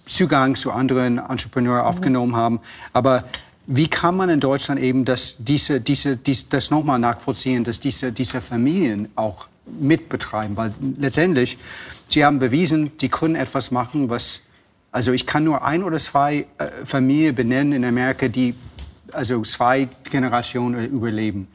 Zugang 0.05 0.55
zu 0.55 0.71
anderen 0.71 1.17
Entrepreneuren 1.17 1.81
mhm. 1.81 1.87
aufgenommen 1.87 2.35
haben. 2.35 2.59
Aber 2.93 3.23
wie 3.67 3.87
kann 3.87 4.15
man 4.15 4.29
in 4.29 4.39
Deutschland 4.39 4.79
eben 4.79 5.05
das, 5.05 5.35
diese, 5.39 5.81
diese, 5.81 6.17
dies, 6.17 6.49
das 6.49 6.71
nochmal 6.71 6.99
nachvollziehen, 6.99 7.63
dass 7.63 7.79
diese, 7.79 8.11
diese 8.11 8.41
Familien 8.41 9.09
auch 9.15 9.47
mitbetreiben? 9.79 10.55
Weil 10.55 10.73
letztendlich, 10.99 11.57
sie 12.07 12.23
haben 12.23 12.39
bewiesen, 12.39 12.91
sie 12.99 13.09
können 13.09 13.35
etwas 13.35 13.71
machen, 13.71 14.09
was 14.09 14.41
also 14.95 15.11
ich 15.11 15.25
kann 15.25 15.43
nur 15.43 15.61
ein 15.61 15.83
oder 15.83 15.97
zwei 15.97 16.45
äh, 16.57 16.67
Familien 16.85 17.35
benennen 17.35 17.73
in 17.73 17.83
Amerika, 17.83 18.29
die 18.29 18.55
also 19.11 19.41
zwei 19.41 19.89
Generationen 20.09 20.85
überleben. 20.85 21.49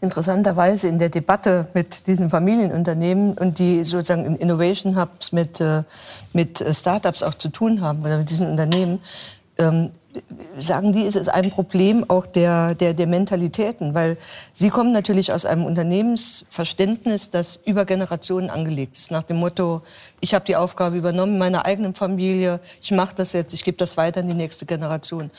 Interessanterweise 0.00 0.86
in 0.86 1.00
der 1.00 1.08
Debatte 1.08 1.66
mit 1.74 2.06
diesen 2.06 2.30
Familienunternehmen 2.30 3.36
und 3.36 3.58
die 3.58 3.82
sozusagen 3.82 4.24
in 4.24 4.36
Innovation 4.36 4.96
Hubs 4.96 5.32
mit, 5.32 5.60
äh, 5.60 5.82
mit 6.32 6.64
Startups 6.70 7.24
auch 7.24 7.34
zu 7.34 7.48
tun 7.48 7.80
haben 7.80 8.02
oder 8.02 8.18
mit 8.18 8.30
diesen 8.30 8.48
Unternehmen, 8.48 9.00
ähm, 9.58 9.90
sagen 10.56 10.92
die, 10.92 11.02
ist 11.02 11.16
es 11.16 11.28
ein 11.28 11.50
Problem 11.50 12.08
auch 12.08 12.26
der, 12.26 12.74
der, 12.74 12.94
der 12.94 13.06
Mentalitäten, 13.06 13.94
weil 13.94 14.16
sie 14.52 14.70
kommen 14.70 14.92
natürlich 14.92 15.32
aus 15.32 15.44
einem 15.44 15.64
Unternehmensverständnis, 15.64 17.30
das 17.30 17.56
über 17.64 17.84
Generationen 17.84 18.50
angelegt 18.50 18.96
ist, 18.96 19.10
nach 19.10 19.22
dem 19.22 19.36
Motto, 19.36 19.82
ich 20.20 20.34
habe 20.34 20.44
die 20.44 20.56
Aufgabe 20.56 20.96
übernommen, 20.96 21.38
meiner 21.38 21.66
eigenen 21.66 21.94
Familie, 21.94 22.60
ich 22.80 22.90
mache 22.92 23.14
das 23.14 23.32
jetzt, 23.32 23.52
ich 23.52 23.64
gebe 23.64 23.76
das 23.76 23.96
weiter 23.96 24.20
an 24.20 24.28
die 24.28 24.34
nächste 24.34 24.66
Generation. 24.66 25.30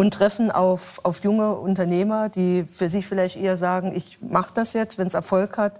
Und 0.00 0.14
treffen 0.14 0.50
auf, 0.50 0.98
auf 1.02 1.22
junge 1.24 1.56
Unternehmer, 1.56 2.30
die 2.30 2.64
für 2.64 2.88
sich 2.88 3.06
vielleicht 3.06 3.36
eher 3.36 3.58
sagen, 3.58 3.94
ich 3.94 4.16
mache 4.22 4.50
das 4.54 4.72
jetzt, 4.72 4.96
wenn 4.96 5.08
es 5.08 5.12
Erfolg 5.12 5.58
hat, 5.58 5.74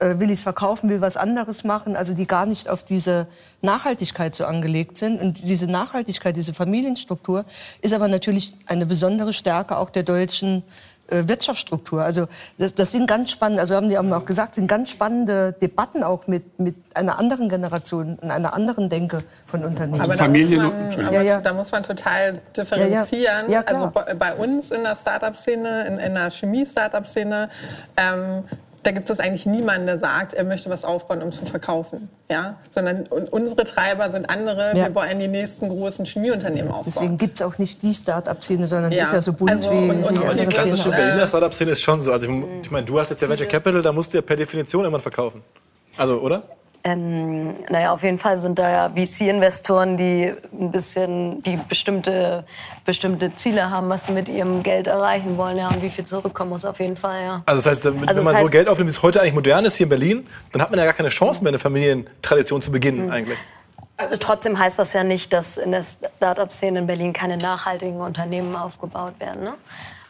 äh, 0.00 0.18
will 0.18 0.28
ich 0.28 0.40
es 0.40 0.42
verkaufen, 0.42 0.90
will 0.90 1.00
was 1.00 1.16
anderes 1.16 1.62
machen, 1.62 1.94
also 1.94 2.12
die 2.12 2.26
gar 2.26 2.46
nicht 2.46 2.68
auf 2.68 2.82
diese 2.82 3.28
Nachhaltigkeit 3.62 4.34
so 4.34 4.44
angelegt 4.44 4.98
sind. 4.98 5.20
Und 5.20 5.48
diese 5.48 5.70
Nachhaltigkeit, 5.70 6.36
diese 6.36 6.52
Familienstruktur 6.52 7.44
ist 7.80 7.94
aber 7.94 8.08
natürlich 8.08 8.54
eine 8.66 8.86
besondere 8.86 9.32
Stärke 9.32 9.76
auch 9.76 9.90
der 9.90 10.02
deutschen 10.02 10.64
Wirtschaftsstruktur. 11.10 12.02
Also 12.02 12.26
das, 12.58 12.74
das 12.74 12.92
sind 12.92 13.06
ganz 13.06 13.30
spannende, 13.30 13.60
also 13.60 13.74
haben 13.74 13.90
die 13.90 13.98
haben 13.98 14.12
auch 14.12 14.24
gesagt, 14.24 14.54
sind 14.54 14.66
ganz 14.66 14.90
spannende 14.90 15.52
Debatten 15.52 16.02
auch 16.02 16.26
mit, 16.26 16.58
mit 16.58 16.76
einer 16.94 17.18
anderen 17.18 17.48
Generation 17.48 18.18
und 18.20 18.30
einer 18.30 18.54
anderen 18.54 18.88
Denke 18.88 19.22
von 19.46 19.64
Unternehmen. 19.64 20.00
Aber, 20.00 20.14
da, 20.14 20.24
Familien, 20.24 20.62
muss 20.62 20.96
man, 20.96 21.06
aber 21.06 21.22
ja, 21.22 21.40
da 21.40 21.52
muss 21.52 21.72
man 21.72 21.82
total 21.82 22.40
differenzieren. 22.56 23.50
Ja, 23.50 23.62
also 23.62 23.90
bei 24.18 24.34
uns 24.34 24.70
in 24.70 24.82
der 24.82 24.94
Startup-Szene, 24.94 25.86
in, 25.86 25.98
in 25.98 26.14
der 26.14 26.30
Chemie-Startup-Szene, 26.30 27.48
ähm, 27.96 28.44
da 28.82 28.92
gibt 28.92 29.10
es 29.10 29.20
eigentlich 29.20 29.46
niemanden, 29.46 29.86
der 29.86 29.98
sagt, 29.98 30.32
er 30.32 30.44
möchte 30.44 30.70
was 30.70 30.84
aufbauen, 30.84 31.22
um 31.22 31.32
zu 31.32 31.44
verkaufen. 31.44 32.08
Ja? 32.30 32.56
Sondern 32.70 33.06
unsere 33.06 33.64
Treiber 33.64 34.08
sind 34.08 34.30
andere. 34.30 34.68
Ja. 34.76 34.86
Wir 34.86 34.94
wollen 34.94 35.18
die 35.18 35.28
nächsten 35.28 35.68
großen 35.68 36.06
Chemieunternehmen 36.06 36.70
aufbauen. 36.70 36.84
Deswegen 36.86 37.18
gibt 37.18 37.40
es 37.40 37.46
auch 37.46 37.58
nicht 37.58 37.82
die 37.82 37.92
Start-up-Szene, 37.92 38.66
sondern 38.66 38.92
ja. 38.92 38.98
die 38.98 39.02
ist 39.02 39.12
ja 39.12 39.20
so 39.20 39.32
bunt 39.32 39.50
also, 39.50 39.70
wie, 39.70 39.90
und, 39.90 40.04
und, 40.04 40.18
und 40.18 40.40
die 40.40 40.46
klassische 40.46 40.90
Berliner 40.90 41.28
Start-up-Szene 41.28 41.72
ist 41.72 41.82
schon 41.82 42.00
so. 42.00 42.12
Also 42.12 42.30
ich, 42.30 42.44
ich 42.62 42.70
meine, 42.70 42.86
du 42.86 42.98
hast 42.98 43.10
jetzt 43.10 43.20
ja 43.20 43.28
Venture 43.28 43.48
Capital, 43.48 43.82
da 43.82 43.92
musst 43.92 44.12
du 44.14 44.18
ja 44.18 44.22
per 44.22 44.36
Definition 44.36 44.82
irgendwann 44.82 45.02
verkaufen. 45.02 45.42
Also, 45.96 46.20
oder? 46.20 46.42
Ähm, 46.92 47.52
naja, 47.68 47.92
auf 47.92 48.02
jeden 48.02 48.18
Fall 48.18 48.36
sind 48.36 48.58
da 48.58 48.70
ja 48.70 48.90
VC-Investoren, 48.90 49.96
die 49.96 50.34
ein 50.52 50.70
bisschen, 50.70 51.42
die 51.42 51.56
bestimmte, 51.68 52.44
bestimmte 52.84 53.34
Ziele 53.36 53.70
haben, 53.70 53.88
was 53.88 54.06
sie 54.06 54.12
mit 54.12 54.28
ihrem 54.28 54.62
Geld 54.62 54.86
erreichen 54.86 55.36
wollen, 55.36 55.56
ja, 55.56 55.68
und 55.68 55.82
wie 55.82 55.90
viel 55.90 56.04
zurückkommen 56.04 56.50
muss, 56.50 56.64
auf 56.64 56.80
jeden 56.80 56.96
Fall, 56.96 57.22
ja. 57.22 57.42
Also 57.46 57.62
das 57.62 57.78
heißt, 57.78 57.84
wenn 57.84 58.08
also 58.08 58.22
man 58.22 58.34
heißt, 58.34 58.44
so 58.44 58.50
Geld 58.50 58.68
aufnimmt, 58.68 58.88
wie 58.90 58.94
es 58.94 59.02
heute 59.02 59.20
eigentlich 59.20 59.34
modern 59.34 59.64
ist 59.64 59.76
hier 59.76 59.84
in 59.84 59.90
Berlin, 59.90 60.26
dann 60.52 60.62
hat 60.62 60.70
man 60.70 60.78
ja 60.78 60.84
gar 60.84 60.94
keine 60.94 61.08
Chance 61.08 61.42
mehr, 61.42 61.50
eine 61.50 61.58
Familientradition 61.58 62.62
zu 62.62 62.72
beginnen, 62.72 63.06
mhm. 63.06 63.12
eigentlich. 63.12 63.38
Also 63.96 64.16
trotzdem 64.16 64.58
heißt 64.58 64.78
das 64.78 64.94
ja 64.94 65.04
nicht, 65.04 65.32
dass 65.32 65.58
in 65.58 65.72
der 65.72 65.82
Start-up-Szene 65.82 66.78
in 66.78 66.86
Berlin 66.86 67.12
keine 67.12 67.36
nachhaltigen 67.36 68.00
Unternehmen 68.00 68.56
aufgebaut 68.56 69.12
werden. 69.18 69.44
Ne? 69.44 69.54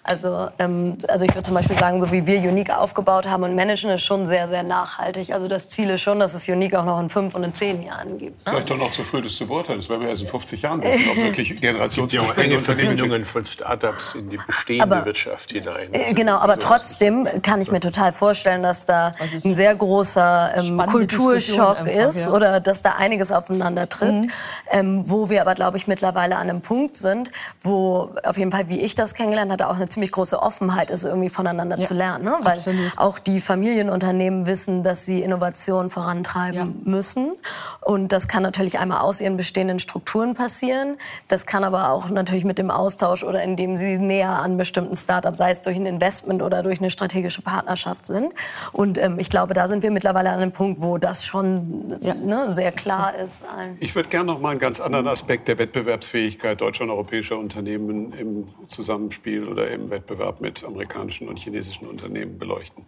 Also, 0.03 0.49
ähm, 0.59 0.97
also 1.09 1.25
ich 1.25 1.35
würde 1.35 1.43
zum 1.43 1.55
Beispiel 1.55 1.77
sagen, 1.77 2.01
so 2.01 2.11
wie 2.11 2.27
wir 2.27 2.39
Unique 2.39 2.71
aufgebaut 2.71 3.29
haben 3.29 3.43
und 3.43 3.55
managen, 3.55 3.91
ist 3.91 4.03
schon 4.03 4.25
sehr, 4.25 4.49
sehr 4.49 4.63
nachhaltig. 4.63 5.33
Also 5.33 5.47
das 5.47 5.69
Ziel 5.69 5.91
ist 5.91 6.01
schon, 6.01 6.19
dass 6.19 6.33
es 6.33 6.49
Unique 6.49 6.75
auch 6.75 6.85
noch 6.85 6.99
in 7.01 7.11
fünf 7.11 7.35
und 7.35 7.45
in 7.45 7.55
zehn 7.55 7.83
Jahren 7.83 8.19
gibt. 8.19 8.39
Ne? 8.47 8.53
Vielleicht 8.53 8.71
doch 8.71 8.79
noch 8.79 8.91
zu 8.91 9.05
früh, 9.05 9.21
das 9.21 9.35
zu 9.35 9.47
beurteilen. 9.47 9.79
Das 9.79 9.89
werden 9.89 10.03
wir 10.03 10.09
erst 10.09 10.23
in 10.23 10.29
50 10.29 10.63
Jahren 10.63 10.83
wissen, 10.83 11.05
ob 11.11 11.17
wirklich 11.17 11.61
generationsbestimmte 11.61 12.51
ja 12.51 12.61
Verbindungen 12.61 13.25
von 13.25 13.45
Startups 13.45 14.15
in 14.15 14.31
die 14.31 14.39
bestehende 14.39 14.83
aber, 14.83 15.05
Wirtschaft 15.05 15.53
hinein. 15.53 15.91
Also 15.93 16.15
genau, 16.15 16.37
aber 16.37 16.55
also 16.55 16.67
trotzdem 16.67 17.29
kann 17.43 17.61
ich 17.61 17.71
mir 17.71 17.81
total 17.81 18.13
vorstellen, 18.13 18.63
dass 18.63 18.87
da 18.87 19.15
also 19.19 19.49
ein 19.49 19.55
sehr 19.55 19.75
großer 19.75 20.55
ähm, 20.57 20.79
Kulturschock 20.79 21.81
einfach, 21.81 22.09
ist 22.09 22.27
ja. 22.27 22.33
oder 22.33 22.61
dass 22.61 22.83
da 22.83 22.95
einiges 22.99 23.33
aufeinander 23.33 23.89
trifft. 23.89 24.13
Mhm. 24.13 24.31
Ähm, 24.71 25.11
wo 25.11 25.29
wir 25.29 25.43
aber, 25.43 25.55
glaube 25.55 25.77
ich, 25.77 25.87
mittlerweile 25.87 26.37
an 26.37 26.49
einem 26.49 26.63
Punkt 26.63 26.97
sind, 26.97 27.31
wo 27.61 28.11
auf 28.25 28.39
jeden 28.39 28.51
Fall, 28.51 28.69
wie 28.69 28.81
ich 28.81 28.95
das 28.95 29.15
kennengelernt 29.15 29.53
hatte, 29.53 29.69
auch 29.69 29.77
eine 29.77 29.89
ziemlich 29.91 30.00
große 30.09 30.41
Offenheit 30.41 30.91
ist, 30.91 31.05
irgendwie 31.05 31.31
voneinander 31.31 31.79
ja, 31.79 31.85
zu 31.85 31.95
lernen. 31.95 32.25
Ne? 32.25 32.37
Weil 32.43 32.55
absolut. 32.55 32.93
auch 32.97 33.19
die 33.19 33.41
Familienunternehmen 33.41 34.47
wissen, 34.47 34.83
dass 34.83 35.07
sie 35.07 35.23
Innovation 35.23 35.91
vorantreiben 35.91 36.83
ja. 36.85 36.91
müssen. 36.91 37.33
Und 37.81 38.13
das 38.13 38.29
kann 38.29 38.43
natürlich 38.43 38.79
einmal 38.79 39.01
aus 39.01 39.21
ihren 39.21 39.37
bestehenden 39.37 39.79
Strukturen 39.79 40.35
passieren. 40.35 40.97
Das 41.29 41.47
kann 41.47 41.65
aber 41.65 41.91
auch 41.91 42.09
natürlich 42.11 42.45
mit 42.45 42.59
dem 42.59 42.71
Austausch 42.71 43.23
oder 43.23 43.43
indem 43.43 43.77
sie 43.77 43.99
näher 43.99 44.31
an 44.31 44.57
bestimmten 44.57 44.97
Startups, 44.97 45.39
sei 45.39 45.51
es 45.51 45.63
durch 45.63 45.77
ein 45.77 45.87
Investment 45.87 46.43
oder 46.43 46.63
durch 46.63 46.81
eine 46.81 46.91
strategische 46.91 47.43
Partnerschaft 47.43 48.07
sind. 48.07 48.33
Und 48.73 48.99
ähm, 48.99 49.19
ich 49.19 49.31
glaube, 49.31 49.55
da 49.55 49.69
sind 49.69 49.83
wir 49.83 49.91
mittlerweile 49.91 50.31
an 50.31 50.41
einem 50.41 50.53
Punkt, 50.53 50.81
wo 50.81 50.99
das 50.99 51.25
schon 51.25 51.97
ja. 52.01 52.15
ne, 52.15 52.51
sehr 52.51 52.73
klar 52.73 53.15
ist. 53.17 53.45
Ich 53.81 53.95
würde 53.95 54.09
gerne 54.09 54.33
noch 54.33 54.41
mal 54.41 54.51
einen 54.51 54.61
ganz 54.61 54.81
anderen 54.81 55.09
Aspekt 55.09 55.49
der 55.49 55.59
Wettbewerbsfähigkeit 55.59 56.61
deutscher 56.61 56.85
und 56.85 56.91
europäischer 56.91 57.39
Unternehmen 57.39 58.13
im 58.13 58.49
Zusammenspiel 58.67 59.49
oder 59.49 59.71
im 59.81 59.91
Wettbewerb 59.91 60.41
mit 60.41 60.65
amerikanischen 60.65 61.29
und 61.29 61.39
chinesischen 61.39 61.89
Unternehmen 61.89 62.39
beleuchten. 62.39 62.85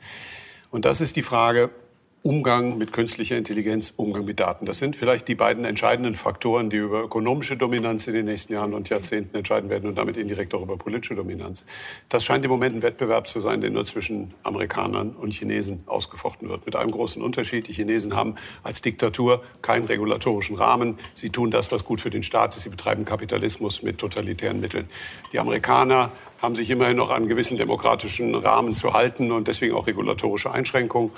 Und 0.71 0.85
das 0.85 1.01
ist 1.01 1.17
die 1.17 1.23
Frage, 1.23 1.71
Umgang 2.25 2.79
mit 2.79 2.93
künstlicher 2.93 3.37
Intelligenz, 3.37 3.95
Umgang 3.97 4.25
mit 4.25 4.39
Daten. 4.39 4.65
Das 4.65 4.79
sind 4.79 4.95
vielleicht 4.95 5.27
die 5.27 5.35
beiden 5.35 5.65
entscheidenden 5.65 6.15
Faktoren, 6.15 6.71
die 6.71 6.77
über 6.77 7.03
ökonomische 7.03 7.57
Dominanz 7.57 8.07
in 8.07 8.15
den 8.15 8.27
nächsten 8.27 8.53
Jahren 8.53 8.75
und 8.75 8.89
Jahrzehnten 8.91 9.37
entscheiden 9.37 9.69
werden 9.71 9.89
und 9.89 9.99
damit 9.99 10.17
indirekt 10.17 10.55
auch 10.55 10.63
über 10.63 10.77
politische 10.77 11.17
Dominanz. 11.17 11.65
Das 12.09 12.25
scheint 12.25 12.45
im 12.45 12.51
Moment 12.53 12.77
ein 12.77 12.83
Wettbewerb 12.83 13.27
zu 13.27 13.41
sein, 13.41 13.61
der 13.61 13.71
nur 13.71 13.85
zwischen 13.87 14.35
Amerikanern 14.45 15.17
und 15.17 15.35
Chinesen 15.35 15.83
ausgefochten 15.87 16.49
wird. 16.49 16.65
Mit 16.65 16.77
einem 16.77 16.93
großen 16.93 17.21
Unterschied. 17.21 17.67
Die 17.67 17.73
Chinesen 17.73 18.15
haben 18.15 18.37
als 18.63 18.83
Diktatur 18.83 19.43
keinen 19.61 19.87
regulatorischen 19.87 20.55
Rahmen. 20.55 20.99
Sie 21.15 21.31
tun 21.31 21.51
das, 21.51 21.73
was 21.73 21.85
gut 21.85 22.01
für 22.01 22.11
den 22.11 22.23
Staat 22.23 22.55
ist. 22.55 22.63
Sie 22.63 22.71
betreiben 22.71 23.05
Kapitalismus 23.05 23.83
mit 23.83 23.99
totalitären 23.99 24.61
Mitteln. 24.61 24.89
Die 25.33 25.41
Amerikaner 25.41 26.13
haben 26.43 26.57
sich 26.57 26.71
immerhin 26.71 26.97
noch 26.97 27.11
an 27.11 27.29
gewissen 27.29 27.57
demokratischen 27.57 28.35
Rahmen 28.35 28.75
zu 28.75 28.93
halten 28.93 29.31
und 29.31 29.47
deswegen 29.47 29.75
auch 29.75 29.87
regulatorische 29.87 30.51
Einschränkungen. 30.51 31.13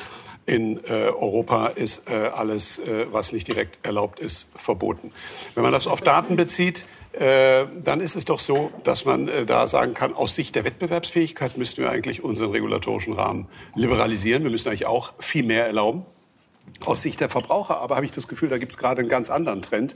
In 0.46 0.78
äh, 0.84 1.08
Europa 1.08 1.68
ist 1.68 2.08
äh, 2.10 2.28
alles, 2.34 2.78
äh, 2.78 3.06
was 3.10 3.32
nicht 3.32 3.48
direkt 3.48 3.84
erlaubt 3.86 4.20
ist, 4.20 4.48
verboten. 4.54 5.10
Wenn 5.54 5.62
man 5.62 5.72
das 5.72 5.86
auf 5.86 6.02
Daten 6.02 6.36
bezieht, 6.36 6.84
äh, 7.12 7.66
dann 7.82 8.00
ist 8.00 8.16
es 8.16 8.24
doch 8.24 8.40
so, 8.40 8.70
dass 8.82 9.04
man 9.04 9.28
äh, 9.28 9.46
da 9.46 9.66
sagen 9.66 9.94
kann, 9.94 10.12
aus 10.12 10.34
Sicht 10.34 10.54
der 10.54 10.64
Wettbewerbsfähigkeit 10.64 11.56
müssten 11.56 11.82
wir 11.82 11.90
eigentlich 11.90 12.24
unseren 12.24 12.50
regulatorischen 12.50 13.14
Rahmen 13.14 13.46
liberalisieren. 13.74 14.42
Wir 14.42 14.50
müssen 14.50 14.68
eigentlich 14.68 14.86
auch 14.86 15.14
viel 15.20 15.44
mehr 15.44 15.64
erlauben. 15.64 16.04
Aus 16.84 17.02
Sicht 17.02 17.20
der 17.20 17.30
Verbraucher 17.30 17.80
aber 17.80 17.96
habe 17.96 18.04
ich 18.04 18.12
das 18.12 18.28
Gefühl, 18.28 18.48
da 18.48 18.58
gibt 18.58 18.72
es 18.72 18.78
gerade 18.78 19.00
einen 19.00 19.08
ganz 19.08 19.30
anderen 19.30 19.62
Trend 19.62 19.94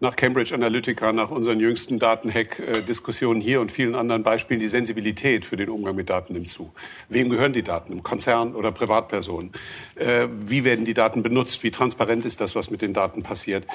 nach 0.00 0.14
Cambridge 0.14 0.54
Analytica, 0.54 1.12
nach 1.12 1.30
unseren 1.30 1.58
jüngsten 1.58 1.98
Datenhack-Diskussionen 1.98 3.40
hier 3.40 3.60
und 3.60 3.72
vielen 3.72 3.94
anderen 3.94 4.22
Beispielen, 4.22 4.60
die 4.60 4.68
Sensibilität 4.68 5.46
für 5.46 5.56
den 5.56 5.70
Umgang 5.70 5.96
mit 5.96 6.10
Daten 6.10 6.34
nimmt 6.34 6.48
zu. 6.48 6.72
Wem 7.08 7.30
gehören 7.30 7.52
die 7.52 7.62
Daten? 7.62 7.92
Im 7.92 8.02
Konzern 8.02 8.54
oder 8.54 8.72
Privatpersonen? 8.72 9.52
Äh, 9.94 10.28
wie 10.30 10.64
werden 10.64 10.84
die 10.84 10.94
Daten 10.94 11.22
benutzt? 11.22 11.62
Wie 11.62 11.70
transparent 11.70 12.26
ist 12.26 12.40
das, 12.40 12.54
was 12.54 12.70
mit 12.70 12.82
den 12.82 12.92
Daten 12.92 13.22
passiert? 13.22 13.66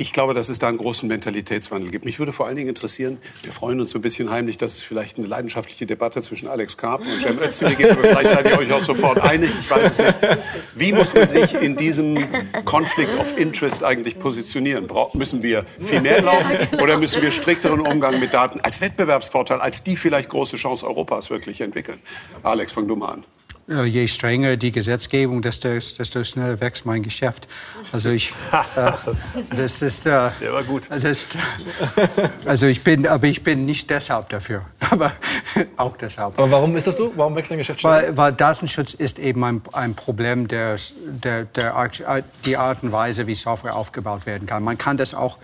Ich 0.00 0.12
glaube, 0.12 0.32
dass 0.32 0.48
es 0.48 0.60
da 0.60 0.68
einen 0.68 0.78
großen 0.78 1.08
Mentalitätswandel 1.08 1.90
gibt. 1.90 2.04
Mich 2.04 2.20
würde 2.20 2.32
vor 2.32 2.46
allen 2.46 2.54
Dingen 2.54 2.68
interessieren, 2.68 3.18
wir 3.42 3.50
freuen 3.50 3.80
uns 3.80 3.90
so 3.90 3.98
ein 3.98 4.02
bisschen 4.02 4.30
heimlich, 4.30 4.56
dass 4.56 4.76
es 4.76 4.82
vielleicht 4.82 5.18
eine 5.18 5.26
leidenschaftliche 5.26 5.86
Debatte 5.86 6.22
zwischen 6.22 6.46
Alex 6.46 6.76
Karp 6.76 7.00
und 7.00 7.20
Cem 7.20 7.36
Özdemir 7.40 7.74
gibt, 7.74 7.90
aber 7.90 8.04
vielleicht 8.04 8.30
seid 8.30 8.46
ihr 8.46 8.58
euch 8.60 8.72
auch 8.72 8.80
sofort 8.80 9.20
einig, 9.20 9.50
ich 9.58 9.68
weiß 9.68 9.90
es 9.90 9.98
nicht. 9.98 10.16
Wie 10.76 10.92
muss 10.92 11.14
man 11.14 11.28
sich 11.28 11.52
in 11.54 11.76
diesem 11.76 12.16
Conflict 12.64 13.12
of 13.18 13.36
Interest 13.36 13.82
eigentlich 13.82 14.20
positionieren? 14.20 14.86
Bra 14.86 15.10
müssen 15.14 15.42
wir 15.42 15.64
viel 15.64 16.00
mehr 16.00 16.18
erlauben 16.18 16.46
oder 16.80 16.96
müssen 16.96 17.20
wir 17.20 17.32
strikteren 17.32 17.80
Umgang 17.80 18.20
mit 18.20 18.32
Daten 18.32 18.60
als 18.60 18.80
Wettbewerbsvorteil, 18.80 19.60
als 19.60 19.82
die 19.82 19.96
vielleicht 19.96 20.28
große 20.28 20.58
Chance 20.58 20.86
Europas 20.86 21.28
wirklich 21.28 21.60
entwickeln? 21.60 21.98
Alex, 22.44 22.70
fang 22.70 22.86
du 22.86 22.94
mal 22.94 23.14
an. 23.14 23.24
Je 23.68 24.06
strenger 24.06 24.56
die 24.56 24.72
Gesetzgebung, 24.72 25.42
desto, 25.42 25.68
desto 25.68 26.24
schneller 26.24 26.60
wächst 26.60 26.86
mein 26.86 27.02
Geschäft. 27.02 27.46
Also 27.92 28.10
ich, 28.10 28.32
äh, 28.76 28.92
das 29.54 29.82
ist, 29.82 30.06
äh, 30.06 30.30
der 30.40 30.52
war 30.52 30.62
gut. 30.62 30.88
Das, 30.90 31.28
also 32.46 32.66
ich 32.66 32.82
bin, 32.82 33.06
aber 33.06 33.26
ich 33.26 33.42
bin 33.42 33.66
nicht 33.66 33.90
deshalb 33.90 34.30
dafür, 34.30 34.62
aber 34.90 35.12
auch 35.76 35.96
deshalb. 35.96 36.38
Aber 36.38 36.50
warum 36.50 36.76
ist 36.76 36.86
das 36.86 36.96
so? 36.96 37.12
Warum 37.16 37.36
wächst 37.36 37.50
dein 37.50 37.58
Geschäft 37.58 37.80
schneller? 37.80 37.96
Weil, 37.96 38.16
weil 38.16 38.32
Datenschutz 38.32 38.94
ist 38.94 39.18
eben 39.18 39.44
ein, 39.44 39.60
ein 39.72 39.94
Problem 39.94 40.48
der, 40.48 40.76
der, 41.06 41.44
der 41.44 42.24
die 42.44 42.56
Art 42.56 42.82
und 42.82 42.92
Weise, 42.92 43.26
wie 43.26 43.34
Software 43.34 43.76
aufgebaut 43.76 44.24
werden 44.24 44.46
kann. 44.46 44.62
Man 44.64 44.78
kann 44.78 44.96
das 44.96 45.12
auch 45.12 45.38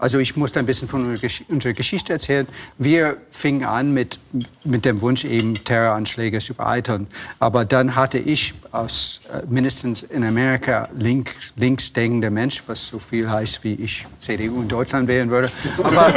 also 0.00 0.18
ich 0.18 0.34
muss 0.34 0.56
ein 0.56 0.64
bisschen 0.64 0.88
von 0.88 1.18
unserer 1.48 1.72
Geschichte 1.74 2.14
erzählen. 2.14 2.48
Wir 2.78 3.18
fingen 3.30 3.64
an 3.64 3.92
mit, 3.92 4.18
mit 4.64 4.86
dem 4.86 5.00
Wunsch, 5.02 5.24
eben 5.24 5.62
Terroranschläge 5.62 6.38
zu 6.38 6.54
vereiteln. 6.54 7.06
Aber 7.38 7.66
dann 7.66 7.94
hatte 7.94 8.18
ich 8.18 8.54
als 8.72 9.20
äh, 9.32 9.42
mindestens 9.48 10.02
in 10.02 10.24
Amerika 10.24 10.88
links, 10.96 11.52
linksdenkender 11.56 12.30
Mensch, 12.30 12.62
was 12.66 12.86
so 12.86 12.98
viel 12.98 13.28
heißt, 13.28 13.62
wie 13.62 13.74
ich 13.74 14.06
CDU 14.20 14.62
in 14.62 14.68
Deutschland 14.68 15.06
wählen 15.06 15.28
würde. 15.28 15.50
Aber 15.82 16.08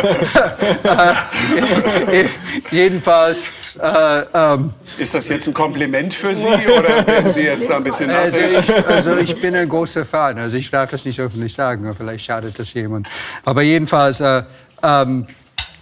äh, 2.12 2.26
jedenfalls 2.72 3.48
äh, 3.82 4.22
ähm, 4.34 4.70
ist 4.98 5.14
das 5.14 5.28
jetzt 5.30 5.48
ein 5.48 5.54
Kompliment 5.54 6.14
für 6.14 6.36
Sie 6.36 6.48
oder 6.48 7.08
werden 7.08 7.32
Sie 7.32 7.42
jetzt 7.42 7.70
da 7.70 7.78
ein 7.78 7.84
bisschen 7.84 8.10
also 8.12 8.38
ich, 8.40 8.88
also 8.88 9.18
ich 9.18 9.36
bin 9.42 9.56
ein 9.56 9.68
großer 9.68 10.06
Fan. 10.06 10.38
Also 10.38 10.58
ich 10.58 10.70
darf 10.70 10.92
das 10.92 11.06
nicht 11.06 11.20
öffentlich 11.20 11.54
sagen, 11.54 11.92
vielleicht 11.96 12.26
schadet 12.26 12.58
das 12.60 12.74
jemand. 12.74 13.08
Aber 13.44 13.64
jedenfalls, 13.74 14.22
äh, 14.22 14.44
ähm, 14.84 15.28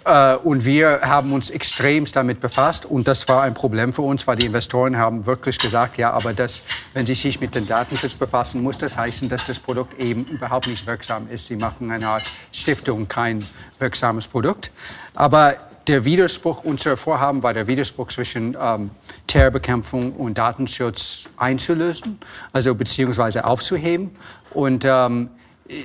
äh, 0.06 0.36
und 0.38 0.66
wir 0.66 1.02
haben 1.04 1.34
uns 1.34 1.50
extremst 1.50 2.16
damit 2.16 2.40
befasst. 2.42 2.86
Und 2.86 3.08
das 3.08 3.28
war 3.28 3.44
ein 3.44 3.54
Problem 3.54 3.94
für 3.94 4.02
uns, 4.02 4.26
weil 4.26 4.38
die 4.38 4.46
Investoren 4.46 4.98
haben 4.98 5.26
wirklich 5.26 5.60
gesagt, 5.60 5.98
ja, 5.98 6.12
aber 6.12 6.34
das, 6.34 6.64
wenn 6.94 7.06
sie 7.06 7.16
sich 7.16 7.40
mit 7.40 7.54
dem 7.54 7.68
Datenschutz 7.68 8.16
befassen, 8.16 8.64
muss 8.64 8.78
das 8.78 8.98
heißen, 8.98 9.30
dass 9.30 9.46
das 9.46 9.60
Produkt 9.60 10.02
eben 10.02 10.26
überhaupt 10.26 10.68
nicht 10.68 10.88
wirksam 10.88 11.30
ist. 11.30 11.48
Sie 11.48 11.56
machen 11.56 11.92
eine 11.92 12.08
Art 12.08 12.24
Stiftung, 12.52 13.08
kein 13.08 13.46
wirksames 13.80 14.28
Produkt. 14.28 14.72
Aber 15.14 15.56
der 15.88 16.06
Widerspruch, 16.06 16.64
unser 16.64 16.96
Vorhaben 16.96 17.44
war 17.44 17.54
der 17.54 17.68
Widerspruch 17.68 18.08
zwischen 18.08 18.56
ähm, 18.60 18.92
Terrorbekämpfung 19.28 20.14
und 20.14 20.38
Datenschutz 20.38 21.26
einzulösen, 21.38 22.20
also 22.54 22.74
beziehungsweise 22.76 23.46
aufzuheben. 23.46 24.12
Und 24.54 24.86
ähm, 24.86 25.30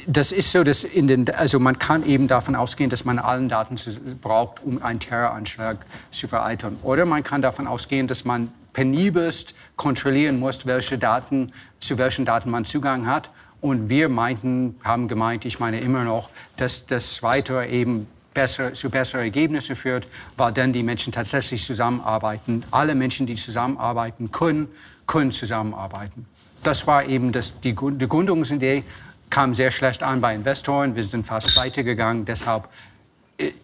das 0.07 0.33
ist 0.33 0.51
so, 0.51 0.65
dass 0.65 0.85
in 0.85 1.09
den, 1.09 1.29
also 1.31 1.59
man 1.59 1.79
kann 1.79 2.05
eben 2.05 2.29
davon 2.29 2.57
ausgehen, 2.57 2.91
dass 2.91 3.05
man 3.05 3.19
allen 3.19 3.49
Daten 3.49 3.77
braucht, 4.21 4.63
um 4.65 4.83
einen 4.83 5.01
Terroranschlag 5.01 5.79
zu 6.11 6.29
vereiteln. 6.29 6.79
Oder 6.83 7.05
man 7.05 7.23
kann 7.23 7.43
davon 7.43 7.67
ausgehen, 7.67 8.07
dass 8.07 8.25
man 8.25 8.53
penibelst 8.73 9.55
kontrollieren 9.77 10.39
muss, 10.39 10.67
welche 10.67 10.99
Daten, 10.99 11.53
zu 11.81 11.99
welchen 11.99 12.25
Daten 12.25 12.51
man 12.51 12.65
Zugang 12.65 13.07
hat. 13.07 13.31
Und 13.61 13.89
wir 13.89 14.09
meinten, 14.09 14.77
haben 14.85 15.09
gemeint, 15.09 15.45
ich 15.45 15.61
meine 15.61 15.81
immer 15.81 16.05
noch, 16.05 16.29
dass 16.57 16.87
das 16.87 17.15
Zweite 17.15 17.65
eben 17.65 18.07
besser, 18.35 18.75
zu 18.75 18.91
besseren 18.91 19.25
Ergebnissen 19.25 19.77
führt, 19.77 20.09
weil 20.37 20.53
dann 20.53 20.73
die 20.73 20.83
Menschen 20.83 21.13
tatsächlich 21.13 21.65
zusammenarbeiten. 21.65 22.65
Alle 22.71 22.95
Menschen, 22.95 23.27
die 23.27 23.37
zusammenarbeiten 23.37 24.31
können, 24.31 24.69
können 25.07 25.33
zusammenarbeiten. 25.33 26.27
Das 26.63 26.87
war 26.87 27.05
eben 27.07 27.33
das, 27.33 27.59
die, 27.61 27.75
die 27.75 28.09
Gründungsidee, 28.09 28.85
kam 29.31 29.55
sehr 29.55 29.71
schlecht 29.71 30.03
an 30.03 30.21
bei 30.21 30.35
Investoren. 30.35 30.95
Wir 30.95 31.03
sind 31.03 31.27
fast 31.27 31.55
pleite 31.55 31.85
gegangen. 31.85 32.25
Deshalb 32.25 32.69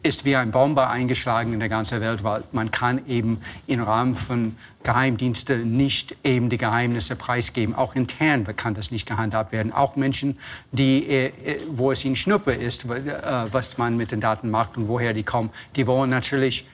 ist 0.03 0.25
wie 0.25 0.37
ein 0.37 0.51
Bomber 0.51 0.91
eingeschlagen 0.91 1.53
in 1.53 1.61
der 1.61 1.69
ganzen 1.69 2.01
Welt, 2.01 2.25
weil 2.25 2.43
man 2.53 2.71
kann 2.71 3.07
eben 3.09 3.41
im 3.67 3.83
Rahmen 3.83 4.15
von 4.15 4.57
Geheimdiensten 4.83 5.77
nicht 5.77 6.17
eben 6.25 6.51
die 6.51 6.59
Geheimnisse 6.59 7.17
preisgeben. 7.17 7.75
Auch 7.75 7.95
intern 7.95 8.45
kann 8.57 8.75
das 8.75 8.91
nicht 8.91 9.09
gehandhabt 9.09 9.53
werden. 9.53 9.73
Auch 9.73 9.97
Menschen, 9.97 10.39
die, 10.73 11.07
äh, 11.09 11.27
äh, 11.27 11.61
wo 11.71 11.93
es 11.93 12.05
ihnen 12.05 12.17
Schnuppe 12.17 12.53
ist, 12.53 12.85
äh, 12.85 13.21
was 13.51 13.79
man 13.79 13.97
mit 13.97 14.13
den 14.13 14.21
Daten 14.21 14.51
macht 14.51 14.77
und 14.77 14.89
woher 14.89 15.15
die 15.15 15.23
kommen, 15.23 15.51
die 15.77 15.87
wollen 15.87 16.11
natürlich 16.11 16.67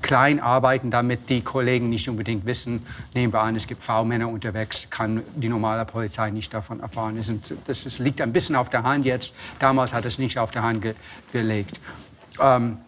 klein 0.00 0.40
arbeiten, 0.40 0.90
damit 0.90 1.28
die 1.28 1.42
Kollegen 1.42 1.90
nicht 1.90 2.08
unbedingt 2.08 2.46
wissen. 2.46 2.84
Nehmen 3.14 3.32
wir 3.32 3.42
an, 3.42 3.54
es 3.56 3.66
gibt 3.66 3.82
V-Männer 3.82 4.28
unterwegs, 4.28 4.88
kann 4.90 5.22
die 5.36 5.48
normale 5.48 5.84
Polizei 5.84 6.30
nicht 6.30 6.52
davon 6.54 6.80
erfahren. 6.80 7.20
Das, 7.66 7.98
liegt 7.98 8.20
ein 8.22 8.32
bisschen 8.32 8.56
auf 8.56 8.70
der 8.70 8.82
Hand 8.82 9.04
jetzt. 9.04 9.34
Damals 9.58 9.92
hat 9.92 10.06
es 10.06 10.18
nicht 10.18 10.38
auf 10.38 10.50
der 10.50 10.62
Hand 10.62 10.82
ge 10.82 10.94
gelegt. 11.32 11.78
Ähm, 12.38 12.78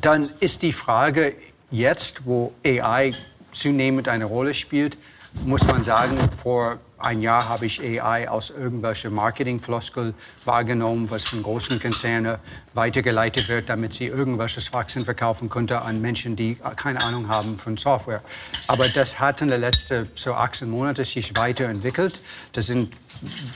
dann 0.00 0.30
ist 0.40 0.62
die 0.62 0.72
Frage 0.72 1.34
jetzt, 1.70 2.24
wo 2.26 2.52
AI 2.64 3.12
zunehmend 3.52 4.08
eine 4.08 4.24
Rolle 4.24 4.54
spielt, 4.54 4.96
muss 5.44 5.66
man 5.66 5.84
sagen, 5.84 6.16
vor 6.36 6.78
ein 6.98 7.22
Jahr 7.22 7.48
habe 7.48 7.66
ich 7.66 7.80
AI 7.80 8.28
aus 8.28 8.50
irgendwelchen 8.50 9.14
Marketingfloskel 9.14 10.14
wahrgenommen, 10.44 11.10
was 11.10 11.24
von 11.24 11.42
großen 11.42 11.80
Konzernen 11.80 12.38
weitergeleitet 12.74 13.48
wird, 13.48 13.68
damit 13.68 13.94
sie 13.94 14.06
irgendwelches 14.06 14.72
Wachsen 14.72 15.04
verkaufen 15.04 15.48
könnten 15.48 15.74
an 15.74 16.00
Menschen, 16.00 16.34
die 16.34 16.56
keine 16.76 17.00
Ahnung 17.00 17.28
haben 17.28 17.58
von 17.58 17.76
Software. 17.76 18.22
Aber 18.66 18.88
das 18.88 19.20
hat 19.20 19.42
in 19.42 19.48
den 19.48 19.60
letzten 19.60 20.08
so 20.14 20.34
18 20.34 20.68
Monaten 20.68 21.04
sich 21.04 21.36
weiterentwickelt. 21.36 22.20
Das 22.52 22.66
sind 22.66 22.96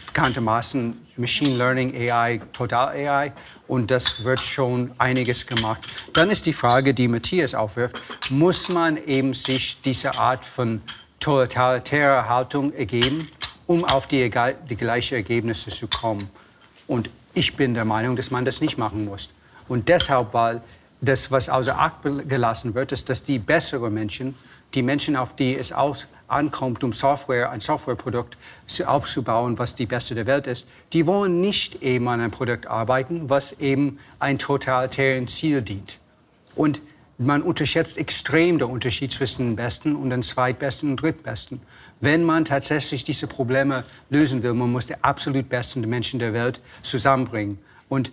bekanntermaßen 0.06 1.06
Machine 1.16 1.56
Learning 1.56 1.94
AI, 1.94 2.40
Total 2.52 2.88
AI 2.88 3.32
und 3.68 3.90
das 3.90 4.24
wird 4.24 4.40
schon 4.40 4.92
einiges 4.98 5.46
gemacht. 5.46 5.80
Dann 6.12 6.30
ist 6.30 6.46
die 6.46 6.52
Frage, 6.52 6.94
die 6.94 7.08
Matthias 7.08 7.54
aufwirft, 7.54 8.00
muss 8.30 8.68
man 8.68 8.96
eben 9.06 9.34
sich 9.34 9.80
diese 9.82 10.18
Art 10.18 10.44
von 10.44 10.80
totalitärer 11.20 12.28
Haltung 12.28 12.72
ergeben, 12.72 13.28
um 13.66 13.84
auf 13.84 14.06
die, 14.06 14.30
die 14.68 14.76
gleichen 14.76 15.14
Ergebnisse 15.14 15.70
zu 15.70 15.86
kommen? 15.86 16.28
Und 16.86 17.10
ich 17.34 17.56
bin 17.56 17.74
der 17.74 17.84
Meinung, 17.84 18.16
dass 18.16 18.30
man 18.30 18.44
das 18.44 18.60
nicht 18.60 18.76
machen 18.76 19.04
muss. 19.04 19.30
Und 19.68 19.88
deshalb, 19.88 20.34
weil 20.34 20.60
das, 21.02 21.30
was 21.30 21.48
außer 21.48 21.78
Acht 21.78 21.96
gelassen 22.28 22.74
wird, 22.74 22.92
ist, 22.92 23.08
dass 23.08 23.24
die 23.24 23.38
besseren 23.38 23.92
Menschen, 23.92 24.34
die 24.72 24.82
Menschen, 24.82 25.16
auf 25.16 25.36
die 25.36 25.56
es 25.56 25.72
aus 25.72 26.06
ankommt, 26.28 26.82
um 26.82 26.92
Software, 26.92 27.50
ein 27.50 27.60
Softwareprodukt 27.60 28.38
aufzubauen, 28.86 29.58
was 29.58 29.74
die 29.74 29.84
beste 29.84 30.14
der 30.14 30.26
Welt 30.26 30.46
ist, 30.46 30.66
die 30.92 31.06
wollen 31.06 31.40
nicht 31.40 31.82
eben 31.82 32.08
an 32.08 32.20
einem 32.20 32.30
Produkt 32.30 32.66
arbeiten, 32.66 33.28
was 33.28 33.52
eben 33.60 33.98
ein 34.18 34.38
totalitären 34.38 35.28
Ziel 35.28 35.60
dient. 35.60 35.98
Und 36.54 36.80
man 37.18 37.42
unterschätzt 37.42 37.98
extrem 37.98 38.58
den 38.58 38.68
Unterschied 38.68 39.12
zwischen 39.12 39.44
dem 39.44 39.56
Besten 39.56 39.96
und 39.96 40.10
dem 40.10 40.22
Zweitbesten 40.22 40.90
und 40.90 41.02
Drittbesten. 41.02 41.60
Wenn 42.00 42.24
man 42.24 42.44
tatsächlich 42.44 43.04
diese 43.04 43.26
Probleme 43.26 43.84
lösen 44.08 44.42
will, 44.42 44.54
man 44.54 44.72
muss 44.72 44.86
die 44.86 45.02
absolut 45.02 45.48
besten 45.48 45.80
Menschen 45.88 46.18
der 46.18 46.32
Welt 46.32 46.60
zusammenbringen. 46.82 47.58
Und 47.88 48.10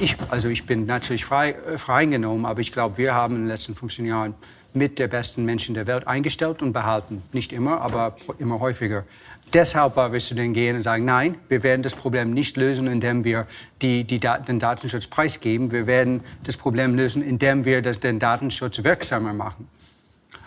ich, 0.00 0.16
also 0.30 0.48
ich 0.48 0.66
bin 0.66 0.86
natürlich 0.86 1.24
frei, 1.24 1.50
äh, 1.50 1.78
frei 1.78 2.06
genommen, 2.06 2.44
aber 2.44 2.60
ich 2.60 2.72
glaube, 2.72 2.98
wir 2.98 3.14
haben 3.14 3.36
in 3.36 3.42
den 3.42 3.48
letzten 3.48 3.74
15 3.74 4.04
Jahren 4.04 4.34
mit 4.74 4.98
der 4.98 5.08
besten 5.08 5.44
Menschen 5.44 5.74
der 5.74 5.86
Welt 5.86 6.06
eingestellt 6.06 6.62
und 6.62 6.72
behalten. 6.72 7.22
Nicht 7.32 7.52
immer, 7.52 7.80
aber 7.80 8.16
immer 8.38 8.60
häufiger. 8.60 9.04
Deshalb 9.52 9.96
war 9.96 10.12
wir 10.12 10.20
zu 10.20 10.34
denen 10.34 10.54
gehen 10.54 10.76
und 10.76 10.82
sagen, 10.82 11.04
nein, 11.04 11.34
wir 11.48 11.62
werden 11.62 11.82
das 11.82 11.94
Problem 11.94 12.32
nicht 12.32 12.56
lösen, 12.56 12.86
indem 12.86 13.22
wir 13.22 13.46
die, 13.82 14.04
die 14.04 14.18
den 14.18 14.58
Datenschutz 14.58 15.06
preisgeben. 15.06 15.72
Wir 15.72 15.86
werden 15.86 16.22
das 16.44 16.56
Problem 16.56 16.94
lösen, 16.94 17.22
indem 17.22 17.66
wir 17.66 17.82
das, 17.82 18.00
den 18.00 18.18
Datenschutz 18.18 18.82
wirksamer 18.82 19.34
machen. 19.34 19.68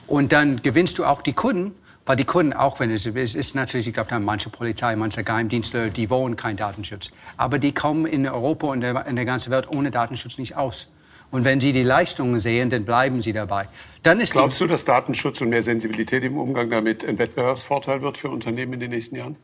Und 0.07 0.31
dann 0.31 0.61
gewinnst 0.63 0.97
du 0.97 1.05
auch 1.05 1.21
die 1.21 1.33
Kunden, 1.33 1.75
weil 2.05 2.15
die 2.15 2.25
Kunden, 2.25 2.53
auch 2.53 2.79
wenn 2.79 2.91
es, 2.91 3.05
es 3.05 3.35
ist 3.35 3.55
natürlich, 3.55 3.87
ich 3.87 3.93
glaube, 3.93 4.09
da 4.09 4.19
manche 4.19 4.49
Polizei, 4.49 4.95
manche 4.95 5.23
Geheimdienstler, 5.23 5.89
die 5.89 6.09
wollen 6.09 6.35
keinen 6.35 6.57
Datenschutz. 6.57 7.09
Aber 7.35 7.57
die 7.57 7.71
kommen 7.71 8.05
in 8.05 8.27
Europa 8.27 8.67
und 8.67 8.83
in 8.83 9.15
der 9.15 9.25
ganzen 9.25 9.51
Welt 9.51 9.67
ohne 9.69 9.91
Datenschutz 9.91 10.37
nicht 10.37 10.55
aus. 10.55 10.87
Und 11.31 11.43
wenn 11.43 11.59
Sie 11.59 11.73
die 11.73 11.83
Leistungen 11.83 12.39
sehen, 12.39 12.69
dann 12.69 12.85
bleiben 12.85 13.21
Sie 13.21 13.33
dabei. 13.33 13.67
Dann 14.03 14.21
ist 14.21 14.33
Glaubst 14.33 14.61
du, 14.61 14.67
dass 14.67 14.85
Datenschutz 14.85 15.41
und 15.41 15.49
mehr 15.49 15.63
Sensibilität 15.63 16.23
im 16.23 16.37
Umgang 16.37 16.69
damit 16.69 17.03
ein 17.07 17.17
Wettbewerbsvorteil 17.17 18.01
wird 18.03 18.19
für 18.19 18.29
Unternehmen 18.29 18.73
in 18.73 18.79
den 18.81 18.91
nächsten 18.91 19.15
Jahren? 19.15 19.35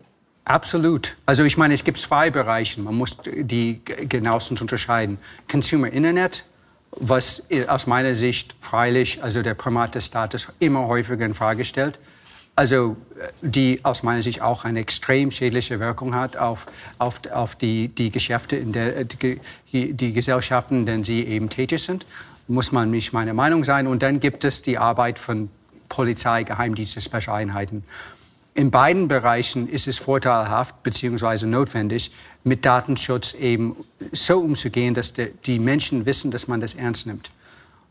Absolut. 0.45 1.17
Also 1.25 1.43
ich 1.43 1.57
meine, 1.57 1.73
es 1.73 1.83
gibt 1.83 1.97
zwei 1.97 2.29
Bereiche. 2.29 2.79
Man 2.81 2.95
muss 2.95 3.17
die 3.25 3.81
genauestens 3.83 4.61
unterscheiden. 4.61 5.17
Consumer 5.49 5.91
Internet, 5.91 6.45
was 6.91 7.43
aus 7.67 7.87
meiner 7.87 8.13
Sicht 8.13 8.55
freilich, 8.59 9.23
also 9.23 9.41
der 9.41 9.55
Primat 9.55 9.95
des 9.95 10.05
Staates 10.05 10.47
immer 10.59 10.87
häufiger 10.87 11.25
in 11.25 11.33
Frage 11.33 11.65
stellt 11.65 11.99
also 12.55 12.97
die 13.41 13.79
aus 13.83 14.03
meiner 14.03 14.21
Sicht 14.21 14.41
auch 14.41 14.65
eine 14.65 14.79
extrem 14.79 15.31
schädliche 15.31 15.79
Wirkung 15.79 16.13
hat 16.15 16.37
auf, 16.37 16.67
auf, 16.97 17.21
auf 17.31 17.55
die, 17.55 17.87
die 17.87 18.11
Geschäfte, 18.11 18.55
in 18.55 18.71
der, 18.71 19.05
die, 19.05 19.39
die 19.93 20.13
Gesellschaften, 20.13 20.79
in 20.79 20.85
denen 20.85 21.03
sie 21.03 21.23
eben 21.23 21.49
tätig 21.49 21.81
sind. 21.81 22.05
Muss 22.47 22.71
man 22.71 22.91
nicht 22.91 23.13
meine 23.13 23.33
Meinung 23.33 23.63
sein. 23.63 23.87
Und 23.87 24.03
dann 24.03 24.19
gibt 24.19 24.43
es 24.43 24.61
die 24.61 24.77
Arbeit 24.77 25.17
von 25.17 25.49
Polizei, 25.87 26.43
Geheimdienste, 26.43 26.99
Spezialeinheiten. 26.99 27.83
In 28.53 28.69
beiden 28.69 29.07
Bereichen 29.07 29.69
ist 29.69 29.87
es 29.87 29.97
vorteilhaft 29.97 30.83
bzw. 30.83 31.45
notwendig, 31.45 32.11
mit 32.43 32.65
Datenschutz 32.65 33.33
eben 33.33 33.77
so 34.11 34.39
umzugehen, 34.39 34.93
dass 34.93 35.13
die 35.13 35.59
Menschen 35.59 36.05
wissen, 36.05 36.31
dass 36.31 36.49
man 36.49 36.59
das 36.59 36.73
ernst 36.73 37.07
nimmt. 37.07 37.31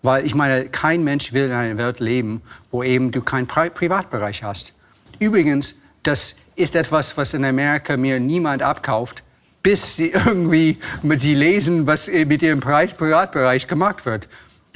Weil 0.03 0.25
ich 0.25 0.35
meine, 0.35 0.67
kein 0.67 1.05
Mensch 1.05 1.33
will 1.33 1.47
in 1.47 1.53
einer 1.53 1.77
Welt 1.77 2.01
leben, 2.01 2.43
wo 2.71 2.83
eben 2.83 3.11
du 3.11 3.21
keinen 3.21 3.47
Pri 3.47 3.71
Privatbereich 3.71 4.43
hast. 4.43 4.73
übrigens, 5.19 5.75
das 6.03 6.35
ist 6.57 6.77
etwas, 6.77 7.17
was 7.17 7.35
in 7.35 7.45
Amerika 7.45 7.97
mir 7.97 8.19
niemand 8.21 8.63
abkauft, 8.63 9.23
bis 9.63 9.97
sie 9.97 10.11
irgendwie 10.11 10.79
mit 11.03 11.21
sie 11.21 11.35
lesen, 11.35 11.87
was 11.87 12.09
mit 12.09 12.43
ihrem 12.43 12.61
Privatbereich 12.61 13.67
gemacht 13.67 14.07
wird. 14.07 14.29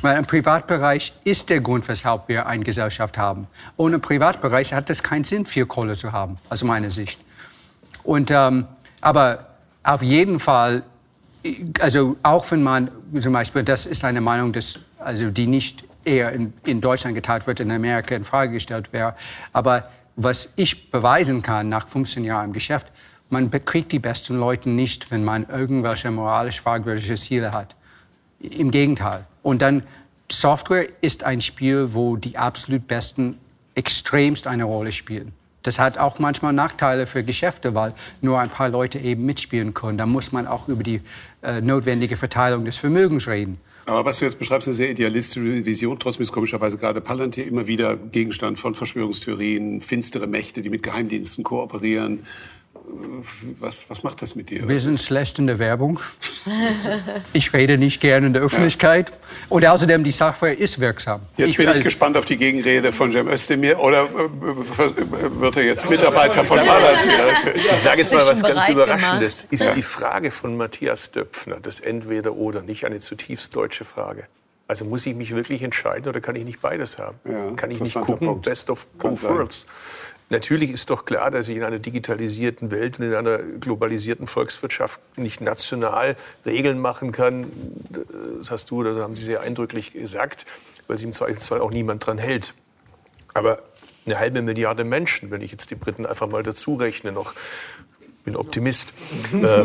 Weil 0.03 0.19
im 0.19 0.27
Privatbereich 0.27 1.15
ist 1.25 1.49
der 1.49 1.61
Grund, 1.61 1.89
weshalb 1.89 2.29
wir 2.29 2.47
eine 2.47 2.63
Gesellschaft 2.63 3.17
haben. 3.17 3.47
Ohne 3.77 3.99
Privatbereich 3.99 4.75
hat 4.75 4.91
es 4.91 5.03
keinen 5.03 5.25
Sinn, 5.25 5.47
viel 5.47 5.65
Kohle 5.65 5.97
zu 5.97 6.13
haben, 6.13 6.37
aus 6.51 6.63
meiner 6.63 6.91
Sicht. 6.91 7.21
Und, 8.03 8.31
ähm, 8.31 8.67
aber 9.01 9.47
auf 9.83 10.03
jeden 10.03 10.41
Fall, 10.41 10.83
also 11.81 12.17
auch 12.23 12.51
wenn 12.51 12.63
man 12.63 12.91
zum 13.19 13.33
Beispiel, 13.33 13.63
das 13.63 13.87
ist 13.87 14.05
eine 14.05 14.21
Meinung, 14.21 14.53
dass, 14.53 14.79
also 15.05 15.31
die 15.31 15.47
nicht 15.47 15.85
eher 16.05 16.33
in, 16.33 16.53
in 16.65 16.81
Deutschland 16.81 17.15
geteilt 17.15 17.47
wird, 17.47 17.61
in 17.61 17.71
Amerika 17.71 18.15
in 18.15 18.25
Frage 18.25 18.53
gestellt 18.53 18.93
wäre. 18.93 19.15
Aber 19.53 19.89
was 20.17 20.51
ich 20.57 20.91
beweisen 20.91 21.43
kann 21.43 21.69
nach 21.69 21.89
15 21.89 22.25
Jahren 22.25 22.47
im 22.47 22.53
Geschäft, 22.53 22.87
man 23.31 23.51
bekriegt 23.51 23.93
die 23.93 23.99
besten 23.99 24.39
Leute 24.39 24.69
nicht, 24.69 25.11
wenn 25.11 25.25
man 25.25 25.47
irgendwelche 25.49 26.11
moralisch 26.11 26.61
fragwürdige 26.61 27.15
Ziele 27.15 27.53
hat. 27.53 27.75
Im 28.39 28.71
Gegenteil. 28.71 29.25
Und 29.43 29.63
dann 29.63 29.83
Software 30.31 30.89
ist 31.01 31.25
ein 31.25 31.41
Spiel, 31.41 31.95
wo 31.95 32.17
die 32.17 32.37
absolut 32.37 32.87
Besten 32.87 33.39
extremst 33.75 34.47
eine 34.47 34.65
Rolle 34.65 34.93
spielen. 34.93 35.33
Das 35.63 35.79
hat 35.79 35.97
auch 35.97 36.19
manchmal 36.19 36.53
Nachteile 36.53 37.07
für 37.07 37.25
Geschäfte, 37.25 37.75
weil 37.75 37.95
nur 38.21 38.39
ein 38.39 38.51
paar 38.51 38.69
Leute 38.69 38.99
eben 38.99 39.25
mitspielen 39.25 39.73
können. 39.73 39.97
Da 39.97 40.05
muss 40.05 40.31
man 40.31 40.47
auch 40.47 40.69
über 40.69 40.83
die 40.83 41.01
äh, 41.43 41.61
notwendige 41.63 42.17
Verteilung 42.17 42.67
des 42.67 42.77
Vermögens 42.77 43.27
reden. 43.27 43.59
Aber 43.87 44.05
was 44.05 44.19
du 44.19 44.25
jetzt 44.25 44.39
beschreibst, 44.39 44.67
ist 44.67 44.73
eine 44.73 44.77
sehr 44.77 44.91
idealistische 44.91 45.67
Vision. 45.67 45.99
Trotzdem 45.99 46.23
ist 46.23 46.33
komischerweise 46.33 46.79
gerade 46.79 47.01
Palantir 47.01 47.47
immer 47.47 47.67
wieder 47.67 47.97
Gegenstand 47.97 48.59
von 48.59 48.75
Verschwörungstheorien, 48.75 49.83
finstere 49.83 50.27
Mächte, 50.27 50.63
die 50.63 50.71
mit 50.71 50.83
Geheimdiensten 50.83 51.45
kooperieren. 51.45 52.25
Was, 52.87 53.89
was 53.89 54.03
macht 54.03 54.21
das 54.21 54.35
mit 54.35 54.51
dir? 54.51 54.69
Wir 54.69 54.79
sind 54.79 55.01
schlecht 55.01 55.39
in 55.39 55.47
der 55.47 55.59
Werbung. 55.59 56.01
Ich 57.33 57.53
rede 57.53 57.79
nicht 57.79 58.01
gerne 58.01 58.27
in 58.27 58.33
der 58.33 58.43
Öffentlichkeit. 58.43 59.11
Ja. 59.11 59.17
Und 59.49 59.67
außerdem, 59.67 60.05
die 60.05 60.11
Software 60.11 60.57
ist 60.57 60.79
wirksam. 60.79 61.23
Jetzt 61.37 61.53
ich 61.53 61.57
bin 61.57 61.69
ich 61.69 61.83
gespannt 61.83 62.17
auf 62.17 62.27
die 62.27 62.37
Gegenrede 62.37 62.93
von 62.93 63.11
Cem 63.11 63.29
Özdemir. 63.29 63.81
Oder 63.81 64.05
äh, 64.05 65.41
wird 65.41 65.57
er 65.57 65.65
jetzt 65.65 65.89
Mitarbeiter 65.89 66.45
von 66.45 66.59
Palantir? 66.59 67.55
Ich 67.55 67.81
sage 67.81 68.01
jetzt 68.01 68.13
mal 68.13 68.27
was 68.27 68.43
ganz 68.43 68.69
Überraschendes. 68.69 69.47
Ist 69.51 69.67
ja. 69.67 69.73
die 69.73 69.83
Frage 69.83 70.31
von 70.31 70.57
Matthias 70.57 71.11
Döpfner, 71.13 71.59
das 71.61 71.81
Entweder-Oder, 71.81 72.63
nicht 72.63 72.85
eine 72.85 73.01
zutiefst 73.01 73.57
deutsche 73.57 73.85
Frage? 73.85 74.25
Also 74.67 74.85
muss 74.85 75.05
ich 75.05 75.15
mich 75.15 75.35
wirklich 75.35 75.63
entscheiden 75.63 76.09
oder 76.09 76.21
kann 76.21 76.37
ich 76.37 76.45
nicht 76.45 76.63
beides 76.63 76.99
haben? 76.99 77.19
Ja, 77.25 77.51
kann 77.53 77.71
ich 77.71 77.81
nicht 77.81 77.95
gucken, 77.95 78.29
Punkt. 78.29 78.47
best 78.47 78.71
of 78.71 78.87
both 78.99 79.23
worlds? 79.23 79.67
Natürlich 80.31 80.71
ist 80.71 80.89
doch 80.89 81.05
klar, 81.05 81.31
dass 81.31 81.49
ich 81.49 81.57
in 81.57 81.63
einer 81.63 81.79
digitalisierten 81.79 82.71
Welt 82.71 82.99
und 82.99 83.07
in 83.07 83.15
einer 83.15 83.39
globalisierten 83.39 84.27
Volkswirtschaft 84.27 84.99
nicht 85.17 85.41
national 85.41 86.17
Regeln 86.47 86.79
machen 86.79 87.13
kann. 87.13 87.47
Das 88.39 88.51
hast 88.51 88.71
du 88.71 88.81
oder 88.81 88.97
haben 88.97 89.17
Sie 89.17 89.25
sehr 89.25 89.43
eindrücklich 89.43 89.93
gesagt, 89.93 90.47
weil 90.87 90.97
sich 90.97 91.07
im 91.07 91.13
Zweifelsfall 91.13 91.61
auch 91.61 91.71
niemand 91.71 92.07
dran 92.07 92.19
hält. 92.19 92.55
Aber 93.35 93.63
eine 94.07 94.19
halbe 94.19 94.43
Milliarde 94.43 94.85
Menschen, 94.85 95.31
wenn 95.31 95.43
ich 95.43 95.51
jetzt 95.51 95.71
die 95.71 95.75
Briten 95.75 96.07
einfach 96.07 96.29
mal 96.29 96.43
dazu 96.43 96.75
rechne, 96.75 97.13
noch 97.13 97.35
bin 98.25 98.37
Optimist. 98.37 98.93
äh, 99.33 99.65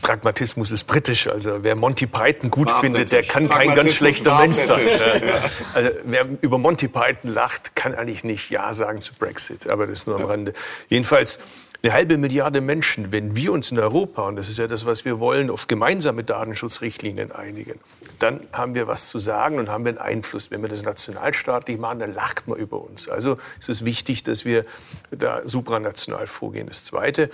Pragmatismus 0.00 0.70
ist 0.70 0.84
britisch. 0.84 1.26
Also 1.26 1.62
wer 1.62 1.76
Monty 1.76 2.06
Python 2.06 2.50
gut 2.50 2.70
findet, 2.70 3.12
der 3.12 3.22
kann 3.22 3.48
kein 3.48 3.74
ganz 3.74 3.94
schlechter 3.94 4.38
Mensch 4.38 4.56
sein. 4.56 4.80
Also 5.74 5.90
wer 6.04 6.26
über 6.40 6.58
Monty 6.58 6.88
Python 6.88 7.32
lacht, 7.32 7.76
kann 7.76 7.94
eigentlich 7.94 8.24
nicht 8.24 8.50
Ja 8.50 8.72
sagen 8.72 9.00
zu 9.00 9.14
Brexit. 9.14 9.68
Aber 9.68 9.86
das 9.86 10.00
ist 10.00 10.06
nur 10.06 10.16
am 10.16 10.24
Rande. 10.24 10.52
Jedenfalls 10.88 11.38
eine 11.82 11.92
halbe 11.94 12.18
Milliarde 12.18 12.60
Menschen, 12.60 13.10
wenn 13.10 13.36
wir 13.36 13.52
uns 13.52 13.70
in 13.70 13.78
Europa, 13.78 14.22
und 14.22 14.36
das 14.36 14.48
ist 14.48 14.58
ja 14.58 14.66
das, 14.66 14.84
was 14.84 15.04
wir 15.04 15.18
wollen, 15.18 15.48
auf 15.48 15.66
gemeinsame 15.66 16.24
Datenschutzrichtlinien 16.24 17.32
einigen, 17.32 17.80
dann 18.18 18.40
haben 18.52 18.74
wir 18.74 18.86
was 18.86 19.08
zu 19.08 19.18
sagen 19.18 19.58
und 19.58 19.70
haben 19.70 19.84
wir 19.84 19.90
einen 19.90 19.98
Einfluss. 19.98 20.50
Wenn 20.50 20.60
wir 20.60 20.68
das 20.68 20.82
nationalstaatlich 20.82 21.78
machen, 21.78 22.00
dann 22.00 22.12
lacht 22.12 22.46
man 22.48 22.58
über 22.58 22.82
uns. 22.82 23.08
Also 23.08 23.38
ist 23.58 23.70
es 23.70 23.84
wichtig, 23.84 24.22
dass 24.24 24.44
wir 24.44 24.66
da 25.10 25.46
supranational 25.46 26.26
vorgehen. 26.26 26.66
Das 26.66 26.84
Zweite, 26.84 27.30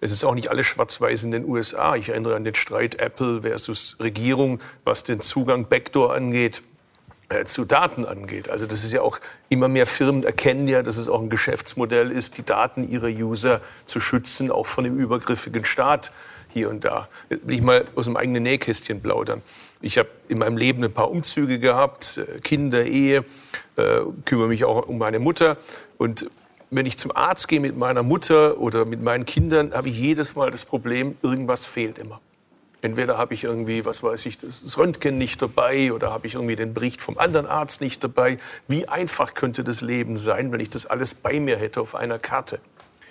es 0.00 0.10
ist 0.10 0.24
auch 0.24 0.34
nicht 0.34 0.48
alles 0.48 0.66
schwarz-weiß 0.66 1.24
in 1.24 1.30
den 1.30 1.44
USA. 1.44 1.96
Ich 1.96 2.08
erinnere 2.08 2.36
an 2.36 2.44
den 2.44 2.54
Streit 2.54 2.96
Apple 2.96 3.42
versus 3.42 3.96
Regierung, 4.00 4.60
was 4.84 5.04
den 5.04 5.20
Zugang 5.20 5.68
Backdoor 5.68 6.14
angeht 6.14 6.62
äh, 7.30 7.44
zu 7.44 7.64
Daten 7.64 8.06
angeht. 8.06 8.50
Also 8.50 8.66
das 8.66 8.82
ist 8.82 8.92
ja 8.92 9.02
auch 9.02 9.20
immer 9.48 9.68
mehr 9.68 9.86
Firmen 9.86 10.24
erkennen 10.24 10.66
ja, 10.66 10.82
dass 10.82 10.96
es 10.96 11.08
auch 11.08 11.20
ein 11.20 11.30
Geschäftsmodell 11.30 12.10
ist, 12.10 12.38
die 12.38 12.42
Daten 12.42 12.88
ihrer 12.88 13.06
User 13.06 13.60
zu 13.84 14.00
schützen, 14.00 14.50
auch 14.50 14.66
von 14.66 14.82
dem 14.82 14.98
übergriffigen 14.98 15.64
Staat 15.64 16.10
hier 16.48 16.68
und 16.68 16.84
da. 16.84 17.08
Will 17.28 17.54
ich 17.54 17.62
mal 17.62 17.84
aus 17.94 18.06
dem 18.06 18.16
eigenen 18.16 18.42
Nähkästchen 18.42 19.00
plaudern. 19.00 19.42
Ich 19.80 19.96
habe 19.96 20.08
in 20.28 20.38
meinem 20.38 20.56
Leben 20.56 20.82
ein 20.82 20.92
paar 20.92 21.08
Umzüge 21.08 21.60
gehabt, 21.60 22.18
äh, 22.18 22.40
Kinder, 22.40 22.84
Ehe, 22.84 23.24
äh, 23.76 24.00
kümmere 24.24 24.48
mich 24.48 24.64
auch 24.64 24.88
um 24.88 24.98
meine 24.98 25.20
Mutter 25.20 25.56
und 25.98 26.28
wenn 26.70 26.86
ich 26.86 26.96
zum 26.98 27.14
Arzt 27.14 27.48
gehe 27.48 27.60
mit 27.60 27.76
meiner 27.76 28.02
Mutter 28.02 28.58
oder 28.58 28.84
mit 28.84 29.02
meinen 29.02 29.24
Kindern, 29.24 29.72
habe 29.72 29.88
ich 29.88 29.98
jedes 29.98 30.36
Mal 30.36 30.50
das 30.50 30.64
Problem, 30.64 31.16
irgendwas 31.22 31.66
fehlt 31.66 31.98
immer. 31.98 32.20
Entweder 32.82 33.18
habe 33.18 33.34
ich 33.34 33.44
irgendwie, 33.44 33.84
was 33.84 34.02
weiß 34.02 34.24
ich, 34.24 34.38
das 34.38 34.78
Röntgen 34.78 35.18
nicht 35.18 35.42
dabei 35.42 35.92
oder 35.92 36.12
habe 36.12 36.26
ich 36.26 36.34
irgendwie 36.34 36.56
den 36.56 36.72
Bericht 36.72 37.02
vom 37.02 37.18
anderen 37.18 37.46
Arzt 37.46 37.82
nicht 37.82 38.02
dabei. 38.02 38.38
Wie 38.68 38.88
einfach 38.88 39.34
könnte 39.34 39.64
das 39.64 39.82
Leben 39.82 40.16
sein, 40.16 40.50
wenn 40.50 40.60
ich 40.60 40.70
das 40.70 40.86
alles 40.86 41.12
bei 41.12 41.40
mir 41.40 41.58
hätte 41.58 41.80
auf 41.80 41.94
einer 41.94 42.18
Karte? 42.18 42.58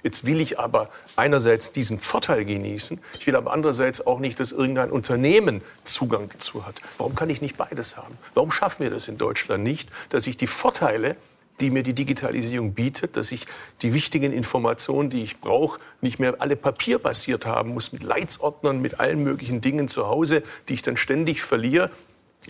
Jetzt 0.01 0.25
will 0.25 0.39
ich 0.39 0.57
aber 0.57 0.89
einerseits 1.17 1.73
diesen 1.73 1.99
Vorteil 1.99 2.45
genießen, 2.45 2.99
ich 3.19 3.27
will 3.27 3.35
aber 3.35 3.51
andererseits 3.51 4.05
auch 4.07 4.19
nicht, 4.19 4.39
dass 4.39 4.53
irgendein 4.53 4.91
Unternehmen 4.91 5.61
Zugang 5.83 6.29
dazu 6.31 6.65
hat. 6.65 6.75
Warum 6.97 7.15
kann 7.15 7.29
ich 7.29 7.41
nicht 7.41 7.57
beides 7.57 7.97
haben? 7.97 8.17
Warum 8.33 8.49
schaffen 8.49 8.83
wir 8.83 8.89
das 8.89 9.09
in 9.09 9.17
Deutschland 9.17 9.63
nicht, 9.63 9.89
dass 10.09 10.25
ich 10.25 10.37
die 10.37 10.47
Vorteile 10.47 11.17
die 11.61 11.69
mir 11.69 11.83
die 11.83 11.93
Digitalisierung 11.93 12.73
bietet, 12.73 13.17
dass 13.17 13.31
ich 13.31 13.45
die 13.81 13.93
wichtigen 13.93 14.31
Informationen, 14.31 15.09
die 15.09 15.23
ich 15.23 15.39
brauche, 15.39 15.79
nicht 16.01 16.19
mehr 16.19 16.35
alle 16.39 16.55
papierbasiert 16.55 17.45
haben 17.45 17.73
muss, 17.73 17.91
mit 17.91 18.03
Leitsordnern, 18.03 18.81
mit 18.81 18.99
allen 18.99 19.23
möglichen 19.23 19.61
Dingen 19.61 19.87
zu 19.87 20.07
Hause, 20.07 20.43
die 20.67 20.73
ich 20.73 20.81
dann 20.81 20.97
ständig 20.97 21.41
verliere 21.41 21.89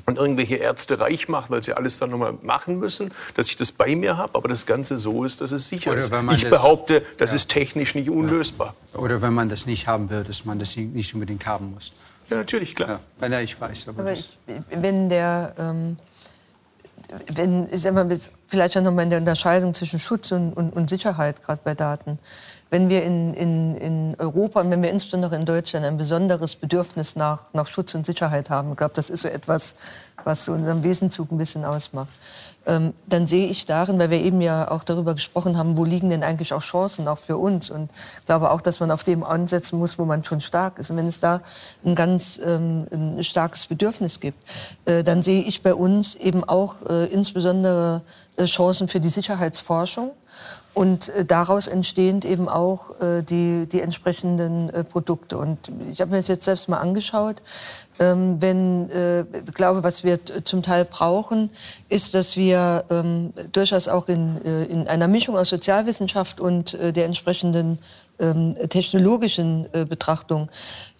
und 0.05 0.18
irgendwelche 0.18 0.55
Ärzte 0.55 0.99
reich 0.99 1.28
mache, 1.28 1.49
weil 1.49 1.64
sie 1.64 1.74
alles 1.74 1.97
dann 1.97 2.12
nochmal 2.12 2.38
machen 2.41 2.80
müssen, 2.80 3.12
dass 3.36 3.47
ich 3.47 3.57
das 3.57 3.72
bei 3.72 3.95
mir 3.95 4.18
habe, 4.18 4.36
aber 4.36 4.47
das 4.47 4.66
Ganze 4.66 4.97
so 4.97 5.24
ist, 5.24 5.41
dass 5.41 5.51
es 5.51 5.68
sicher 5.68 5.95
ist. 5.97 6.14
Ich 6.14 6.41
das, 6.41 6.49
behaupte, 6.49 7.03
das 7.18 7.32
ja. 7.32 7.38
ist 7.38 7.49
technisch 7.49 7.95
nicht 7.95 8.10
unlösbar. 8.10 8.76
Oder 8.93 9.22
wenn 9.22 9.34
man 9.34 9.49
das 9.49 9.66
nicht 9.66 9.88
haben 9.88 10.10
will, 10.10 10.24
dass 10.24 10.45
man 10.45 10.60
das 10.60 10.76
nicht 10.78 11.14
unbedingt 11.14 11.45
haben 11.45 11.74
muss. 11.74 11.93
Ja, 12.30 12.38
natürlich, 12.38 12.76
klar. 12.76 12.99
Ja, 13.22 13.41
ich 13.41 13.60
weiß. 13.60 13.88
Aber, 13.88 14.03
aber 14.03 14.14
ich, 14.14 14.38
wenn 14.70 15.10
der 15.10 15.55
ähm 15.57 15.97
wenn, 17.34 17.68
ich 17.72 17.82
sag 17.82 17.95
vielleicht 18.47 18.78
auch 18.78 18.82
nochmal 18.82 19.03
in 19.03 19.10
der 19.10 19.20
Unterscheidung 19.20 19.74
zwischen 19.74 19.99
Schutz 19.99 20.32
und, 20.32 20.53
und, 20.53 20.72
und 20.72 20.89
Sicherheit, 20.89 21.41
gerade 21.41 21.62
bei 21.64 21.74
Daten. 21.74 22.20
Wenn 22.70 22.89
wir 22.89 23.03
in, 23.03 23.34
in, 23.34 23.76
in 23.76 24.15
Europa 24.20 24.61
und 24.61 24.70
wenn 24.70 24.84
wir 24.84 24.91
insbesondere 24.91 25.36
in 25.36 25.45
Deutschland 25.45 25.86
ein 25.86 25.97
besonderes 25.97 26.55
Bedürfnis 26.55 27.15
nach, 27.15 27.45
nach 27.53 27.65
Schutz 27.65 27.95
und 27.95 28.05
Sicherheit 28.05 28.49
haben, 28.49 28.72
ich 28.72 28.78
glaube, 28.78 28.93
das 28.95 29.09
ist 29.09 29.22
so 29.22 29.28
etwas, 29.28 29.76
was 30.24 30.45
so 30.45 30.53
unseren 30.53 30.84
Wesenzug 30.84 31.32
ein 31.32 31.38
bisschen 31.38 31.65
ausmacht 31.65 32.09
ähm, 32.70 32.93
dann 33.07 33.26
sehe 33.26 33.47
ich 33.47 33.65
darin, 33.65 33.97
weil 33.99 34.09
wir 34.09 34.22
eben 34.22 34.41
ja 34.41 34.70
auch 34.70 34.84
darüber 34.84 35.13
gesprochen 35.13 35.57
haben, 35.57 35.78
wo 35.78 35.86
liegen 35.86 36.09
denn 36.09 36.24
eigentlich 36.24 36.53
auch 36.53 36.61
Chancen 36.61 37.07
auch 37.07 37.17
für 37.17 37.38
uns. 37.38 37.70
Und 37.70 37.89
ich 38.20 38.26
glaube 38.26 38.51
auch, 38.51 38.61
dass 38.61 38.80
man 38.80 38.91
auf 38.91 39.03
dem 39.03 39.24
ansetzen 39.24 39.80
muss, 39.80 39.97
wo 39.97 40.05
man 40.05 40.24
schon 40.24 40.39
stark 40.41 40.78
ist. 40.78 40.91
Und 40.91 40.97
wenn 40.97 41.07
es 41.07 41.20
da 41.20 41.41
ein 41.84 41.95
ganz 41.95 42.39
ähm, 42.43 42.86
ein 42.91 43.24
starkes 43.24 43.65
Bedürfnis 43.65 44.20
gibt, 44.20 44.38
äh, 44.86 45.03
dann 45.03 45.24
sehe 45.24 45.41
ich 45.41 45.63
bei 45.63 45.74
uns 45.74 46.15
eben 46.15 46.43
auch 46.43 46.76
äh, 46.88 47.05
insbesondere 47.05 48.03
äh, 48.38 48.45
Chancen 48.45 48.88
für 48.88 48.99
die 48.99 49.09
Sicherheitsforschung. 49.09 50.11
Und 50.73 51.09
äh, 51.09 51.25
daraus 51.25 51.67
entstehend 51.67 52.25
eben 52.25 52.47
auch 52.47 53.01
äh, 53.01 53.21
die, 53.21 53.65
die 53.65 53.81
entsprechenden 53.81 54.69
äh, 54.69 54.83
Produkte. 54.83 55.37
Und 55.37 55.57
ich 55.91 55.99
habe 55.99 56.11
mir 56.11 56.17
das 56.17 56.27
jetzt 56.27 56.45
selbst 56.45 56.69
mal 56.69 56.77
angeschaut. 56.77 57.41
Ähm, 57.99 58.37
wenn, 58.39 58.89
ich 59.45 59.53
glaube, 59.53 59.83
was 59.83 60.05
wir 60.05 60.23
zum 60.45 60.63
Teil 60.63 60.85
brauchen, 60.85 61.49
ist, 61.89 62.15
dass 62.15 62.37
wir 62.37 62.85
ähm, 62.89 63.33
durchaus 63.51 63.89
auch 63.89 64.07
in, 64.07 64.37
in 64.37 64.87
einer 64.87 65.09
Mischung 65.09 65.35
aus 65.35 65.49
Sozialwissenschaft 65.49 66.39
und 66.39 66.77
der 66.79 67.03
entsprechenden 67.03 67.79
ähm, 68.19 68.55
technologischen 68.69 69.67
Betrachtung 69.89 70.47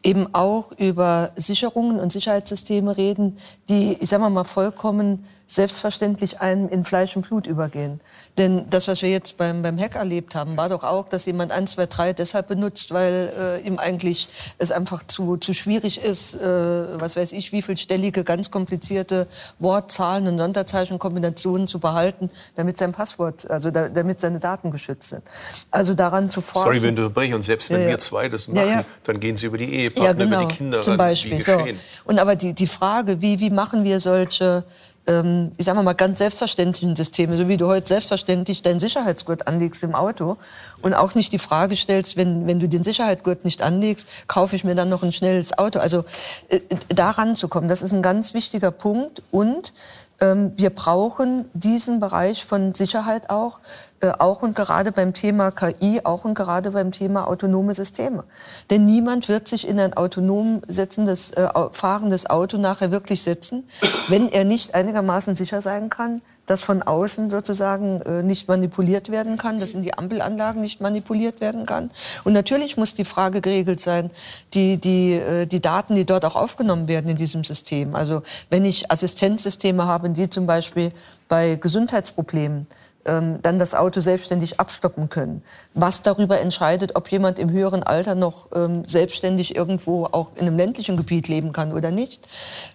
eben 0.04 0.34
auch 0.34 0.74
über 0.74 1.32
Sicherungen 1.38 2.02
und 2.02 2.12
Sicherheitssysteme 2.12 2.98
reden, 2.98 3.38
die, 3.70 3.94
ich 4.02 4.10
sage 4.10 4.30
mal, 4.30 4.44
vollkommen 4.44 5.26
selbstverständlich 5.50 6.40
einem 6.42 6.70
in 6.70 6.84
Fleisch 6.84 7.16
und 7.16 7.28
Blut 7.28 7.48
übergehen. 7.48 8.00
Denn 8.38 8.70
das, 8.70 8.88
was 8.88 9.02
wir 9.02 9.10
jetzt 9.10 9.36
beim, 9.38 9.64
beim 9.64 9.78
Hack 9.78 9.96
erlebt 9.96 10.36
haben, 10.36 10.56
war 10.56 10.70
doch 10.70 10.84
auch, 10.84 11.10
dass 11.10 11.26
jemand 11.26 11.52
1, 11.52 11.72
2, 11.72 11.86
3 11.88 12.14
deshalb 12.14 12.48
benutzt, 12.48 12.94
weil 12.94 13.34
äh, 13.38 13.68
ihm 13.68 13.80
eigentlich 13.80 14.30
es 14.60 14.72
einfach 14.72 15.06
zu, 15.06 15.38
zu 15.38 15.54
schwierig 15.54 16.02
ist, 16.02 16.36
äh, 16.36 16.40
was 16.40 17.16
weiß 17.16 17.34
ich, 17.34 17.52
wie 17.52 17.64
vielstellige, 17.64 18.24
ganz 18.24 18.52
komplizierte 18.52 19.28
Wortzahlen 19.58 20.28
und 20.28 20.38
Sonderzeichenkombinationen 20.38 21.68
zu 21.68 21.80
behalten, 21.80 22.30
damit 22.56 22.78
sein 22.78 22.92
Passwort, 22.92 23.50
also 23.50 23.72
da, 23.72 23.90
damit 23.90 24.20
seine 24.20 24.40
Daten 24.40 24.70
geschützt 24.70 25.10
sind. 25.10 25.24
Also 25.72 25.96
daran 25.96 26.30
zu 26.30 26.42
forschen. 26.42 26.74
Sorry, 26.74 26.82
wenn 26.82 26.96
du 26.96 27.08
unterbreche. 27.08 27.36
Und 27.36 27.44
selbst 27.44 27.72
wenn 27.72 27.82
ja, 27.82 27.88
wir 27.88 28.00
zwei 28.00 28.30
das 28.30 28.48
machen, 28.48 28.68
ja, 28.68 28.86
dann 29.04 29.20
gehen 29.20 29.36
sie 29.36 29.48
über 29.48 29.58
die 29.58 29.74
Ehepartner, 29.74 30.06
ja, 30.06 30.14
genau, 30.14 30.42
über 30.42 30.52
die 30.52 30.56
Kinder 30.56 30.82
zum 30.82 30.98
Beispiel. 30.98 31.42
So. 31.42 31.66
Und 32.06 32.20
aber 32.20 32.36
die, 32.36 32.54
die 32.54 32.68
Frage, 32.68 33.22
wie, 33.22 33.40
wie 33.40 33.50
machen 33.50 33.84
wir 33.84 34.00
solche 34.00 34.64
ähm, 35.08 35.52
ich 35.58 35.66
sage 35.66 35.82
mal 35.82 35.94
ganz 35.94 36.20
selbstverständlichen 36.20 36.96
Systeme, 36.96 37.38
so 37.38 37.48
wie 37.48 37.58
du 37.58 37.68
heute 37.68 37.88
selbstverständlich 37.88 38.62
deinen 38.62 38.80
Sicherheitsgurt 38.80 39.48
anlegst 39.48 39.84
im 39.84 39.96
Auto 39.96 40.38
und 40.82 40.94
auch 40.94 41.16
nicht 41.16 41.32
die 41.32 41.40
Frage 41.40 41.76
stellst, 41.76 42.18
wenn, 42.18 42.48
wenn 42.48 42.60
du 42.60 42.68
den 42.68 42.84
Sicherheitsgurt 42.84 43.46
nicht 43.46 43.62
anlegst, 43.62 44.08
kaufe 44.28 44.56
ich 44.56 44.64
mir 44.64 44.76
dann 44.76 44.90
noch 44.90 45.04
ein 45.04 45.12
schnelles 45.12 45.58
Auto. 45.58 45.80
Also 45.80 46.06
äh, 46.50 46.60
daran 46.90 47.36
zu 47.36 47.48
kommen, 47.48 47.68
das 47.68 47.82
ist 47.82 47.94
ein 47.94 48.02
ganz 48.02 48.34
wichtiger 48.34 48.72
Punkt 48.72 49.24
und 49.32 49.74
wir 50.22 50.70
brauchen 50.70 51.48
diesen 51.54 52.00
Bereich 52.00 52.46
von 52.46 52.74
Sicherheit 52.76 53.30
auch, 53.30 53.60
äh, 54.02 54.12
auch 54.20 54.42
und 54.42 54.54
gerade 54.54 54.92
beim 54.92 55.14
Thema 55.14 55.52
KI, 55.52 56.02
auch 56.04 56.26
und 56.26 56.34
gerade 56.34 56.72
beim 56.72 56.92
Thema 56.92 57.28
autonome 57.28 57.74
Systeme. 57.74 58.24
Denn 58.70 58.86
niemand 58.86 59.30
wird 59.30 59.48
sich 59.48 59.68
in 59.68 59.80
ein 59.80 59.94
autonom 59.94 60.62
setzendes, 60.68 61.32
äh, 61.32 61.48
fahrendes 61.72 62.30
Auto 62.30 62.58
nachher 62.58 62.92
wirklich 62.92 63.24
setzen, 63.24 63.68
wenn 64.10 64.30
er 64.30 64.44
nicht 64.44 64.76
einigermaßen 64.76 65.36
sicher 65.36 65.62
sein 65.62 65.90
kann, 65.90 66.22
dass 66.50 66.62
von 66.62 66.82
außen 66.82 67.30
sozusagen 67.30 68.02
äh, 68.02 68.24
nicht 68.24 68.48
manipuliert 68.48 69.10
werden 69.10 69.38
kann, 69.38 69.60
dass 69.60 69.74
in 69.74 69.82
die 69.82 69.94
Ampelanlagen 69.94 70.62
nicht 70.62 70.82
manipuliert 70.82 71.42
werden 71.42 71.66
kann. 71.66 71.92
Und 72.24 72.34
natürlich 72.34 72.76
muss 72.76 72.96
die 72.96 73.06
Frage 73.06 73.42
geregelt 73.42 73.82
sein, 73.82 74.10
die, 74.54 74.78
die, 74.78 75.14
äh, 75.14 75.46
die 75.46 75.62
Daten, 75.62 75.96
die 75.96 76.06
dort 76.06 76.26
auch 76.26 76.36
aufgenommen 76.36 76.88
werden 76.88 77.10
in 77.10 77.18
diesem 77.18 77.44
System. 77.44 77.96
Also 77.96 78.24
wenn 78.50 78.66
ich 78.66 78.92
Assistenzsysteme 78.92 79.86
habe, 79.86 80.10
die 80.10 80.30
zum 80.30 80.48
Beispiel 80.48 80.92
bei 81.28 81.56
Gesundheitsproblemen 81.56 82.66
ähm, 83.06 83.40
dann 83.42 83.60
das 83.60 83.76
Auto 83.76 84.02
selbstständig 84.02 84.60
abstoppen 84.60 85.10
können. 85.10 85.42
Was 85.74 86.02
darüber 86.02 86.40
entscheidet, 86.40 86.96
ob 86.96 87.10
jemand 87.10 87.40
im 87.40 87.50
höheren 87.50 87.84
Alter 87.84 88.16
noch 88.16 88.50
ähm, 88.54 88.84
selbstständig 88.86 89.56
irgendwo 89.56 90.06
auch 90.06 90.32
in 90.36 90.42
einem 90.42 90.58
ländlichen 90.58 90.98
Gebiet 90.98 91.28
leben 91.28 91.54
kann 91.54 91.72
oder 91.72 91.92
nicht, 91.92 92.28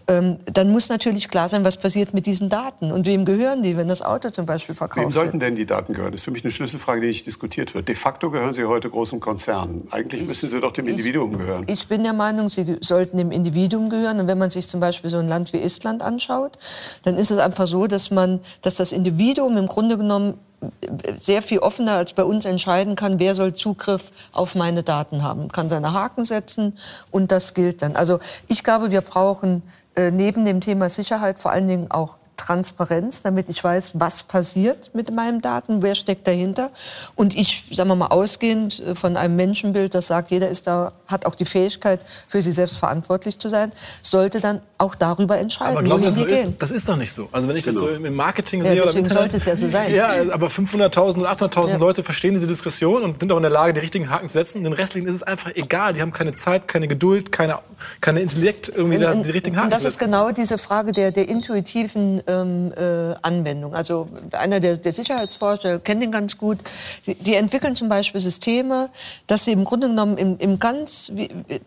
ähm, 0.09 0.39
dann 0.53 0.71
muss 0.71 0.89
natürlich 0.89 1.29
klar 1.29 1.49
sein, 1.49 1.65
was 1.65 1.77
passiert 1.77 2.15
mit 2.15 2.27
diesen 2.27 2.49
Daten 2.49 2.91
und 2.91 3.07
wem 3.07 3.25
gehören 3.25 3.63
die, 3.63 3.77
wenn 3.77 3.89
das 3.89 4.03
Auto 4.03 4.31
zum 4.31 4.47
Beispiel 4.47 4.75
verkauft 4.75 4.97
wird. 4.97 5.07
Wem 5.07 5.13
sollten 5.13 5.41
denn 5.41 5.57
die 5.57 5.67
Daten 5.67 5.93
gehören? 5.93 6.13
Das 6.13 6.23
ist 6.23 6.25
für 6.25 6.31
mich 6.31 6.45
eine 6.45 6.53
Schlüsselfrage, 6.53 7.01
die 7.03 7.09
nicht 7.09 7.27
diskutiert 7.27 7.75
wird. 7.75 7.89
De 7.89 7.95
facto 7.95 8.31
gehören 8.31 8.55
sie 8.55 8.65
heute 8.65 8.91
großen 8.91 9.21
Konzernen. 9.21 9.89
Eigentlich 9.91 10.23
ich, 10.23 10.29
müssen 10.29 10.49
sie 10.49 10.61
doch 10.61 10.73
dem 10.73 10.89
Individuum 10.89 11.33
ich, 11.33 11.39
gehören. 11.39 11.65
Ich 11.69 11.89
bin 11.89 12.03
der 12.03 12.13
Meinung, 12.13 12.49
sie 12.49 12.79
sollten 12.81 13.19
dem 13.19 13.31
Individuum 13.31 13.91
gehören. 13.91 14.21
Und 14.21 14.27
wenn 14.27 14.39
man 14.39 14.51
sich 14.51 14.69
zum 14.69 14.81
Beispiel 14.81 15.11
so 15.11 15.19
ein 15.19 15.29
Land 15.29 15.53
wie 15.53 15.61
Estland 15.61 16.03
anschaut, 16.03 16.59
dann 17.03 17.17
ist 17.17 17.31
es 17.31 17.39
einfach 17.39 17.67
so, 17.67 17.87
dass 17.87 18.11
man, 18.11 18.41
dass 18.63 18.77
das 18.77 18.93
Individuum 18.93 19.57
im 19.57 19.67
Grunde 19.67 19.97
genommen 19.97 20.14
genommen 20.15 20.39
sehr 21.19 21.43
viel 21.43 21.59
offener 21.59 21.93
als 21.93 22.13
bei 22.13 22.25
uns 22.25 22.45
entscheiden 22.45 22.97
kann, 22.97 23.19
wer 23.19 23.35
soll 23.35 23.55
Zugriff 23.55 24.11
auf 24.33 24.55
meine 24.55 24.83
Daten 24.83 25.23
haben, 25.23 25.49
kann 25.49 25.69
seine 25.69 25.93
Haken 25.93 26.25
setzen 26.25 26.79
und 27.11 27.33
das 27.33 27.55
gilt 27.55 27.83
dann. 27.83 27.97
Also 27.97 28.19
ich 28.49 28.65
glaube, 28.65 28.91
wir 28.91 29.03
brauchen 29.03 29.63
äh, 29.97 30.11
neben 30.11 30.45
dem 30.45 30.61
Thema 30.61 30.89
Sicherheit 30.89 31.39
vor 31.39 31.51
allen 31.51 31.69
Dingen 31.69 31.91
auch 31.91 32.19
Transparenz, 32.45 33.23
damit 33.23 33.49
ich 33.49 33.63
weiß, 33.65 33.93
was 33.95 34.23
passiert 34.23 34.91
mit 34.93 35.15
meinen 35.15 35.41
Daten, 35.41 35.83
wer 35.83 35.95
steckt 35.95 36.27
dahinter. 36.27 36.71
Und 37.15 37.35
ich, 37.35 37.65
sagen 37.73 37.89
wir 37.89 37.97
mal, 37.97 38.09
ausgehend 38.09 38.81
äh, 38.81 38.95
von 38.95 39.17
einem 39.17 39.37
Menschenbild, 39.37 39.95
das 39.95 40.09
sagt, 40.09 40.31
jeder 40.31 40.49
ist 40.49 40.67
da, 40.67 40.93
hat 41.07 41.25
auch 41.25 41.35
die 41.35 41.47
Fähigkeit, 41.47 42.01
für 42.29 42.43
sich 42.43 42.55
selbst 42.55 42.77
verantwortlich 42.77 43.39
zu 43.39 43.49
sein, 43.49 43.73
sollte 44.03 44.41
dann 44.41 44.61
auch 44.77 44.95
darüber 44.95 45.39
entscheiden. 45.39 45.77
Aber 45.77 45.83
glauben 45.83 46.11
Sie, 46.11 46.21
so 46.21 46.27
ist, 46.27 46.61
das 46.61 46.71
ist 46.71 46.89
doch 46.89 46.97
nicht 46.97 47.13
so. 47.13 47.29
Also 47.33 47.49
wenn 47.49 47.57
ich 47.57 47.65
das 47.65 47.77
genau. 47.77 47.87
so 47.89 47.95
im 47.95 48.15
Marketing 48.15 48.63
ja, 48.63 48.71
sehe 48.71 48.83
oder 48.83 48.93
im 48.93 48.99
Internet, 48.99 49.19
sollte 49.19 49.37
es 49.39 49.45
ja 49.47 49.57
so 49.57 49.69
sein. 49.69 49.95
Ja, 49.95 50.11
aber 50.31 50.49
500.000 50.49 51.21
oder 51.21 51.33
800.000 51.33 51.71
ja. 51.71 51.77
Leute 51.79 52.03
verstehen 52.03 52.35
diese 52.35 52.47
Diskussion 52.47 53.03
und 53.03 53.21
sind 53.21 53.33
auch 53.33 53.37
in 53.39 53.43
der 53.43 53.51
Lage, 53.51 53.73
die 53.73 53.81
richtigen 53.81 54.11
Haken 54.11 54.29
zu 54.29 54.35
setzen. 54.35 54.63
Den 54.63 54.75
restlichen 54.75 55.09
ist 55.09 55.15
es 55.15 55.23
einfach 55.23 55.53
egal. 55.55 55.95
Die 55.95 56.03
haben 56.03 56.13
keine 56.13 56.35
Zeit, 56.35 56.69
keine 56.69 56.89
Geduld, 56.89 57.33
keine, 57.33 57.61
keine 58.03 58.21
Intellekt, 58.21 58.69
irgendwie 58.69 58.99
und, 58.99 59.15
und, 59.15 59.27
die 59.27 59.31
richtigen 59.31 59.57
Haken 59.57 59.67
und 59.67 59.73
das 59.73 59.85
ist 59.85 59.99
genau 59.99 60.31
diese 60.31 60.59
Frage 60.59 60.93
der, 60.93 61.11
der 61.11 61.29
intuitiven 61.29 62.27
ähm, 62.43 62.73
äh, 62.77 63.15
Anwendung. 63.23 63.75
Also 63.75 64.09
einer 64.33 64.61
der, 64.61 64.77
der 64.77 64.93
Sicherheitsforscher 64.93 65.79
kennt 65.79 66.03
den 66.03 66.13
ganz 66.13 66.39
gut. 66.39 66.59
Die, 67.07 67.15
die, 67.15 67.35
entwickeln 67.35 67.77
zum 67.77 67.89
Beispiel 67.89 68.21
Systeme, 68.21 68.91
dass 69.27 69.45
sie 69.45 69.53
im 69.53 69.65
Grunde 69.65 69.89
genommen 69.89 70.17
im, 70.17 70.39
im 70.39 70.59
ganz 70.59 71.13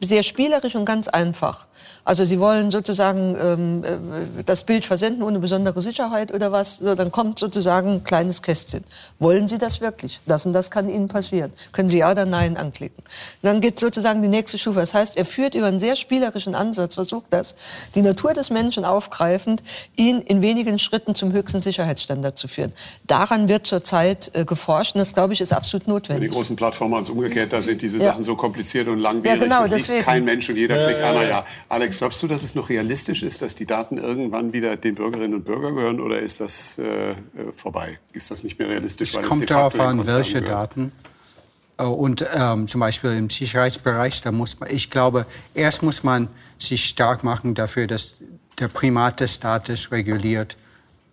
sehr 0.01 0.23
spielerisch 0.23 0.75
und 0.75 0.85
ganz 0.85 1.07
einfach. 1.07 1.67
Also 2.03 2.23
sie 2.23 2.39
wollen 2.39 2.71
sozusagen 2.71 3.35
ähm, 3.41 3.83
äh, 3.83 4.43
das 4.43 4.63
Bild 4.63 4.85
versenden 4.85 5.23
ohne 5.23 5.39
besondere 5.39 5.81
Sicherheit 5.81 6.33
oder 6.33 6.51
was. 6.51 6.77
So, 6.77 6.95
dann 6.95 7.11
kommt 7.11 7.39
sozusagen 7.39 7.95
ein 7.95 8.03
kleines 8.03 8.41
Kästchen. 8.41 8.83
Wollen 9.19 9.47
Sie 9.47 9.57
das 9.57 9.81
wirklich? 9.81 10.21
Das 10.25 10.45
und 10.45 10.53
das 10.53 10.71
kann 10.71 10.89
Ihnen 10.89 11.07
passieren. 11.07 11.51
Können 11.71 11.89
Sie 11.89 11.99
ja 11.99 12.11
oder 12.11 12.25
nein 12.25 12.57
anklicken. 12.57 13.03
Dann 13.41 13.61
geht 13.61 13.79
sozusagen 13.79 14.21
die 14.21 14.27
nächste 14.27 14.57
Stufe. 14.57 14.79
Das 14.79 14.93
heißt, 14.93 15.17
er 15.17 15.25
führt 15.25 15.55
über 15.55 15.67
einen 15.67 15.79
sehr 15.79 15.95
spielerischen 15.95 16.55
Ansatz, 16.55 16.95
versucht 16.95 17.27
das, 17.29 17.55
die 17.95 18.01
Natur 18.01 18.33
des 18.33 18.49
Menschen 18.49 18.85
aufgreifend, 18.85 19.61
ihn 19.95 20.21
in 20.21 20.41
wenigen 20.41 20.56
Schritten 20.79 21.15
zum 21.15 21.31
höchsten 21.33 21.61
Sicherheitsstandard 21.61 22.37
zu 22.37 22.47
führen. 22.47 22.73
Daran 23.05 23.47
wird 23.47 23.65
zurzeit 23.65 24.31
äh, 24.33 24.45
geforscht 24.45 24.95
und 24.95 24.99
das, 24.99 25.13
glaube 25.13 25.33
ich, 25.33 25.41
ist 25.41 25.53
absolut 25.53 25.87
notwendig. 25.87 26.29
Die 26.29 26.35
großen 26.35 26.55
Plattformen 26.55 26.93
als 26.93 27.09
umgekehrt, 27.09 27.53
da 27.53 27.61
sind 27.61 27.81
diese 27.81 27.97
ja. 27.97 28.11
Sachen 28.11 28.23
so 28.23 28.35
kompliziert 28.35 28.87
und 28.87 28.99
langwierig. 28.99 29.39
Ja, 29.39 29.43
genau, 29.43 29.67
das 29.67 29.87
liest 29.87 30.05
kein 30.05 30.25
Mensch 30.25 30.49
und 30.49 30.57
jeder 30.57 30.85
klickt, 30.85 31.01
ah, 31.03 31.23
ja. 31.23 31.45
Alex, 31.69 31.97
glaubst 31.97 32.21
du, 32.23 32.27
dass 32.27 32.43
es 32.43 32.55
noch 32.55 32.69
realistisch 32.69 33.23
ist, 33.23 33.41
dass 33.41 33.55
die 33.55 33.65
Daten 33.65 33.97
irgendwann 33.97 34.53
wieder 34.53 34.77
den 34.77 34.95
Bürgerinnen 34.95 35.35
und 35.35 35.45
Bürgern 35.45 35.75
gehören 35.75 35.99
oder 35.99 36.19
ist 36.19 36.39
das 36.39 36.77
äh, 36.77 37.11
äh 37.11 37.15
vorbei? 37.53 37.99
Ist 38.13 38.31
das 38.31 38.43
nicht 38.43 38.59
mehr 38.59 38.69
realistisch? 38.69 39.15
Es 39.15 39.21
kommt 39.21 39.49
darauf 39.49 39.79
an, 39.79 40.05
welche 40.05 40.41
gehört? 40.41 40.71
Daten. 40.71 40.91
Äh, 41.77 41.83
und 41.83 42.25
ähm, 42.33 42.67
zum 42.67 42.79
Beispiel 42.79 43.11
im 43.11 43.29
Sicherheitsbereich, 43.29 44.21
da 44.21 44.31
muss 44.31 44.59
man, 44.59 44.69
ich 44.71 44.89
glaube, 44.89 45.25
erst 45.53 45.83
muss 45.83 46.03
man 46.03 46.27
sich 46.57 46.85
stark 46.85 47.23
machen 47.23 47.55
dafür, 47.55 47.87
dass 47.87 48.15
der 48.59 48.67
Primat 48.67 49.19
des 49.19 49.35
Staates 49.35 49.91
reguliert 49.91 50.57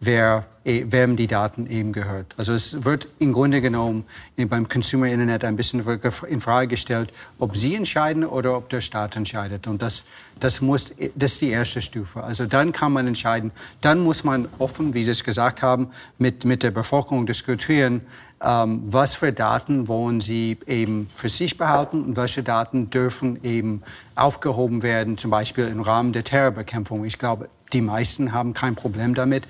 wer, 0.05 0.47
eh, 0.64 0.84
wem 0.88 1.16
die 1.16 1.26
Daten 1.26 1.66
eben 1.66 1.92
gehört. 1.92 2.34
Also 2.36 2.53
es 2.53 2.84
wird 2.84 3.09
im 3.18 3.32
Grunde 3.32 3.61
genommen 3.61 4.05
beim 4.36 4.68
Consumer 4.68 5.07
Internet 5.07 5.45
ein 5.45 5.57
bisschen 5.57 5.84
in 6.28 6.40
Frage 6.40 6.68
gestellt, 6.68 7.12
ob 7.38 7.57
Sie 7.57 7.74
entscheiden 7.74 8.24
oder 8.24 8.57
ob 8.57 8.68
der 8.68 8.80
Staat 8.80 9.16
entscheidet. 9.16 9.66
Und 9.66 9.82
das, 9.82 10.05
das, 10.40 10.61
muss, 10.61 10.92
das 11.14 11.32
ist 11.32 11.42
die 11.42 11.51
erste 11.51 11.80
Stufe. 11.80 12.22
Also 12.22 12.47
dann 12.47 12.72
kann 12.72 12.92
man 12.92 13.07
entscheiden. 13.07 13.51
Dann 13.80 14.01
muss 14.01 14.24
man 14.24 14.49
offen, 14.59 14.95
wie 14.95 15.05
Sie 15.05 15.11
es 15.11 15.24
gesagt 15.24 15.62
haben, 15.62 15.88
mit, 16.18 16.45
mit 16.45 16.62
der 16.62 16.70
Bevölkerung 16.70 17.26
diskutieren, 17.26 18.03
was 18.47 19.14
für 19.14 19.32
Daten 19.32 19.88
wollen 19.88 20.20
Sie 20.20 20.59
eben 20.66 21.09
für 21.14 21.30
sich 21.30 21.57
behalten 21.57 22.05
und 22.05 22.16
welche 22.16 22.42
Daten 22.42 22.90
dürfen 22.90 23.42
eben 23.42 23.82
aufgehoben 24.16 24.82
werden, 24.82 25.16
zum 25.16 25.30
Beispiel 25.30 25.66
im 25.66 25.80
Rahmen 25.80 26.12
der 26.12 26.24
Terrorbekämpfung. 26.24 27.05
Ich 27.05 27.18
glaube, 27.18 27.49
die 27.72 27.80
meisten 27.80 28.32
haben 28.32 28.53
kein 28.53 28.74
Problem 28.74 29.14
damit. 29.14 29.49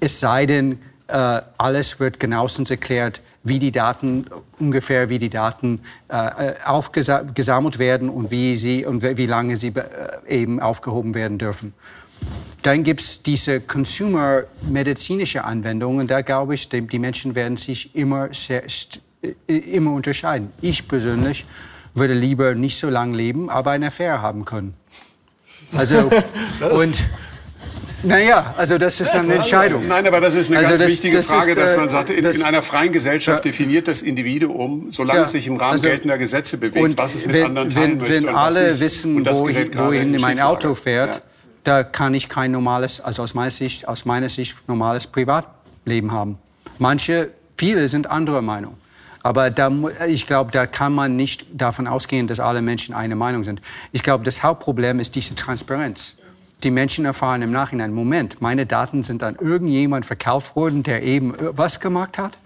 Es 0.00 0.20
sei 0.20 0.46
denn, 0.46 0.78
äh, 1.08 1.40
alles 1.56 2.00
wird 2.00 2.20
genauestens 2.20 2.70
erklärt, 2.70 3.22
wie 3.42 3.58
die 3.58 3.72
Daten 3.72 4.26
ungefähr, 4.58 5.08
wie 5.08 5.18
die 5.18 5.30
Daten 5.30 5.80
äh, 6.08 6.52
aufgesammelt 6.64 7.78
werden 7.78 8.10
und 8.10 8.30
wie 8.30 8.56
sie 8.56 8.84
und 8.84 9.02
wie 9.02 9.26
lange 9.26 9.56
sie 9.56 9.68
äh, 9.68 9.82
eben 10.28 10.60
aufgehoben 10.60 11.14
werden 11.14 11.38
dürfen. 11.38 11.72
Dann 12.62 12.82
gibt 12.82 13.00
es 13.00 13.22
diese 13.22 13.60
Consumer-medizinische 13.60 15.44
Anwendungen. 15.44 16.06
Da 16.06 16.22
glaube 16.22 16.54
ich, 16.54 16.68
die, 16.68 16.82
die 16.82 16.98
Menschen 16.98 17.34
werden 17.34 17.56
sich 17.56 17.94
immer, 17.94 18.28
sehr, 18.32 18.64
äh, 19.22 19.56
immer 19.56 19.92
unterscheiden. 19.92 20.52
Ich 20.60 20.86
persönlich 20.86 21.46
würde 21.94 22.14
lieber 22.14 22.54
nicht 22.54 22.78
so 22.78 22.88
lange 22.88 23.16
leben, 23.16 23.48
aber 23.48 23.70
eine 23.70 23.86
Affäre 23.86 24.20
haben 24.20 24.44
können. 24.44 24.74
Also, 25.72 26.10
und 26.70 26.94
naja, 28.02 28.54
also 28.56 28.78
das 28.78 29.00
ist 29.00 29.12
ja, 29.12 29.20
eine 29.20 29.34
Entscheidung. 29.34 29.86
Nein, 29.88 30.06
aber 30.06 30.20
das 30.20 30.34
ist 30.34 30.50
eine 30.50 30.58
also 30.58 30.70
ganz 30.70 30.82
das, 30.82 30.90
wichtige 30.92 31.16
das 31.16 31.26
Frage, 31.26 31.52
ist, 31.52 31.58
dass 31.58 31.76
man 31.76 31.86
äh, 31.86 31.90
sagt, 31.90 32.10
in, 32.10 32.22
das, 32.22 32.36
in, 32.36 32.44
einer 32.44 32.62
freien 32.62 32.92
Gesellschaft 32.92 33.44
ja, 33.44 33.50
definiert 33.50 33.88
das 33.88 34.02
Individuum, 34.02 34.90
solange 34.90 35.20
ja, 35.20 35.26
es 35.26 35.32
sich 35.32 35.48
im 35.48 35.56
Rahmen 35.56 35.72
also, 35.72 35.88
geltender 35.88 36.16
Gesetze 36.16 36.58
bewegt, 36.58 36.96
was 36.96 37.16
es 37.16 37.26
mit 37.26 37.34
wenn, 37.34 37.46
anderen 37.46 37.70
teilen 37.70 37.90
wenn, 37.92 37.98
möchte. 37.98 38.26
Wenn 38.28 38.34
alle 38.34 38.78
wissen, 38.78 39.26
wohin, 39.26 39.76
wohin 39.76 40.20
mein 40.20 40.40
Auto 40.40 40.74
fährt, 40.74 41.16
ja. 41.16 41.22
Da 41.68 41.84
kann 41.84 42.14
ich 42.14 42.30
kein 42.30 42.50
normales, 42.50 42.98
also 43.00 43.22
aus 43.22 43.34
meiner 43.34 43.50
Sicht, 43.50 43.86
aus 43.86 44.06
meiner 44.06 44.30
Sicht 44.30 44.66
normales 44.68 45.06
Privatleben 45.06 46.12
haben. 46.12 46.38
Manche, 46.78 47.30
viele 47.58 47.88
sind 47.88 48.08
anderer 48.08 48.40
Meinung. 48.40 48.78
Aber 49.22 49.50
da, 49.50 49.70
ich 50.06 50.26
glaube, 50.26 50.50
da 50.50 50.66
kann 50.66 50.94
man 50.94 51.16
nicht 51.16 51.44
davon 51.52 51.86
ausgehen, 51.86 52.26
dass 52.26 52.40
alle 52.40 52.62
Menschen 52.62 52.94
eine 52.94 53.16
Meinung 53.16 53.44
sind. 53.44 53.60
Ich 53.92 54.02
glaube, 54.02 54.24
das 54.24 54.42
Hauptproblem 54.42 54.98
ist 54.98 55.14
diese 55.14 55.34
Transparenz. 55.34 56.14
Die 56.62 56.70
Menschen 56.70 57.04
erfahren 57.04 57.42
im 57.42 57.52
Nachhinein, 57.52 57.92
Moment, 57.92 58.40
meine 58.40 58.64
Daten 58.64 59.02
sind 59.02 59.22
an 59.22 59.36
irgendjemand 59.38 60.06
verkauft 60.06 60.56
worden, 60.56 60.82
der 60.82 61.02
eben 61.02 61.34
was 61.38 61.80
gemacht 61.80 62.16
hat. 62.16 62.38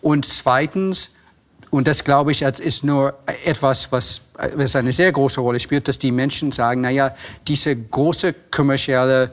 Und 0.00 0.24
zweitens, 0.24 1.10
und 1.70 1.86
das 1.86 2.04
glaube 2.04 2.30
ich, 2.30 2.42
ist 2.42 2.84
nur 2.84 3.14
etwas, 3.44 3.90
was, 3.92 4.22
was 4.54 4.76
eine 4.76 4.92
sehr 4.92 5.12
große 5.12 5.40
Rolle 5.40 5.60
spielt, 5.60 5.88
dass 5.88 5.98
die 5.98 6.10
Menschen 6.10 6.52
sagen, 6.52 6.80
naja, 6.80 7.14
diese 7.46 7.76
große 7.76 8.34
kommerzielle 8.50 9.30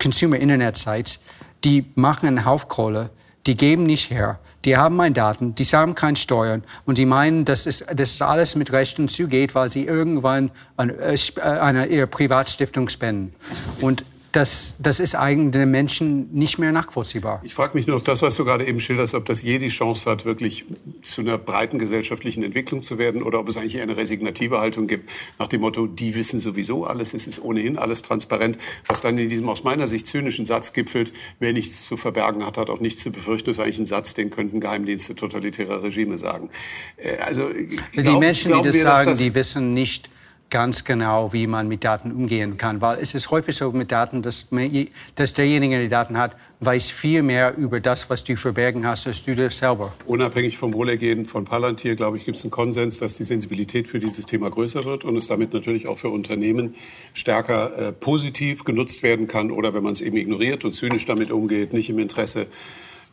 Consumer-Internet-Sites, 0.00 1.20
die 1.64 1.84
machen 1.94 2.26
einen 2.26 2.44
Haufkohle, 2.44 3.10
die 3.46 3.56
geben 3.56 3.84
nicht 3.84 4.10
her, 4.10 4.38
die 4.64 4.76
haben 4.76 4.96
meine 4.96 5.14
Daten, 5.14 5.54
die 5.54 5.64
zahlen 5.64 5.94
keine 5.94 6.16
Steuern 6.16 6.62
und 6.86 6.96
sie 6.96 7.06
meinen, 7.06 7.44
dass 7.44 7.66
es, 7.66 7.84
dass 7.94 8.14
es 8.14 8.22
alles 8.22 8.54
mit 8.54 8.72
Rechten 8.72 9.08
zugeht, 9.08 9.54
weil 9.54 9.68
sie 9.68 9.84
irgendwann 9.84 10.50
an, 10.76 10.90
äh, 10.90 11.16
eine, 11.40 11.86
ihre 11.86 12.06
Privatstiftung 12.06 12.88
spenden. 12.88 13.34
Und 13.80 14.04
das, 14.32 14.72
das 14.78 14.98
ist 14.98 15.14
eigentlich 15.14 15.52
den 15.52 15.70
Menschen 15.70 16.32
nicht 16.32 16.58
mehr 16.58 16.72
nachvollziehbar. 16.72 17.40
Ich 17.44 17.54
frage 17.54 17.76
mich 17.76 17.86
nur 17.86 17.96
noch 17.96 18.04
das, 18.04 18.22
was 18.22 18.34
du 18.36 18.44
gerade 18.44 18.66
eben 18.66 18.80
schilderst, 18.80 19.14
ob 19.14 19.26
das 19.26 19.42
je 19.42 19.58
die 19.58 19.68
Chance 19.68 20.10
hat, 20.10 20.24
wirklich 20.24 20.64
zu 21.02 21.20
einer 21.20 21.36
breiten 21.36 21.78
gesellschaftlichen 21.78 22.42
Entwicklung 22.42 22.82
zu 22.82 22.96
werden 22.96 23.22
oder 23.22 23.38
ob 23.38 23.48
es 23.48 23.58
eigentlich 23.58 23.80
eine 23.80 23.96
resignative 23.96 24.58
Haltung 24.58 24.86
gibt, 24.86 25.10
nach 25.38 25.48
dem 25.48 25.60
Motto, 25.60 25.86
die 25.86 26.14
wissen 26.14 26.40
sowieso 26.40 26.84
alles, 26.84 27.12
es 27.12 27.26
ist 27.26 27.42
ohnehin 27.42 27.76
alles 27.76 28.02
transparent, 28.02 28.56
was 28.86 29.02
dann 29.02 29.18
in 29.18 29.28
diesem 29.28 29.48
aus 29.48 29.64
meiner 29.64 29.86
Sicht 29.86 30.06
zynischen 30.06 30.46
Satz 30.46 30.72
gipfelt, 30.72 31.12
wer 31.38 31.52
nichts 31.52 31.84
zu 31.84 31.98
verbergen 31.98 32.46
hat, 32.46 32.56
hat 32.56 32.70
auch 32.70 32.80
nichts 32.80 33.02
zu 33.02 33.12
befürchten, 33.12 33.50
das 33.50 33.58
ist 33.58 33.62
eigentlich 33.62 33.80
ein 33.80 33.86
Satz, 33.86 34.14
den 34.14 34.30
könnten 34.30 34.60
Geheimdienste 34.60 35.14
totalitärer 35.14 35.82
Regime 35.82 36.16
sagen. 36.16 36.48
Äh, 36.96 37.18
also, 37.18 37.50
glaub, 37.92 38.06
die 38.06 38.18
Menschen, 38.18 38.52
die 38.54 38.62
das 38.62 38.80
sagen, 38.80 39.10
das 39.10 39.18
die 39.18 39.34
wissen 39.34 39.74
nicht, 39.74 40.08
ganz 40.52 40.84
genau, 40.84 41.32
wie 41.32 41.46
man 41.46 41.66
mit 41.66 41.82
Daten 41.82 42.12
umgehen 42.12 42.58
kann. 42.58 42.82
Weil 42.82 42.98
es 43.00 43.14
ist 43.14 43.30
häufig 43.30 43.56
so 43.56 43.72
mit 43.72 43.90
Daten, 43.90 44.20
dass, 44.20 44.48
man, 44.50 44.70
dass 45.14 45.32
derjenige, 45.32 45.76
der 45.76 45.82
die 45.84 45.88
Daten 45.88 46.18
hat, 46.18 46.36
weiß 46.60 46.90
viel 46.90 47.22
mehr 47.22 47.56
über 47.56 47.80
das, 47.80 48.08
was 48.10 48.22
du 48.22 48.36
verbergen 48.36 48.86
hast, 48.86 49.06
als 49.06 49.24
du 49.24 49.34
das 49.34 49.56
selber. 49.56 49.94
Unabhängig 50.06 50.58
vom 50.58 50.74
Wohlergehen 50.74 51.24
von 51.24 51.46
Palantir, 51.46 51.96
glaube 51.96 52.18
ich, 52.18 52.26
gibt 52.26 52.36
es 52.36 52.44
einen 52.44 52.50
Konsens, 52.50 52.98
dass 52.98 53.16
die 53.16 53.24
Sensibilität 53.24 53.88
für 53.88 53.98
dieses 53.98 54.26
Thema 54.26 54.50
größer 54.50 54.84
wird 54.84 55.04
und 55.04 55.16
es 55.16 55.26
damit 55.26 55.54
natürlich 55.54 55.88
auch 55.88 55.96
für 55.96 56.10
Unternehmen 56.10 56.74
stärker 57.14 57.88
äh, 57.88 57.92
positiv 57.92 58.64
genutzt 58.64 59.02
werden 59.02 59.26
kann 59.26 59.50
oder 59.50 59.72
wenn 59.72 59.82
man 59.82 59.94
es 59.94 60.02
eben 60.02 60.18
ignoriert 60.18 60.66
und 60.66 60.72
zynisch 60.74 61.06
damit 61.06 61.32
umgeht, 61.32 61.72
nicht 61.72 61.88
im 61.88 61.98
Interesse 61.98 62.46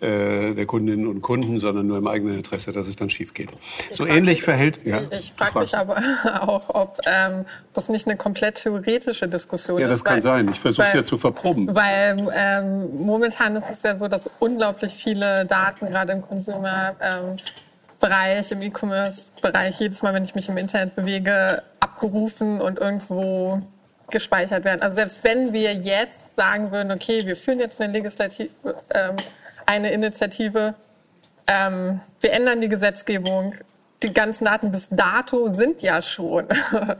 äh, 0.01 0.53
der 0.53 0.65
Kundinnen 0.65 1.07
und 1.07 1.21
Kunden, 1.21 1.59
sondern 1.59 1.87
nur 1.87 1.97
im 1.97 2.07
eigenen 2.07 2.37
Interesse, 2.37 2.71
dass 2.71 2.87
es 2.87 2.95
dann 2.95 3.09
schief 3.09 3.33
geht. 3.33 3.49
Ich 3.91 3.97
so 3.97 4.05
ähnlich 4.05 4.41
verhält. 4.41 4.79
Ja, 4.85 5.01
ich 5.11 5.33
frage 5.33 5.59
mich 5.59 5.75
aber 5.75 6.01
auch, 6.41 6.69
ob 6.73 6.99
ähm, 7.05 7.45
das 7.73 7.89
nicht 7.89 8.07
eine 8.07 8.15
komplett 8.15 8.55
theoretische 8.55 9.27
Diskussion 9.27 9.77
ist. 9.77 9.81
Ja, 9.81 9.87
das 9.89 10.03
kann 10.03 10.15
weil, 10.15 10.21
sein. 10.21 10.49
Ich 10.49 10.59
versuche 10.59 10.87
es 10.87 10.93
ja 10.93 11.03
zu 11.03 11.17
verproben. 11.17 11.75
Weil 11.75 12.15
ähm, 12.33 13.05
momentan 13.05 13.55
ist 13.57 13.65
es 13.71 13.83
ja 13.83 13.97
so, 13.97 14.07
dass 14.07 14.29
unglaublich 14.39 14.93
viele 14.93 15.45
Daten 15.45 15.87
gerade 15.87 16.13
im 16.13 16.21
Consumer 16.21 16.95
ähm, 17.01 17.37
Bereich, 17.99 18.51
im 18.51 18.61
E-Commerce-Bereich, 18.61 19.79
jedes 19.81 20.01
Mal, 20.01 20.13
wenn 20.13 20.23
ich 20.23 20.33
mich 20.33 20.47
im 20.47 20.57
Internet 20.57 20.95
bewege, 20.95 21.61
abgerufen 21.81 22.61
und 22.61 22.79
irgendwo 22.79 23.61
gespeichert 24.09 24.63
werden. 24.63 24.81
Also 24.81 24.95
selbst 24.95 25.23
wenn 25.23 25.53
wir 25.53 25.73
jetzt 25.73 26.35
sagen 26.35 26.71
würden, 26.71 26.91
okay, 26.91 27.25
wir 27.25 27.35
führen 27.35 27.59
jetzt 27.59 27.79
eine 27.81 27.93
legislative 27.93 28.49
ähm, 28.93 29.17
eine 29.69 29.91
Initiative. 29.91 30.73
Ähm, 31.45 32.01
wir 32.19 32.33
ändern 32.33 32.59
die 32.59 32.69
Gesetzgebung. 32.69 33.53
Die 34.01 34.13
ganzen 34.13 34.45
Daten 34.45 34.71
bis 34.71 34.89
dato 34.89 35.53
sind 35.53 35.83
ja 35.83 36.01
schon 36.01 36.47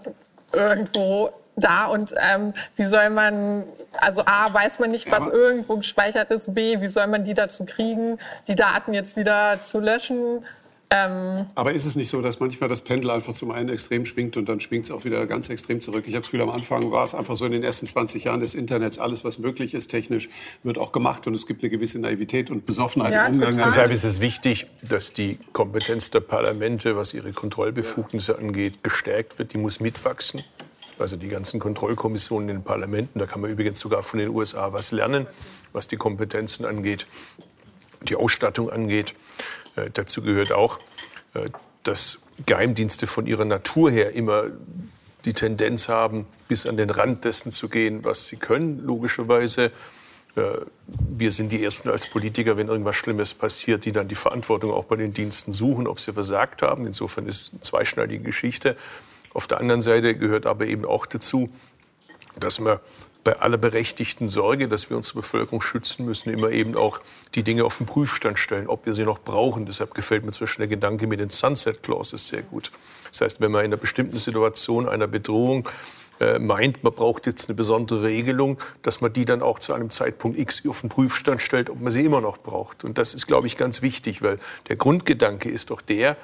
irgendwo 0.54 1.32
da 1.56 1.86
und 1.88 2.14
ähm, 2.18 2.54
wie 2.76 2.86
soll 2.86 3.10
man, 3.10 3.64
also 3.98 4.22
A, 4.26 4.54
weiß 4.54 4.80
man 4.80 4.92
nicht, 4.92 5.12
was 5.12 5.26
ja, 5.26 5.34
irgendwo 5.34 5.78
gespeichert 5.78 6.30
ist, 6.32 6.54
B, 6.54 6.80
wie 6.80 6.88
soll 6.88 7.08
man 7.08 7.26
die 7.26 7.34
dazu 7.34 7.66
kriegen, 7.66 8.18
die 8.48 8.56
Daten 8.56 8.94
jetzt 8.94 9.18
wieder 9.18 9.60
zu 9.60 9.80
löschen? 9.80 10.46
Ähm 10.92 11.46
Aber 11.54 11.72
ist 11.72 11.86
es 11.86 11.96
nicht 11.96 12.10
so, 12.10 12.20
dass 12.20 12.40
manchmal 12.40 12.68
das 12.68 12.82
Pendel 12.82 13.12
einfach 13.12 13.34
zum 13.34 13.52
einen 13.52 13.70
Extrem 13.70 14.08
schwingt 14.08 14.38
und 14.38 14.50
dann 14.50 14.60
schwingt 14.60 14.86
es 14.86 14.92
auch 14.92 15.06
wieder 15.06 15.28
ganz 15.28 15.50
extrem 15.50 15.82
zurück? 15.82 16.06
Ich 16.08 16.16
habe 16.16 16.22
das 16.22 16.32
Gefühl, 16.32 16.42
am 16.42 16.50
Anfang 16.50 16.92
war 16.92 17.06
es 17.06 17.14
einfach 17.14 17.36
so 17.36 17.46
in 17.46 17.52
den 17.52 17.64
ersten 17.64 17.86
20 17.86 18.24
Jahren 18.24 18.40
des 18.40 18.56
Internets, 18.56 18.98
alles, 18.98 19.24
was 19.24 19.38
möglich 19.38 19.76
ist 19.76 19.90
technisch, 19.90 20.30
wird 20.64 20.80
auch 20.80 20.92
gemacht 20.92 21.28
und 21.28 21.36
es 21.36 21.46
gibt 21.46 21.62
eine 21.62 21.70
gewisse 21.70 22.00
Naivität 22.00 22.50
und 22.50 22.66
Besoffenheit 22.66 23.14
ja, 23.14 23.28
im 23.28 23.36
Umgang. 23.36 23.52
Total. 23.52 23.70
Deshalb 23.70 23.92
ist 23.92 24.04
es 24.04 24.20
wichtig, 24.20 24.66
dass 24.82 25.14
die 25.14 25.38
Kompetenz 25.54 26.10
der 26.10 26.22
Parlamente, 26.22 26.96
was 26.96 27.14
ihre 27.14 27.34
Kontrollbefugnisse 27.34 28.40
angeht, 28.40 28.84
gestärkt 28.84 29.38
wird. 29.38 29.54
Die 29.54 29.60
muss 29.60 29.80
mitwachsen. 29.80 30.44
Also 30.98 31.18
die 31.18 31.28
ganzen 31.28 31.60
Kontrollkommissionen 31.60 32.50
in 32.50 32.56
den 32.58 32.64
Parlamenten, 32.64 33.20
da 33.20 33.28
kann 33.28 33.42
man 33.42 33.52
übrigens 33.52 33.80
sogar 33.80 34.02
von 34.02 34.20
den 34.20 34.30
USA 34.30 34.74
was 34.74 34.92
lernen, 34.92 35.28
was 35.72 35.88
die 35.88 35.98
Kompetenzen 35.98 36.66
angeht, 36.66 37.08
die 38.02 38.16
Ausstattung 38.16 38.70
angeht. 38.70 39.14
Äh, 39.80 39.90
dazu 39.94 40.22
gehört 40.22 40.52
auch, 40.52 40.80
äh, 41.34 41.46
dass 41.84 42.20
Geheimdienste 42.46 43.08
von 43.08 43.26
ihrer 43.26 43.46
Natur 43.46 43.92
her 43.92 44.14
immer 44.14 44.46
die 45.26 45.34
Tendenz 45.34 45.90
haben, 45.90 46.26
bis 46.48 46.66
an 46.66 46.78
den 46.78 46.90
Rand 46.90 47.26
dessen 47.26 47.52
zu 47.52 47.68
gehen, 47.68 48.04
was 48.04 48.28
sie 48.28 48.38
können, 48.38 48.80
logischerweise. 48.80 49.72
Äh, 50.36 50.42
wir 50.88 51.32
sind 51.32 51.52
die 51.52 51.64
Ersten 51.64 51.90
als 51.90 52.10
Politiker, 52.10 52.58
wenn 52.58 52.68
irgendwas 52.68 52.96
Schlimmes 52.96 53.34
passiert, 53.34 53.86
die 53.86 53.92
dann 53.92 54.08
die 54.08 54.16
Verantwortung 54.16 54.72
auch 54.72 54.86
bei 54.86 54.96
den 54.96 55.14
Diensten 55.14 55.52
suchen, 55.52 55.88
ob 55.88 56.00
sie 56.00 56.14
versagt 56.14 56.62
haben. 56.62 56.86
Insofern 56.86 57.28
ist 57.28 57.42
es 57.42 57.52
eine 57.52 57.62
zweischneidige 57.62 58.24
Geschichte. 58.24 58.76
Auf 59.34 59.48
der 59.48 59.60
anderen 59.60 59.82
Seite 59.82 60.16
gehört 60.16 60.46
aber 60.46 60.66
eben 60.66 60.86
auch 60.86 61.06
dazu, 61.06 61.50
dass 62.40 62.60
man 62.60 62.80
bei 63.24 63.38
aller 63.40 63.58
berechtigten 63.58 64.30
Sorge, 64.30 64.68
dass 64.68 64.90
wir 64.90 64.98
unsere 64.98 65.20
Bevölkerung 65.20 65.62
schützen 65.62 66.06
müssen, 66.06 66.30
immer 66.30 66.52
eben 66.52 66.76
auch 66.76 67.02
die 67.36 67.44
Dinge 67.44 67.66
auf 67.66 67.78
den 67.78 67.86
Prüfstand 67.86 68.40
stellen, 68.40 68.68
ob 68.68 68.86
wir 68.86 68.94
sie 68.94 69.04
noch 69.04 69.20
brauchen. 69.20 69.66
Deshalb 69.66 69.94
gefällt 69.94 70.26
mir 70.26 70.32
zwischen 70.32 70.62
der 70.62 70.68
Gedanke 70.68 71.06
mit 71.06 71.20
den 71.20 71.30
Sunset 71.30 71.84
Clauses 71.84 72.28
sehr 72.28 72.44
gut. 72.44 72.72
Das 73.12 73.22
heißt, 73.22 73.42
wenn 73.42 73.52
man 73.52 73.66
in 73.66 73.72
einer 73.72 73.78
bestimmten 73.78 74.18
Situation 74.18 74.88
einer 74.88 75.08
Bedrohung 75.08 75.68
äh, 76.20 76.40
meint, 76.40 76.84
man 76.84 76.94
braucht 76.94 77.28
jetzt 77.28 77.50
eine 77.50 77.56
besondere 77.56 78.04
Regelung, 78.04 78.58
dass 78.82 79.02
man 79.02 79.12
die 79.12 79.26
dann 79.26 79.42
auch 79.42 79.60
zu 79.60 79.74
einem 79.74 79.90
Zeitpunkt 79.90 80.38
X 80.38 80.64
auf 80.68 80.82
den 80.82 80.90
Prüfstand 80.90 81.42
stellt, 81.42 81.70
ob 81.70 81.80
man 81.82 81.92
sie 81.92 82.06
immer 82.06 82.22
noch 82.22 82.38
braucht. 82.38 82.84
Und 82.84 82.98
das 82.98 83.14
ist, 83.14 83.28
glaube 83.28 83.48
ich, 83.48 83.58
ganz 83.58 83.82
wichtig, 83.82 84.22
weil 84.22 84.40
der 84.68 84.76
Grundgedanke 84.76 85.50
ist 85.50 85.70
doch 85.70 85.82
der, 85.82 86.18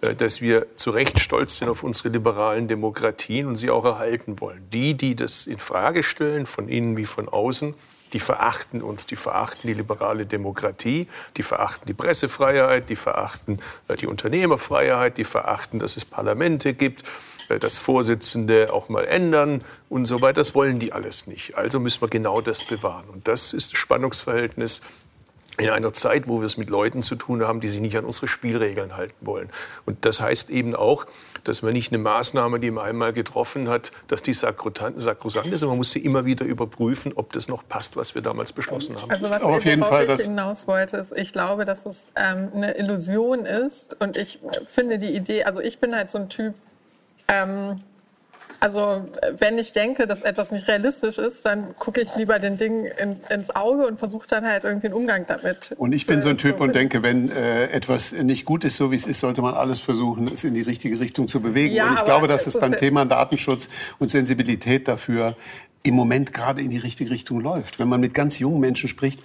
dass 0.00 0.40
wir 0.40 0.76
zu 0.76 0.90
Recht 0.90 1.18
stolz 1.20 1.56
sind 1.56 1.68
auf 1.68 1.82
unsere 1.82 2.10
liberalen 2.10 2.68
Demokratien 2.68 3.46
und 3.46 3.56
sie 3.56 3.70
auch 3.70 3.84
erhalten 3.84 4.40
wollen. 4.40 4.68
Die, 4.70 4.94
die 4.94 5.16
das 5.16 5.46
in 5.46 5.58
Frage 5.58 6.02
stellen, 6.02 6.46
von 6.46 6.68
innen 6.68 6.96
wie 6.96 7.06
von 7.06 7.28
außen, 7.28 7.74
die 8.12 8.20
verachten 8.20 8.82
uns, 8.82 9.06
die 9.06 9.16
verachten 9.16 9.68
die 9.68 9.74
liberale 9.74 10.26
Demokratie, 10.26 11.08
die 11.36 11.42
verachten 11.42 11.86
die 11.86 11.94
Pressefreiheit, 11.94 12.88
die 12.88 12.96
verachten 12.96 13.58
äh, 13.88 13.96
die 13.96 14.06
Unternehmerfreiheit, 14.06 15.18
die 15.18 15.24
verachten, 15.24 15.80
dass 15.80 15.96
es 15.96 16.04
Parlamente 16.04 16.72
gibt, 16.72 17.02
äh, 17.48 17.58
dass 17.58 17.78
Vorsitzende 17.78 18.72
auch 18.72 18.88
mal 18.88 19.04
ändern 19.04 19.62
und 19.88 20.04
so 20.04 20.20
weiter. 20.20 20.34
Das 20.34 20.54
wollen 20.54 20.78
die 20.78 20.92
alles 20.92 21.26
nicht. 21.26 21.56
Also 21.56 21.80
müssen 21.80 22.00
wir 22.00 22.08
genau 22.08 22.40
das 22.40 22.64
bewahren. 22.64 23.08
Und 23.12 23.26
das 23.26 23.52
ist 23.52 23.72
das 23.72 23.78
Spannungsverhältnis 23.78 24.82
in 25.58 25.70
einer 25.70 25.92
Zeit, 25.92 26.28
wo 26.28 26.40
wir 26.40 26.46
es 26.46 26.56
mit 26.56 26.68
Leuten 26.68 27.02
zu 27.02 27.16
tun 27.16 27.42
haben, 27.46 27.60
die 27.60 27.68
sich 27.68 27.80
nicht 27.80 27.96
an 27.96 28.04
unsere 28.04 28.28
Spielregeln 28.28 28.96
halten 28.96 29.14
wollen. 29.20 29.48
Und 29.86 30.04
das 30.04 30.20
heißt 30.20 30.50
eben 30.50 30.74
auch, 30.74 31.06
dass 31.44 31.62
man 31.62 31.72
nicht 31.72 31.92
eine 31.92 32.02
Maßnahme, 32.02 32.60
die 32.60 32.70
man 32.70 32.84
einmal 32.84 33.12
getroffen 33.12 33.68
hat, 33.68 33.92
dass 34.08 34.22
die 34.22 34.34
sakrosant 34.34 34.96
ist, 34.96 35.04
sondern 35.04 35.68
man 35.68 35.78
muss 35.78 35.92
sie 35.92 36.00
immer 36.00 36.24
wieder 36.24 36.44
überprüfen, 36.44 37.12
ob 37.14 37.32
das 37.32 37.48
noch 37.48 37.66
passt, 37.66 37.96
was 37.96 38.14
wir 38.14 38.22
damals 38.22 38.52
beschlossen 38.52 38.96
haben. 39.00 39.10
Also 39.10 39.30
was 39.30 39.42
auf 39.42 39.64
jeden 39.64 39.84
Fall 39.84 40.08
ich 40.10 40.22
hinaus 40.22 40.68
wollte, 40.68 40.98
ist, 40.98 41.12
ich 41.16 41.32
glaube, 41.32 41.64
dass 41.64 41.86
es 41.86 42.08
ähm, 42.16 42.50
eine 42.54 42.76
Illusion 42.76 43.46
ist 43.46 43.96
und 44.00 44.16
ich 44.16 44.40
finde 44.66 44.98
die 44.98 45.14
Idee, 45.14 45.44
also 45.44 45.60
ich 45.60 45.78
bin 45.78 45.94
halt 45.94 46.10
so 46.10 46.18
ein 46.18 46.28
Typ, 46.28 46.54
ähm, 47.28 47.80
also 48.60 49.04
wenn 49.38 49.58
ich 49.58 49.72
denke, 49.72 50.06
dass 50.06 50.22
etwas 50.22 50.52
nicht 50.52 50.68
realistisch 50.68 51.18
ist, 51.18 51.44
dann 51.44 51.76
gucke 51.78 52.00
ich 52.00 52.14
lieber 52.16 52.38
den 52.38 52.56
Dingen 52.56 52.86
in, 52.86 53.16
ins 53.30 53.54
Auge 53.54 53.86
und 53.86 53.98
versuche 53.98 54.26
dann 54.26 54.44
halt 54.44 54.64
irgendwie 54.64 54.86
einen 54.86 54.94
Umgang 54.94 55.26
damit. 55.26 55.74
Und 55.78 55.92
ich 55.92 56.06
bin 56.06 56.20
so 56.20 56.28
ein 56.28 56.38
Typ 56.38 56.60
und 56.60 56.74
denke, 56.74 57.02
wenn 57.02 57.30
äh, 57.30 57.66
etwas 57.68 58.12
nicht 58.12 58.44
gut 58.44 58.64
ist, 58.64 58.76
so 58.76 58.90
wie 58.90 58.96
es 58.96 59.06
ist, 59.06 59.20
sollte 59.20 59.42
man 59.42 59.54
alles 59.54 59.80
versuchen, 59.80 60.26
es 60.26 60.44
in 60.44 60.54
die 60.54 60.62
richtige 60.62 60.98
Richtung 61.00 61.28
zu 61.28 61.40
bewegen. 61.40 61.74
Ja, 61.74 61.88
und 61.88 61.94
ich 61.94 62.04
glaube, 62.04 62.28
dass 62.28 62.46
es 62.46 62.58
beim 62.58 62.76
Thema 62.76 63.04
Datenschutz 63.04 63.68
und 63.98 64.10
Sensibilität 64.10 64.88
dafür 64.88 65.36
im 65.82 65.94
Moment 65.94 66.32
gerade 66.32 66.62
in 66.62 66.70
die 66.70 66.78
richtige 66.78 67.10
Richtung 67.10 67.40
läuft. 67.40 67.78
Wenn 67.78 67.88
man 67.88 68.00
mit 68.00 68.14
ganz 68.14 68.38
jungen 68.38 68.60
Menschen 68.60 68.88
spricht, 68.88 69.20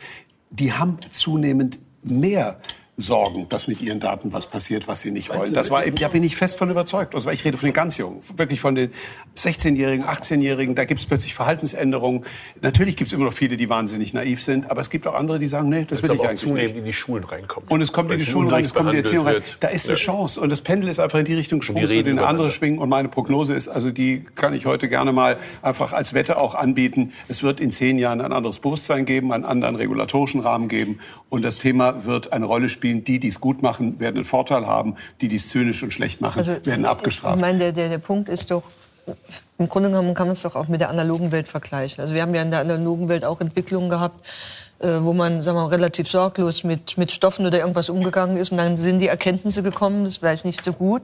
die 0.51 0.73
haben 0.73 0.97
zunehmend 1.09 1.79
mehr 2.03 2.57
sorgen, 3.01 3.47
dass 3.49 3.67
mit 3.67 3.81
ihren 3.81 3.99
Daten 3.99 4.33
was 4.33 4.45
passiert, 4.47 4.87
was 4.87 5.01
sie 5.01 5.11
nicht 5.11 5.29
wollen. 5.29 5.53
Das 5.53 5.69
war 5.69 5.85
eben, 5.85 5.95
da 5.97 6.07
bin 6.07 6.23
ich 6.23 6.35
fest 6.35 6.57
von 6.57 6.69
überzeugt. 6.69 7.15
Und 7.15 7.21
zwar, 7.21 7.33
ich 7.33 7.43
rede 7.43 7.57
von 7.57 7.67
den 7.67 7.73
ganz 7.73 7.97
Jungen, 7.97 8.21
wirklich 8.37 8.59
von 8.59 8.75
den 8.75 8.91
16-Jährigen, 9.35 10.05
18-Jährigen. 10.05 10.75
Da 10.75 10.85
gibt 10.85 10.99
es 10.99 11.05
plötzlich 11.05 11.33
Verhaltensänderungen. 11.33 12.23
Natürlich 12.61 12.95
gibt 12.95 13.09
es 13.09 13.13
immer 13.13 13.25
noch 13.25 13.33
viele, 13.33 13.57
die 13.57 13.69
wahnsinnig 13.69 14.13
naiv 14.13 14.41
sind, 14.43 14.69
aber 14.69 14.81
es 14.81 14.89
gibt 14.89 15.07
auch 15.07 15.15
andere, 15.15 15.39
die 15.39 15.47
sagen, 15.47 15.69
nee, 15.69 15.85
das 15.85 16.03
will 16.03 16.11
ich 16.11 16.21
eigentlich 16.21 16.39
zunehmend 16.39 16.61
nicht. 16.63 16.77
in 16.77 16.85
die 16.85 16.93
Schulen 16.93 17.23
reinkommt. 17.23 17.69
Und 17.71 17.81
es 17.81 17.91
kommt 17.91 18.11
in 18.11 18.17
die 18.17 18.25
Schulen 18.25 18.49
rein, 18.49 18.63
es 18.63 18.73
kommt 18.73 18.87
in 18.87 18.93
die 18.93 18.99
Erziehung 18.99 19.25
rein. 19.25 19.41
Da 19.59 19.67
ist 19.69 19.87
eine 19.87 19.97
Chance. 19.97 20.39
Und 20.39 20.49
das 20.49 20.61
Pendel 20.61 20.89
ist 20.89 20.99
einfach 20.99 21.19
in 21.19 21.25
die 21.25 21.33
Richtung 21.33 21.59
geschwungen, 21.59 21.83
es 21.83 21.91
wird 21.91 22.07
in 22.07 22.19
eine 22.19 22.27
andere 22.27 22.51
schwingen. 22.51 22.79
Und 22.79 22.89
meine 22.89 23.09
Prognose 23.09 23.53
ist, 23.53 23.67
also 23.67 23.91
die 23.91 24.25
kann 24.35 24.53
ich 24.53 24.65
heute 24.65 24.89
gerne 24.89 25.11
mal 25.11 25.37
einfach 25.61 25.93
als 25.93 26.13
Wette 26.13 26.37
auch 26.37 26.55
anbieten. 26.55 27.11
Es 27.27 27.43
wird 27.43 27.59
in 27.59 27.71
zehn 27.71 27.97
Jahren 27.97 28.21
ein 28.21 28.33
anderes 28.33 28.59
Bewusstsein 28.59 29.05
geben, 29.05 29.31
einen 29.31 29.45
anderen 29.45 29.75
regulatorischen 29.75 30.41
Rahmen 30.41 30.67
geben. 30.67 30.99
Und 31.29 31.43
das 31.43 31.59
Thema 31.59 32.05
wird 32.05 32.33
eine 32.33 32.45
Rolle 32.45 32.69
spielen. 32.69 32.90
Die, 32.91 33.19
die 33.19 33.27
es 33.27 33.39
gut 33.39 33.61
machen, 33.61 33.99
werden 33.99 34.17
einen 34.17 34.25
Vorteil 34.25 34.65
haben. 34.67 34.95
Die, 35.21 35.27
die 35.27 35.37
es 35.37 35.49
zynisch 35.49 35.83
und 35.83 35.93
schlecht 35.93 36.21
machen, 36.21 36.39
also, 36.39 36.65
werden 36.65 36.85
abgestraft. 36.85 37.35
Ich 37.35 37.41
meine, 37.41 37.59
der, 37.59 37.71
der, 37.71 37.89
der 37.89 37.97
Punkt 37.97 38.29
ist 38.29 38.51
doch, 38.51 38.63
im 39.57 39.69
Grunde 39.69 39.89
genommen 39.89 40.13
kann 40.13 40.27
man 40.27 40.33
es 40.33 40.41
doch 40.41 40.55
auch 40.55 40.67
mit 40.67 40.81
der 40.81 40.89
analogen 40.89 41.31
Welt 41.31 41.47
vergleichen. 41.47 42.01
Also 42.01 42.13
wir 42.13 42.21
haben 42.21 42.33
ja 42.33 42.41
in 42.41 42.51
der 42.51 42.61
analogen 42.61 43.09
Welt 43.09 43.25
auch 43.25 43.41
Entwicklungen 43.41 43.89
gehabt, 43.89 44.25
äh, 44.81 45.03
wo 45.03 45.13
man 45.13 45.41
sagen 45.41 45.57
wir, 45.57 45.63
mal, 45.63 45.69
relativ 45.69 46.09
sorglos 46.09 46.63
mit, 46.63 46.97
mit 46.97 47.11
Stoffen 47.11 47.45
oder 47.45 47.59
irgendwas 47.59 47.89
umgegangen 47.89 48.37
ist. 48.37 48.51
Und 48.51 48.57
dann 48.57 48.77
sind 48.77 48.99
die 48.99 49.07
Erkenntnisse 49.07 49.61
gekommen, 49.61 50.03
das 50.03 50.13
ist 50.13 50.19
vielleicht 50.19 50.45
nicht 50.45 50.63
so 50.63 50.73
gut. 50.73 51.03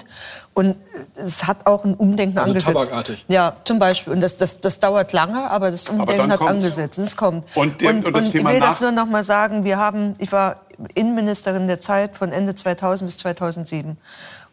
Und 0.54 0.76
es 1.16 1.46
hat 1.46 1.68
auch 1.68 1.86
ein 1.86 1.94
Umdenken 1.94 2.40
also 2.40 2.52
angesetzt. 2.52 2.74
Tabakartig. 2.74 3.26
Ja, 3.28 3.56
zum 3.64 3.78
Beispiel. 3.78 4.14
Und 4.14 4.22
das, 4.22 4.38
das, 4.38 4.60
das 4.60 4.80
dauert 4.80 5.14
lange, 5.14 5.50
aber 5.52 5.70
das 5.70 5.88
Umdenken 5.90 6.22
aber 6.22 6.34
hat 6.34 6.40
kommt's. 6.40 6.64
angesetzt. 6.66 6.98
Es 6.98 7.16
kommt. 7.16 7.46
Und, 7.56 7.84
und, 7.84 8.08
und, 8.08 8.16
das 8.16 8.26
und 8.26 8.32
Thema 8.32 8.50
ich 8.50 8.56
will 8.56 8.62
das 8.62 8.82
nur 8.82 8.92
noch 8.92 9.06
mal 9.06 9.24
sagen. 9.24 9.64
Wir 9.64 9.78
haben, 9.78 10.16
ich 10.18 10.32
war 10.32 10.62
Innenministerin 10.94 11.68
der 11.68 11.80
Zeit 11.80 12.18
von 12.18 12.32
Ende 12.32 12.56
2000 12.56 13.10
bis 13.10 13.18
2007. 13.18 13.98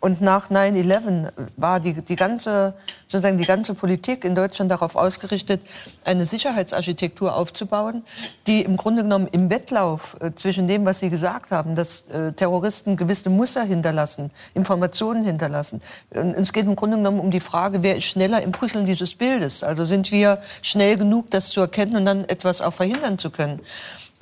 Und 0.05 0.21
nach 0.21 0.51
9-11 0.51 1.33
war 1.57 1.81
die, 1.81 1.95
die, 1.95 2.15
ganze, 2.15 2.75
sozusagen 3.07 3.39
die 3.39 3.47
ganze 3.47 3.73
Politik 3.73 4.27
in 4.27 4.35
Deutschland 4.35 4.71
darauf 4.71 4.97
ausgerichtet, 4.97 5.63
eine 6.05 6.27
Sicherheitsarchitektur 6.27 7.35
aufzubauen, 7.35 8.03
die 8.47 8.61
im 8.61 8.77
Grunde 8.77 9.03
genommen 9.03 9.29
im 9.33 9.49
Wettlauf 9.49 10.19
äh, 10.21 10.33
zwischen 10.35 10.69
dem, 10.69 10.85
was 10.85 11.01
Sie 11.01 11.09
gesagt 11.09 11.51
haben, 11.51 11.75
dass 11.75 12.09
äh, 12.09 12.33
Terroristen 12.33 12.99
gewisse 12.99 13.31
Muster 13.31 13.63
hinterlassen, 13.63 14.31
Informationen 14.53 15.25
hinterlassen. 15.25 15.81
Und 16.15 16.35
es 16.35 16.53
geht 16.53 16.67
im 16.67 16.77
Grunde 16.77 16.99
genommen 16.99 17.21
um 17.21 17.31
die 17.31 17.41
Frage, 17.41 17.83
wer 17.83 17.97
ist 17.97 18.05
schneller 18.05 18.43
im 18.43 18.53
Puzzeln 18.53 18.85
dieses 18.85 19.15
Bildes? 19.15 19.65
Also 19.65 19.87
sind 19.87 20.13
wir 20.13 20.39
schnell 20.61 20.99
genug, 20.99 21.31
das 21.31 21.49
zu 21.49 21.63
erkennen 21.63 21.97
und 21.97 22.05
dann 22.05 22.25
etwas 22.27 22.61
auch 22.61 22.75
verhindern 22.75 23.17
zu 23.17 23.31
können? 23.31 23.61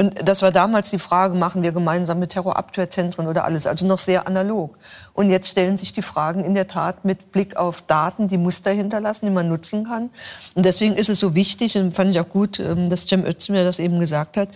Und 0.00 0.26
das 0.26 0.42
war 0.42 0.50
damals 0.50 0.90
die 0.90 0.98
Frage, 0.98 1.34
machen 1.34 1.62
wir 1.62 1.72
gemeinsame 1.72 2.26
Terrorabwehrzentren 2.26 3.28
oder 3.28 3.44
alles, 3.44 3.66
also 3.66 3.86
noch 3.86 3.98
sehr 3.98 4.26
analog. 4.26 4.78
Und 5.12 5.30
jetzt 5.30 5.48
stellen 5.48 5.76
sich 5.76 5.92
die 5.92 6.02
Fragen 6.02 6.44
in 6.44 6.54
der 6.54 6.66
Tat 6.66 7.04
mit 7.04 7.30
Blick 7.30 7.56
auf 7.56 7.82
Daten, 7.82 8.26
die 8.26 8.38
Muster 8.38 8.70
hinterlassen, 8.70 9.26
die 9.26 9.32
man 9.32 9.48
nutzen 9.48 9.84
kann. 9.84 10.10
Und 10.54 10.64
deswegen 10.64 10.94
ist 10.94 11.10
es 11.10 11.20
so 11.20 11.34
wichtig, 11.34 11.76
und 11.76 11.94
fand 11.94 12.10
ich 12.10 12.18
auch 12.18 12.28
gut, 12.28 12.58
ähm, 12.58 12.88
dass 12.88 13.06
Cem 13.06 13.24
Özdemir 13.24 13.64
das 13.64 13.78
eben 13.78 14.00
gesagt 14.00 14.36
hat, 14.38 14.48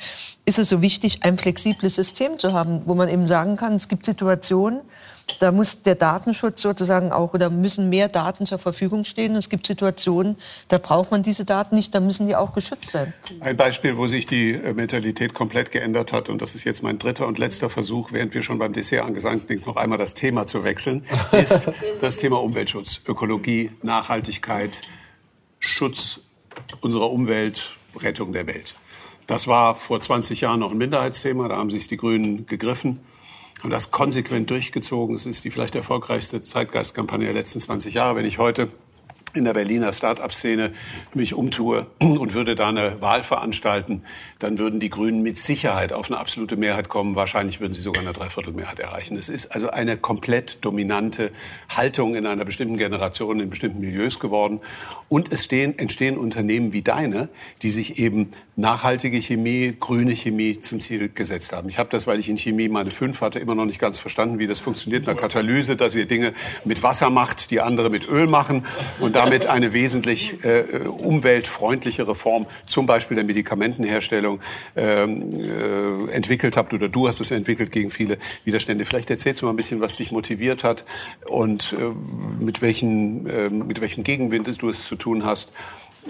ist 0.46 0.58
es 0.58 0.68
so 0.68 0.80
wichtig, 0.80 1.20
ein 1.22 1.36
flexibles 1.38 1.94
System 1.94 2.38
zu 2.38 2.52
haben, 2.52 2.82
wo 2.86 2.94
man 2.94 3.08
eben 3.08 3.26
sagen 3.26 3.56
kann, 3.56 3.74
es 3.74 3.88
gibt 3.88 4.06
Situationen, 4.06 4.80
da 5.40 5.52
muss 5.52 5.82
der 5.82 5.96
Datenschutz 5.96 6.62
sozusagen 6.62 7.12
auch 7.12 7.34
oder 7.34 7.50
müssen 7.50 7.88
mehr 7.88 8.08
Daten 8.08 8.46
zur 8.46 8.58
Verfügung 8.58 9.04
stehen. 9.04 9.34
Es 9.34 9.48
gibt 9.48 9.66
Situationen, 9.66 10.36
da 10.68 10.78
braucht 10.78 11.10
man 11.10 11.22
diese 11.22 11.44
Daten 11.44 11.74
nicht, 11.74 11.94
da 11.94 12.00
müssen 12.00 12.26
die 12.26 12.36
auch 12.36 12.52
geschützt 12.52 12.90
sein. 12.90 13.12
Ein 13.40 13.56
Beispiel, 13.56 13.96
wo 13.96 14.06
sich 14.06 14.26
die 14.26 14.52
äh, 14.52 14.72
Mentalität 14.72 15.34
komplett 15.34 15.72
geändert 15.72 16.12
hat, 16.12 16.28
und 16.28 16.42
das 16.42 16.54
ist 16.54 16.64
jetzt 16.64 16.82
mein 16.82 16.98
dritter 16.98 17.26
und 17.26 17.38
letzter 17.38 17.68
Versuch, 17.68 18.12
während 18.12 18.34
wir 18.34 18.42
schon 18.42 18.58
beim 18.58 18.72
Dessert 18.72 19.04
angesandt 19.04 19.48
sind, 19.48 19.66
noch 19.66 19.76
einmal 19.76 19.98
das 19.98 20.14
Thema 20.14 20.46
zu 20.46 20.64
wechseln, 20.64 21.04
ist 21.32 21.70
das 22.00 22.18
Thema 22.18 22.40
Umweltschutz, 22.40 23.00
Ökologie, 23.06 23.72
Nachhaltigkeit, 23.82 24.82
Schutz 25.58 26.20
unserer 26.80 27.10
Umwelt, 27.10 27.76
Rettung 27.96 28.32
der 28.32 28.46
Welt. 28.46 28.74
Das 29.26 29.48
war 29.48 29.74
vor 29.74 30.00
20 30.00 30.42
Jahren 30.42 30.60
noch 30.60 30.70
ein 30.70 30.78
Minderheitsthema, 30.78 31.48
da 31.48 31.56
haben 31.56 31.70
sich 31.70 31.88
die 31.88 31.96
Grünen 31.96 32.46
gegriffen 32.46 33.00
haben 33.62 33.70
das 33.70 33.90
konsequent 33.90 34.50
durchgezogen. 34.50 35.16
Es 35.16 35.26
ist 35.26 35.44
die 35.44 35.50
vielleicht 35.50 35.74
erfolgreichste 35.74 36.42
Zeitgeistkampagne 36.42 37.26
der 37.26 37.34
letzten 37.34 37.60
20 37.60 37.94
Jahre. 37.94 38.16
Wenn 38.16 38.26
ich 38.26 38.38
heute 38.38 38.68
in 39.34 39.44
der 39.44 39.54
Berliner 39.54 39.92
Start-up-Szene 39.92 40.72
mich 41.14 41.34
umtue 41.34 41.86
und 42.00 42.34
würde 42.34 42.54
da 42.54 42.68
eine 42.68 43.00
Wahl 43.02 43.22
veranstalten, 43.22 44.02
dann 44.38 44.58
würden 44.58 44.80
die 44.80 44.90
Grünen 44.90 45.22
mit 45.22 45.38
Sicherheit 45.38 45.92
auf 45.92 46.10
eine 46.10 46.18
absolute 46.18 46.56
Mehrheit 46.56 46.88
kommen. 46.88 47.16
Wahrscheinlich 47.16 47.60
würden 47.60 47.74
sie 47.74 47.82
sogar 47.82 48.02
eine 48.02 48.12
Dreiviertelmehrheit 48.12 48.80
erreichen. 48.80 49.16
Es 49.16 49.28
ist 49.28 49.52
also 49.52 49.70
eine 49.70 49.96
komplett 49.96 50.64
dominante 50.64 51.30
Haltung 51.74 52.14
in 52.14 52.26
einer 52.26 52.44
bestimmten 52.44 52.76
Generation, 52.76 53.40
in 53.40 53.50
bestimmten 53.50 53.80
Milieus 53.80 54.18
geworden. 54.18 54.60
Und 55.08 55.32
es 55.32 55.44
stehen, 55.44 55.78
entstehen 55.78 56.16
Unternehmen 56.16 56.72
wie 56.72 56.82
deine, 56.82 57.28
die 57.62 57.70
sich 57.70 57.98
eben 57.98 58.30
nachhaltige 58.56 59.20
Chemie, 59.20 59.76
grüne 59.78 60.16
Chemie 60.16 60.58
zum 60.58 60.80
Ziel 60.80 61.10
gesetzt 61.10 61.52
haben. 61.52 61.68
Ich 61.68 61.78
habe 61.78 61.90
das, 61.90 62.06
weil 62.06 62.18
ich 62.18 62.30
in 62.30 62.38
Chemie 62.38 62.70
meine 62.70 62.90
fünf 62.90 63.20
hatte, 63.20 63.38
immer 63.38 63.54
noch 63.54 63.66
nicht 63.66 63.78
ganz 63.78 63.98
verstanden, 63.98 64.38
wie 64.38 64.46
das 64.46 64.60
funktioniert 64.60 65.02
in 65.02 65.06
der 65.06 65.14
Katalyse, 65.14 65.76
dass 65.76 65.94
ihr 65.94 66.06
Dinge 66.06 66.32
mit 66.64 66.82
Wasser 66.82 67.10
macht, 67.10 67.50
die 67.50 67.60
andere 67.60 67.90
mit 67.90 68.08
Öl 68.08 68.26
machen 68.26 68.64
und 69.00 69.14
damit 69.14 69.44
eine 69.44 69.74
wesentlich 69.74 70.42
äh, 70.42 70.64
umweltfreundlichere 70.86 72.14
Form, 72.14 72.46
zum 72.64 72.86
Beispiel 72.86 73.16
der 73.16 73.24
Medikamentenherstellung, 73.24 74.40
ähm, 74.74 75.30
äh, 75.34 76.12
entwickelt 76.12 76.56
habt 76.56 76.72
oder 76.72 76.88
du 76.88 77.08
hast 77.08 77.20
es 77.20 77.32
entwickelt 77.32 77.70
gegen 77.72 77.90
viele 77.90 78.16
Widerstände. 78.44 78.86
Vielleicht 78.86 79.10
erzählst 79.10 79.42
du 79.42 79.46
mal 79.46 79.52
ein 79.52 79.56
bisschen, 79.56 79.82
was 79.82 79.96
dich 79.96 80.12
motiviert 80.12 80.64
hat 80.64 80.86
und 81.26 81.74
äh, 81.78 82.42
mit, 82.42 82.62
welchen, 82.62 83.26
äh, 83.26 83.50
mit 83.50 83.82
welchem 83.82 84.02
Gegenwind 84.02 84.46
du 84.62 84.70
es 84.70 84.86
zu 84.86 84.96
tun 84.96 85.26
hast. 85.26 85.52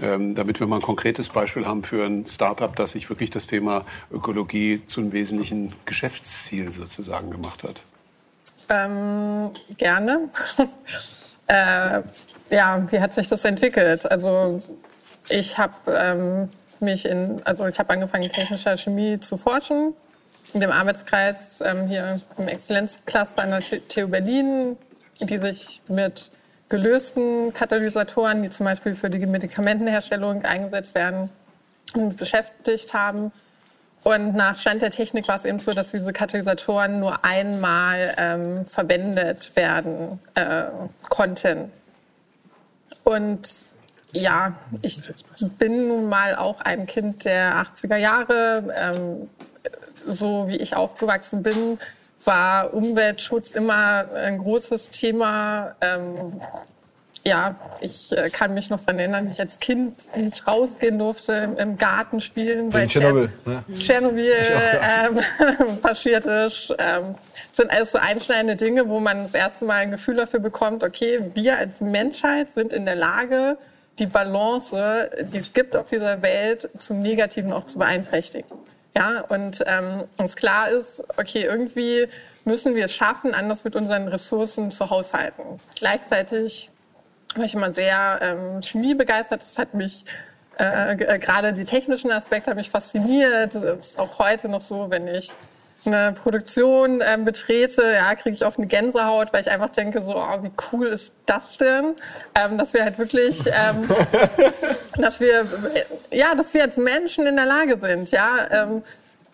Ähm, 0.03 0.35
damit 0.35 0.61
wir 0.61 0.67
mal 0.67 0.77
ein 0.77 0.83
konkretes 0.83 1.31
Beispiel 1.31 1.67
haben 1.67 1.83
für 1.83 2.05
ein 2.05 2.27
Startup, 2.27 2.75
das 2.77 2.93
sich 2.93 3.09
wirklich 3.09 3.31
das 3.31 3.47
Thema 3.47 3.85
Ökologie 4.11 4.83
zu 4.87 5.01
einem 5.01 5.13
wesentlichen 5.13 5.73
Geschäftsziel 5.87 6.71
sozusagen 6.71 7.31
gemacht 7.31 7.63
hat. 7.65 7.83
Ähm, 8.69 9.51
gerne. 9.79 10.29
äh, 11.47 12.03
ja, 12.51 12.87
wie 12.91 13.01
hat 13.01 13.15
sich 13.15 13.29
das 13.29 13.45
entwickelt? 13.45 14.11
Also 14.11 14.61
ich 15.29 15.57
habe 15.57 15.75
ähm, 15.89 16.49
mich 16.81 17.07
in, 17.07 17.41
also 17.45 17.67
ich 17.67 17.79
habe 17.79 17.91
angefangen 17.91 18.31
technischer 18.31 18.77
Chemie 18.77 19.19
zu 19.19 19.37
forschen 19.37 19.95
in 20.53 20.61
dem 20.61 20.71
Arbeitskreis 20.71 21.61
ähm, 21.65 21.89
hier 21.89 22.21
im 22.39 22.49
Exzellenzcluster 22.49 23.43
an 23.43 23.51
der 23.51 23.89
TU 23.89 24.09
Berlin, 24.09 24.77
die 25.21 25.39
sich 25.39 25.81
mit 25.89 26.31
gelösten 26.69 27.53
Katalysatoren, 27.53 28.43
die 28.43 28.51
zum 28.51 28.67
Beispiel 28.67 28.95
für 28.95 29.11
die 29.11 29.25
Medikamentenherstellung 29.25 30.45
eingesetzt 30.45 30.95
werden, 30.95 31.31
beschäftigt 32.17 32.93
haben. 32.95 33.33
Und 34.03 34.35
nach 34.35 34.59
Stand 34.59 34.83
der 34.83 34.91
Technik 34.91 35.27
war 35.29 35.37
es 35.37 35.45
eben 35.45 35.59
so, 35.59 35.73
dass 35.73 35.91
diese 35.91 36.13
Katalysatoren 36.13 37.01
nur 37.01 37.25
einmal 37.25 38.15
ähm, 38.19 38.67
verwendet 38.67 39.55
werden 39.57 40.21
äh, 40.35 40.65
konnten. 41.09 41.73
Und 43.05 43.49
ja, 44.13 44.55
ich 44.83 45.01
bin 45.59 45.89
nun 45.89 46.09
mal 46.09 46.37
auch 46.37 46.61
ein 46.61 46.87
Kind 46.87 47.25
der 47.25 47.55
80er 47.57 47.97
Jahre. 47.97 48.75
Ähm, 48.77 49.29
so 50.07 50.49
wie 50.49 50.57
ich 50.57 50.77
aufgewachsen 50.77 51.43
bin, 51.43 51.79
war 52.25 52.75
Umweltschutz 52.75 53.53
immer 53.53 54.07
ein 54.15 54.39
großes 54.39 54.91
Thema. 54.91 55.77
Ähm, 55.81 56.41
ja, 57.27 57.57
ich 57.81 58.13
äh, 58.13 58.31
kann 58.31 58.55
mich 58.55 58.71
noch 58.71 58.81
daran 58.81 59.01
erinnern, 59.01 59.27
wie 59.27 59.33
ich 59.33 59.41
als 59.41 59.59
Kind 59.59 60.17
nicht 60.17 60.47
rausgehen 60.47 60.99
durfte, 60.99 61.57
im 61.59 61.77
Garten 61.77 62.21
spielen, 62.21 62.73
weil 62.73 62.87
Tschernobyl, 62.87 63.31
ne? 63.45 63.65
Tschernobyl 63.75 64.33
ähm, 64.81 65.79
passiert 65.81 66.25
ist. 66.25 66.73
Ähm, 66.79 67.17
sind 67.53 67.71
alles 67.71 67.93
so 67.93 67.99
einschneidende 67.99 68.55
Dinge, 68.55 68.89
wo 68.89 69.01
man 69.01 69.23
das 69.25 69.35
erste 69.35 69.65
Mal 69.65 69.79
ein 69.79 69.91
Gefühl 69.91 70.17
dafür 70.17 70.41
bekommt, 70.41 70.85
okay, 70.85 71.31
wir 71.35 71.59
als 71.59 71.81
Menschheit 71.81 72.51
sind 72.51 72.73
in 72.73 72.85
der 72.85 72.97
Lage, 72.97 73.59
die 73.99 74.07
Balance, 74.07 75.11
die 75.33 75.39
es 75.39 75.53
gibt 75.53 75.75
auf 75.75 75.89
dieser 75.89 76.21
Welt, 76.23 76.69
zum 76.79 77.01
Negativen 77.01 77.53
auch 77.53 77.65
zu 77.65 77.79
beeinträchtigen. 77.79 78.47
Ja, 78.97 79.21
und 79.29 79.63
ähm, 79.67 80.05
uns 80.17 80.37
klar 80.37 80.71
ist, 80.71 81.05
okay, 81.19 81.43
irgendwie 81.43 82.09
müssen 82.47 82.75
wir 82.75 82.87
es 82.87 82.95
schaffen, 82.95 83.35
anders 83.35 83.63
mit 83.65 83.77
unseren 83.77 84.09
Ressourcen 84.09 84.71
zu 84.71 84.89
haushalten. 84.89 85.43
Gleichzeitig 85.75 86.71
war 87.35 87.45
ich 87.45 87.53
immer 87.53 87.75
sehr 87.75 88.19
ähm, 88.23 88.63
chemiebegeistert. 88.63 89.43
Das 89.43 89.59
hat 89.59 89.75
mich 89.75 90.07
äh, 90.59 90.93
äh 90.93 91.19
gerade 91.19 91.53
die 91.53 91.65
technischen 91.65 92.11
Aspekte 92.11 92.51
haben 92.51 92.57
mich 92.57 92.71
fasziniert. 92.71 93.55
Das 93.55 93.89
ist 93.89 93.99
auch 93.99 94.19
heute 94.19 94.49
noch 94.49 94.63
so, 94.63 94.89
wenn 94.89 95.07
ich 95.09 95.31
eine 95.87 96.13
Produktion 96.13 97.03
ähm, 97.05 97.25
betrete, 97.25 97.83
ja, 97.95 98.15
kriege 98.15 98.37
ich 98.37 98.45
oft 98.45 98.59
eine 98.59 98.67
Gänsehaut, 98.67 99.33
weil 99.33 99.43
ich 99.43 99.51
einfach 99.51 99.71
denke, 99.71 100.03
so, 100.03 100.17
oh, 100.17 100.43
wie 100.43 100.53
cool 100.73 100.89
ist 100.89 101.15
das 101.27 101.59
denn? 101.59 101.95
Ähm, 102.35 102.59
dass 102.59 102.73
wir 102.75 102.85
halt 102.85 102.99
wirklich, 102.99 103.41
ähm, 103.47 103.83
dass 104.99 105.21
wir, 105.21 105.47
ja, 106.11 106.35
dass 106.35 106.55
wir 106.55 106.63
als 106.63 106.77
Menschen 106.77 107.27
in 107.27 107.37
der 107.37 107.47
Lage 107.47 107.79
sind, 107.79 108.11
ja, 108.11 108.47
ähm, 108.51 108.83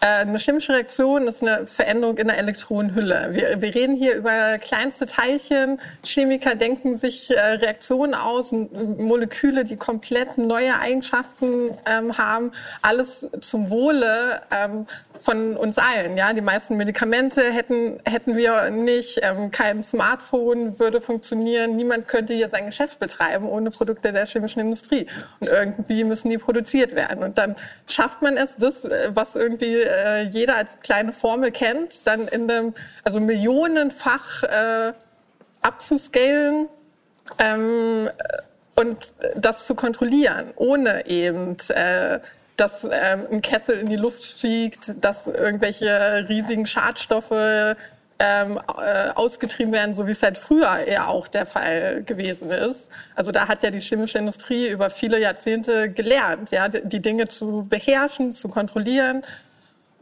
äh, 0.03 0.23
eine 0.23 0.39
chemische 0.39 0.73
Reaktion 0.73 1.29
ist 1.29 1.43
eine 1.43 1.69
Veränderung 1.69 2.19
in 2.19 2.27
der 2.27 2.37
Elektronenhülle. 2.39 3.29
Wir, 3.31 3.63
wir 3.63 3.73
reden 3.73 3.95
hier 3.95 4.17
über 4.17 4.59
kleinste 4.59 5.07
Teilchen. 5.07 5.81
Chemiker 6.05 6.57
denken 6.57 6.99
sich 6.99 7.31
äh, 7.31 7.39
Reaktionen 7.39 8.15
aus, 8.15 8.51
Moleküle, 8.51 9.63
die 9.63 9.77
komplett 9.77 10.39
neue 10.39 10.77
Eigenschaften 10.77 11.79
ähm, 11.87 12.19
haben. 12.19 12.51
Alles 12.83 13.29
zum 13.41 13.71
Wohle 13.71 14.43
ähm, 14.51 14.89
von 15.23 15.57
uns 15.57 15.79
allen. 15.79 16.17
Ja, 16.17 16.33
die 16.33 16.41
meisten 16.41 16.77
Medikamente 16.77 17.53
hätten 17.53 18.01
hätten 18.05 18.37
wir 18.37 18.71
nicht. 18.71 19.21
Ähm, 19.23 19.51
kein 19.51 19.83
Smartphone 19.83 20.79
würde 20.79 21.01
funktionieren. 21.01 21.77
Niemand 21.77 22.09
könnte 22.09 22.35
hier 22.35 22.49
sein 22.49 22.67
Geschäft 22.67 22.99
betreiben 22.99 23.49
ohne 23.49 23.71
Produkte 23.71 24.13
der 24.13 24.27
chemischen 24.27 24.61
Industrie. 24.61 25.07
Und 25.41 25.49
irgendwie 25.49 26.05
müssen 26.05 26.31
die 26.31 26.39
produziert 26.39 26.95
werden. 26.95 27.23
Und 27.23 27.39
dann 27.39 27.57
schafft 27.87 28.23
man 28.23 28.37
es, 28.37 28.57
das, 28.57 28.85
äh, 28.85 29.11
was 29.15 29.35
irgendwie 29.35 29.77
äh, 29.77 30.23
jeder 30.23 30.57
als 30.57 30.81
kleine 30.81 31.13
Formel 31.13 31.51
kennt, 31.53 32.07
dann 32.07 32.29
in 32.29 32.51
einem 32.51 32.75
also 33.05 33.21
millionenfach 33.21 34.43
äh, 34.43 34.93
abzuscalen. 35.61 36.69
Ähm, 37.39 38.11
und 38.75 39.13
das 39.37 39.67
zu 39.67 39.75
kontrollieren, 39.75 40.53
ohne 40.57 41.07
eben 41.07 41.57
äh, 41.69 42.21
dass 42.63 42.85
ähm, 42.85 43.27
ein 43.31 43.43
Kessel 43.43 43.77
in 43.81 43.89
die 43.89 43.97
Luft 43.97 44.25
fliegt, 44.25 44.95
dass 45.05 45.27
irgendwelche 45.27 46.27
riesigen 46.29 46.65
Schadstoffe 46.65 47.33
ähm, 48.21 48.61
äh, 48.81 49.09
ausgetrieben 49.17 49.73
werden, 49.73 49.95
so 49.95 50.07
wie 50.07 50.13
es 50.13 50.23
halt 50.23 50.39
früher 50.39 50.79
eher 50.79 51.09
auch 51.09 51.27
der 51.27 51.45
Fall 51.45 52.05
gewesen 52.05 52.51
ist. 52.51 52.89
Also 53.17 53.33
da 53.33 53.49
hat 53.49 53.65
ja 53.65 53.73
die 53.73 53.81
chemische 53.81 54.19
Industrie 54.19 54.69
über 54.69 54.91
viele 54.91 55.21
Jahrzehnte 55.21 55.91
gelernt, 55.91 56.53
ja, 56.53 56.69
die 56.69 57.03
Dinge 57.03 57.27
zu 57.27 57.67
beherrschen, 57.69 58.31
zu 58.31 58.49
kontrollieren. 58.49 59.25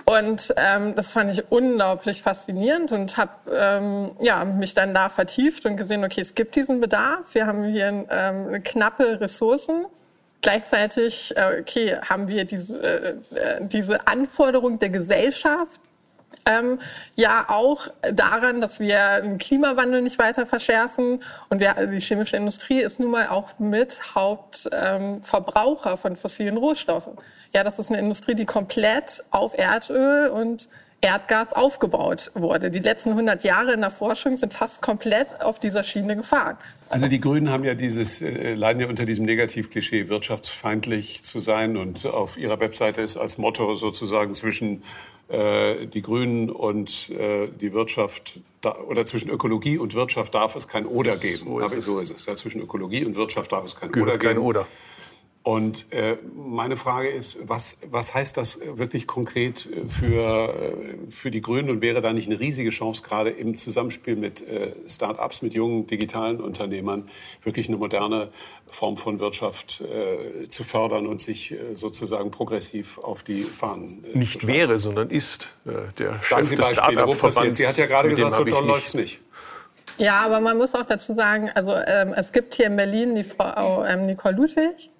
Und 0.04 0.52
ähm, 0.58 0.94
das 0.96 1.12
fand 1.12 1.32
ich 1.32 1.50
unglaublich 1.50 2.20
faszinierend 2.20 2.92
und 2.92 3.16
habe 3.16 3.32
ähm, 3.54 4.10
ja, 4.20 4.44
mich 4.44 4.74
dann 4.74 4.92
da 4.92 5.08
vertieft 5.08 5.64
und 5.64 5.78
gesehen, 5.78 6.04
okay, 6.04 6.20
es 6.20 6.34
gibt 6.34 6.56
diesen 6.56 6.80
Bedarf. 6.80 7.32
Wir 7.34 7.46
haben 7.46 7.64
hier 7.64 8.04
ähm, 8.10 8.62
knappe 8.62 9.18
Ressourcen. 9.18 9.86
Gleichzeitig 10.42 11.36
äh, 11.36 11.60
okay, 11.60 11.96
haben 12.08 12.28
wir 12.28 12.44
diese, 12.44 12.80
äh, 12.82 13.10
äh, 13.34 13.58
diese 13.60 14.06
Anforderung 14.06 14.78
der 14.78 14.88
Gesellschaft, 14.88 15.80
ähm, 16.46 16.80
ja 17.16 17.46
auch 17.48 17.88
daran, 18.12 18.60
dass 18.60 18.80
wir 18.80 19.20
den 19.20 19.38
Klimawandel 19.38 20.00
nicht 20.00 20.18
weiter 20.18 20.46
verschärfen. 20.46 21.22
Und 21.48 21.60
wir, 21.60 21.74
die 21.86 22.00
chemische 22.00 22.36
Industrie 22.36 22.80
ist 22.80 23.00
nun 23.00 23.10
mal 23.10 23.28
auch 23.28 23.58
mit 23.58 24.14
Hauptverbraucher 24.14 25.90
ähm, 25.90 25.98
von 25.98 26.16
fossilen 26.16 26.56
Rohstoffen. 26.56 27.18
Ja, 27.54 27.64
das 27.64 27.78
ist 27.78 27.90
eine 27.90 27.98
Industrie, 27.98 28.34
die 28.34 28.46
komplett 28.46 29.24
auf 29.30 29.58
Erdöl 29.58 30.28
und 30.28 30.68
Erdgas 31.00 31.52
aufgebaut 31.52 32.30
wurde. 32.34 32.70
Die 32.70 32.78
letzten 32.78 33.10
100 33.10 33.42
Jahre 33.44 33.72
in 33.72 33.80
der 33.80 33.90
Forschung 33.90 34.36
sind 34.36 34.52
fast 34.52 34.82
komplett 34.82 35.40
auf 35.42 35.58
dieser 35.58 35.82
Schiene 35.82 36.16
gefahren. 36.16 36.58
Also 36.90 37.06
die 37.06 37.20
Grünen 37.20 37.50
haben 37.50 37.62
ja 37.62 37.74
dieses, 37.74 38.20
äh, 38.20 38.54
leiden 38.54 38.80
ja 38.82 38.88
unter 38.88 39.06
diesem 39.06 39.24
Negativklischee, 39.24 40.08
wirtschaftsfeindlich 40.08 41.22
zu 41.22 41.38
sein. 41.38 41.76
Und 41.76 42.04
auf 42.04 42.36
ihrer 42.36 42.58
Webseite 42.58 43.00
ist 43.00 43.16
als 43.16 43.38
Motto 43.38 43.76
sozusagen 43.76 44.34
zwischen 44.34 44.82
äh, 45.28 45.86
die 45.86 46.02
Grünen 46.02 46.50
und 46.50 47.10
äh, 47.10 47.46
die 47.60 47.72
Wirtschaft 47.72 48.40
da, 48.60 48.76
oder 48.76 49.06
zwischen 49.06 49.30
Ökologie 49.30 49.78
und 49.78 49.94
Wirtschaft 49.94 50.34
darf 50.34 50.56
es 50.56 50.66
kein 50.66 50.84
Oder 50.84 51.16
geben. 51.16 51.44
So 51.46 51.60
ist, 51.60 51.84
so 51.84 52.00
ist 52.00 52.10
es. 52.10 52.26
Ja, 52.26 52.34
zwischen 52.34 52.60
Ökologie 52.60 53.04
und 53.04 53.14
Wirtschaft 53.14 53.52
darf 53.52 53.64
es 53.64 53.76
kein 53.76 53.90
Oder 53.90 54.18
geben. 54.18 54.34
Kein 54.34 54.38
Oder. 54.38 54.66
Und 55.50 55.86
äh, 55.90 56.16
meine 56.36 56.76
Frage 56.76 57.08
ist, 57.08 57.38
was, 57.48 57.78
was 57.90 58.14
heißt 58.14 58.36
das 58.36 58.60
wirklich 58.74 59.08
konkret 59.08 59.68
für, 59.88 60.54
äh, 60.54 61.10
für 61.10 61.32
die 61.32 61.40
Grünen 61.40 61.70
und 61.70 61.82
wäre 61.82 62.00
da 62.00 62.12
nicht 62.12 62.28
eine 62.28 62.38
riesige 62.38 62.70
Chance, 62.70 63.02
gerade 63.02 63.30
im 63.30 63.56
Zusammenspiel 63.56 64.14
mit 64.14 64.46
äh, 64.46 64.72
Start-ups, 64.88 65.42
mit 65.42 65.54
jungen 65.54 65.88
digitalen 65.88 66.40
Unternehmern, 66.40 67.08
wirklich 67.42 67.66
eine 67.66 67.78
moderne 67.78 68.28
Form 68.68 68.96
von 68.96 69.18
Wirtschaft 69.18 69.80
äh, 69.80 70.46
zu 70.46 70.62
fördern 70.62 71.08
und 71.08 71.20
sich 71.20 71.50
äh, 71.50 71.74
sozusagen 71.74 72.30
progressiv 72.30 72.98
auf 72.98 73.24
die 73.24 73.42
Fahnen 73.42 74.04
äh, 74.04 74.16
Nicht 74.16 74.46
wäre, 74.46 74.78
sondern 74.78 75.10
ist 75.10 75.56
äh, 75.66 75.92
der 75.98 76.20
Sagen 76.22 76.22
Chef 76.22 76.48
Sie 76.48 76.54
des 76.54 76.70
Start-up-Verbands. 76.70 77.58
Sie 77.58 77.66
hat 77.66 77.76
ja 77.76 77.86
gerade 77.86 78.08
gesagt, 78.08 78.36
so 78.36 78.44
doll 78.44 78.66
läuft 78.68 78.86
es 78.86 78.94
nicht. 78.94 79.18
Ja, 79.98 80.20
aber 80.20 80.38
man 80.38 80.56
muss 80.56 80.76
auch 80.76 80.86
dazu 80.86 81.12
sagen, 81.12 81.50
also 81.52 81.74
ähm, 81.74 82.14
es 82.16 82.32
gibt 82.32 82.54
hier 82.54 82.66
in 82.66 82.76
Berlin 82.76 83.16
die 83.16 83.24
Frau 83.24 83.84
ähm, 83.84 84.06
Nicole 84.06 84.36
Ludwig, 84.36 84.92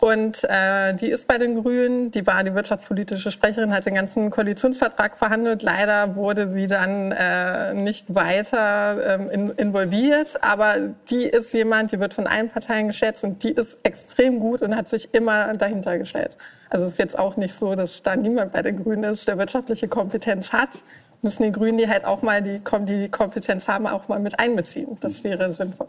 und 0.00 0.44
äh, 0.44 0.94
die 0.94 1.08
ist 1.08 1.26
bei 1.26 1.38
den 1.38 1.62
Grünen, 1.62 2.10
die 2.10 2.26
war 2.26 2.44
die 2.44 2.54
wirtschaftspolitische 2.54 3.30
Sprecherin, 3.30 3.72
hat 3.72 3.86
den 3.86 3.94
ganzen 3.94 4.30
Koalitionsvertrag 4.30 5.16
verhandelt. 5.16 5.62
Leider 5.62 6.16
wurde 6.16 6.48
sie 6.48 6.66
dann 6.66 7.12
äh, 7.12 7.72
nicht 7.72 8.14
weiter 8.14 9.14
ähm, 9.14 9.30
in, 9.30 9.50
involviert. 9.50 10.42
Aber 10.42 10.76
die 11.08 11.24
ist 11.24 11.54
jemand, 11.54 11.92
die 11.92 12.00
wird 12.00 12.12
von 12.12 12.26
allen 12.26 12.50
Parteien 12.50 12.88
geschätzt 12.88 13.24
und 13.24 13.42
die 13.42 13.52
ist 13.52 13.78
extrem 13.84 14.38
gut 14.38 14.60
und 14.60 14.76
hat 14.76 14.88
sich 14.88 15.14
immer 15.14 15.54
dahinter 15.54 15.98
gestellt. 15.98 16.36
Also 16.68 16.84
es 16.86 16.92
ist 16.92 16.98
jetzt 16.98 17.18
auch 17.18 17.36
nicht 17.36 17.54
so, 17.54 17.74
dass 17.74 18.02
da 18.02 18.16
niemand 18.16 18.52
bei 18.52 18.60
den 18.60 18.82
Grünen 18.82 19.04
ist, 19.04 19.26
der 19.26 19.38
wirtschaftliche 19.38 19.88
Kompetenz 19.88 20.52
hat. 20.52 20.82
Müssen 21.22 21.44
die 21.44 21.52
Grünen, 21.52 21.78
die 21.78 21.88
halt 21.88 22.04
auch 22.04 22.20
mal 22.20 22.42
die, 22.42 22.60
die 22.80 23.08
Kompetenz 23.08 23.66
haben, 23.66 23.86
auch 23.86 24.08
mal 24.08 24.18
mit 24.18 24.38
einbeziehen. 24.38 24.98
Das 25.00 25.24
wäre 25.24 25.54
sinnvoll. 25.54 25.88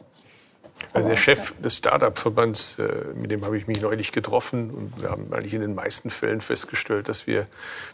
Also 0.94 1.10
der 1.10 1.18
Chef 1.18 1.54
des 1.60 1.78
Startup-Verbands, 1.78 2.80
äh, 2.80 3.14
mit 3.16 3.32
dem 3.32 3.46
habe 3.46 3.58
ich 3.58 3.68
mich 3.68 3.82
neulich 3.82 4.12
getroffen 4.12 4.72
und 4.72 5.02
wir 5.02 5.10
haben 5.10 5.32
eigentlich 5.34 5.54
in 5.54 5.62
den 5.62 5.76
meisten 5.76 6.10
Fällen 6.10 6.42
festgestellt, 6.42 7.10
dass 7.10 7.28
wir 7.28 7.48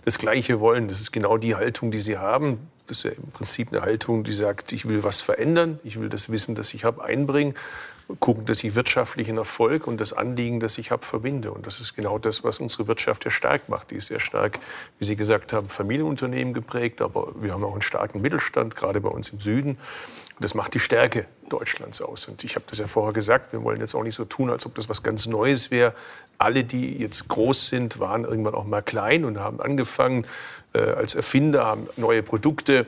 das 0.05 0.17
Gleiche 0.17 0.59
wollen. 0.59 0.87
Das 0.87 0.99
ist 0.99 1.11
genau 1.11 1.37
die 1.37 1.55
Haltung, 1.55 1.91
die 1.91 1.99
Sie 1.99 2.17
haben. 2.17 2.67
Das 2.87 2.99
ist 2.99 3.03
ja 3.05 3.11
im 3.11 3.31
Prinzip 3.31 3.71
eine 3.71 3.81
Haltung, 3.81 4.23
die 4.23 4.33
sagt, 4.33 4.71
ich 4.71 4.87
will 4.87 5.03
was 5.03 5.21
verändern, 5.21 5.79
ich 5.83 5.99
will 5.99 6.09
das 6.09 6.29
Wissen, 6.29 6.55
das 6.55 6.73
ich 6.73 6.83
habe, 6.83 7.03
einbringen 7.03 7.55
gucken, 8.19 8.45
dass 8.45 8.63
ich 8.63 8.75
wirtschaftlichen 8.75 9.37
Erfolg 9.37 9.87
und 9.87 9.99
das 9.99 10.13
Anliegen, 10.13 10.59
das 10.59 10.77
ich 10.77 10.91
habe, 10.91 11.05
verbinde. 11.05 11.51
Und 11.51 11.65
das 11.65 11.79
ist 11.79 11.95
genau 11.95 12.17
das, 12.17 12.43
was 12.43 12.59
unsere 12.59 12.87
Wirtschaft 12.87 13.25
ja 13.25 13.31
stark 13.31 13.69
macht. 13.69 13.91
Die 13.91 13.95
ist 13.95 14.07
sehr 14.07 14.19
stark, 14.19 14.59
wie 14.99 15.05
Sie 15.05 15.15
gesagt 15.15 15.53
haben, 15.53 15.69
Familienunternehmen 15.69 16.53
geprägt, 16.53 17.01
aber 17.01 17.33
wir 17.41 17.53
haben 17.53 17.63
auch 17.63 17.73
einen 17.73 17.81
starken 17.81 18.21
Mittelstand, 18.21 18.75
gerade 18.75 19.01
bei 19.01 19.09
uns 19.09 19.29
im 19.29 19.39
Süden. 19.39 19.77
Das 20.39 20.55
macht 20.55 20.73
die 20.73 20.79
Stärke 20.79 21.25
Deutschlands 21.49 22.01
aus. 22.01 22.27
Und 22.27 22.43
ich 22.43 22.55
habe 22.55 22.65
das 22.67 22.79
ja 22.79 22.87
vorher 22.87 23.13
gesagt, 23.13 23.53
wir 23.53 23.63
wollen 23.63 23.79
jetzt 23.79 23.93
auch 23.95 24.03
nicht 24.03 24.15
so 24.15 24.25
tun, 24.25 24.49
als 24.49 24.65
ob 24.65 24.75
das 24.75 24.89
was 24.89 25.03
ganz 25.03 25.27
Neues 25.27 25.71
wäre. 25.71 25.93
Alle, 26.37 26.63
die 26.63 26.97
jetzt 26.97 27.27
groß 27.27 27.67
sind, 27.67 27.99
waren 27.99 28.23
irgendwann 28.23 28.55
auch 28.55 28.65
mal 28.65 28.81
klein 28.81 29.23
und 29.23 29.39
haben 29.39 29.61
angefangen 29.61 30.25
äh, 30.73 30.79
als 30.79 31.15
Erfinder, 31.15 31.65
haben 31.65 31.87
neue 31.95 32.23
Produkte 32.23 32.87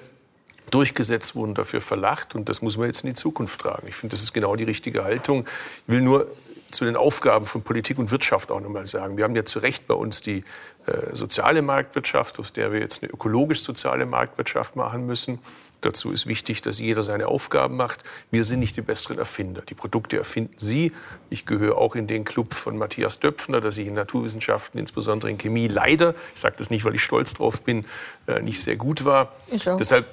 durchgesetzt 0.72 1.36
wurden, 1.36 1.54
dafür 1.54 1.82
verlacht. 1.82 2.36
Und 2.36 2.50
das 2.50 2.62
muss 2.62 2.78
man 2.78 2.88
jetzt 2.88 3.04
in 3.04 3.08
die 3.08 3.14
Zukunft 3.14 3.62
tragen. 3.62 3.88
Ich 3.88 3.96
finde, 3.96 4.14
das 4.14 4.22
ist 4.22 4.34
genau 4.34 4.56
die 4.56 4.64
richtige 4.64 5.04
Haltung. 5.04 5.46
Ich 5.88 5.94
will 5.94 6.02
nur 6.02 6.28
zu 6.72 6.86
den 6.86 6.96
Aufgaben 6.96 7.46
von 7.46 7.62
Politik 7.62 7.98
und 7.98 8.12
Wirtschaft 8.12 8.52
auch 8.52 8.60
noch 8.60 8.70
mal 8.70 8.86
sagen. 8.86 9.18
Wir 9.18 9.24
haben 9.24 9.36
ja 9.36 9.46
zu 9.46 9.60
Recht 9.60 9.88
bei 9.88 9.94
uns 9.94 10.22
die 10.22 10.44
äh, 10.88 11.16
soziale 11.16 11.62
Marktwirtschaft, 11.62 12.40
aus 12.40 12.54
der 12.54 12.72
wir 12.72 12.80
jetzt 12.80 13.04
eine 13.04 13.12
ökologisch-soziale 13.12 14.06
Marktwirtschaft 14.06 14.76
machen 14.76 15.06
müssen. 15.06 15.40
Dazu 15.82 16.12
ist 16.12 16.26
wichtig, 16.28 16.62
dass 16.62 16.80
jeder 16.80 17.04
seine 17.04 17.28
Aufgaben 17.28 17.76
macht. 17.76 18.04
Wir 18.32 18.44
sind 18.44 18.60
nicht 18.60 18.76
die 18.78 18.82
besseren 18.82 19.18
Erfinder. 19.18 19.62
Die 19.62 19.74
Produkte 19.74 20.18
erfinden 20.18 20.56
Sie. 20.58 20.92
Ich 21.30 21.46
gehöre 21.46 21.78
auch 21.78 21.96
in 21.96 22.08
den 22.08 22.26
Club 22.26 22.54
von 22.54 22.78
Matthias 22.78 23.20
Döpfner, 23.20 23.62
dass 23.62 23.78
ich 23.78 23.88
in 23.88 23.94
Naturwissenschaften, 23.94 24.80
insbesondere 24.80 25.30
in 25.30 25.38
Chemie, 25.38 25.68
leider, 25.68 26.16
ich 26.34 26.42
sage 26.42 26.56
das 26.58 26.70
nicht, 26.70 26.86
weil 26.86 26.96
ich 26.96 27.04
stolz 27.04 27.34
drauf 27.34 27.62
bin, 27.62 27.86
äh, 28.28 28.42
nicht 28.42 28.62
sehr 28.62 28.76
gut 28.76 29.06
war. 29.06 29.32
Ich 29.52 29.70
auch. 29.70 29.78
Deshalb, 29.78 30.08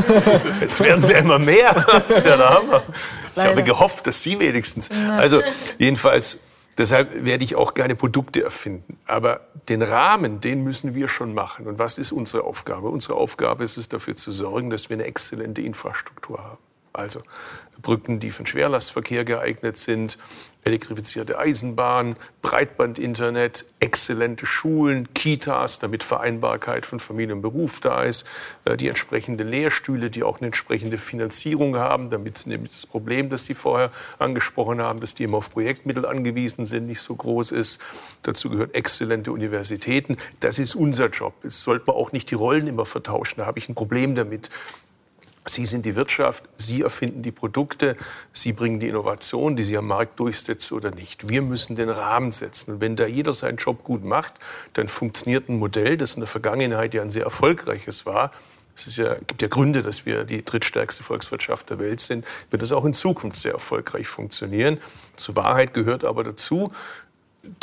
jetzt 0.60 0.80
werden 0.80 1.02
Sie 1.02 1.12
immer 1.12 1.38
mehr. 1.38 1.74
Das 1.86 2.18
ist 2.18 2.26
ja 2.26 2.36
der 2.36 2.50
Hammer. 2.50 2.82
Ich 3.34 3.42
habe 3.42 3.62
gehofft, 3.62 4.06
dass 4.06 4.22
Sie 4.22 4.38
wenigstens. 4.38 4.90
Also 4.90 5.42
jedenfalls 5.78 6.40
Deshalb 6.78 7.24
werde 7.24 7.42
ich 7.42 7.56
auch 7.56 7.72
gerne 7.74 7.94
Produkte 7.94 8.42
erfinden. 8.42 8.98
Aber 9.06 9.40
den 9.68 9.82
Rahmen, 9.82 10.40
den 10.40 10.62
müssen 10.62 10.94
wir 10.94 11.08
schon 11.08 11.32
machen. 11.32 11.66
Und 11.66 11.78
was 11.78 11.96
ist 11.96 12.12
unsere 12.12 12.44
Aufgabe? 12.44 12.88
Unsere 12.88 13.14
Aufgabe 13.14 13.64
ist 13.64 13.78
es, 13.78 13.88
dafür 13.88 14.14
zu 14.14 14.30
sorgen, 14.30 14.68
dass 14.68 14.90
wir 14.90 14.96
eine 14.96 15.04
exzellente 15.04 15.62
Infrastruktur 15.62 16.38
haben. 16.38 16.65
Also 16.96 17.22
Brücken, 17.82 18.20
die 18.20 18.30
für 18.30 18.42
den 18.42 18.46
Schwerlastverkehr 18.46 19.24
geeignet 19.24 19.76
sind, 19.76 20.18
elektrifizierte 20.64 21.38
Eisenbahn, 21.38 22.16
Breitbandinternet, 22.42 23.66
exzellente 23.78 24.46
Schulen, 24.46 25.14
Kitas, 25.14 25.78
damit 25.78 26.02
Vereinbarkeit 26.02 26.86
von 26.86 26.98
Familie 26.98 27.36
und 27.36 27.42
Beruf 27.42 27.78
da 27.78 28.02
ist, 28.02 28.26
äh, 28.64 28.76
die 28.76 28.88
entsprechende 28.88 29.44
Lehrstühle, 29.44 30.10
die 30.10 30.24
auch 30.24 30.38
eine 30.38 30.46
entsprechende 30.46 30.98
Finanzierung 30.98 31.76
haben, 31.76 32.10
damit 32.10 32.46
nämlich 32.46 32.72
das 32.72 32.86
Problem, 32.86 33.30
das 33.30 33.44
Sie 33.44 33.54
vorher 33.54 33.92
angesprochen 34.18 34.80
haben, 34.80 35.00
dass 35.00 35.14
die 35.14 35.24
immer 35.24 35.38
auf 35.38 35.50
Projektmittel 35.50 36.04
angewiesen 36.04 36.64
sind, 36.64 36.86
nicht 36.86 37.00
so 37.00 37.14
groß 37.14 37.52
ist. 37.52 37.80
Dazu 38.22 38.50
gehören 38.50 38.74
exzellente 38.74 39.30
Universitäten. 39.30 40.16
Das 40.40 40.58
ist 40.58 40.74
unser 40.74 41.08
Job. 41.10 41.34
Jetzt 41.44 41.62
sollte 41.62 41.84
man 41.86 41.96
auch 41.96 42.10
nicht 42.10 42.30
die 42.30 42.34
Rollen 42.34 42.66
immer 42.66 42.86
vertauschen. 42.86 43.36
Da 43.38 43.46
habe 43.46 43.60
ich 43.60 43.68
ein 43.68 43.76
Problem 43.76 44.16
damit 44.16 44.50
Sie 45.48 45.64
sind 45.64 45.86
die 45.86 45.94
Wirtschaft, 45.94 46.42
Sie 46.56 46.82
erfinden 46.82 47.22
die 47.22 47.30
Produkte, 47.30 47.96
Sie 48.32 48.52
bringen 48.52 48.80
die 48.80 48.88
Innovation, 48.88 49.54
die 49.54 49.62
Sie 49.62 49.78
am 49.78 49.86
Markt 49.86 50.18
durchsetzen 50.18 50.74
oder 50.74 50.90
nicht. 50.90 51.28
Wir 51.28 51.40
müssen 51.40 51.76
den 51.76 51.88
Rahmen 51.88 52.32
setzen. 52.32 52.74
Und 52.74 52.80
wenn 52.80 52.96
da 52.96 53.06
jeder 53.06 53.32
seinen 53.32 53.56
Job 53.56 53.84
gut 53.84 54.04
macht, 54.04 54.34
dann 54.72 54.88
funktioniert 54.88 55.48
ein 55.48 55.58
Modell, 55.58 55.96
das 55.96 56.14
in 56.14 56.20
der 56.20 56.26
Vergangenheit 56.26 56.94
ja 56.94 57.02
ein 57.02 57.10
sehr 57.10 57.24
erfolgreiches 57.24 58.06
war. 58.06 58.32
Es 58.74 58.96
ja, 58.96 59.14
gibt 59.14 59.40
ja 59.40 59.48
Gründe, 59.48 59.82
dass 59.82 60.04
wir 60.04 60.24
die 60.24 60.44
drittstärkste 60.44 61.02
Volkswirtschaft 61.02 61.70
der 61.70 61.78
Welt 61.78 62.00
sind, 62.00 62.26
wird 62.50 62.62
es 62.62 62.72
auch 62.72 62.84
in 62.84 62.92
Zukunft 62.92 63.36
sehr 63.36 63.52
erfolgreich 63.52 64.06
funktionieren. 64.06 64.78
Zur 65.14 65.36
Wahrheit 65.36 65.72
gehört 65.72 66.04
aber 66.04 66.24
dazu, 66.24 66.70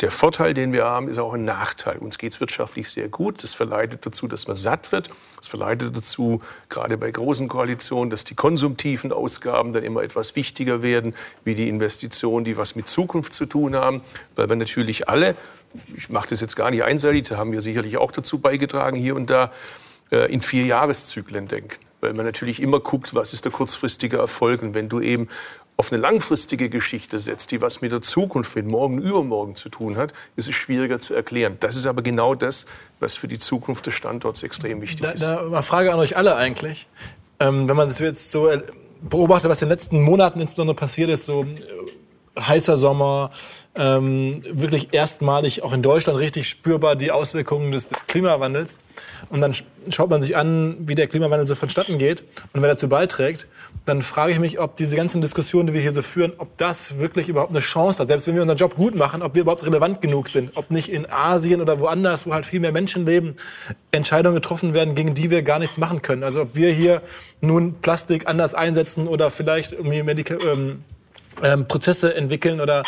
der 0.00 0.10
Vorteil, 0.10 0.54
den 0.54 0.72
wir 0.72 0.84
haben, 0.84 1.08
ist 1.08 1.18
auch 1.18 1.34
ein 1.34 1.44
Nachteil. 1.44 1.98
Uns 1.98 2.18
geht 2.18 2.32
es 2.32 2.40
wirtschaftlich 2.40 2.90
sehr 2.90 3.08
gut. 3.08 3.42
Das 3.42 3.54
verleitet 3.54 4.06
dazu, 4.06 4.26
dass 4.26 4.46
man 4.46 4.56
satt 4.56 4.92
wird. 4.92 5.10
Das 5.36 5.48
verleitet 5.48 5.96
dazu, 5.96 6.40
gerade 6.68 6.96
bei 6.96 7.10
großen 7.10 7.48
Koalitionen, 7.48 8.10
dass 8.10 8.24
die 8.24 8.34
konsumtiven 8.34 9.12
Ausgaben 9.12 9.72
dann 9.72 9.84
immer 9.84 10.02
etwas 10.02 10.36
wichtiger 10.36 10.82
werden, 10.82 11.14
wie 11.44 11.54
die 11.54 11.68
Investitionen, 11.68 12.44
die 12.44 12.56
was 12.56 12.74
mit 12.76 12.88
Zukunft 12.88 13.32
zu 13.32 13.46
tun 13.46 13.74
haben. 13.74 14.02
Weil 14.34 14.48
wir 14.48 14.56
natürlich 14.56 15.08
alle, 15.08 15.36
ich 15.94 16.08
mache 16.08 16.28
das 16.30 16.40
jetzt 16.40 16.56
gar 16.56 16.70
nicht 16.70 16.84
einseitig, 16.84 17.28
da 17.28 17.36
haben 17.36 17.52
wir 17.52 17.60
sicherlich 17.60 17.96
auch 17.96 18.12
dazu 18.12 18.38
beigetragen, 18.38 18.96
hier 18.96 19.16
und 19.16 19.30
da 19.30 19.52
äh, 20.10 20.32
in 20.32 20.40
vier 20.40 20.66
Jahreszyklen 20.66 21.48
denken 21.48 21.78
weil 22.04 22.12
man 22.12 22.26
natürlich 22.26 22.60
immer 22.60 22.80
guckt, 22.80 23.14
was 23.14 23.32
ist 23.32 23.46
der 23.46 23.52
kurzfristige 23.52 24.18
Erfolg. 24.18 24.60
Und 24.60 24.74
wenn 24.74 24.90
du 24.90 25.00
eben 25.00 25.28
auf 25.76 25.92
eine 25.92 26.00
langfristige 26.00 26.68
Geschichte 26.68 27.18
setzt, 27.18 27.50
die 27.50 27.60
was 27.60 27.80
mit 27.80 27.90
der 27.90 28.00
Zukunft, 28.00 28.54
mit 28.54 28.66
morgen, 28.66 28.98
übermorgen 28.98 29.56
zu 29.56 29.68
tun 29.68 29.96
hat, 29.96 30.12
ist 30.36 30.48
es 30.48 30.54
schwieriger 30.54 31.00
zu 31.00 31.14
erklären. 31.14 31.56
Das 31.60 31.74
ist 31.74 31.86
aber 31.86 32.02
genau 32.02 32.34
das, 32.34 32.66
was 33.00 33.16
für 33.16 33.26
die 33.26 33.38
Zukunft 33.38 33.86
des 33.86 33.94
Standorts 33.94 34.42
extrem 34.42 34.80
wichtig 34.80 35.00
da, 35.00 35.10
ist. 35.10 35.22
Da 35.24 35.46
eine 35.46 35.62
Frage 35.62 35.92
an 35.92 35.98
euch 35.98 36.16
alle 36.16 36.36
eigentlich. 36.36 36.86
Ähm, 37.40 37.68
wenn 37.68 37.76
man 37.76 37.88
das 37.88 37.98
jetzt 37.98 38.30
so 38.30 38.48
beobachtet, 39.02 39.50
was 39.50 39.62
in 39.62 39.68
den 39.68 39.72
letzten 39.72 40.02
Monaten 40.02 40.40
insbesondere 40.40 40.76
passiert 40.76 41.10
ist, 41.10 41.26
so 41.26 41.42
äh, 41.42 41.46
heißer 42.38 42.76
Sommer, 42.76 43.30
ähm, 43.76 44.42
wirklich 44.48 44.88
erstmalig 44.92 45.64
auch 45.64 45.72
in 45.72 45.82
Deutschland 45.82 46.18
richtig 46.20 46.48
spürbar 46.48 46.94
die 46.94 47.10
Auswirkungen 47.10 47.72
des, 47.72 47.88
des, 47.88 48.06
Klimawandels. 48.06 48.78
Und 49.30 49.40
dann 49.40 49.54
schaut 49.88 50.10
man 50.10 50.22
sich 50.22 50.36
an, 50.36 50.76
wie 50.78 50.94
der 50.94 51.08
Klimawandel 51.08 51.46
so 51.46 51.56
vonstatten 51.56 51.98
geht 51.98 52.22
und 52.52 52.62
wer 52.62 52.68
dazu 52.68 52.88
beiträgt. 52.88 53.48
Dann 53.84 54.02
frage 54.02 54.32
ich 54.32 54.38
mich, 54.38 54.60
ob 54.60 54.76
diese 54.76 54.94
ganzen 54.94 55.20
Diskussionen, 55.20 55.66
die 55.66 55.72
wir 55.72 55.80
hier 55.80 55.90
so 55.90 56.02
führen, 56.02 56.32
ob 56.38 56.56
das 56.56 56.98
wirklich 56.98 57.28
überhaupt 57.28 57.50
eine 57.50 57.60
Chance 57.60 58.00
hat. 58.00 58.08
Selbst 58.08 58.28
wenn 58.28 58.36
wir 58.36 58.42
unseren 58.42 58.58
Job 58.58 58.76
gut 58.76 58.94
machen, 58.94 59.22
ob 59.22 59.34
wir 59.34 59.42
überhaupt 59.42 59.66
relevant 59.66 60.00
genug 60.00 60.28
sind. 60.28 60.56
Ob 60.56 60.70
nicht 60.70 60.88
in 60.88 61.10
Asien 61.10 61.60
oder 61.60 61.80
woanders, 61.80 62.28
wo 62.28 62.32
halt 62.32 62.46
viel 62.46 62.60
mehr 62.60 62.72
Menschen 62.72 63.04
leben, 63.06 63.34
Entscheidungen 63.90 64.36
getroffen 64.36 64.72
werden, 64.72 64.94
gegen 64.94 65.14
die 65.14 65.30
wir 65.30 65.42
gar 65.42 65.58
nichts 65.58 65.78
machen 65.78 66.00
können. 66.00 66.22
Also 66.22 66.42
ob 66.42 66.54
wir 66.54 66.70
hier 66.70 67.02
nun 67.40 67.74
Plastik 67.74 68.28
anders 68.28 68.54
einsetzen 68.54 69.08
oder 69.08 69.30
vielleicht 69.30 69.72
irgendwie 69.72 70.02
Medika 70.04 70.34
ähm, 70.34 70.84
ähm, 71.42 71.66
Prozesse 71.66 72.14
entwickeln 72.14 72.60
oder 72.60 72.82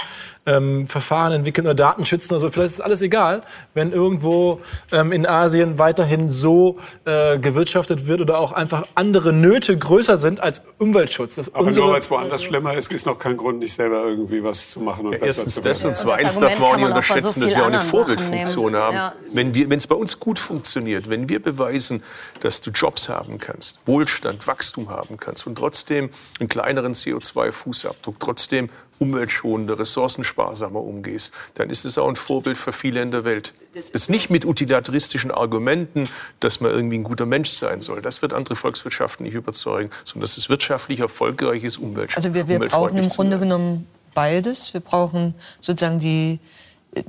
ähm, 0.46 0.86
Verfahren 0.86 1.32
entwickeln 1.32 1.66
oder 1.66 1.74
Daten 1.74 2.06
schützen 2.06 2.32
oder 2.32 2.40
so. 2.40 2.50
Vielleicht 2.50 2.74
ist 2.74 2.80
alles 2.80 3.02
egal, 3.02 3.42
wenn 3.74 3.92
irgendwo 3.92 4.60
ähm, 4.92 5.12
in 5.12 5.26
Asien 5.26 5.78
weiterhin 5.78 6.30
so 6.30 6.78
äh, 7.04 7.38
gewirtschaftet 7.38 8.06
wird 8.06 8.20
oder 8.20 8.38
auch 8.38 8.52
einfach 8.52 8.84
andere 8.94 9.32
Nöte 9.32 9.76
größer 9.76 10.18
sind 10.18 10.40
als 10.40 10.62
Umweltschutz. 10.78 11.34
Das 11.34 11.54
Aber 11.54 11.70
nur 11.70 11.92
weil 11.92 11.98
es 11.98 12.10
woanders 12.10 12.44
schlimmer 12.44 12.74
ist, 12.74 12.92
ist 12.92 13.06
noch 13.06 13.18
kein 13.18 13.36
Grund, 13.36 13.58
nicht 13.58 13.74
selber 13.74 14.04
irgendwie 14.04 14.42
was 14.42 14.70
zu 14.70 14.80
machen 14.80 15.06
und 15.06 15.12
ja, 15.12 15.18
besser 15.18 15.48
zu 15.48 15.60
das 15.62 15.84
und 15.84 15.96
zweitens 15.96 16.38
darf 16.38 16.58
man 16.58 16.70
auch 16.70 16.76
nicht 16.76 16.86
unterschätzen, 16.86 17.40
so 17.40 17.40
dass 17.40 17.50
wir 17.50 17.62
auch 17.62 17.66
eine 17.66 17.80
Vorbildfunktion 17.80 18.76
haben. 18.76 18.96
Ja. 18.96 19.14
Wenn 19.32 19.72
es 19.72 19.86
bei 19.86 19.96
uns 19.96 20.20
gut 20.20 20.38
funktioniert, 20.38 21.08
wenn 21.08 21.28
wir 21.28 21.42
beweisen, 21.42 22.02
dass 22.40 22.60
du 22.60 22.70
Jobs 22.70 23.08
haben 23.08 23.38
kannst, 23.38 23.78
Wohlstand, 23.86 24.46
Wachstum 24.46 24.90
haben 24.90 25.16
kannst 25.16 25.46
und 25.46 25.56
trotzdem 25.56 26.10
einen 26.38 26.48
kleineren 26.48 26.92
CO2-Fußabdruck, 26.94 28.14
trotzdem 28.36 28.68
umweltschonender, 28.98 29.78
ressourcensparsamer 29.78 30.80
umgehst, 30.80 31.32
dann 31.54 31.68
ist 31.68 31.84
es 31.84 31.98
auch 31.98 32.08
ein 32.08 32.16
Vorbild 32.16 32.56
für 32.56 32.72
viele 32.72 33.02
in 33.02 33.10
der 33.10 33.24
Welt. 33.24 33.52
Das 33.74 33.90
ist 33.90 34.08
nicht 34.08 34.30
mit 34.30 34.46
utilitaristischen 34.46 35.30
Argumenten, 35.30 36.08
dass 36.40 36.60
man 36.60 36.70
irgendwie 36.70 36.96
ein 36.98 37.04
guter 37.04 37.26
Mensch 37.26 37.50
sein 37.50 37.82
soll. 37.82 38.00
Das 38.00 38.22
wird 38.22 38.32
andere 38.32 38.56
Volkswirtschaften 38.56 39.26
nicht 39.26 39.34
überzeugen, 39.34 39.90
sondern 40.04 40.22
dass 40.22 40.38
es 40.38 40.48
wirtschaftlich 40.48 41.00
erfolgreich 41.00 41.64
ist, 41.64 41.76
umwelt 41.76 42.16
Also 42.16 42.32
wir, 42.32 42.48
wir 42.48 42.58
brauchen 42.60 42.96
im 42.96 43.08
Grunde 43.08 43.38
genommen 43.38 43.86
beides. 44.14 44.72
Wir 44.72 44.80
brauchen 44.80 45.34
sozusagen 45.60 45.98
die 45.98 46.38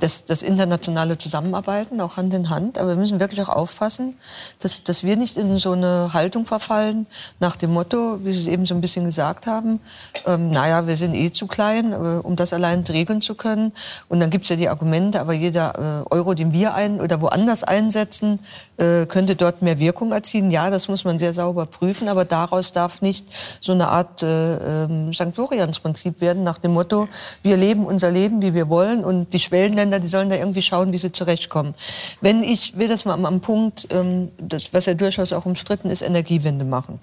das, 0.00 0.24
das 0.24 0.42
internationale 0.42 1.18
Zusammenarbeiten, 1.18 2.00
auch 2.00 2.16
Hand 2.16 2.34
in 2.34 2.50
Hand. 2.50 2.78
Aber 2.78 2.90
wir 2.90 2.96
müssen 2.96 3.20
wirklich 3.20 3.40
auch 3.42 3.48
aufpassen, 3.48 4.14
dass, 4.60 4.82
dass 4.82 5.02
wir 5.02 5.16
nicht 5.16 5.36
in 5.36 5.56
so 5.56 5.72
eine 5.72 6.12
Haltung 6.12 6.46
verfallen, 6.46 7.06
nach 7.40 7.56
dem 7.56 7.72
Motto, 7.72 8.24
wie 8.24 8.32
Sie 8.32 8.42
es 8.42 8.46
eben 8.46 8.66
so 8.66 8.74
ein 8.74 8.80
bisschen 8.80 9.04
gesagt 9.04 9.46
haben, 9.46 9.80
ähm, 10.26 10.50
naja, 10.50 10.86
wir 10.86 10.96
sind 10.96 11.14
eh 11.14 11.32
zu 11.32 11.46
klein, 11.46 11.92
äh, 11.92 11.96
um 11.96 12.36
das 12.36 12.52
allein 12.52 12.84
regeln 12.84 13.20
zu 13.22 13.34
können. 13.34 13.72
Und 14.08 14.20
dann 14.20 14.30
gibt 14.30 14.44
es 14.44 14.50
ja 14.50 14.56
die 14.56 14.68
Argumente, 14.68 15.20
aber 15.20 15.32
jeder 15.32 16.04
äh, 16.10 16.14
Euro, 16.14 16.34
den 16.34 16.52
wir 16.52 16.74
ein 16.74 17.00
oder 17.00 17.20
woanders 17.20 17.64
einsetzen, 17.64 18.40
äh, 18.78 19.06
könnte 19.06 19.36
dort 19.36 19.62
mehr 19.62 19.78
Wirkung 19.78 20.12
erzielen. 20.12 20.50
Ja, 20.50 20.70
das 20.70 20.88
muss 20.88 21.04
man 21.04 21.18
sehr 21.18 21.34
sauber 21.34 21.66
prüfen, 21.66 22.08
aber 22.08 22.24
daraus 22.24 22.72
darf 22.72 23.02
nicht 23.02 23.26
so 23.60 23.72
eine 23.72 23.88
Art 23.88 24.22
äh, 24.22 24.84
äh, 24.84 25.12
St. 25.12 25.34
Florians-Prinzip 25.34 26.20
werden, 26.20 26.44
nach 26.44 26.58
dem 26.58 26.72
Motto, 26.72 27.08
wir 27.42 27.56
leben 27.56 27.84
unser 27.84 28.10
Leben, 28.10 28.40
wie 28.42 28.54
wir 28.54 28.68
wollen 28.68 29.04
und 29.04 29.32
die 29.32 29.40
Schwellen 29.40 29.74
Länder, 29.74 29.98
die 29.98 30.08
sollen 30.08 30.30
da 30.30 30.36
irgendwie 30.36 30.62
schauen, 30.62 30.92
wie 30.92 30.98
sie 30.98 31.12
zurechtkommen. 31.12 31.74
Wenn 32.20 32.42
ich 32.42 32.78
will 32.78 32.88
das 32.88 33.04
mal 33.04 33.14
am, 33.14 33.26
am 33.26 33.40
Punkt, 33.40 33.88
ähm, 33.90 34.30
das, 34.38 34.72
was 34.72 34.86
ja 34.86 34.94
durchaus 34.94 35.32
auch 35.32 35.46
umstritten 35.46 35.90
ist, 35.90 36.02
Energiewende 36.02 36.64
machen. 36.64 37.00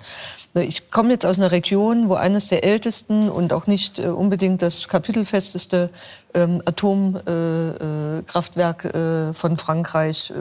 Ich 0.54 0.90
komme 0.90 1.12
jetzt 1.12 1.26
aus 1.26 1.38
einer 1.38 1.52
Region, 1.52 2.08
wo 2.08 2.14
eines 2.14 2.48
der 2.48 2.64
ältesten 2.64 3.30
und 3.30 3.52
auch 3.52 3.68
nicht 3.68 4.00
äh, 4.00 4.08
unbedingt 4.08 4.62
das 4.62 4.88
kapitelfesteste 4.88 5.90
ähm, 6.36 6.62
Atomkraftwerk 6.66 8.86
äh, 8.86 9.30
äh, 9.30 9.34
von 9.34 9.58
Frankreich, 9.58 10.30
äh, 10.30 10.34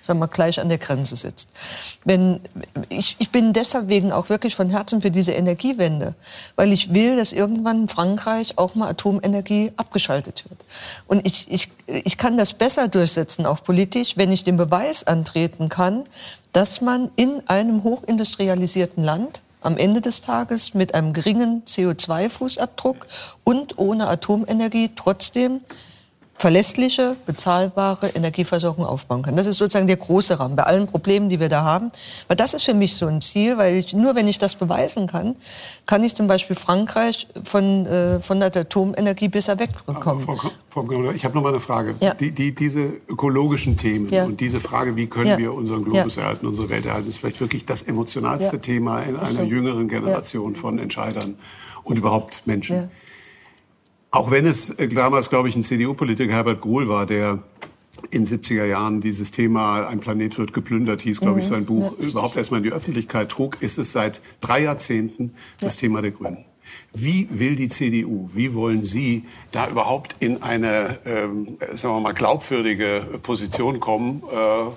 sagen 0.00 0.20
wir, 0.20 0.28
gleich 0.28 0.60
an 0.60 0.68
der 0.68 0.78
Grenze 0.78 1.16
sitzt. 1.16 1.50
Wenn, 2.04 2.40
ich, 2.88 3.16
ich 3.18 3.30
bin 3.30 3.52
deswegen 3.52 4.12
auch 4.12 4.28
wirklich 4.28 4.54
von 4.54 4.70
Herzen 4.70 5.02
für 5.02 5.10
diese 5.10 5.32
Energiewende, 5.32 6.14
weil 6.56 6.72
ich 6.72 6.94
will, 6.94 7.16
dass 7.16 7.32
irgendwann 7.32 7.82
in 7.82 7.88
Frankreich 7.88 8.56
auch 8.56 8.74
mal 8.74 8.88
Atomenergie 8.88 9.72
abgeschaltet 9.76 10.44
wird. 10.48 10.60
Und 11.06 11.26
ich, 11.26 11.50
ich, 11.50 11.70
ich 11.86 12.16
kann 12.16 12.36
das 12.36 12.54
besser 12.54 12.88
durchsetzen, 12.88 13.44
auch 13.44 13.64
politisch, 13.64 14.16
wenn 14.16 14.32
ich 14.32 14.44
den 14.44 14.56
Beweis 14.56 15.04
antreten 15.04 15.68
kann, 15.68 16.04
dass 16.52 16.80
man 16.80 17.10
in 17.16 17.42
einem 17.48 17.82
hochindustrialisierten 17.82 19.02
Land 19.02 19.42
am 19.62 19.76
Ende 19.76 20.00
des 20.00 20.20
Tages 20.20 20.74
mit 20.74 20.94
einem 20.94 21.12
geringen 21.12 21.62
CO2-Fußabdruck 21.64 23.06
und 23.44 23.78
ohne 23.78 24.08
Atomenergie 24.08 24.90
trotzdem 24.94 25.60
verlässliche, 26.38 27.16
bezahlbare 27.24 28.08
Energieversorgung 28.08 28.84
aufbauen 28.84 29.22
kann. 29.22 29.36
Das 29.36 29.46
ist 29.46 29.58
sozusagen 29.58 29.86
der 29.86 29.96
große 29.96 30.40
Rahmen 30.40 30.56
bei 30.56 30.64
allen 30.64 30.88
Problemen, 30.88 31.28
die 31.28 31.38
wir 31.38 31.48
da 31.48 31.62
haben. 31.62 31.92
Weil 32.26 32.36
das 32.36 32.52
ist 32.52 32.64
für 32.64 32.74
mich 32.74 32.96
so 32.96 33.06
ein 33.06 33.20
Ziel, 33.20 33.58
weil 33.58 33.76
ich, 33.76 33.94
nur 33.94 34.16
wenn 34.16 34.26
ich 34.26 34.38
das 34.38 34.56
beweisen 34.56 35.06
kann, 35.06 35.36
kann 35.86 36.02
ich 36.02 36.16
zum 36.16 36.26
Beispiel 36.26 36.56
Frankreich 36.56 37.28
von, 37.44 37.86
äh, 37.86 38.20
von 38.20 38.40
der 38.40 38.54
Atomenergie 38.56 39.28
besser 39.28 39.58
wegbekommen. 39.58 40.24
Frau, 40.24 40.50
Frau, 40.70 41.10
ich 41.12 41.24
habe 41.24 41.34
noch 41.36 41.42
mal 41.42 41.50
eine 41.50 41.60
Frage. 41.60 41.94
Ja. 42.00 42.14
Die, 42.14 42.32
die, 42.32 42.52
diese 42.54 42.92
ökologischen 43.08 43.76
Themen 43.76 44.08
ja. 44.10 44.24
und 44.24 44.40
diese 44.40 44.60
Frage, 44.60 44.96
wie 44.96 45.06
können 45.06 45.30
ja. 45.30 45.38
wir 45.38 45.54
unseren 45.54 45.84
Globus 45.84 46.16
erhalten, 46.16 46.46
unsere 46.46 46.68
Welt 46.70 46.86
erhalten, 46.86 47.06
ist 47.08 47.18
vielleicht 47.18 47.40
wirklich 47.40 47.66
das 47.66 47.84
emotionalste 47.84 48.60
Thema 48.60 49.02
in 49.02 49.16
einer 49.16 49.28
so. 49.28 49.42
jüngeren 49.42 49.86
Generation 49.86 50.56
von 50.56 50.80
Entscheidern 50.80 51.36
und 51.84 51.96
überhaupt 51.96 52.46
Menschen. 52.46 52.90
Auch 54.12 54.30
wenn 54.30 54.44
es 54.44 54.70
äh, 54.70 54.88
damals, 54.88 55.30
glaube 55.30 55.48
ich, 55.48 55.56
ein 55.56 55.62
CDU-Politiker, 55.62 56.32
Herbert 56.32 56.60
Gruhl, 56.60 56.88
war, 56.88 57.06
der 57.06 57.42
in 58.10 58.26
70er 58.26 58.66
Jahren 58.66 59.00
dieses 59.00 59.30
Thema 59.30 59.86
Ein 59.86 60.00
Planet 60.00 60.38
wird 60.38 60.52
geplündert 60.52 61.02
hieß, 61.02 61.20
glaube 61.20 61.40
ich, 61.40 61.46
mhm. 61.46 61.50
sein 61.50 61.64
Buch, 61.64 61.94
ja. 61.98 62.08
überhaupt 62.08 62.36
erstmal 62.36 62.58
in 62.58 62.64
die 62.64 62.72
Öffentlichkeit 62.72 63.30
trug, 63.30 63.60
ist 63.60 63.78
es 63.78 63.92
seit 63.92 64.20
drei 64.40 64.62
Jahrzehnten 64.62 65.32
das 65.60 65.76
ja. 65.76 65.80
Thema 65.80 66.02
der 66.02 66.10
Grünen. 66.10 66.44
Wie 66.94 67.26
will 67.30 67.54
die 67.56 67.68
CDU, 67.68 68.28
wie 68.34 68.54
wollen 68.54 68.84
Sie 68.84 69.24
da 69.50 69.68
überhaupt 69.68 70.16
in 70.20 70.42
eine, 70.42 70.98
ähm, 71.06 71.56
sagen 71.74 71.94
wir 71.94 72.00
mal, 72.00 72.12
glaubwürdige 72.12 73.02
Position 73.22 73.80
kommen, 73.80 74.22
äh, 74.30 74.70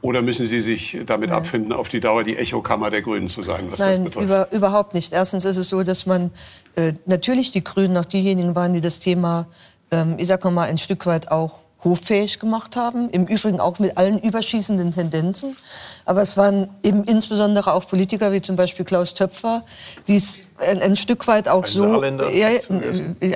oder 0.00 0.22
müssen 0.22 0.46
Sie 0.46 0.60
sich 0.60 0.98
damit 1.06 1.30
Nein. 1.30 1.38
abfinden, 1.38 1.72
auf 1.72 1.88
die 1.88 2.00
Dauer 2.00 2.22
die 2.22 2.36
Echokammer 2.36 2.88
der 2.90 3.02
Grünen 3.02 3.28
zu 3.28 3.42
sein, 3.42 3.66
was 3.68 3.80
Nein, 3.80 3.96
das 3.96 4.04
betrifft? 4.04 4.24
Über, 4.24 4.52
überhaupt 4.52 4.94
nicht. 4.94 5.12
Erstens 5.12 5.44
ist 5.44 5.56
es 5.56 5.68
so, 5.68 5.82
dass 5.82 6.06
man 6.06 6.30
äh, 6.78 6.94
natürlich 7.06 7.50
die 7.50 7.64
Grünen 7.64 7.96
auch 7.96 8.04
diejenigen 8.04 8.54
waren, 8.54 8.72
die 8.72 8.80
das 8.80 9.00
Thema, 9.00 9.48
ähm, 9.90 10.14
ich 10.18 10.28
sag 10.28 10.44
mal, 10.44 10.68
ein 10.68 10.78
Stück 10.78 11.06
weit 11.06 11.30
auch 11.32 11.62
hoffähig 11.82 12.38
gemacht 12.38 12.76
haben. 12.76 13.10
Im 13.10 13.26
Übrigen 13.26 13.58
auch 13.58 13.80
mit 13.80 13.96
allen 13.96 14.20
überschießenden 14.20 14.92
Tendenzen. 14.92 15.56
Aber 16.04 16.22
es 16.22 16.36
waren 16.36 16.68
eben 16.84 17.02
insbesondere 17.02 17.72
auch 17.72 17.86
Politiker 17.88 18.32
wie 18.32 18.40
zum 18.40 18.54
Beispiel 18.54 18.84
Klaus 18.84 19.14
Töpfer, 19.14 19.64
die 20.06 20.16
es 20.16 20.42
ein, 20.60 20.80
ein 20.80 20.96
Stück 20.96 21.26
weit 21.28 21.48
auch 21.48 21.66
so, 21.66 22.02
ja, 22.02 22.48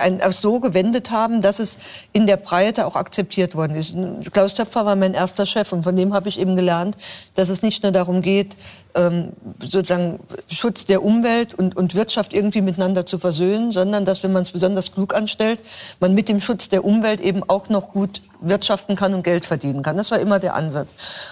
ein, 0.01 0.23
auch 0.23 0.33
so 0.33 0.61
gewendet 0.61 1.11
haben, 1.11 1.43
dass 1.43 1.59
es 1.59 1.79
in 2.13 2.27
der 2.27 2.37
Breite 2.37 2.87
auch 2.87 2.97
akzeptiert 2.97 3.55
worden 3.55 3.77
ist. 3.77 3.95
Klaus 4.33 4.55
Töpfer 4.55 4.85
war 4.85 4.97
mein 4.97 5.15
erster 5.15 5.47
Chef 5.47 5.73
und 5.73 5.83
von 5.83 5.97
dem 5.97 6.15
habe 6.15 6.29
ich 6.29 6.39
eben 6.39 6.57
gelernt, 6.57 6.97
dass 7.35 7.49
es 7.49 7.63
nicht 7.63 7.83
nur 7.83 7.93
darum 7.93 8.23
geht, 8.23 8.57
ähm, 8.95 9.33
sozusagen 9.61 10.21
Schutz 10.51 10.85
der 10.85 11.03
Umwelt 11.03 11.55
und, 11.55 11.77
und 11.77 11.95
Wirtschaft 11.95 12.33
irgendwie 12.33 12.61
miteinander 12.61 13.07
zu 13.07 13.19
versöhnen, 13.19 13.71
sondern 13.71 14.05
dass, 14.05 14.23
wenn 14.23 14.33
man 14.33 14.43
es 14.43 14.51
besonders 14.51 14.93
klug 14.93 15.15
anstellt, 15.15 15.61
man 16.01 16.15
mit 16.15 16.29
dem 16.29 16.41
Schutz 16.41 16.69
der 16.69 16.85
Umwelt 16.85 17.21
eben 17.21 17.43
auch 17.49 17.69
noch 17.69 17.89
gut 17.93 18.23
wirtschaften 18.41 18.97
kann 18.97 19.15
und 19.15 19.23
Geld 19.23 19.47
verdienen 19.47 19.83
kann. 19.83 19.97
Das 19.97 20.11
war 20.11 20.19
immer 20.19 20.39
der 20.39 20.55
Ansatz. 20.55 20.91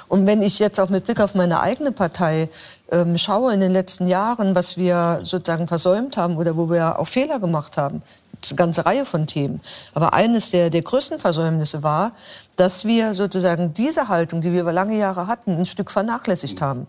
Und 0.08 0.26
wenn 0.26 0.42
ich 0.42 0.58
jetzt 0.58 0.78
auch 0.80 0.88
mit 0.88 1.04
Blick 1.04 1.20
auf 1.20 1.34
meine 1.34 1.60
eigene 1.60 1.92
Partei 1.92 2.48
ähm, 2.90 3.16
schaue 3.16 3.52
in 3.54 3.60
den 3.60 3.72
letzten 3.72 4.08
Jahren, 4.08 4.54
was 4.54 4.76
wir 4.76 5.20
sozusagen 5.22 5.68
versäumt 5.68 6.16
haben 6.16 6.36
oder 6.36 6.56
wo 6.56 6.70
wir 6.70 6.98
auch 6.98 7.08
Fehler 7.08 7.38
gemacht 7.38 7.76
haben, 7.76 8.02
eine 8.48 8.56
ganze 8.56 8.86
Reihe 8.86 9.04
von 9.04 9.26
Themen. 9.26 9.60
Aber 9.94 10.14
eines 10.14 10.50
der, 10.50 10.70
der 10.70 10.82
größten 10.82 11.18
Versäumnisse 11.18 11.82
war, 11.82 12.12
dass 12.56 12.84
wir 12.84 13.14
sozusagen 13.14 13.72
diese 13.72 14.08
Haltung, 14.08 14.42
die 14.42 14.52
wir 14.52 14.60
über 14.60 14.72
lange 14.72 14.96
Jahre 14.98 15.26
hatten, 15.26 15.52
ein 15.56 15.64
Stück 15.64 15.90
vernachlässigt 15.90 16.60
haben. 16.60 16.86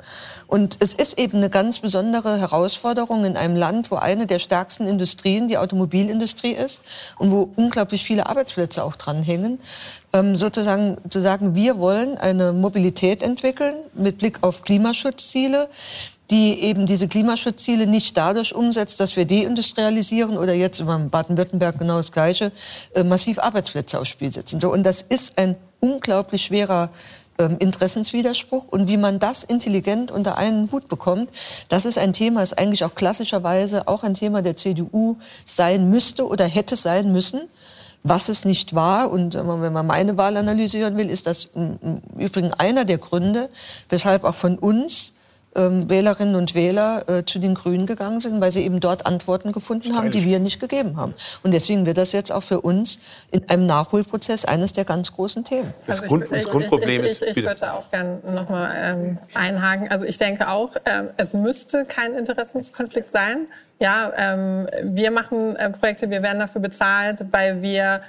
Und 0.48 0.78
es 0.82 0.94
ist 0.94 1.18
eben 1.18 1.38
eine 1.38 1.50
ganz 1.50 1.80
besondere 1.80 2.40
Herausforderung 2.40 3.24
in 3.24 3.38
einem 3.38 3.56
Land, 3.56 3.90
wo 3.90 3.96
eine 3.96 4.28
der 4.28 4.40
stärksten 4.40 4.86
Industrien 4.86 5.48
die 5.48 5.58
Automobilindustrie 5.58 6.52
ist 6.52 6.82
und 7.18 7.32
wo 7.32 7.50
unglaublich 7.56 8.04
viele 8.04 8.28
Arbeitsplätze 8.28 8.84
auch 8.84 8.98
dranhängen, 8.98 9.60
ähm, 10.12 10.36
sozusagen 10.36 10.98
zu 11.10 11.22
sagen, 11.22 11.56
wir 11.56 11.78
wollen 11.78 12.18
eine 12.18 12.52
Mobilität 12.52 13.24
entwickeln 13.24 13.76
mit 13.94 14.18
Blick 14.18 14.40
auf 14.42 14.64
Klimaschutzziele, 14.64 15.70
die 16.32 16.62
eben 16.62 16.86
diese 16.86 17.08
Klimaschutzziele 17.10 17.86
nicht 17.86 18.16
dadurch 18.16 18.56
umsetzt, 18.56 19.00
dass 19.02 19.18
wir 19.18 19.26
deindustrialisieren 19.26 20.38
oder 20.38 20.54
jetzt 20.54 20.80
in 20.80 21.10
Baden-Württemberg 21.10 21.78
genau 21.78 21.98
das 21.98 22.12
Gleiche, 22.12 22.52
äh, 22.96 23.04
massiv 23.04 23.38
Arbeitsplätze 23.38 24.00
aufs 24.00 24.10
Spiel 24.10 24.32
setzen. 24.32 24.60
So, 24.60 24.72
und 24.72 24.84
das 24.84 25.02
ist 25.02 25.38
ein 25.38 25.58
unglaublich 25.82 26.44
schwerer 26.44 26.90
ähm, 27.38 27.58
Interessenswiderspruch 27.60 28.68
und 28.70 28.88
wie 28.88 28.98
man 28.98 29.20
das 29.20 29.44
intelligent 29.44 30.12
unter 30.12 30.38
einen 30.38 30.72
Hut 30.72 30.88
bekommt, 30.88 31.30
das 31.68 31.86
ist 31.86 31.98
ein 31.98 32.14
Thema, 32.14 32.40
das 32.40 32.54
eigentlich 32.54 32.86
auch 32.86 32.96
klassischerweise 32.96 33.88
auch 33.90 34.04
ein 34.04 34.14
Thema 34.14 34.42
der 34.42 34.56
CDU 34.56 35.18
sein 35.44 35.90
müsste 35.90 36.26
oder 36.28 36.46
hätte 36.46 36.78
sein 36.78 37.12
müssen. 37.12 37.42
Was 38.04 38.30
es 38.30 38.46
nicht 38.46 38.74
war, 38.74 39.12
und 39.12 39.36
wenn 39.36 39.74
man 39.74 39.86
meine 39.86 40.18
Wahl 40.18 40.36
analysieren 40.36 40.98
will, 40.98 41.08
ist 41.08 41.28
das 41.28 41.52
im 41.54 42.02
Übrigen 42.18 42.52
einer 42.52 42.84
der 42.84 42.98
Gründe, 42.98 43.50
weshalb 43.90 44.24
auch 44.24 44.34
von 44.34 44.58
uns 44.58 45.14
ähm, 45.56 45.90
Wählerinnen 45.90 46.36
und 46.36 46.56
Wähler 46.56 47.08
äh, 47.10 47.26
zu 47.26 47.40
den 47.40 47.56
Grünen 47.56 47.86
gegangen 47.86 48.20
sind, 48.20 48.40
weil 48.42 48.52
sie 48.52 48.64
eben 48.64 48.80
dort 48.80 49.06
Antworten 49.06 49.52
gefunden 49.52 49.96
haben, 49.96 50.12
die 50.12 50.24
wir 50.24 50.40
nicht 50.40 50.60
gegeben 50.60 50.98
haben. 50.98 51.14
Und 51.44 51.54
deswegen 51.54 51.86
wird 51.86 51.98
das 51.98 52.12
jetzt 52.12 52.32
auch 52.32 52.44
für 52.44 52.62
uns 52.62 53.00
in 53.32 53.50
einem 53.50 53.66
Nachholprozess 53.66 54.46
eines 54.46 54.74
der 54.74 54.86
ganz 54.86 55.14
großen 55.14 55.44
Themen. 55.44 55.74
Das, 55.88 56.00
also 56.00 56.10
Grund, 56.10 56.26
ich, 56.26 56.30
das 56.32 56.50
Grundproblem 56.50 57.04
ich, 57.04 57.12
ich, 57.12 57.22
ist. 57.22 57.38
Ich, 57.38 57.44
würde 57.44 57.74
auch 57.74 57.90
gerne 57.92 58.20
nochmal 58.32 58.72
ähm, 58.76 59.18
einhaken. 59.34 59.90
Also 59.90 60.06
ich 60.06 60.18
denke 60.18 60.50
auch, 60.50 60.76
äh, 60.76 61.04
es 61.18 61.34
müsste 61.34 61.86
kein 61.86 62.14
Interessenskonflikt 62.14 63.12
sein. 63.12 63.48
Ja, 63.80 64.14
ähm, 64.16 64.68
wir 64.84 65.12
machen 65.12 65.56
äh, 65.56 65.70
Projekte, 65.72 66.10
wir 66.10 66.22
werden 66.22 66.40
dafür 66.40 66.62
bezahlt, 66.62 67.26
weil 67.32 67.62
wir 67.62 68.02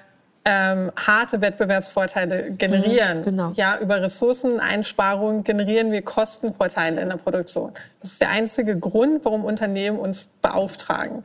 ähm, 0.44 0.90
harte 0.96 1.40
Wettbewerbsvorteile 1.40 2.52
generieren. 2.52 3.18
Mhm, 3.18 3.24
genau. 3.24 3.52
Ja, 3.54 3.78
über 3.78 4.00
Ressourceneinsparungen 4.02 5.44
generieren 5.44 5.92
wir 5.92 6.02
Kostenvorteile 6.02 7.00
in 7.00 7.08
der 7.08 7.16
Produktion. 7.16 7.72
Das 8.00 8.12
ist 8.12 8.20
der 8.20 8.30
einzige 8.30 8.78
Grund, 8.78 9.24
warum 9.24 9.44
Unternehmen 9.44 9.98
uns 9.98 10.26
beauftragen. 10.40 11.24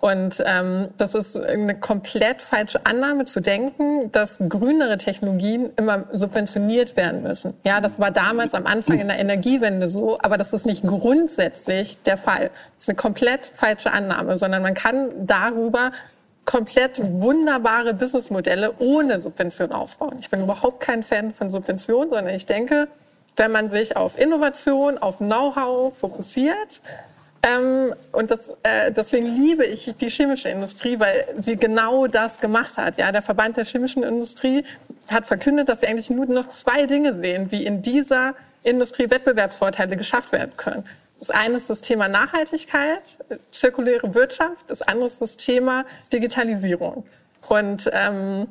Und 0.00 0.42
ähm, 0.46 0.90
das 0.96 1.14
ist 1.14 1.36
eine 1.36 1.74
komplett 1.74 2.42
falsche 2.42 2.86
Annahme 2.86 3.24
zu 3.24 3.40
denken, 3.40 4.12
dass 4.12 4.38
grünere 4.48 4.96
Technologien 4.96 5.70
immer 5.76 6.04
subventioniert 6.12 6.96
werden 6.96 7.22
müssen. 7.22 7.54
Ja, 7.64 7.80
das 7.80 7.98
war 7.98 8.12
damals 8.12 8.54
am 8.54 8.66
Anfang 8.66 9.00
in 9.00 9.08
der 9.08 9.18
Energiewende 9.18 9.88
so, 9.88 10.18
aber 10.20 10.36
das 10.36 10.52
ist 10.52 10.66
nicht 10.66 10.84
grundsätzlich 10.84 12.00
der 12.02 12.16
Fall. 12.16 12.50
Das 12.76 12.84
ist 12.84 12.88
eine 12.88 12.96
komplett 12.96 13.50
falsche 13.54 13.92
Annahme, 13.92 14.38
sondern 14.38 14.62
man 14.62 14.74
kann 14.74 15.08
darüber 15.26 15.90
komplett 16.48 16.98
wunderbare 17.02 17.92
Businessmodelle 17.92 18.72
ohne 18.78 19.20
Subvention 19.20 19.70
aufbauen. 19.70 20.16
Ich 20.18 20.30
bin 20.30 20.40
überhaupt 20.42 20.80
kein 20.80 21.02
Fan 21.02 21.34
von 21.34 21.50
Subventionen, 21.50 22.08
sondern 22.08 22.34
ich 22.34 22.46
denke, 22.46 22.88
wenn 23.36 23.52
man 23.52 23.68
sich 23.68 23.98
auf 23.98 24.18
Innovation, 24.18 24.96
auf 24.96 25.18
Know-how 25.18 25.94
fokussiert, 25.94 26.80
ähm, 27.42 27.94
und 28.12 28.30
das, 28.30 28.56
äh, 28.62 28.90
deswegen 28.90 29.26
liebe 29.26 29.66
ich 29.66 29.92
die 30.00 30.08
chemische 30.08 30.48
Industrie, 30.48 30.98
weil 30.98 31.26
sie 31.38 31.56
genau 31.56 32.06
das 32.06 32.40
gemacht 32.40 32.78
hat. 32.78 32.96
Ja, 32.96 33.12
der 33.12 33.22
Verband 33.22 33.58
der 33.58 33.66
chemischen 33.66 34.02
Industrie 34.02 34.64
hat 35.08 35.26
verkündet, 35.26 35.68
dass 35.68 35.80
sie 35.80 35.86
eigentlich 35.86 36.08
nur 36.08 36.24
noch 36.24 36.48
zwei 36.48 36.86
Dinge 36.86 37.14
sehen, 37.14 37.52
wie 37.52 37.66
in 37.66 37.82
dieser 37.82 38.34
Industrie 38.62 39.10
Wettbewerbsvorteile 39.10 39.98
geschafft 39.98 40.32
werden 40.32 40.52
können. 40.56 40.84
Das 41.18 41.30
eine 41.30 41.56
ist 41.56 41.68
das 41.68 41.80
Thema 41.80 42.08
Nachhaltigkeit, 42.08 43.18
zirkuläre 43.50 44.14
Wirtschaft. 44.14 44.68
Das 44.68 44.82
andere 44.82 45.08
ist 45.08 45.20
das 45.20 45.36
Thema 45.36 45.84
Digitalisierung. 46.12 47.04
Und 47.48 47.90
ähm, 47.92 48.46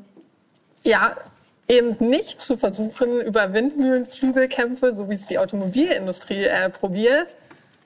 ja, 0.83 1.15
eben 1.69 1.95
nicht 1.99 2.41
zu 2.41 2.57
versuchen, 2.57 3.21
über 3.21 3.53
Windmühlenflügelkämpfe, 3.53 4.93
so 4.93 5.09
wie 5.09 5.15
es 5.15 5.27
die 5.27 5.39
Automobilindustrie 5.39 6.45
äh, 6.45 6.69
probiert, 6.69 7.37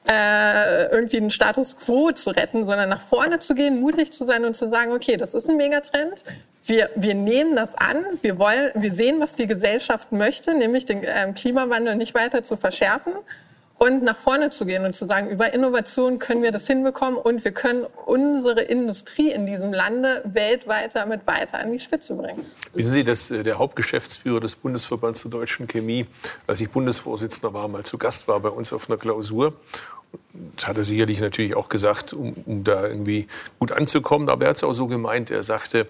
äh, 0.10 0.86
irgendwie 0.92 1.18
einen 1.18 1.32
Status 1.32 1.78
quo 1.78 2.12
zu 2.12 2.32
retten, 2.32 2.66
sondern 2.66 2.90
nach 2.90 3.02
vorne 3.02 3.40
zu 3.40 3.54
gehen, 3.54 3.82
mutig 3.82 4.12
zu 4.14 4.26
sein 4.26 4.46
und 4.46 4.56
zu 4.56 4.70
sagen, 4.70 4.92
okay, 4.92 5.18
das 5.18 5.34
ist 5.36 5.48
ein 5.50 5.58
Megatrend. 5.58 6.24
Wir, 6.66 6.90
wir 6.96 7.16
nehmen 7.16 7.56
das 7.56 7.76
an, 7.76 8.06
wir, 8.22 8.38
wollen, 8.40 8.72
wir 8.76 8.94
sehen, 8.94 9.20
was 9.20 9.36
die 9.36 9.48
Gesellschaft 9.48 10.12
möchte, 10.12 10.54
nämlich 10.56 10.86
den 10.86 11.04
äh, 11.04 11.32
Klimawandel 11.36 11.96
nicht 11.96 12.14
weiter 12.14 12.44
zu 12.44 12.58
verschärfen 12.58 13.14
und 13.82 14.04
nach 14.04 14.18
vorne 14.18 14.52
zu 14.52 14.68
gehen 14.68 14.86
und 14.86 14.94
zu 14.94 15.08
sagen, 15.08 15.32
über 15.32 15.56
Innovation 15.56 16.20
können 16.20 16.44
wir 16.44 16.52
das 16.52 16.68
hinbekommen 16.68 17.18
und 17.18 17.44
wir 17.44 17.52
können 17.52 17.88
unsere 18.06 18.62
Industrie 18.62 19.32
in 19.32 19.48
diesem 19.48 19.74
Lande 19.74 20.22
weltweit 20.24 20.94
damit 20.94 21.26
weiter 21.26 21.58
an 21.58 21.72
die 21.72 21.80
Spitze 21.80 22.14
bringen. 22.14 22.46
Wissen 22.76 22.92
Sie, 22.92 23.04
dass 23.04 23.32
äh, 23.32 23.42
der 23.42 23.58
Hauptgeschäftsführer 23.58 24.40
des 24.40 24.56
Bundesverbands 24.56 25.24
der 25.24 25.32
deutschen 25.32 25.68
Chemie, 25.68 26.06
als 26.46 26.62
ich 26.62 26.70
Bundesvorsitzender 26.70 27.56
war, 27.56 27.68
mal 27.70 27.84
zu 27.84 27.98
Gast 27.98 28.28
war 28.28 28.40
bei 28.40 28.50
uns 28.50 28.72
auf 28.72 28.88
einer 28.88 29.00
Klausur 29.00 29.56
das 30.58 30.68
hat 30.68 30.78
er 30.78 30.84
sicherlich 30.84 31.20
natürlich 31.20 31.56
auch 31.56 31.70
gesagt, 31.70 32.14
um, 32.14 32.34
um, 32.46 32.64
da 32.64 32.86
irgendwie 32.86 33.28
gut 33.60 33.72
anzukommen. 33.72 34.30
Aber 34.30 34.44
er 34.44 34.50
hat 34.50 34.58
es 34.58 34.64
auch 34.64 34.74
so 34.74 34.88
gemeint. 34.88 35.32
Er 35.32 35.44
sagte, 35.44 35.88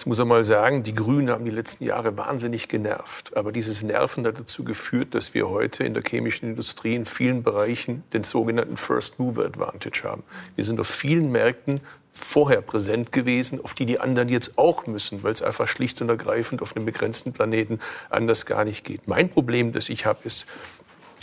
Jetzt 0.00 0.06
muss 0.06 0.18
er 0.18 0.24
mal 0.24 0.44
sagen, 0.44 0.82
die 0.82 0.94
Grünen 0.94 1.28
haben 1.28 1.44
die 1.44 1.50
letzten 1.50 1.84
Jahre 1.84 2.16
wahnsinnig 2.16 2.68
genervt. 2.68 3.36
Aber 3.36 3.52
dieses 3.52 3.82
Nerven 3.82 4.26
hat 4.26 4.38
dazu 4.38 4.64
geführt, 4.64 5.14
dass 5.14 5.34
wir 5.34 5.50
heute 5.50 5.84
in 5.84 5.92
der 5.92 6.02
chemischen 6.02 6.48
Industrie 6.48 6.94
in 6.94 7.04
vielen 7.04 7.42
Bereichen 7.42 8.02
den 8.14 8.24
sogenannten 8.24 8.78
First 8.78 9.18
Mover 9.18 9.44
Advantage 9.44 10.04
haben. 10.04 10.22
Wir 10.56 10.64
sind 10.64 10.80
auf 10.80 10.86
vielen 10.86 11.30
Märkten 11.30 11.82
vorher 12.12 12.62
präsent 12.62 13.12
gewesen, 13.12 13.62
auf 13.62 13.74
die 13.74 13.84
die 13.84 14.00
anderen 14.00 14.30
jetzt 14.30 14.56
auch 14.56 14.86
müssen, 14.86 15.22
weil 15.22 15.32
es 15.32 15.42
einfach 15.42 15.68
schlicht 15.68 16.00
und 16.00 16.08
ergreifend 16.08 16.62
auf 16.62 16.74
einem 16.74 16.86
begrenzten 16.86 17.34
Planeten 17.34 17.78
anders 18.08 18.46
gar 18.46 18.64
nicht 18.64 18.86
geht. 18.86 19.06
Mein 19.06 19.28
Problem, 19.28 19.72
das 19.72 19.90
ich 19.90 20.06
habe, 20.06 20.20
ist, 20.24 20.46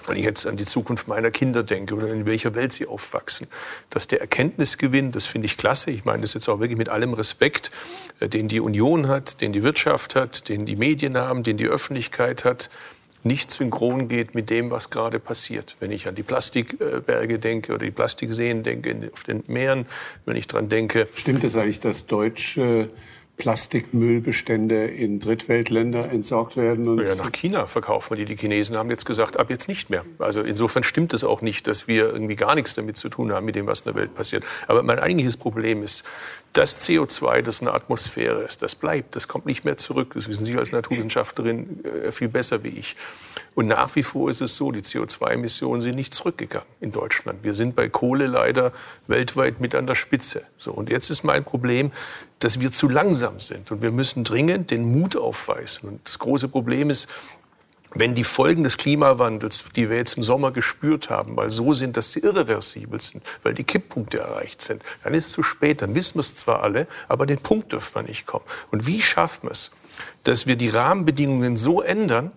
wenn 0.07 0.17
ich 0.17 0.25
jetzt 0.25 0.47
an 0.47 0.57
die 0.57 0.65
Zukunft 0.65 1.07
meiner 1.07 1.31
Kinder 1.31 1.63
denke 1.63 1.95
oder 1.95 2.11
in 2.11 2.25
welcher 2.25 2.55
Welt 2.55 2.73
sie 2.73 2.88
aufwachsen, 2.88 3.47
dass 3.89 4.07
der 4.07 4.21
Erkenntnisgewinn, 4.21 5.11
das 5.11 5.25
finde 5.25 5.45
ich 5.45 5.57
klasse, 5.57 5.91
ich 5.91 6.05
meine 6.05 6.21
das 6.21 6.34
jetzt 6.34 6.47
auch 6.47 6.59
wirklich 6.59 6.77
mit 6.77 6.89
allem 6.89 7.13
Respekt, 7.13 7.71
äh, 8.19 8.29
den 8.29 8.47
die 8.47 8.59
Union 8.59 9.07
hat, 9.07 9.41
den 9.41 9.53
die 9.53 9.63
Wirtschaft 9.63 10.15
hat, 10.15 10.49
den 10.49 10.65
die 10.65 10.75
Medien 10.75 11.17
haben, 11.17 11.43
den 11.43 11.57
die 11.57 11.67
Öffentlichkeit 11.67 12.45
hat, 12.45 12.69
nicht 13.23 13.51
synchron 13.51 14.07
geht 14.07 14.35
mit 14.35 14.49
dem, 14.49 14.71
was 14.71 14.89
gerade 14.89 15.19
passiert. 15.19 15.75
Wenn 15.79 15.91
ich 15.91 16.07
an 16.07 16.15
die 16.15 16.23
Plastikberge 16.23 17.39
denke 17.39 17.73
oder 17.73 17.85
die 17.85 17.91
Plastikseen 17.91 18.63
denke, 18.63 19.09
auf 19.11 19.23
den 19.23 19.43
Meeren, 19.47 19.85
wenn 20.25 20.35
ich 20.35 20.47
daran 20.47 20.69
denke. 20.69 21.07
Stimmt 21.13 21.43
es 21.43 21.55
eigentlich, 21.57 21.81
dass 21.81 22.07
deutsche 22.07 22.89
Plastikmüllbestände 23.38 24.85
in 24.85 25.19
Drittweltländer 25.19 26.11
entsorgt 26.11 26.57
werden. 26.57 26.97
ja, 26.99 27.14
nach 27.15 27.31
China 27.31 27.68
verkaufen 27.68 28.18
wir 28.18 28.26
die. 28.26 28.34
Die 28.34 28.39
Chinesen 28.39 28.76
haben 28.76 28.89
jetzt 28.89 29.05
gesagt, 29.05 29.39
ab 29.39 29.51
jetzt 29.51 29.68
nicht 29.68 29.91
mehr. 29.91 30.03
Also 30.18 30.41
insofern 30.41 30.84
stimmt 30.84 31.14
es 31.14 31.23
auch 31.23 31.41
nicht, 31.41 31.68
dass 31.68 31.88
wir 31.88 32.11
irgendwie 32.11 32.35
gar 32.35 32.55
nichts 32.55 32.73
damit 32.73 32.97
zu 32.97 33.09
tun 33.09 33.31
haben, 33.31 33.45
mit 33.45 33.55
dem, 33.55 33.68
was 33.68 33.81
in 33.81 33.93
der 33.93 33.95
Welt 33.95 34.15
passiert. 34.15 34.43
Aber 34.68 34.81
mein 34.81 34.97
eigentliches 34.97 35.38
Problem 35.38 35.84
ist, 35.84 36.03
das 36.57 36.88
CO2, 36.88 37.43
das 37.43 37.59
in 37.59 37.65
der 37.65 37.75
Atmosphäre 37.75 38.41
ist, 38.41 38.63
das 38.63 38.73
bleibt, 38.73 39.15
das 39.15 39.27
kommt 39.27 39.45
nicht 39.45 39.63
mehr 39.63 39.77
zurück. 39.77 40.13
Das 40.15 40.27
wissen 40.27 40.43
Sie 40.43 40.57
als 40.57 40.71
Naturwissenschaftlerin 40.71 41.85
äh, 41.85 42.11
viel 42.11 42.29
besser 42.29 42.63
wie 42.63 42.69
ich. 42.69 42.95
Und 43.53 43.67
nach 43.67 43.95
wie 43.95 44.01
vor 44.01 44.29
ist 44.29 44.41
es 44.41 44.55
so, 44.55 44.71
die 44.71 44.81
CO2-Emissionen 44.81 45.81
sind 45.81 45.95
nicht 45.95 46.15
zurückgegangen 46.15 46.67
in 46.81 46.91
Deutschland. 46.91 47.43
Wir 47.43 47.53
sind 47.53 47.75
bei 47.75 47.89
Kohle 47.89 48.25
leider 48.25 48.71
weltweit 49.05 49.59
mit 49.59 49.75
an 49.75 49.85
der 49.85 49.93
Spitze. 49.93 50.43
So, 50.55 50.71
und 50.71 50.89
jetzt 50.89 51.11
ist 51.11 51.23
mein 51.23 51.43
Problem, 51.43 51.91
dass 52.39 52.59
wir 52.59 52.71
zu 52.71 52.88
langsam 52.88 53.39
sind. 53.39 53.71
Und 53.71 53.84
wir 53.84 53.91
müssen 53.91 54.23
dringend 54.23 54.71
den 54.71 54.99
Mut 54.99 55.15
aufweisen. 55.15 55.89
Und 55.89 56.07
das 56.07 56.17
große 56.17 56.47
Problem 56.47 56.89
ist, 56.89 57.07
wenn 57.99 58.15
die 58.15 58.24
Folgen 58.24 58.64
des 58.64 58.78
Klimawandels, 58.78 59.65
die 59.76 59.90
wir 59.90 59.98
jetzt 59.98 60.18
im 60.18 60.24
Sommer 60.24 60.52
gespürt 60.52 61.10
haben, 61.10 61.36
mal 61.36 61.49
so 61.49 61.74
sind, 61.74 61.98
dass 61.98 62.11
sie 62.11 62.19
irreversibel 62.19 62.99
sind, 63.02 63.24
weil 63.44 63.53
die 63.53 63.64
Kipppunkte 63.64 64.19
erreicht 64.19 64.61
sind, 64.61 64.84
dann 65.03 65.14
ist 65.14 65.28
es 65.28 65.32
zu 65.32 65.44
spät. 65.44 65.82
Dann 65.82 65.95
wissen 65.95 66.15
wir 66.15 66.22
es 66.22 66.36
zwar 66.36 66.64
alle, 66.64 66.88
aber 67.07 67.26
den 67.26 67.40
Punkt 67.40 67.74
dürfen 67.74 67.95
wir 67.95 68.03
nicht 68.03 68.26
kommen. 68.26 68.45
Und 68.72 68.88
wie 68.88 69.02
schaffen 69.02 69.48
wir 69.48 69.52
es, 69.52 69.72
dass 70.24 70.48
wir 70.48 70.56
die 70.56 70.69
Rahmenbedingungen 70.69 71.57
so 71.57 71.82
ändern, 71.82 72.32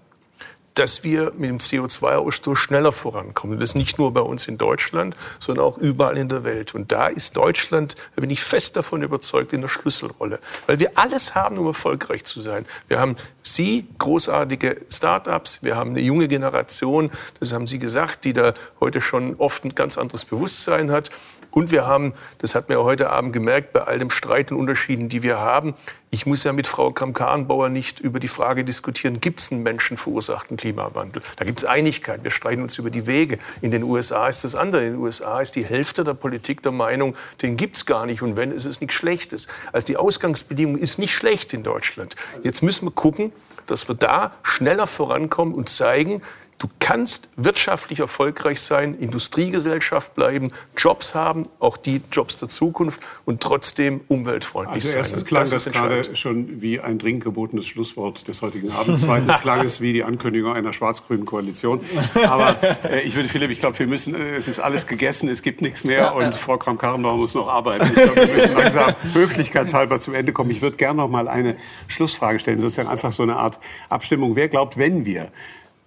dass 0.81 1.05
wir 1.05 1.33
mit 1.37 1.51
dem 1.51 1.59
CO2-Ausstoß 1.59 2.57
schneller 2.57 2.91
vorankommen. 2.91 3.61
Das 3.61 3.75
nicht 3.75 3.99
nur 3.99 4.15
bei 4.15 4.23
uns 4.23 4.49
in 4.49 4.57
Deutschland, 4.57 5.15
sondern 5.39 5.67
auch 5.67 5.77
überall 5.77 6.17
in 6.17 6.31
der 6.31 6.43
Welt. 6.43 6.75
Und 6.75 6.91
da 6.91 7.09
ist 7.09 7.37
Deutschland, 7.37 7.97
da 8.17 8.23
bin 8.23 8.31
ich 8.31 8.41
fest 8.41 8.79
davon 8.79 9.03
überzeugt, 9.03 9.53
in 9.53 9.61
der 9.61 9.69
Schlüsselrolle. 9.69 10.41
Weil 10.67 10.79
wir 10.79 10.93
alles 10.95 11.35
haben, 11.35 11.59
um 11.59 11.67
erfolgreich 11.67 12.25
zu 12.25 12.41
sein. 12.41 12.65
Wir 12.89 12.99
haben 12.99 13.17
Sie, 13.43 13.89
großartige 13.99 14.81
Start-ups, 14.91 15.59
wir 15.61 15.77
haben 15.77 15.91
eine 15.91 16.01
junge 16.01 16.29
Generation, 16.29 17.11
das 17.41 17.53
haben 17.53 17.67
Sie 17.67 17.79
gesagt, 17.79 18.25
die 18.25 18.33
da 18.33 18.55
heute 18.81 19.03
schon 19.03 19.35
oft 19.37 19.63
ein 19.67 19.75
ganz 19.75 19.99
anderes 19.99 20.25
Bewusstsein 20.25 20.91
hat. 20.91 21.11
Und 21.51 21.71
wir 21.71 21.87
haben, 21.87 22.13
das 22.39 22.55
hat 22.55 22.69
man 22.69 22.79
ja 22.79 22.85
heute 22.85 23.11
Abend 23.11 23.33
gemerkt, 23.33 23.73
bei 23.73 23.83
all 23.83 23.99
dem 23.99 24.11
Streit 24.11 24.51
und 24.53 24.59
Unterschieden, 24.59 25.09
die 25.09 25.23
wir 25.23 25.39
haben, 25.39 25.75
ich 26.13 26.27
muss 26.27 26.43
ja 26.43 26.53
mit 26.53 26.67
Frau 26.67 26.91
Kramp-Karrenbauer 26.91 27.69
nicht 27.69 28.01
über 28.01 28.19
die 28.19 28.27
Frage 28.27 28.65
diskutieren, 28.65 29.21
gibt 29.21 29.41
es 29.41 29.53
einen 29.53 29.63
menschenverursachten 29.63 30.57
Klimawandel? 30.57 31.23
Da 31.37 31.45
gibt 31.45 31.61
es 31.61 31.65
Einigkeit. 31.65 32.25
Wir 32.25 32.33
streiten 32.33 32.63
uns 32.63 32.77
über 32.79 32.91
die 32.91 33.07
Wege. 33.07 33.39
In 33.61 33.71
den 33.71 33.85
USA 33.85 34.27
ist 34.27 34.43
das 34.43 34.57
andere. 34.57 34.85
In 34.85 34.93
den 34.95 35.01
USA 35.01 35.41
ist 35.41 35.55
die 35.55 35.65
Hälfte 35.65 36.03
der 36.03 36.15
Politik 36.15 36.65
der 36.65 36.73
Meinung, 36.73 37.15
den 37.43 37.57
gibt 37.57 37.77
es 37.77 37.87
gar 37.87 38.07
nicht. 38.07 38.23
Und 38.23 38.35
wenn, 38.35 38.51
ist 38.51 38.65
es 38.65 38.81
nichts 38.81 38.97
Schlechtes. 38.97 39.47
Also 39.73 39.87
die 39.87 39.97
Ausgangsbedingung 39.97 40.79
ist 40.79 40.99
nicht 40.99 41.15
schlecht 41.15 41.53
in 41.53 41.63
Deutschland. 41.63 42.17
Jetzt 42.43 42.63
müssen 42.63 42.87
wir 42.87 42.93
gucken, 42.93 43.33
dass 43.69 43.87
wir 43.87 43.95
da 43.95 44.33
schneller 44.43 44.89
vorankommen 44.89 45.55
und 45.55 45.69
zeigen, 45.69 46.23
Du 46.61 46.69
kannst 46.79 47.31
wirtschaftlich 47.37 48.01
erfolgreich 48.01 48.61
sein, 48.61 48.95
Industriegesellschaft 48.95 50.15
bleiben, 50.15 50.53
Jobs 50.77 51.15
haben, 51.15 51.49
auch 51.59 51.79
die 51.79 52.03
Jobs 52.13 52.37
der 52.37 52.51
Zukunft 52.51 53.01
und 53.25 53.41
trotzdem 53.41 54.03
umweltfreundlich 54.09 54.85
also 54.85 54.89
sein. 54.89 54.99
Erstens 54.99 55.25
klang 55.25 55.45
das, 55.45 55.65
das 55.65 55.73
gerade 55.73 56.15
schon 56.15 56.61
wie 56.61 56.79
ein 56.79 56.99
dringend 56.99 57.25
gebotenes 57.25 57.67
Schlusswort 57.67 58.29
des 58.29 58.43
heutigen 58.43 58.71
Abends. 58.73 59.01
Zweitens 59.01 59.39
klang 59.41 59.65
es 59.65 59.81
wie 59.81 59.95
die 59.95 60.05
Ankündigung 60.05 60.53
einer 60.53 60.75
schwarz-grünen 60.75 61.25
Koalition. 61.25 61.81
Aber 62.27 62.55
äh, 62.85 63.01
ich 63.05 63.17
würde, 63.17 63.31
Philipp, 63.31 63.51
ich 63.51 63.61
glaube, 63.61 63.79
wir 63.79 63.87
müssen, 63.87 64.15
äh, 64.15 64.37
es 64.37 64.47
ist 64.47 64.61
alles 64.61 64.87
gegessen, 64.87 65.31
es 65.31 65.41
gibt 65.41 65.63
nichts 65.63 65.85
mehr 65.85 66.15
und 66.15 66.37
Frau 66.37 66.59
Kramp-Karrenbauer 66.59 67.17
muss 67.17 67.33
noch 67.33 67.49
arbeiten. 67.49 67.87
Ich 67.87 67.95
glaube, 67.95 68.17
wir 68.17 68.35
müssen 68.35 68.55
langsam 68.55 68.95
höflichkeitshalber 69.15 69.99
zum 69.99 70.13
Ende 70.13 70.35
kommen. 70.35 70.51
Ich 70.51 70.61
würde 70.61 70.77
gerne 70.77 70.99
noch 70.99 71.09
mal 71.09 71.27
eine 71.27 71.57
Schlussfrage 71.89 72.39
stellen, 72.39 72.59
sozusagen 72.59 72.91
einfach 72.91 73.13
so 73.13 73.23
eine 73.23 73.37
Art 73.37 73.59
Abstimmung. 73.89 74.37
Wer 74.37 74.51
glaubt, 74.51 74.77
wenn 74.77 75.07
wir 75.07 75.33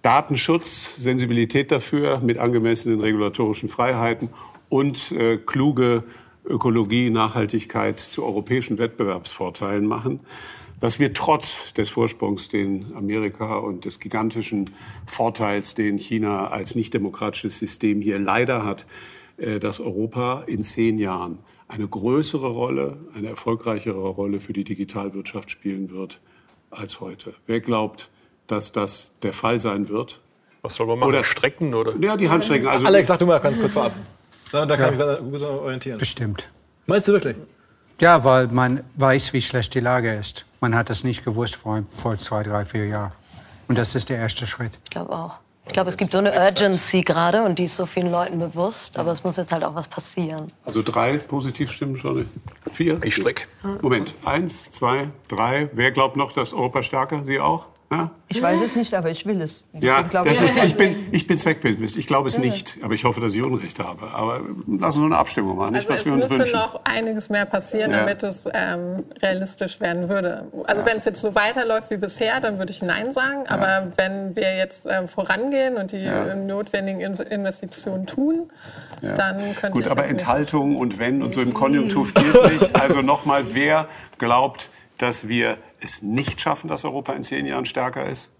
Datenschutz, 0.04 0.96
Sensibilität 0.96 1.72
dafür 1.72 2.20
mit 2.20 2.36
angemessenen 2.36 3.00
regulatorischen 3.00 3.70
Freiheiten 3.70 4.28
und 4.68 5.12
äh, 5.12 5.38
kluge 5.38 6.04
Ökologie, 6.44 7.08
Nachhaltigkeit 7.08 7.98
zu 8.00 8.22
europäischen 8.22 8.76
Wettbewerbsvorteilen 8.76 9.86
machen, 9.86 10.20
dass 10.78 10.98
wir 10.98 11.14
trotz 11.14 11.72
des 11.72 11.88
Vorsprungs, 11.88 12.50
den 12.50 12.94
Amerika 12.94 13.56
und 13.56 13.86
des 13.86 13.98
gigantischen 13.98 14.68
Vorteils, 15.06 15.74
den 15.74 15.96
China 15.96 16.48
als 16.48 16.74
nicht 16.74 16.92
demokratisches 16.92 17.58
System 17.58 18.02
hier 18.02 18.18
leider 18.18 18.62
hat, 18.62 18.84
äh, 19.38 19.58
dass 19.58 19.80
Europa 19.80 20.44
in 20.46 20.60
zehn 20.60 20.98
Jahren 20.98 21.38
eine 21.66 21.88
größere 21.88 22.48
Rolle, 22.48 22.98
eine 23.14 23.28
erfolgreichere 23.28 24.06
Rolle 24.06 24.40
für 24.40 24.52
die 24.52 24.64
Digitalwirtschaft 24.64 25.50
spielen 25.50 25.88
wird 25.88 26.20
als 26.68 27.00
heute. 27.00 27.32
Wer 27.46 27.60
glaubt, 27.60 28.10
dass 28.46 28.72
das 28.72 29.12
der 29.22 29.32
Fall 29.32 29.60
sein 29.60 29.88
wird. 29.88 30.20
Was 30.62 30.76
soll 30.76 30.86
man 30.86 30.98
machen? 30.98 31.10
Oder 31.10 31.24
strecken 31.24 31.74
oder? 31.74 31.94
Ja, 32.00 32.16
die 32.16 32.28
Handstrecken. 32.28 32.66
Also 32.66 32.86
Alex, 32.86 33.08
sag 33.08 33.18
du 33.18 33.26
mal 33.26 33.38
ganz 33.38 33.58
kurz 33.58 33.74
vorab. 33.74 33.92
Da, 34.50 34.64
da 34.64 34.76
kann 34.76 34.98
ja. 34.98 35.14
ich 35.16 35.20
mich 35.22 35.42
orientieren. 35.42 35.98
Bestimmt. 35.98 36.48
Meinst 36.86 37.08
du 37.08 37.12
wirklich? 37.12 37.36
Ja, 38.00 38.24
weil 38.24 38.48
man 38.48 38.82
weiß, 38.96 39.32
wie 39.32 39.42
schlecht 39.42 39.74
die 39.74 39.80
Lage 39.80 40.14
ist. 40.14 40.46
Man 40.60 40.74
hat 40.74 40.90
das 40.90 41.04
nicht 41.04 41.24
gewusst 41.24 41.56
vor, 41.56 41.82
vor 41.96 42.18
zwei, 42.18 42.42
drei, 42.42 42.64
vier 42.64 42.86
Jahren. 42.86 43.12
Und 43.68 43.78
das 43.78 43.94
ist 43.94 44.08
der 44.08 44.18
erste 44.18 44.46
Schritt. 44.46 44.72
Ich 44.84 44.90
glaube 44.90 45.12
auch. 45.12 45.38
Ich 45.66 45.72
glaube, 45.72 45.88
es 45.88 45.96
gibt 45.96 46.12
so 46.12 46.18
eine 46.18 46.32
Urgency 46.32 47.00
gerade 47.00 47.42
und 47.42 47.58
die 47.58 47.64
ist 47.64 47.76
so 47.76 47.86
vielen 47.86 48.10
Leuten 48.10 48.38
bewusst. 48.38 48.98
Aber 48.98 49.12
es 49.12 49.24
muss 49.24 49.36
jetzt 49.36 49.50
halt 49.50 49.64
auch 49.64 49.74
was 49.74 49.88
passieren. 49.88 50.52
Also 50.64 50.82
drei 50.82 51.16
Positivstimmen 51.16 51.96
schon. 51.96 52.28
Vier? 52.70 53.00
Ich 53.02 53.14
streck. 53.14 53.48
Moment. 53.80 54.14
Eins, 54.24 54.70
zwei, 54.72 55.08
drei. 55.28 55.70
Wer 55.72 55.90
glaubt 55.92 56.16
noch, 56.16 56.32
dass 56.32 56.52
Europa 56.52 56.82
stärker? 56.82 57.24
Sie 57.24 57.40
auch? 57.40 57.68
Ja? 57.90 58.10
Ich 58.28 58.42
weiß 58.42 58.60
es 58.62 58.74
nicht, 58.74 58.94
aber 58.94 59.10
ich 59.10 59.26
will 59.26 59.40
es. 59.40 59.64
ja, 59.72 60.02
das 60.02 60.40
ist, 60.40 60.56
ich, 60.56 60.76
bin, 60.76 61.08
ich 61.12 61.26
bin 61.26 61.38
Zweckbildnis. 61.38 61.96
Ich 61.96 62.06
glaube 62.06 62.28
es 62.28 62.38
nicht, 62.38 62.78
aber 62.82 62.94
ich 62.94 63.04
hoffe, 63.04 63.20
dass 63.20 63.34
ich 63.34 63.42
Unrecht 63.42 63.78
habe. 63.78 64.08
Aber 64.12 64.40
lassen 64.66 65.00
wir 65.00 65.06
eine 65.06 65.18
Abstimmung 65.18 65.56
machen, 65.56 65.74
nicht, 65.74 65.88
also 65.88 66.00
was 66.00 66.06
wir 66.06 66.12
uns 66.14 66.22
wünschen. 66.22 66.34
Es 66.34 66.52
müsste 66.52 66.56
noch 66.56 66.80
einiges 66.84 67.30
mehr 67.30 67.44
passieren, 67.44 67.92
ja. 67.92 67.98
damit 67.98 68.22
es 68.22 68.48
ähm, 68.52 69.04
realistisch 69.22 69.80
werden 69.80 70.08
würde. 70.08 70.48
Also 70.66 70.80
ja. 70.80 70.86
wenn 70.86 70.96
es 70.96 71.04
jetzt 71.04 71.20
so 71.20 71.34
weiterläuft 71.34 71.90
wie 71.90 71.96
bisher, 71.96 72.40
dann 72.40 72.58
würde 72.58 72.72
ich 72.72 72.82
Nein 72.82 73.10
sagen. 73.10 73.46
Aber 73.48 73.68
ja. 73.68 73.86
wenn 73.96 74.34
wir 74.34 74.56
jetzt 74.56 74.86
ähm, 74.86 75.06
vorangehen 75.06 75.76
und 75.76 75.92
die 75.92 76.08
notwendigen 76.44 77.00
Investitionen 77.00 78.06
tun, 78.06 78.50
dann 79.00 79.36
könnte 79.54 79.78
Gut, 79.78 79.86
aber 79.88 80.06
Enthaltung 80.06 80.76
und 80.76 80.98
wenn 80.98 81.22
und 81.22 81.32
so 81.32 81.40
im 81.40 81.54
Konjunktiv 81.54 82.14
gilt 82.14 82.52
nicht. 82.52 82.80
Also 82.80 83.02
nochmal, 83.02 83.54
wer 83.54 83.88
glaubt, 84.18 84.70
dass 85.04 85.28
wir 85.28 85.58
es 85.80 86.00
nicht 86.00 86.40
schaffen, 86.40 86.66
dass 86.66 86.82
Europa 86.86 87.12
in 87.12 87.22
zehn 87.22 87.44
Jahren 87.44 87.66
stärker 87.66 88.08
ist? 88.08 88.30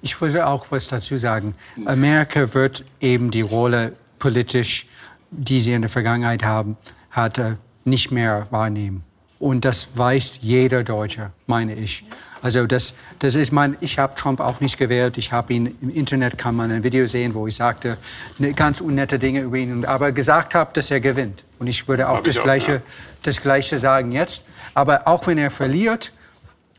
Ich 0.00 0.18
würde 0.18 0.46
auch 0.46 0.70
was 0.70 0.88
dazu 0.88 1.18
sagen. 1.18 1.54
Amerika 1.84 2.54
wird 2.54 2.86
eben 3.00 3.30
die 3.30 3.42
Rolle 3.42 3.96
politisch, 4.18 4.86
die 5.30 5.60
sie 5.60 5.74
in 5.74 5.82
der 5.82 5.90
Vergangenheit 5.90 6.42
haben, 6.42 6.78
hatte, 7.10 7.58
nicht 7.84 8.12
mehr 8.12 8.46
wahrnehmen. 8.50 9.04
Und 9.38 9.64
das 9.64 9.88
weiß 9.94 10.38
jeder 10.40 10.84
Deutsche, 10.84 11.30
meine 11.46 11.74
ich. 11.74 12.04
Also 12.40 12.66
das, 12.66 12.94
das 13.18 13.34
ist 13.34 13.52
mein, 13.52 13.76
ich 13.80 13.98
habe 13.98 14.14
Trump 14.14 14.40
auch 14.40 14.60
nicht 14.60 14.78
gewählt. 14.78 15.16
Ich 15.18 15.32
habe 15.32 15.52
ihn 15.54 15.76
im 15.80 15.90
Internet 15.90 16.36
kann 16.36 16.54
man 16.54 16.70
ein 16.70 16.84
Video 16.84 17.06
sehen, 17.06 17.34
wo 17.34 17.46
ich 17.46 17.56
sagte 17.56 17.96
ne, 18.38 18.52
ganz 18.52 18.80
unnette 18.80 19.18
Dinge 19.18 19.40
über 19.40 19.56
ihn, 19.56 19.84
aber 19.84 20.12
gesagt 20.12 20.54
habe, 20.54 20.70
dass 20.74 20.90
er 20.90 21.00
gewinnt. 21.00 21.42
Und 21.58 21.66
ich 21.66 21.88
würde 21.88 22.08
auch, 22.08 22.22
das, 22.22 22.36
auch 22.36 22.42
gleiche, 22.42 22.72
ja. 22.72 22.80
das 23.22 23.40
Gleiche 23.40 23.78
sagen 23.78 24.12
jetzt. 24.12 24.44
Aber 24.74 25.08
auch 25.08 25.26
wenn 25.26 25.38
er 25.38 25.50
verliert, 25.50 26.12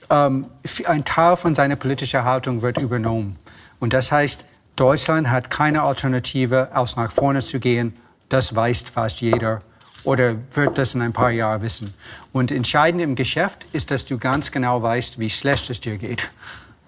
ähm, 0.10 0.46
ein 0.86 1.04
Teil 1.04 1.36
von 1.36 1.56
seiner 1.56 1.76
politischen 1.76 2.24
Haltung 2.24 2.62
wird 2.62 2.80
übernommen. 2.80 3.38
Und 3.80 3.94
das 3.94 4.12
heißt, 4.12 4.46
Deutschland 4.76 5.30
hat 5.30 5.50
keine 5.50 5.84
Alternative, 5.84 6.70
als 6.74 6.96
nach 6.96 7.12
vorne 7.12 7.40
zu 7.40 7.60
gehen. 7.60 7.96
Das 8.30 8.56
weiß 8.56 8.84
fast 8.94 9.22
jeder 9.22 9.62
oder 10.06 10.36
wird 10.54 10.78
das 10.78 10.96
in 10.96 11.02
ein 11.02 11.14
paar 11.14 11.32
Jahren 11.32 11.62
wissen. 11.62 11.94
Und 12.32 12.52
entscheidend 12.52 13.02
im 13.02 13.16
Geschäft 13.16 13.66
ist, 13.74 13.92
dass 13.92 14.06
du 14.06 14.18
ganz 14.18 14.52
genau 14.52 14.82
weißt, 14.82 15.20
wie 15.20 15.30
schlecht 15.30 15.70
es 15.70 15.82
dir 15.82 15.98
geht. 15.98 16.32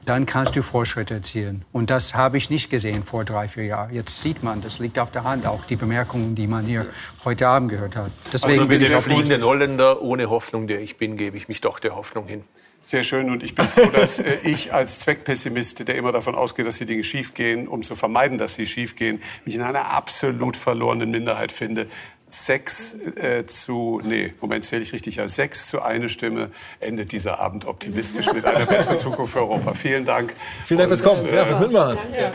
Dann 0.06 0.26
kannst 0.26 0.56
du 0.56 0.62
Fortschritte 0.62 1.16
erzielen. 1.16 1.66
Und 1.74 1.90
das 1.90 2.16
habe 2.16 2.38
ich 2.38 2.50
nicht 2.50 2.70
gesehen 2.70 3.04
vor 3.04 3.26
drei, 3.26 3.50
vier 3.50 3.66
Jahren. 3.66 3.94
Jetzt 3.94 4.22
sieht 4.22 4.42
man, 4.42 4.62
das 4.62 4.80
liegt 4.80 5.00
auf 5.00 5.12
der 5.12 5.26
Hand, 5.26 5.46
auch 5.46 5.66
die 5.66 5.76
Bemerkungen, 5.76 6.34
die 6.34 6.48
man 6.48 6.66
hier 6.66 6.88
heute 7.26 7.46
Abend 7.46 7.72
gehört 7.72 7.98
hat. 7.98 8.12
Deswegen 8.32 8.60
also 8.60 8.70
bin 8.70 8.82
ich 8.82 8.88
der 8.88 9.02
fliegenden 9.02 9.44
Holländer, 9.44 10.02
ohne 10.02 10.30
Hoffnung, 10.30 10.68
der 10.68 10.80
ich 10.80 10.96
bin, 10.96 11.18
gebe 11.18 11.36
ich 11.36 11.50
mich 11.50 11.60
doch 11.60 11.80
der 11.80 11.96
Hoffnung 11.98 12.26
hin. 12.26 12.44
Sehr 12.88 13.04
schön 13.04 13.30
und 13.30 13.44
ich 13.44 13.54
bin 13.54 13.66
froh, 13.66 13.90
dass 13.94 14.20
äh, 14.20 14.38
ich 14.46 14.74
als 14.74 15.00
Zweckpessimist, 15.00 15.86
der 15.90 15.96
immer 15.96 16.14
davon 16.14 16.36
ausgeht, 16.36 16.66
dass 16.66 16.78
die 16.78 16.86
Dinge 16.86 17.04
schiefgehen, 17.04 17.68
um 17.68 17.84
zu 17.84 17.98
vermeiden, 17.98 18.38
dass 18.38 18.56
sie 18.56 18.66
schiefgehen, 18.66 19.22
mich 19.44 19.56
in 19.56 19.62
einer 19.62 19.92
absolut 19.92 20.56
verlorenen 20.56 21.12
Minderheit 21.12 21.52
finde. 21.52 21.88
Sechs 22.30 22.94
äh, 23.16 23.46
zu, 23.46 24.02
nee, 24.04 24.34
Moment, 24.42 24.66
zähle 24.66 24.82
ich 24.82 24.92
richtig, 24.92 25.16
ja, 25.16 25.28
sechs 25.28 25.70
zu 25.70 25.82
eine 25.82 26.10
Stimme 26.10 26.52
endet 26.80 27.14
dieser 27.14 27.40
Abend 27.40 27.66
optimistisch 27.66 28.32
mit 28.34 28.46
einer 28.46 28.66
besseren 28.66 28.98
Zukunft 29.00 29.34
für 29.34 29.40
Europa. 29.40 29.74
Vielen 29.74 30.06
Dank. 30.06 30.34
Vielen 30.66 30.80
Dank 30.80 30.90
fürs 30.90 31.04
Kommen, 31.04 31.26
äh, 31.26 31.36
ja, 31.36 31.46
fürs 31.46 31.60
Mitmachen. 31.60 31.98
Danke. 32.12 32.32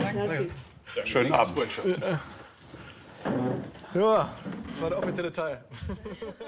Danke. 0.95 1.07
Schönen 1.07 1.31
Abend. 1.31 1.57
Ja, 3.93 4.29
das 4.71 4.81
war 4.81 4.89
der 4.89 4.99
offizielle 4.99 5.31
Teil. 5.31 5.63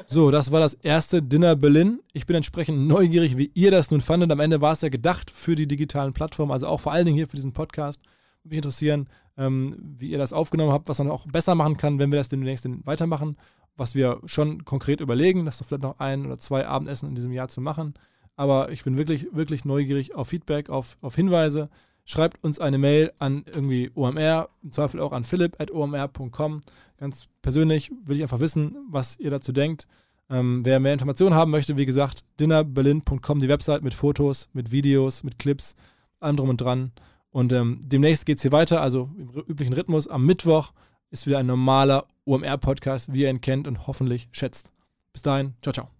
So, 0.08 0.30
das 0.30 0.52
war 0.52 0.60
das 0.60 0.76
erste 0.76 1.24
Dinner 1.24 1.56
Berlin. 1.56 2.00
Ich 2.14 2.28
bin 2.28 2.36
entsprechend 2.36 2.88
neugierig, 2.88 3.38
wie 3.38 3.50
ihr 3.56 3.72
das 3.72 3.90
nun 3.90 4.02
fandet. 4.02 4.32
Am 4.32 4.40
Ende 4.40 4.62
war 4.62 4.74
es 4.74 4.82
ja 4.82 4.90
gedacht 4.90 5.32
für 5.32 5.56
die 5.56 5.68
digitalen 5.68 6.14
Plattformen, 6.14 6.52
also 6.52 6.68
auch 6.68 6.80
vor 6.80 6.92
allen 6.92 7.06
Dingen 7.06 7.18
hier 7.18 7.28
für 7.28 7.38
diesen 7.38 7.54
Podcast. 7.54 8.00
Würde 8.44 8.50
mich 8.50 8.58
interessieren, 8.58 9.10
ähm, 9.38 9.76
wie 9.80 10.10
ihr 10.10 10.18
das 10.18 10.34
aufgenommen 10.34 10.72
habt, 10.72 10.88
was 10.88 11.00
man 11.00 11.10
auch 11.10 11.28
besser 11.28 11.56
machen 11.56 11.78
kann, 11.78 12.00
wenn 12.00 12.12
wir 12.12 12.20
das 12.20 12.30
demnächst 12.30 12.68
weitermachen. 12.86 13.38
Was 13.78 13.94
wir 13.94 14.22
schon 14.26 14.64
konkret 14.64 15.02
überlegen, 15.02 15.46
das 15.46 15.60
ist 15.60 15.68
vielleicht 15.68 15.84
noch 15.84 16.00
ein 16.00 16.26
oder 16.26 16.38
zwei 16.38 16.66
Abendessen 16.66 17.10
in 17.10 17.16
diesem 17.16 17.34
Jahr 17.34 17.50
zu 17.50 17.60
machen. 17.60 17.94
Aber 18.38 18.72
ich 18.72 18.84
bin 18.84 18.98
wirklich, 18.98 19.28
wirklich 19.34 19.66
neugierig 19.66 20.16
auf 20.16 20.30
Feedback, 20.30 20.70
auf, 20.70 20.98
auf 21.02 21.16
Hinweise. 21.16 21.70
Schreibt 22.06 22.44
uns 22.44 22.60
eine 22.60 22.78
Mail 22.78 23.12
an 23.20 23.44
irgendwie 23.48 23.92
OMR, 23.96 24.50
im 24.64 24.72
Zweifel 24.72 25.00
auch 25.00 25.12
an 25.12 25.24
philipp.omr.com. 25.24 26.62
Ganz 26.98 27.28
persönlich 27.42 27.92
will 28.06 28.18
ich 28.18 28.22
einfach 28.22 28.40
wissen, 28.40 28.78
was 28.90 29.18
ihr 29.20 29.32
dazu 29.32 29.52
denkt. 29.52 29.88
Ähm, 30.30 30.66
wer 30.66 30.80
mehr 30.80 30.94
Informationen 30.94 31.36
haben 31.36 31.52
möchte, 31.52 31.78
wie 31.78 31.86
gesagt, 31.86 32.24
dinnerberlin.com, 32.40 33.40
die 33.40 33.50
Website 33.50 33.84
mit 33.84 33.94
Fotos, 33.94 34.50
mit 34.54 34.72
Videos, 34.72 35.24
mit 35.24 35.38
Clips, 35.38 35.76
allem 36.20 36.36
drum 36.36 36.50
und 36.50 36.62
dran. 36.62 36.92
Und 37.36 37.52
ähm, 37.52 37.82
demnächst 37.84 38.26
geht 38.26 38.38
es 38.38 38.44
hier 38.44 38.54
weiter, 38.54 38.80
also 38.80 39.10
im 39.18 39.30
üblichen 39.30 39.74
Rhythmus. 39.74 40.08
Am 40.08 40.26
Mittwoch 40.26 40.72
ist 41.12 41.28
wieder 41.28 41.40
ein 41.40 41.46
normaler 41.46 42.06
OMR-Podcast, 42.24 43.12
wie 43.12 43.24
ihr 43.24 43.30
ihn 43.30 43.42
kennt 43.42 43.68
und 43.68 43.88
hoffentlich 43.88 44.30
schätzt. 44.32 44.72
Bis 45.12 45.22
dahin, 45.22 45.54
ciao, 45.62 45.74
ciao. 45.74 45.95